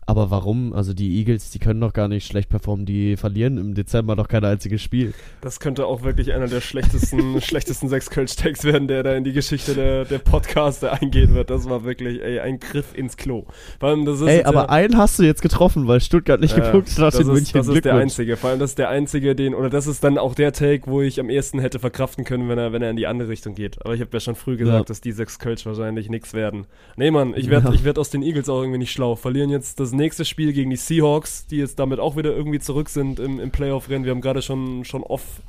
aber 0.07 0.29
warum? 0.29 0.73
Also 0.73 0.93
die 0.93 1.17
Eagles, 1.17 1.49
die 1.49 1.57
können 1.57 1.81
doch 1.81 1.91
gar 1.91 2.07
nicht 2.07 2.27
schlecht 2.27 2.49
performen. 2.49 2.85
Die 2.85 3.17
verlieren 3.17 3.57
im 3.57 3.73
Dezember 3.73 4.15
doch 4.15 4.27
kein 4.27 4.45
einziges 4.45 4.83
Spiel. 4.83 5.15
Das 5.41 5.59
könnte 5.59 5.87
auch 5.87 6.03
wirklich 6.03 6.31
einer 6.33 6.47
der 6.47 6.61
schlechtesten, 6.61 7.41
schlechtesten 7.41 7.89
sechs 7.89 8.11
Kölsch-Tags 8.11 8.63
werden, 8.65 8.87
der 8.87 9.01
da 9.01 9.15
in 9.15 9.23
die 9.23 9.33
Geschichte 9.33 9.73
der, 9.73 10.05
der 10.05 10.19
Podcaster 10.19 10.93
eingehen 11.01 11.33
wird. 11.33 11.49
Das 11.49 11.67
war 11.67 11.83
wirklich 11.85 12.21
ey, 12.21 12.39
ein 12.39 12.59
Griff 12.59 12.95
ins 12.95 13.17
Klo. 13.17 13.45
Vor 13.79 13.89
allem, 13.89 14.05
das 14.05 14.21
ist 14.21 14.27
ey, 14.27 14.43
aber 14.43 14.63
ja, 14.63 14.69
einen 14.69 14.97
hast 14.97 15.17
du 15.17 15.23
jetzt 15.23 15.41
getroffen, 15.41 15.87
weil 15.87 15.99
Stuttgart 16.01 16.39
nicht 16.39 16.55
äh, 16.55 16.61
gepunktet 16.61 16.99
hat 16.99 17.15
in 17.15 17.25
München. 17.25 17.57
Das 17.57 17.67
ist 17.67 17.85
der 17.85 17.95
einzige. 17.95 18.37
Vor 18.37 18.51
allem, 18.51 18.59
das 18.59 18.71
ist 18.71 18.77
der 18.77 18.89
einzige, 18.89 19.35
den, 19.35 19.55
oder 19.55 19.71
das 19.71 19.87
ist 19.87 20.03
dann 20.03 20.19
auch 20.19 20.35
der 20.35 20.53
Take, 20.53 20.83
wo 20.85 21.01
ich 21.01 21.19
am 21.19 21.31
ehesten 21.31 21.59
hätte 21.59 21.79
verkraften 21.79 22.25
können, 22.25 22.47
wenn 22.47 22.59
er, 22.59 22.71
wenn 22.71 22.83
er 22.83 22.91
in 22.91 22.95
die 22.95 23.07
andere 23.07 23.29
Richtung 23.29 23.55
geht. 23.55 23.83
Aber 23.83 23.95
ich 23.95 24.01
habe 24.01 24.11
ja 24.13 24.19
schon 24.19 24.35
früh 24.35 24.55
gesagt, 24.55 24.77
ja. 24.77 24.83
dass 24.83 25.01
die 25.01 25.13
sechs 25.13 25.39
Kölsch 25.39 25.65
wahrscheinlich 25.65 26.09
nichts 26.09 26.35
werden. 26.35 26.67
Nee, 26.95 27.09
Mann, 27.09 27.33
ich 27.35 27.49
werde 27.49 27.69
ja. 27.69 27.73
ich 27.73 27.83
werd 27.83 27.97
aus 27.97 28.11
den 28.11 28.21
Eagles 28.21 28.49
auch 28.49 28.61
irgendwie 28.61 28.77
nicht 28.77 28.91
schlau. 28.91 29.15
Verlieren 29.15 29.49
jetzt 29.49 29.79
das 29.79 29.94
nächste 29.95 30.25
Spiel 30.25 30.53
gegen 30.53 30.69
die 30.69 30.75
Seahawks, 30.75 31.47
die 31.47 31.57
jetzt 31.57 31.79
damit 31.79 31.99
auch 31.99 32.15
wieder 32.15 32.35
irgendwie 32.35 32.59
zurück 32.59 32.89
sind 32.89 33.19
im, 33.19 33.39
im 33.39 33.51
Playoff-Rennen. 33.51 34.05
Wir 34.05 34.11
haben 34.11 34.21
gerade 34.21 34.41
schon, 34.41 34.85
schon 34.85 35.03
off, 35.03 35.41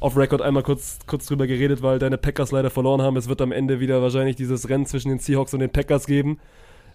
off 0.00 0.16
Record 0.16 0.42
einmal 0.42 0.62
kurz, 0.62 0.98
kurz 1.06 1.26
drüber 1.26 1.46
geredet, 1.46 1.82
weil 1.82 1.98
deine 1.98 2.18
Packers 2.18 2.52
leider 2.52 2.70
verloren 2.70 3.02
haben. 3.02 3.16
Es 3.16 3.28
wird 3.28 3.40
am 3.40 3.52
Ende 3.52 3.80
wieder 3.80 4.02
wahrscheinlich 4.02 4.36
dieses 4.36 4.68
Rennen 4.68 4.86
zwischen 4.86 5.08
den 5.08 5.18
Seahawks 5.18 5.54
und 5.54 5.60
den 5.60 5.70
Packers 5.70 6.06
geben. 6.06 6.38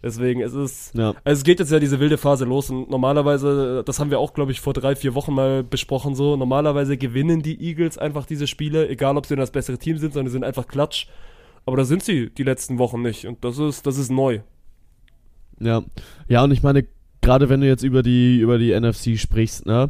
Deswegen, 0.04 0.42
es 0.42 0.54
ist, 0.54 0.96
ja. 0.96 1.16
also 1.24 1.40
es 1.40 1.44
geht 1.44 1.60
jetzt 1.60 1.72
ja 1.72 1.80
diese 1.80 2.00
wilde 2.00 2.20
Phase 2.20 2.46
los 2.46 2.70
und 2.70 2.92
normalerweise, 2.92 3.84
das 3.84 4.00
haben 4.00 4.12
wir 4.12 4.20
auch, 4.20 4.36
glaube 4.36 4.52
ich, 4.52 4.62
vor 4.62 4.74
drei, 4.74 4.96
vier 4.96 5.16
Wochen 5.16 5.34
mal 5.34 5.64
besprochen 5.64 6.14
so, 6.14 6.36
normalerweise 6.36 6.96
gewinnen 6.96 7.42
die 7.42 7.60
Eagles 7.60 7.98
einfach 7.98 8.28
diese 8.28 8.46
Spiele, 8.46 8.88
egal 8.88 9.18
ob 9.18 9.26
sie 9.26 9.36
das 9.36 9.50
bessere 9.50 9.80
Team 9.80 9.98
sind, 9.98 10.14
sondern 10.14 10.28
sie 10.30 10.34
sind 10.34 10.44
einfach 10.44 10.68
Klatsch. 10.68 11.08
Aber 11.66 11.78
da 11.78 11.86
sind 11.86 12.04
sie 12.04 12.30
die 12.30 12.44
letzten 12.44 12.78
Wochen 12.78 13.02
nicht 13.02 13.26
und 13.26 13.44
das 13.44 13.58
ist, 13.58 13.88
das 13.88 13.98
ist 13.98 14.12
neu. 14.12 14.42
Ja, 15.60 15.84
ja, 16.28 16.44
und 16.44 16.52
ich 16.52 16.62
meine, 16.62 16.86
gerade 17.26 17.50
wenn 17.50 17.62
du 17.62 17.68
jetzt 17.68 17.84
über 17.84 18.04
die, 18.04 18.38
über 18.38 18.58
die 18.58 18.80
NFC 18.80 19.18
sprichst, 19.18 19.66
ne? 19.66 19.90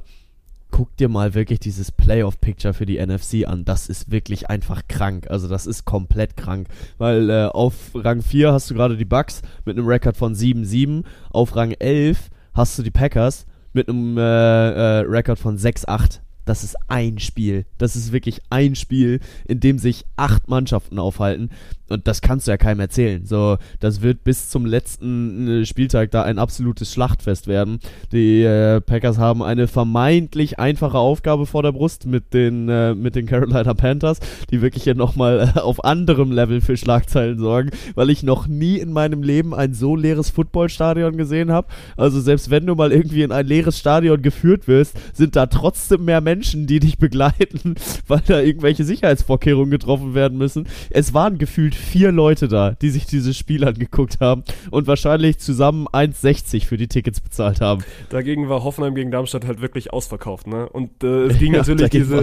Guck 0.71 0.95
dir 0.97 1.09
mal 1.09 1.33
wirklich 1.33 1.59
dieses 1.59 1.91
Playoff-Picture 1.91 2.73
für 2.73 2.86
die 2.86 2.97
NFC 3.05 3.47
an. 3.47 3.65
Das 3.65 3.88
ist 3.88 4.09
wirklich 4.09 4.49
einfach 4.49 4.81
krank. 4.88 5.27
Also 5.29 5.47
das 5.47 5.67
ist 5.67 5.86
komplett 5.86 6.36
krank. 6.36 6.67
Weil 6.97 7.29
äh, 7.29 7.45
auf 7.45 7.91
Rang 7.93 8.21
4 8.21 8.51
hast 8.51 8.69
du 8.69 8.73
gerade 8.73 8.97
die 8.97 9.05
Bucks 9.05 9.41
mit 9.63 9.77
einem 9.77 9.88
Rekord 9.88 10.17
von 10.17 10.33
7-7. 10.33 11.03
Auf 11.29 11.55
Rang 11.55 11.71
11 11.71 12.29
hast 12.53 12.77
du 12.77 12.83
die 12.83 12.91
Packers 12.91 13.45
mit 13.73 13.88
einem 13.88 14.17
äh, 14.17 14.21
äh, 14.21 14.99
Rekord 15.01 15.39
von 15.39 15.57
6-8 15.57 16.19
das 16.45 16.63
ist 16.63 16.77
ein 16.88 17.19
Spiel. 17.19 17.65
Das 17.79 17.95
ist 17.95 18.11
wirklich 18.11 18.39
ein 18.49 18.75
Spiel, 18.75 19.19
in 19.45 19.59
dem 19.59 19.79
sich 19.79 20.05
acht 20.15 20.47
Mannschaften 20.47 20.99
aufhalten. 20.99 21.49
Und 21.89 22.07
das 22.07 22.21
kannst 22.21 22.47
du 22.47 22.51
ja 22.51 22.57
keinem 22.57 22.79
erzählen. 22.79 23.25
So, 23.25 23.57
das 23.79 24.01
wird 24.01 24.23
bis 24.23 24.49
zum 24.49 24.65
letzten 24.65 25.47
äh, 25.47 25.65
Spieltag 25.65 26.11
da 26.11 26.23
ein 26.23 26.39
absolutes 26.39 26.91
Schlachtfest 26.91 27.47
werden. 27.47 27.79
Die 28.11 28.41
äh, 28.41 28.81
Packers 28.81 29.17
haben 29.17 29.43
eine 29.43 29.67
vermeintlich 29.67 30.57
einfache 30.57 30.97
Aufgabe 30.97 31.45
vor 31.45 31.61
der 31.61 31.71
Brust 31.71 32.07
mit 32.07 32.33
den, 32.33 32.69
äh, 32.69 32.95
mit 32.95 33.15
den 33.15 33.27
Carolina 33.27 33.73
Panthers, 33.73 34.19
die 34.49 34.61
wirklich 34.61 34.83
hier 34.83 34.95
nochmal 34.95 35.53
äh, 35.55 35.59
auf 35.59 35.83
anderem 35.83 36.31
Level 36.31 36.61
für 36.61 36.75
Schlagzeilen 36.75 37.38
sorgen, 37.38 37.69
weil 37.93 38.09
ich 38.09 38.23
noch 38.23 38.47
nie 38.47 38.77
in 38.77 38.91
meinem 38.91 39.21
Leben 39.21 39.53
ein 39.53 39.73
so 39.73 39.95
leeres 39.95 40.31
Footballstadion 40.31 41.17
gesehen 41.17 41.51
habe. 41.51 41.67
Also 41.97 42.19
selbst 42.19 42.49
wenn 42.49 42.65
du 42.65 42.73
mal 42.73 42.91
irgendwie 42.91 43.21
in 43.21 43.31
ein 43.31 43.45
leeres 43.45 43.77
Stadion 43.77 44.21
geführt 44.21 44.67
wirst, 44.67 44.97
sind 45.13 45.36
da 45.36 45.45
trotzdem 45.45 46.05
mehr 46.05 46.21
Menschen, 46.21 46.65
die 46.65 46.79
dich 46.79 46.97
begleiten, 46.97 47.75
weil 48.07 48.21
da 48.25 48.39
irgendwelche 48.39 48.83
Sicherheitsvorkehrungen 48.83 49.69
getroffen 49.69 50.15
werden 50.15 50.38
müssen. 50.38 50.67
Es 50.89 51.13
waren 51.13 51.38
gefühlt 51.38 51.74
vier 51.76 52.11
Leute 52.11 52.47
da, 52.47 52.71
die 52.71 52.89
sich 52.89 53.05
dieses 53.05 53.38
Spiel 53.38 53.65
angeguckt 53.65 54.19
haben 54.19 54.43
und 54.71 54.88
wahrscheinlich 54.88 55.38
zusammen 55.39 55.88
1,60 55.88 56.65
für 56.65 56.78
die 56.78 56.88
Tickets 56.88 57.21
bezahlt 57.21 57.61
haben. 57.61 57.84
Dagegen 58.09 58.49
war 58.49 58.63
Hoffenheim 58.63 58.95
gegen 58.95 59.11
Darmstadt 59.11 59.45
halt 59.45 59.61
wirklich 59.61 59.93
ausverkauft, 59.93 60.47
ne? 60.47 60.67
Und 60.69 61.03
äh, 61.03 61.07
es 61.28 61.39
ging 61.39 61.53
ja, 61.53 61.59
natürlich 61.59 61.89
diese, 61.89 62.21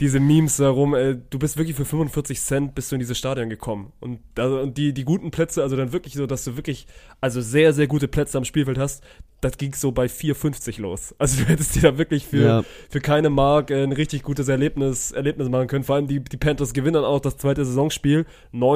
diese 0.00 0.20
Memes 0.20 0.56
darum, 0.56 0.94
ey, 0.94 1.16
du 1.30 1.38
bist 1.38 1.56
wirklich 1.56 1.76
für 1.76 1.84
45 1.84 2.40
Cent 2.40 2.74
bist 2.74 2.90
du 2.90 2.96
in 2.96 3.00
dieses 3.00 3.18
Stadion 3.18 3.48
gekommen. 3.48 3.92
Und, 4.00 4.20
da, 4.34 4.46
und 4.46 4.76
die, 4.78 4.92
die 4.92 5.04
guten 5.04 5.30
Plätze, 5.30 5.62
also 5.62 5.76
dann 5.76 5.92
wirklich 5.92 6.14
so, 6.14 6.26
dass 6.26 6.44
du 6.44 6.56
wirklich, 6.56 6.86
also 7.20 7.40
sehr, 7.40 7.72
sehr 7.72 7.86
gute 7.86 8.08
Plätze 8.08 8.38
am 8.38 8.44
Spielfeld 8.44 8.78
hast, 8.78 9.02
das 9.40 9.58
ging 9.58 9.74
so 9.74 9.92
bei 9.92 10.06
4,50 10.06 10.80
los. 10.80 11.14
Also 11.26 11.42
du 11.42 11.48
hättest 11.48 11.74
dir 11.74 11.82
da 11.82 11.98
wirklich 11.98 12.26
für, 12.26 12.46
ja. 12.46 12.64
für 12.88 13.00
keine 13.00 13.30
Mark 13.30 13.70
äh, 13.70 13.82
ein 13.82 13.92
richtig 13.92 14.22
gutes 14.22 14.48
Erlebnis, 14.48 15.10
Erlebnis 15.10 15.48
machen 15.48 15.66
können. 15.66 15.82
Vor 15.82 15.96
allem 15.96 16.06
die, 16.06 16.20
die 16.20 16.36
Panthers 16.36 16.72
gewinnen 16.72 16.94
dann 16.94 17.04
auch 17.04 17.20
das 17.20 17.36
zweite 17.36 17.64
Saisonspiel 17.64 18.26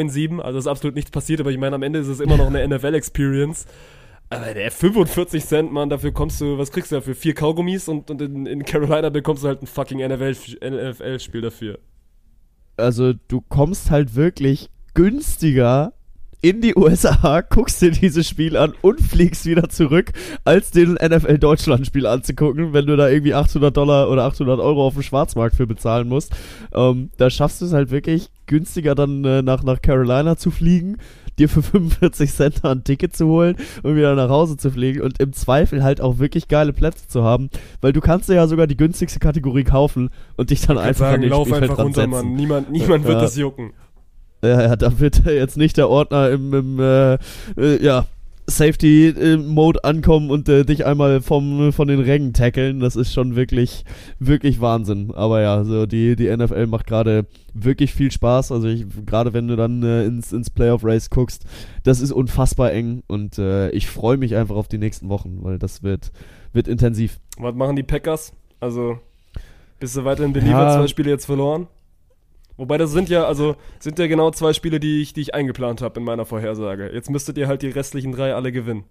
9-7. 0.08 0.40
Also 0.40 0.58
ist 0.58 0.66
absolut 0.66 0.94
nichts 0.94 1.10
passiert, 1.10 1.40
aber 1.40 1.50
ich 1.50 1.58
meine, 1.58 1.74
am 1.74 1.82
Ende 1.82 1.98
ist 1.98 2.08
es 2.08 2.20
immer 2.20 2.36
noch 2.36 2.46
eine 2.46 2.66
NFL-Experience. 2.76 3.66
Aber 4.30 4.54
der 4.54 4.70
45 4.70 5.44
Cent, 5.44 5.72
Mann, 5.72 5.90
dafür 5.90 6.12
kommst 6.12 6.40
du, 6.40 6.56
was 6.56 6.70
kriegst 6.70 6.92
du 6.92 6.96
dafür? 6.96 7.16
Vier 7.16 7.34
Kaugummis 7.34 7.88
und, 7.88 8.10
und 8.10 8.22
in, 8.22 8.46
in 8.46 8.64
Carolina 8.64 9.08
bekommst 9.10 9.42
du 9.42 9.48
halt 9.48 9.60
ein 9.60 9.66
fucking 9.66 9.98
NFL-Spiel 9.98 11.40
dafür. 11.40 11.80
Also 12.76 13.12
du 13.28 13.40
kommst 13.40 13.90
halt 13.90 14.14
wirklich 14.14 14.70
günstiger 14.94 15.92
in 16.42 16.60
die 16.60 16.74
USA, 16.76 17.40
guckst 17.48 17.82
dir 17.82 17.90
dieses 17.90 18.28
Spiel 18.28 18.56
an 18.56 18.72
und 18.80 19.00
fliegst 19.00 19.44
wieder 19.46 19.68
zurück, 19.68 20.12
als 20.44 20.70
den 20.70 20.94
NFL 20.94 21.38
Deutschland 21.38 21.86
Spiel 21.86 22.06
anzugucken, 22.06 22.72
wenn 22.72 22.86
du 22.86 22.96
da 22.96 23.08
irgendwie 23.08 23.34
800 23.34 23.76
Dollar 23.76 24.10
oder 24.10 24.24
800 24.24 24.58
Euro 24.60 24.86
auf 24.86 24.94
dem 24.94 25.02
Schwarzmarkt 25.02 25.56
für 25.56 25.66
bezahlen 25.66 26.08
musst. 26.08 26.32
Ähm, 26.74 27.10
da 27.16 27.30
schaffst 27.30 27.60
du 27.60 27.66
es 27.66 27.72
halt 27.72 27.90
wirklich 27.90 28.30
günstiger 28.46 28.94
dann 28.94 29.24
äh, 29.24 29.42
nach, 29.42 29.62
nach 29.62 29.80
Carolina 29.80 30.36
zu 30.36 30.50
fliegen, 30.50 30.96
dir 31.38 31.48
für 31.48 31.62
45 31.62 32.32
Cent 32.32 32.64
ein 32.64 32.84
Ticket 32.84 33.14
zu 33.14 33.26
holen 33.26 33.56
und 33.82 33.96
wieder 33.96 34.14
nach 34.14 34.30
Hause 34.30 34.56
zu 34.56 34.70
fliegen 34.70 35.02
und 35.02 35.20
im 35.20 35.32
Zweifel 35.32 35.82
halt 35.82 36.00
auch 36.00 36.18
wirklich 36.18 36.48
geile 36.48 36.72
Plätze 36.72 37.06
zu 37.06 37.22
haben, 37.22 37.50
weil 37.80 37.92
du 37.92 38.00
kannst 38.00 38.28
dir 38.28 38.34
ja 38.34 38.46
sogar 38.46 38.66
die 38.66 38.76
günstigste 38.76 39.18
Kategorie 39.18 39.64
kaufen 39.64 40.10
und 40.36 40.50
dich 40.50 40.62
dann 40.62 40.78
einfach 40.78 41.06
sagen, 41.06 41.14
an 41.16 41.20
den 41.20 41.30
lauf 41.30 41.48
Spielfeld 41.48 41.70
einfach 41.70 41.84
runter, 41.84 42.06
Mann. 42.06 42.34
Niemand, 42.34 42.70
niemand 42.70 43.04
wird 43.04 43.22
das 43.22 43.36
jucken. 43.36 43.72
Ja, 44.42 44.62
ja, 44.62 44.76
da 44.76 44.98
wird 44.98 45.24
jetzt 45.26 45.56
nicht 45.56 45.76
der 45.76 45.88
Ordner 45.88 46.30
im, 46.30 46.54
im 46.54 46.80
äh, 46.80 47.14
äh, 47.56 47.82
ja, 47.82 48.06
Safety-Mode 48.50 49.84
ankommen 49.84 50.30
und 50.30 50.48
äh, 50.48 50.64
dich 50.64 50.84
einmal 50.84 51.20
vom, 51.22 51.72
von 51.72 51.88
den 51.88 52.00
Rängen 52.00 52.32
tackeln. 52.32 52.80
Das 52.80 52.96
ist 52.96 53.12
schon 53.12 53.36
wirklich, 53.36 53.84
wirklich 54.18 54.60
Wahnsinn. 54.60 55.12
Aber 55.14 55.40
ja, 55.40 55.64
so 55.64 55.86
die, 55.86 56.16
die 56.16 56.34
NFL 56.34 56.66
macht 56.66 56.86
gerade 56.86 57.26
wirklich 57.54 57.94
viel 57.94 58.10
Spaß. 58.10 58.52
Also 58.52 58.68
gerade 59.06 59.32
wenn 59.32 59.48
du 59.48 59.56
dann 59.56 59.82
äh, 59.82 60.04
ins, 60.04 60.32
ins 60.32 60.50
Playoff-Race 60.50 61.10
guckst, 61.10 61.44
das 61.84 62.00
ist 62.00 62.12
unfassbar 62.12 62.72
eng 62.72 63.02
und 63.06 63.38
äh, 63.38 63.70
ich 63.70 63.86
freue 63.86 64.16
mich 64.16 64.36
einfach 64.36 64.56
auf 64.56 64.68
die 64.68 64.78
nächsten 64.78 65.08
Wochen, 65.08 65.38
weil 65.42 65.58
das 65.58 65.82
wird, 65.82 66.10
wird 66.52 66.68
intensiv. 66.68 67.20
Was 67.38 67.54
machen 67.54 67.76
die 67.76 67.82
Packers? 67.82 68.32
Also, 68.58 68.98
bist 69.78 69.96
du 69.96 70.04
weiterhin 70.04 70.32
Believer? 70.32 70.50
Ja. 70.50 70.76
Zwei 70.76 70.88
Spiele 70.88 71.10
jetzt 71.10 71.24
verloren? 71.24 71.68
Wobei 72.56 72.78
das 72.78 72.90
sind 72.90 73.08
ja, 73.08 73.24
also 73.24 73.56
sind 73.78 73.98
ja 73.98 74.06
genau 74.06 74.30
zwei 74.30 74.52
Spiele, 74.52 74.80
die 74.80 75.02
ich, 75.02 75.12
die 75.12 75.22
ich 75.22 75.34
eingeplant 75.34 75.82
habe 75.82 76.00
in 76.00 76.04
meiner 76.04 76.26
Vorhersage. 76.26 76.90
Jetzt 76.92 77.10
müsstet 77.10 77.38
ihr 77.38 77.48
halt 77.48 77.62
die 77.62 77.68
restlichen 77.68 78.12
drei 78.12 78.34
alle 78.34 78.52
gewinnen. 78.52 78.84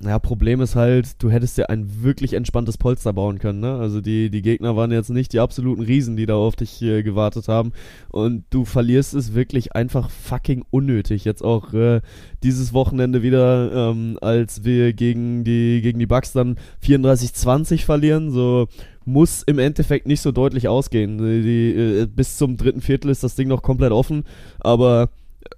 Ja, 0.00 0.20
Problem 0.20 0.60
ist 0.60 0.76
halt, 0.76 1.20
du 1.20 1.28
hättest 1.28 1.58
dir 1.58 1.70
ein 1.70 2.02
wirklich 2.02 2.34
entspanntes 2.34 2.78
Polster 2.78 3.12
bauen 3.12 3.40
können, 3.40 3.58
ne? 3.58 3.74
Also 3.74 4.00
die, 4.00 4.30
die 4.30 4.42
Gegner 4.42 4.76
waren 4.76 4.92
jetzt 4.92 5.10
nicht 5.10 5.32
die 5.32 5.40
absoluten 5.40 5.82
Riesen, 5.82 6.16
die 6.16 6.26
da 6.26 6.36
auf 6.36 6.54
dich 6.54 6.80
äh, 6.82 7.02
gewartet 7.02 7.48
haben. 7.48 7.72
Und 8.08 8.44
du 8.50 8.64
verlierst 8.64 9.14
es 9.14 9.34
wirklich 9.34 9.74
einfach 9.74 10.08
fucking 10.08 10.64
unnötig. 10.70 11.24
Jetzt 11.24 11.42
auch 11.42 11.72
äh, 11.74 12.00
dieses 12.44 12.72
Wochenende 12.72 13.22
wieder, 13.22 13.90
ähm, 13.90 14.18
als 14.20 14.62
wir 14.62 14.92
gegen 14.92 15.42
die, 15.42 15.80
gegen 15.82 15.98
die 15.98 16.06
Bucks 16.06 16.32
dann 16.32 16.58
34-20 16.84 17.84
verlieren, 17.84 18.30
so 18.30 18.68
muss 19.04 19.42
im 19.42 19.58
Endeffekt 19.58 20.06
nicht 20.06 20.20
so 20.20 20.30
deutlich 20.30 20.68
ausgehen. 20.68 21.18
Die, 21.18 21.42
die, 21.42 21.72
äh, 21.74 22.06
bis 22.06 22.36
zum 22.36 22.56
dritten 22.56 22.82
Viertel 22.82 23.10
ist 23.10 23.24
das 23.24 23.34
Ding 23.34 23.48
noch 23.48 23.62
komplett 23.62 23.90
offen, 23.90 24.22
aber 24.60 25.08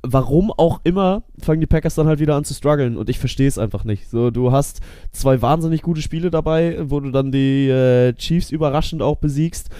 warum 0.02 0.52
auch 0.52 0.80
immer 0.84 1.22
fangen 1.40 1.60
die 1.60 1.66
Packers 1.66 1.94
dann 1.94 2.06
halt 2.06 2.20
wieder 2.20 2.36
an 2.36 2.44
zu 2.44 2.54
strugglen 2.54 2.96
und 2.96 3.08
ich 3.08 3.18
verstehe 3.18 3.48
es 3.48 3.58
einfach 3.58 3.84
nicht. 3.84 4.08
So, 4.08 4.30
du 4.30 4.52
hast 4.52 4.80
zwei 5.12 5.42
wahnsinnig 5.42 5.82
gute 5.82 6.02
Spiele 6.02 6.30
dabei, 6.30 6.78
wo 6.82 7.00
du 7.00 7.10
dann 7.10 7.32
die 7.32 7.68
äh, 7.68 8.12
Chiefs 8.14 8.50
überraschend 8.50 9.02
auch 9.02 9.16
besiegst. 9.16 9.70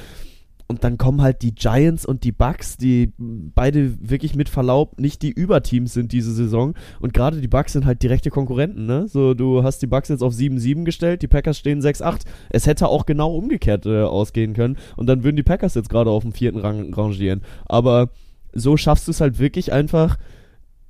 Und 0.70 0.84
dann 0.84 0.98
kommen 0.98 1.20
halt 1.20 1.42
die 1.42 1.52
Giants 1.52 2.06
und 2.06 2.22
die 2.22 2.30
Bucks, 2.30 2.76
die 2.76 3.12
beide 3.18 4.08
wirklich 4.08 4.36
mit 4.36 4.48
Verlaub 4.48 5.00
nicht 5.00 5.20
die 5.22 5.32
Überteams 5.32 5.92
sind 5.92 6.12
diese 6.12 6.32
Saison. 6.32 6.74
Und 7.00 7.12
gerade 7.12 7.40
die 7.40 7.48
Bucks 7.48 7.72
sind 7.72 7.86
halt 7.86 8.04
direkte 8.04 8.30
Konkurrenten, 8.30 8.86
ne? 8.86 9.08
So, 9.08 9.34
du 9.34 9.64
hast 9.64 9.82
die 9.82 9.88
Bucks 9.88 10.10
jetzt 10.10 10.22
auf 10.22 10.32
7-7 10.32 10.84
gestellt, 10.84 11.22
die 11.22 11.26
Packers 11.26 11.58
stehen 11.58 11.80
6-8. 11.80 12.20
Es 12.50 12.68
hätte 12.68 12.86
auch 12.86 13.04
genau 13.04 13.34
umgekehrt 13.34 13.84
äh, 13.84 14.02
ausgehen 14.02 14.54
können. 14.54 14.76
Und 14.96 15.08
dann 15.08 15.24
würden 15.24 15.34
die 15.34 15.42
Packers 15.42 15.74
jetzt 15.74 15.88
gerade 15.88 16.10
auf 16.10 16.22
dem 16.22 16.32
vierten 16.32 16.60
Rang 16.60 16.94
rangieren. 16.94 17.42
Aber 17.66 18.10
so 18.52 18.76
schaffst 18.76 19.06
du 19.06 19.12
es 19.12 19.20
halt 19.20 19.38
wirklich 19.38 19.72
einfach, 19.72 20.16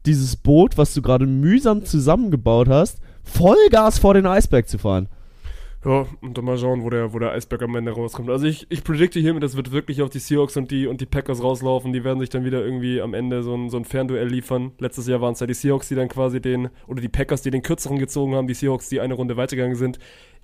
dieses 0.07 0.37
Boot, 0.37 0.79
was 0.79 0.95
du 0.95 1.03
gerade 1.03 1.27
mühsam 1.27 1.85
zusammengebaut 1.85 2.69
hast, 2.69 3.01
Vollgas 3.23 3.99
vor 3.99 4.15
den 4.15 4.27
Eisberg 4.27 4.69
zu 4.69 4.79
fahren. 4.79 5.09
Ja, 5.83 6.07
und 6.21 6.37
dann 6.37 6.45
mal 6.45 6.59
schauen, 6.59 6.83
wo 6.83 6.91
der, 6.91 7.15
wo 7.15 7.19
der 7.19 7.33
Eisberg 7.33 7.63
am 7.63 7.75
Ende 7.75 7.93
rauskommt. 7.93 8.29
Also 8.29 8.45
ich, 8.45 8.67
ich 8.69 8.85
predikte 8.85 9.19
hiermit, 9.19 9.43
das 9.43 9.57
wird 9.57 9.73
wirklich 9.73 10.03
auf 10.03 10.11
die 10.11 10.19
Seahawks 10.19 10.59
und 10.59 10.71
die, 10.71 10.87
und 10.87 11.01
die 11.01 11.07
Packers 11.07 11.43
rauslaufen. 11.43 11.95
Die 11.95 12.05
werden 12.05 12.21
sich 12.21 12.29
dann 12.29 12.45
wieder 12.45 12.63
irgendwie 12.63 13.01
am 13.01 13.15
Ende 13.15 13.43
so 13.43 13.55
ein, 13.55 13.71
so 13.71 13.79
ein 13.79 13.87
Fernduell 13.87 14.29
liefern. 14.29 14.73
Letztes 14.79 15.07
Jahr 15.07 15.23
waren 15.23 15.33
es 15.33 15.41
ja 15.41 15.47
die 15.47 15.55
Seahawks, 15.55 15.89
die 15.89 15.95
dann 15.95 16.09
quasi 16.09 16.39
den, 16.43 16.69
oder 16.87 17.01
die 17.01 17.09
Packers, 17.09 17.41
die 17.41 17.51
den 17.51 17.63
kürzeren 17.63 17.99
gezogen 17.99 18.35
haben, 18.35 18.47
die 18.47 18.53
Seahawks, 18.53 18.91
die 18.91 19.01
eine 19.01 19.15
Runde 19.15 19.39
weitergegangen 19.39 19.77
sind. 19.77 19.99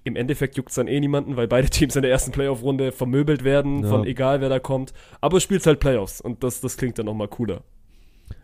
Im 0.07 0.15
Endeffekt 0.15 0.57
juckt 0.57 0.69
es 0.69 0.77
dann 0.77 0.87
eh 0.87 1.01
niemanden, 1.01 1.37
weil 1.37 1.49
beide 1.49 1.69
Teams 1.71 1.97
in 1.97 2.03
der 2.03 2.11
ersten 2.13 2.31
Playoff-Runde 2.31 2.93
vermöbelt 2.93 3.43
werden, 3.43 3.83
Ja. 3.83 3.89
von 3.89 4.05
egal 4.07 4.41
wer 4.41 4.49
da 4.49 4.61
kommt. 4.61 4.93
Aber 5.21 5.39
es 5.39 5.43
spielt 5.43 5.67
halt 5.67 5.81
Playoffs 5.81 6.21
und 6.21 6.45
das, 6.45 6.61
das 6.61 6.77
klingt 6.77 6.99
dann 6.99 7.07
nochmal 7.07 7.27
cooler. 7.29 7.63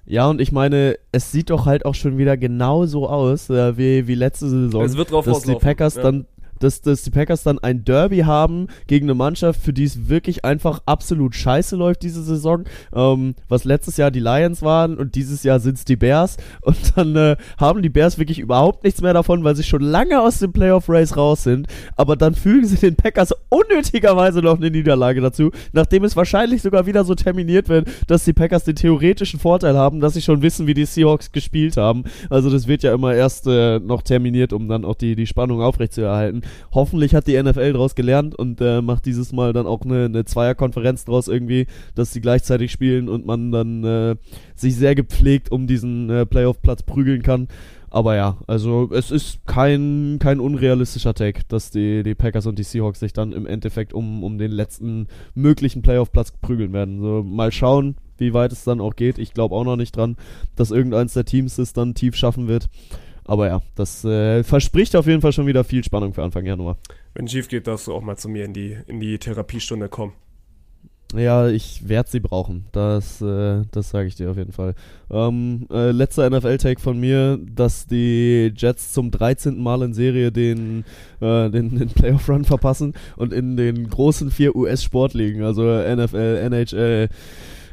Ja, 0.05 0.29
und 0.29 0.41
ich 0.41 0.51
meine, 0.51 0.97
es 1.13 1.31
sieht 1.31 1.51
doch 1.51 1.65
halt 1.65 1.85
auch 1.85 1.95
schon 1.95 2.19
wieder 2.19 2.37
genau 2.37 2.87
so 2.87 3.09
aus, 3.09 3.49
äh, 3.49 3.77
wie, 3.79 4.09
wie 4.09 4.17
letzte 4.17 4.49
Saison. 4.49 4.83
Es 4.83 4.97
wird 4.97 5.13
drauf 5.13 5.25
dass 5.25 5.43
die 5.43 5.53
rauslaufen, 5.53 5.65
Packers 5.69 5.95
ja. 5.95 6.03
dann 6.03 6.27
dass, 6.63 6.81
dass 6.81 7.03
die 7.03 7.11
Packers 7.11 7.43
dann 7.43 7.59
ein 7.59 7.85
Derby 7.85 8.21
haben 8.21 8.69
gegen 8.87 9.07
eine 9.07 9.15
Mannschaft, 9.15 9.61
für 9.61 9.73
die 9.73 9.85
es 9.85 10.09
wirklich 10.09 10.45
einfach 10.45 10.81
absolut 10.87 11.35
scheiße 11.35 11.77
läuft 11.77 12.03
diese 12.03 12.23
Saison. 12.23 12.65
Ähm, 12.95 13.35
was 13.49 13.65
letztes 13.65 13.97
Jahr 13.97 14.11
die 14.11 14.21
Lions 14.21 14.63
waren 14.63 14.99
und 14.99 15.15
dieses 15.15 15.43
Jahr 15.43 15.61
sind 15.61 15.79
es 15.79 15.85
die 15.85 15.97
Bears. 15.97 16.37
Und 16.63 16.97
dann 16.97 17.17
äh, 17.17 17.37
haben 17.59 17.83
die 17.83 17.89
Bears 17.89 18.19
wirklich 18.19 18.39
überhaupt 18.39 18.85
nichts 18.85 19.01
mehr 19.03 19.13
davon, 19.13 19.43
weil 19.45 19.57
sie 19.57 19.65
schon 19.65 19.83
lange 19.83 20.21
aus 20.21 20.39
dem 20.39 20.53
Playoff-Race 20.53 21.17
raus 21.17 21.43
sind. 21.43 21.67
Aber 21.97 22.17
dann 22.17 22.35
fügen 22.35 22.67
sie 22.67 22.77
den 22.77 22.95
Packers 22.95 23.35
unnötigerweise 23.49 24.41
noch 24.41 24.57
eine 24.57 24.71
Niederlage 24.71 25.21
dazu, 25.21 25.51
nachdem 25.73 26.05
es 26.05 26.17
wahrscheinlich 26.17 26.63
sogar 26.63 26.87
wieder 26.87 27.05
so 27.05 27.15
terminiert 27.15 27.69
wird, 27.69 27.89
dass 28.07 28.25
die 28.25 28.33
Packers 28.33 28.65
den 28.65 28.77
theoretischen 28.77 29.41
Vorteil 29.41 29.77
haben, 29.77 30.01
dass 30.01 30.15
sie 30.15 30.23
schon 30.23 30.43
wissen, 30.43 30.67
wie 30.67 30.75
die 30.75 30.85
Seahawks 30.85 31.33
gespielt 31.33 31.77
haben. 31.77 32.05
Also 32.31 32.51
das 32.51 32.67
wird 32.67 32.83
ja 32.83 32.95
immer 32.95 33.15
erst 33.15 33.47
äh, 33.47 33.79
noch 33.81 34.03
terminiert, 34.03 34.53
um 34.53 34.69
dann 34.69 34.85
auch 34.85 34.95
die, 34.95 35.17
die 35.17 35.27
Spannung 35.27 35.61
aufrechtzuerhalten. 35.61 36.43
Hoffentlich 36.73 37.15
hat 37.15 37.27
die 37.27 37.41
NFL 37.41 37.73
daraus 37.73 37.95
gelernt 37.95 38.35
und 38.35 38.61
äh, 38.61 38.81
macht 38.81 39.07
dieses 39.07 39.33
Mal 39.33 39.53
dann 39.53 39.67
auch 39.67 39.83
eine, 39.83 40.07
eine 40.07 40.25
Zweierkonferenz 40.25 41.05
draus 41.05 41.29
irgendwie, 41.29 41.67
dass 41.95 42.13
sie 42.13 42.21
gleichzeitig 42.21 42.73
spielen 42.73 43.09
und 43.09 43.27
man 43.27 43.53
dann 43.53 43.85
äh, 43.85 44.17
sich 44.55 44.77
sehr 44.77 44.95
gepflegt 44.95 45.51
um 45.51 45.67
diesen 45.67 46.11
äh, 46.11 46.27
Playoff-Platz 46.27 46.83
prügeln 46.83 47.23
kann. 47.23 47.49
Aber 47.93 48.17
ja, 48.17 48.39
also 48.47 48.89
es 48.91 49.11
ist 49.11 49.45
kein, 49.45 50.17
kein 50.19 50.41
unrealistischer 50.41 51.13
Take, 51.13 51.43
dass 51.49 51.71
die, 51.71 52.03
die 52.03 52.15
Packers 52.15 52.47
und 52.47 52.59
die 52.59 52.63
Seahawks 52.63 53.01
sich 53.01 53.13
dann 53.13 53.33
im 53.33 53.47
Endeffekt 53.47 53.93
um, 53.93 54.25
um 54.25 54.39
den 54.39 54.51
letzten 54.51 55.09
möglichen 55.35 55.83
Playoff-Platz 55.83 56.33
prügeln 56.41 56.73
werden. 56.73 57.03
So, 57.03 57.23
mal 57.23 57.53
schauen, 57.53 57.97
wie 58.17 58.33
weit 58.33 58.53
es 58.53 58.65
dann 58.65 58.81
auch 58.81 58.97
geht. 58.97 59.19
Ich 59.19 59.35
glaube 59.35 59.55
auch 59.55 59.65
noch 59.65 59.77
nicht 59.77 59.95
dran, 59.95 60.17
dass 60.57 60.71
irgendeins 60.71 61.13
der 61.13 61.27
Teams 61.27 61.59
es 61.59 61.75
dann 61.75 61.93
tief 61.93 62.17
schaffen 62.17 62.49
wird. 62.49 62.71
Aber 63.25 63.47
ja, 63.47 63.63
das 63.77 64.05
äh, 64.05 64.43
verspricht 64.43 64.97
auf 64.97 65.07
jeden 65.07 65.21
Fall 65.21 65.33
schon 65.33 65.47
wieder 65.47 65.65
viel 65.65 65.85
Spannung 65.85 66.13
für 66.13 66.23
Anfang 66.23 66.45
Januar. 66.45 66.77
Wenn 67.15 67.29
schief 67.29 67.49
geht, 67.49 67.67
darfst 67.67 67.87
du 67.87 67.95
auch 67.95 68.03
mal 68.03 68.17
zu 68.17 68.29
mir 68.29 68.45
in 68.45 68.53
die, 68.53 68.77
in 68.87 69.01
die 69.01 69.19
Therapiestunde 69.19 69.89
kommen. 69.89 70.13
Ja, 71.15 71.49
ich 71.49 71.87
werde 71.89 72.11
sie 72.11 72.21
brauchen. 72.21 72.65
Das, 72.73 73.21
äh, 73.21 73.63
das 73.71 73.91
sage 73.91 74.09
ich 74.09 74.17
dir 74.17 74.31
auf 74.31 74.39
jeden 74.39 74.53
Fall. 74.53 74.75
Ähm, 75.11 75.67
äh, 75.71 75.91
letzter 75.91 76.29
NFL-Take 76.29 76.81
von 76.81 76.99
mir, 76.99 77.39
dass 77.39 77.87
die 77.87 78.53
Jets 78.57 78.93
zum 78.93 79.11
13. 79.11 79.63
Mal 79.63 79.83
in 79.83 79.93
Serie 79.93 80.33
den, 80.33 80.85
äh, 81.21 81.51
den, 81.51 81.79
den 81.79 81.91
Playoff-Run 81.91 82.45
verpassen 82.45 82.95
und 83.17 83.33
in 83.33 83.57
den 83.57 83.89
großen 83.91 84.31
vier 84.31 84.57
US-Sportligen, 84.57 85.43
also 85.43 85.63
NFL, 85.63 86.39
NHL, 86.51 87.09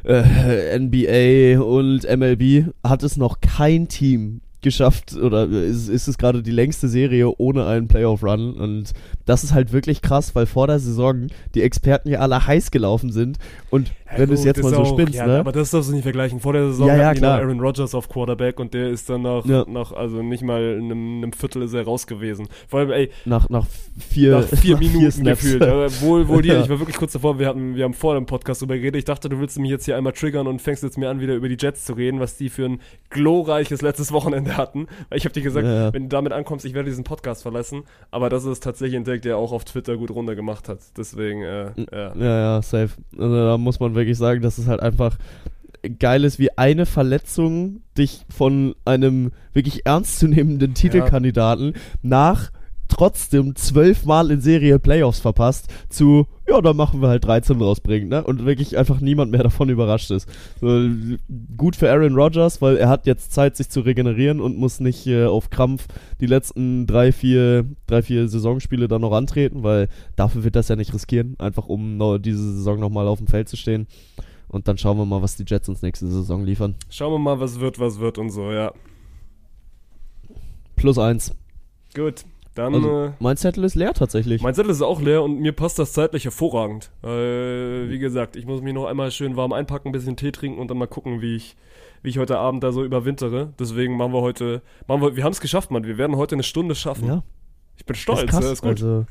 äh, 0.04 0.78
NBA 0.78 1.62
und 1.62 2.04
MLB, 2.04 2.72
hat 2.84 3.02
es 3.02 3.16
noch 3.16 3.40
kein 3.40 3.88
Team 3.88 4.42
geschafft 4.62 5.14
oder 5.16 5.44
ist, 5.48 5.88
ist 5.88 6.06
es 6.08 6.18
gerade 6.18 6.42
die 6.42 6.50
längste 6.50 6.88
Serie 6.88 7.28
ohne 7.38 7.66
einen 7.66 7.88
Playoff-Run 7.88 8.54
und 8.54 8.92
das 9.26 9.44
ist 9.44 9.54
halt 9.54 9.72
wirklich 9.72 10.02
krass, 10.02 10.34
weil 10.34 10.46
vor 10.46 10.66
der 10.66 10.78
Saison 10.78 11.28
die 11.54 11.62
Experten 11.62 12.08
ja 12.10 12.18
alle 12.20 12.46
heiß 12.46 12.70
gelaufen 12.70 13.10
sind 13.12 13.38
und 13.70 13.92
wenn 14.16 14.28
du 14.28 14.34
es 14.34 14.42
jetzt 14.44 14.60
mal 14.62 14.70
so 14.70 14.78
auch- 14.80 14.92
spinnst, 14.92 15.14
ja, 15.14 15.24
ne? 15.26 15.38
Aber 15.38 15.52
das 15.52 15.70
darfst 15.70 15.88
du 15.88 15.94
nicht 15.94 16.02
vergleichen. 16.02 16.40
Vor 16.40 16.52
der 16.52 16.66
Saison 16.70 16.88
Ja, 16.88 16.96
ja, 16.96 17.04
hatten 17.06 17.14
die 17.16 17.20
noch 17.22 17.28
klar. 17.28 17.40
Aaron 17.42 17.60
Rodgers 17.60 17.94
auf 17.94 18.08
Quarterback 18.08 18.58
und 18.58 18.74
der 18.74 18.90
ist 18.90 19.08
dann 19.08 19.22
nach, 19.22 19.46
Ja. 19.46 19.64
nach 19.68 19.92
also 19.92 20.20
nicht 20.20 20.42
mal 20.42 20.60
in 20.78 20.86
einem, 20.86 21.18
einem 21.22 21.32
Viertel 21.32 21.62
ist 21.62 21.74
er 21.74 21.84
raus 21.84 22.08
gewesen. 22.08 22.48
Vor 22.66 22.80
allem, 22.80 22.90
ey, 22.90 23.10
Nach, 23.24 23.48
nach 23.48 23.66
vier, 24.10 24.32
nach 24.40 24.46
vier 24.58 24.76
Minuten 24.80 25.12
Snaps. 25.12 25.42
gefühlt. 25.42 25.62
Wohl, 26.02 26.26
wohl 26.26 26.42
dir, 26.42 26.54
Ja. 26.54 26.62
ich 26.64 26.68
war 26.68 26.80
wirklich 26.80 26.96
kurz 26.96 27.12
davor, 27.12 27.38
wir, 27.38 27.46
hatten, 27.46 27.76
wir 27.76 27.84
haben 27.84 27.94
vor 27.94 28.14
dem 28.16 28.26
Podcast 28.26 28.62
drüber 28.62 28.76
geredet. 28.76 28.96
Ich 28.98 29.04
dachte, 29.04 29.28
du 29.28 29.38
willst 29.38 29.56
mich 29.60 29.70
jetzt 29.70 29.84
hier 29.84 29.96
einmal 29.96 30.12
triggern 30.12 30.48
und 30.48 30.60
fängst 30.60 30.82
jetzt 30.82 30.98
mir 30.98 31.08
an, 31.08 31.20
wieder 31.20 31.34
über 31.36 31.48
die 31.48 31.56
Jets 31.58 31.84
zu 31.84 31.92
reden, 31.92 32.18
was 32.18 32.36
die 32.36 32.48
für 32.48 32.64
ein 32.64 32.80
glorreiches 33.10 33.80
letztes 33.80 34.10
Wochenende 34.10 34.49
hatten. 34.56 34.86
Weil 35.08 35.18
ich 35.18 35.24
habe 35.24 35.32
dir 35.32 35.42
gesagt, 35.42 35.66
Ja, 35.66 35.74
ja. 35.86 35.92
wenn 35.92 36.04
du 36.04 36.08
damit 36.08 36.32
ankommst, 36.32 36.64
ich 36.64 36.74
werde 36.74 36.88
diesen 36.88 37.04
Podcast 37.04 37.42
verlassen. 37.42 37.82
Aber 38.10 38.28
das 38.30 38.44
ist 38.44 38.62
tatsächlich 38.62 38.96
ein 38.96 39.04
Deck, 39.04 39.22
der 39.22 39.36
auch 39.36 39.52
auf 39.52 39.64
Twitter 39.64 39.96
gut 39.96 40.10
runtergemacht 40.10 40.68
hat. 40.68 40.78
Deswegen, 40.96 41.42
äh, 41.42 41.72
ja. 41.92 42.14
Ja, 42.14 42.38
ja, 42.56 42.62
safe. 42.62 42.90
Also 43.18 43.34
da 43.34 43.58
muss 43.58 43.80
man 43.80 43.94
wirklich 43.94 44.18
sagen, 44.18 44.42
dass 44.42 44.58
es 44.58 44.66
halt 44.66 44.80
einfach 44.80 45.16
geil 45.98 46.24
ist, 46.24 46.38
wie 46.38 46.56
eine 46.58 46.84
Verletzung 46.86 47.80
dich 47.96 48.26
von 48.28 48.74
einem 48.84 49.32
wirklich 49.52 49.86
ernstzunehmenden 49.86 50.74
Titelkandidaten 50.74 51.74
nach 52.02 52.50
trotzdem 52.90 53.56
zwölfmal 53.56 54.30
in 54.30 54.40
Serie 54.40 54.78
Playoffs 54.78 55.20
verpasst 55.20 55.68
zu, 55.88 56.26
ja, 56.48 56.60
da 56.60 56.74
machen 56.74 57.00
wir 57.00 57.08
halt 57.08 57.24
13 57.24 57.60
rausbringen, 57.60 58.08
ne? 58.08 58.22
Und 58.24 58.44
wirklich 58.44 58.76
einfach 58.76 59.00
niemand 59.00 59.30
mehr 59.30 59.42
davon 59.44 59.68
überrascht 59.68 60.10
ist. 60.10 60.28
So, 60.60 60.88
gut 61.56 61.76
für 61.76 61.90
Aaron 61.90 62.14
Rodgers, 62.14 62.60
weil 62.60 62.76
er 62.76 62.88
hat 62.88 63.06
jetzt 63.06 63.32
Zeit, 63.32 63.56
sich 63.56 63.70
zu 63.70 63.80
regenerieren 63.80 64.40
und 64.40 64.58
muss 64.58 64.80
nicht 64.80 65.06
äh, 65.06 65.26
auf 65.26 65.50
Krampf 65.50 65.86
die 66.20 66.26
letzten 66.26 66.86
drei, 66.86 67.12
vier, 67.12 67.64
drei, 67.86 68.02
vier 68.02 68.28
Saisonspiele 68.28 68.88
dann 68.88 69.00
noch 69.00 69.12
antreten, 69.12 69.62
weil 69.62 69.88
dafür 70.16 70.44
wird 70.44 70.56
das 70.56 70.68
ja 70.68 70.76
nicht 70.76 70.92
riskieren, 70.92 71.36
einfach 71.38 71.66
um 71.66 71.96
noch 71.96 72.18
diese 72.18 72.56
Saison 72.56 72.80
nochmal 72.80 73.06
auf 73.08 73.18
dem 73.18 73.28
Feld 73.28 73.48
zu 73.48 73.56
stehen. 73.56 73.86
Und 74.48 74.66
dann 74.66 74.76
schauen 74.78 74.98
wir 74.98 75.06
mal, 75.06 75.22
was 75.22 75.36
die 75.36 75.44
Jets 75.46 75.68
uns 75.68 75.80
nächste 75.80 76.08
Saison 76.08 76.44
liefern. 76.44 76.74
Schauen 76.90 77.12
wir 77.12 77.18
mal, 77.20 77.38
was 77.38 77.60
wird, 77.60 77.78
was 77.78 78.00
wird 78.00 78.18
und 78.18 78.30
so, 78.30 78.50
ja. 78.50 78.72
Plus 80.74 80.98
eins. 80.98 81.34
Gut, 81.94 82.24
dann. 82.54 82.74
Also, 82.74 83.04
äh, 83.06 83.10
mein 83.20 83.36
Zettel 83.36 83.64
ist 83.64 83.74
leer 83.74 83.92
tatsächlich. 83.94 84.42
Mein 84.42 84.54
Zettel 84.54 84.70
ist 84.70 84.82
auch 84.82 85.00
leer 85.00 85.22
und 85.22 85.40
mir 85.40 85.52
passt 85.52 85.78
das 85.78 85.92
zeitlich 85.92 86.24
hervorragend. 86.24 86.90
Äh, 87.02 87.88
wie 87.88 87.98
gesagt, 87.98 88.36
ich 88.36 88.46
muss 88.46 88.60
mich 88.62 88.74
noch 88.74 88.86
einmal 88.86 89.10
schön 89.10 89.36
warm 89.36 89.52
einpacken, 89.52 89.88
ein 89.88 89.92
bisschen 89.92 90.16
Tee 90.16 90.32
trinken 90.32 90.58
und 90.60 90.68
dann 90.68 90.78
mal 90.78 90.86
gucken, 90.86 91.20
wie 91.20 91.36
ich, 91.36 91.56
wie 92.02 92.10
ich 92.10 92.18
heute 92.18 92.38
Abend 92.38 92.62
da 92.64 92.72
so 92.72 92.84
überwintere. 92.84 93.52
Deswegen 93.58 93.96
machen 93.96 94.12
wir 94.12 94.20
heute, 94.20 94.62
machen 94.86 95.02
wir, 95.02 95.16
wir 95.16 95.24
haben 95.24 95.32
es 95.32 95.40
geschafft, 95.40 95.70
Mann. 95.70 95.84
Wir 95.84 95.98
werden 95.98 96.16
heute 96.16 96.34
eine 96.34 96.42
Stunde 96.42 96.74
schaffen. 96.74 97.06
ja, 97.08 97.22
Ich 97.76 97.84
bin 97.86 97.94
ist 97.94 98.00
stolz, 98.02 98.26
krass. 98.30 98.44
ja, 98.44 98.52
ist 98.52 98.62
gut. 98.62 98.70
Also, 98.72 99.06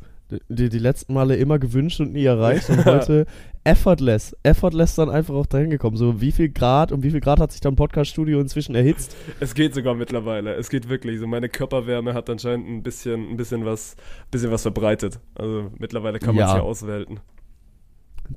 die, 0.49 0.69
die 0.69 0.79
letzten 0.79 1.13
Male 1.13 1.35
immer 1.35 1.59
gewünscht 1.59 1.99
und 1.99 2.13
nie 2.13 2.25
erreicht 2.25 2.69
und 2.69 2.85
heute 2.85 3.25
effortless, 3.63 4.35
effortless 4.43 4.95
dann 4.95 5.09
einfach 5.09 5.33
auch 5.35 5.45
dahin 5.45 5.69
gekommen. 5.69 5.97
So 5.97 6.21
wie 6.21 6.31
viel 6.31 6.49
Grad 6.49 6.91
und 6.91 7.03
wie 7.03 7.11
viel 7.11 7.19
Grad 7.19 7.39
hat 7.39 7.51
sich 7.51 7.61
dann 7.61 7.75
Podcast-Studio 7.75 8.39
inzwischen 8.39 8.75
erhitzt? 8.75 9.15
Es 9.39 9.53
geht 9.53 9.73
sogar 9.73 9.95
mittlerweile. 9.95 10.53
Es 10.55 10.69
geht 10.69 10.89
wirklich. 10.89 11.19
So 11.19 11.27
meine 11.27 11.49
Körperwärme 11.49 12.13
hat 12.13 12.29
anscheinend 12.29 12.67
ein 12.69 12.83
bisschen, 12.83 13.31
ein 13.31 13.37
bisschen 13.37 13.65
was, 13.65 13.95
bisschen 14.31 14.51
was 14.51 14.61
verbreitet. 14.61 15.19
Also 15.35 15.71
mittlerweile 15.77 16.19
kann 16.19 16.35
man 16.35 16.45
es 16.45 16.51
Ja. 16.51 16.57
ja 16.57 16.63
auswählen. 16.63 17.19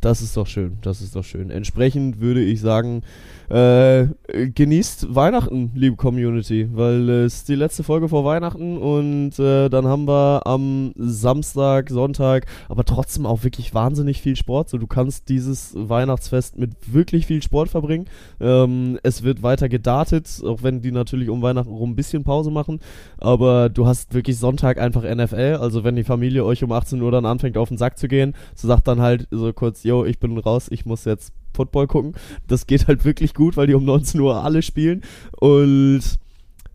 Das 0.01 0.23
ist 0.23 0.37
doch 0.37 0.47
schön, 0.47 0.79
das 0.83 1.03
ist 1.03 1.15
doch 1.15 1.25
schön. 1.25 1.51
Entsprechend 1.51 2.21
würde 2.21 2.43
ich 2.43 2.61
sagen, 2.61 3.03
äh, 3.51 4.07
genießt 4.33 5.15
Weihnachten, 5.15 5.71
liebe 5.75 5.97
Community, 5.97 6.69
weil 6.73 7.11
es 7.11 7.35
ist 7.35 7.49
die 7.51 7.55
letzte 7.55 7.83
Folge 7.83 8.09
vor 8.09 8.25
Weihnachten 8.25 8.79
und 8.79 9.39
äh, 9.39 9.69
dann 9.69 9.87
haben 9.87 10.09
wir 10.09 10.47
am 10.47 10.93
Samstag, 10.97 11.91
Sonntag, 11.91 12.47
aber 12.71 12.85
trotzdem 12.85 13.27
auch 13.27 13.45
wirklich 13.45 13.75
wahnsinnig 13.75 14.23
viel 14.23 14.37
Sport. 14.37 14.71
So, 14.71 14.79
du 14.79 14.87
kannst 14.87 15.29
dieses 15.29 15.75
Weihnachtsfest 15.77 16.57
mit 16.57 16.71
wirklich 16.87 17.27
viel 17.27 17.43
Sport 17.43 17.69
verbringen. 17.69 18.07
Ähm, 18.41 18.99
es 19.03 19.23
wird 19.23 19.43
weiter 19.43 19.69
gedartet, 19.69 20.43
auch 20.45 20.63
wenn 20.63 20.81
die 20.81 20.93
natürlich 20.93 21.29
um 21.29 21.43
Weihnachten 21.43 21.73
rum 21.73 21.91
ein 21.91 21.97
bisschen 21.97 22.25
Pause 22.25 22.51
machen, 22.51 22.81
aber 23.19 23.69
du 23.69 23.87
hast 23.87 24.15
wirklich 24.15 24.39
Sonntag 24.39 24.79
einfach 24.79 25.03
NFL, 25.03 25.59
also 25.61 25.85
wenn 25.85 25.97
die 25.97 26.05
Familie 26.05 26.47
euch 26.47 26.65
um 26.65 26.73
18 26.73 27.03
Uhr 27.03 27.11
dann 27.11 27.27
anfängt 27.27 27.59
auf 27.59 27.69
den 27.69 27.77
Sack 27.77 27.99
zu 27.99 28.09
gehen, 28.09 28.33
so 28.55 28.69
sagt 28.69 28.89
dann 28.89 29.03
halt 29.03 29.29
so 29.31 29.53
kurz, 29.53 29.82
yo, 29.85 30.05
ich 30.05 30.19
bin 30.19 30.37
raus, 30.39 30.69
ich 30.71 30.87
muss 30.87 31.05
jetzt 31.05 31.33
Football 31.55 31.87
gucken. 31.87 32.15
Das 32.49 32.67
geht 32.67 32.89
halt 32.89 33.05
wirklich 33.05 33.35
gut, 33.35 33.57
weil 33.57 33.67
die 33.67 33.75
um 33.75 33.85
19 33.85 34.21
Uhr 34.21 34.43
alle 34.43 34.63
spielen. 34.63 35.03
Und 35.39 36.03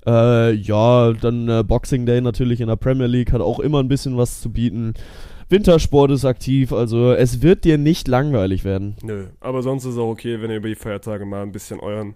äh, 0.05 0.53
ja, 0.53 1.13
dann 1.13 1.49
äh, 1.49 1.63
Boxing 1.63 2.05
Day 2.05 2.21
natürlich 2.21 2.61
in 2.61 2.67
der 2.67 2.77
Premier 2.77 3.07
League 3.07 3.31
hat 3.31 3.41
auch 3.41 3.59
immer 3.59 3.79
ein 3.79 3.89
bisschen 3.89 4.17
was 4.17 4.41
zu 4.41 4.51
bieten. 4.51 4.93
Wintersport 5.49 6.11
ist 6.11 6.25
aktiv, 6.25 6.73
also 6.73 7.13
es 7.13 7.41
wird 7.41 7.63
dir 7.63 7.77
nicht 7.77 8.07
langweilig 8.09 8.65
werden. 8.65 8.97
Nö, 9.01 9.27
aber 9.39 9.61
sonst 9.61 9.85
ist 9.85 9.97
auch 9.97 10.09
okay, 10.09 10.41
wenn 10.41 10.51
ihr 10.51 10.57
über 10.57 10.67
die 10.67 10.75
Feiertage 10.75 11.25
mal 11.25 11.41
ein 11.41 11.53
bisschen 11.53 11.79
euren, 11.79 12.15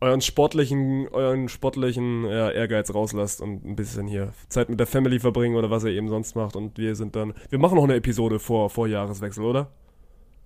euren 0.00 0.20
sportlichen, 0.20 1.08
euren 1.08 1.48
sportlichen 1.48 2.24
ja, 2.24 2.50
Ehrgeiz 2.50 2.94
rauslasst 2.94 3.40
und 3.40 3.64
ein 3.64 3.74
bisschen 3.74 4.06
hier 4.06 4.32
Zeit 4.48 4.68
mit 4.68 4.78
der 4.78 4.86
Family 4.86 5.18
verbringen 5.18 5.56
oder 5.56 5.70
was 5.70 5.82
ihr 5.82 5.90
eben 5.90 6.08
sonst 6.08 6.36
macht. 6.36 6.54
Und 6.54 6.78
wir 6.78 6.94
sind 6.94 7.16
dann, 7.16 7.34
wir 7.50 7.58
machen 7.58 7.74
noch 7.76 7.84
eine 7.84 7.96
Episode 7.96 8.38
vor, 8.38 8.70
vor 8.70 8.86
Jahreswechsel, 8.86 9.44
oder? 9.44 9.68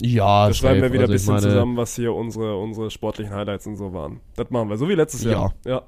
Ja, 0.04 0.48
Da 0.48 0.54
schreiben 0.54 0.82
wir 0.82 0.92
wieder 0.92 1.04
ein 1.04 1.10
Also 1.10 1.14
ich 1.14 1.20
bisschen 1.20 1.34
meine, 1.34 1.46
zusammen, 1.46 1.76
was 1.76 1.94
hier 1.94 2.12
unsere, 2.12 2.56
unsere 2.56 2.90
sportlichen 2.90 3.32
Highlights 3.32 3.66
und 3.66 3.76
so 3.76 3.92
waren. 3.92 4.20
Das 4.36 4.50
machen 4.50 4.68
wir, 4.68 4.76
so 4.76 4.88
wie 4.88 4.94
letztes 4.94 5.24
Jahr. 5.24 5.54
Ja. 5.64 5.82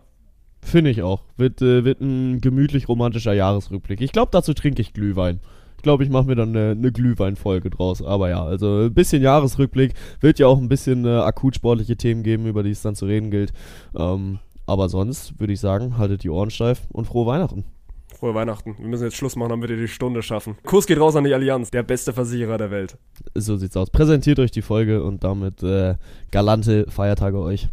Finde 0.63 0.91
ich 0.91 1.03
auch. 1.03 1.23
Wird, 1.37 1.61
äh, 1.63 1.85
wird 1.85 2.01
ein 2.01 2.41
gemütlich 2.41 2.89
romantischer 2.89 3.33
Jahresrückblick. 3.33 4.01
Ich 4.01 4.13
glaube, 4.13 4.31
dazu 4.33 4.55
trinke 4.55 4.81
ich 4.81 4.93
Glühwein. 4.93 5.41
Ich 5.77 5.83
glaube, 5.83 6.05
ich 6.05 6.11
mache 6.11 6.27
mir 6.27 6.37
dann 6.37 6.51
eine, 6.57 6.71
eine 6.71 6.93
Glühweinfolge 6.93 7.69
draus. 7.71 8.03
Aber 8.03 8.31
ja, 8.31 8.43
also 8.43 8.85
ein 8.85 8.95
bisschen 8.95 9.21
Jahresrückblick. 9.21 9.93
Wird 10.21 10.39
ja 10.39 10.47
auch 10.47 10.59
ein 10.59 10.69
bisschen 10.69 11.05
äh, 11.05 11.19
akut 11.19 11.57
sportliche 11.57 11.97
Themen 11.97 12.23
geben, 12.23 12.47
über 12.47 12.63
die 12.63 12.71
es 12.71 12.83
dann 12.83 12.95
zu 12.95 13.07
reden 13.07 13.31
gilt. 13.31 13.53
Ähm, 13.95 14.39
aber 14.65 14.89
sonst 14.89 15.39
würde 15.39 15.53
ich 15.53 15.61
sagen, 15.61 15.99
haltet 15.99 16.23
die 16.23 16.31
Ohren 16.31 16.51
steif 16.51 16.83
und 16.93 17.07
frohe 17.07 17.27
Weihnachten. 17.27 17.65
Frohe 18.25 18.35
Weihnachten. 18.35 18.75
Wir 18.79 18.89
müssen 18.89 19.05
jetzt 19.05 19.17
Schluss 19.17 19.37
machen, 19.37 19.51
damit 19.51 19.69
wir 19.69 19.77
die 19.77 19.87
Stunde 19.87 20.23
schaffen. 20.23 20.57
Kurs 20.65 20.87
geht 20.87 20.99
raus 20.99 21.15
an 21.15 21.25
die 21.25 21.35
Allianz, 21.35 21.71
der 21.71 21.83
beste 21.83 22.15
Versicherer 22.15 22.57
der 22.57 22.71
Welt. 22.71 22.97
So 23.35 23.59
sieht's 23.59 23.77
aus. 23.77 23.91
Präsentiert 23.91 24.39
euch 24.39 24.51
die 24.51 24.63
Folge 24.63 25.05
und 25.05 25.25
damit 25.25 25.63
äh, 25.63 25.97
galante 26.31 26.87
Feiertage 26.89 27.39
euch. 27.39 27.69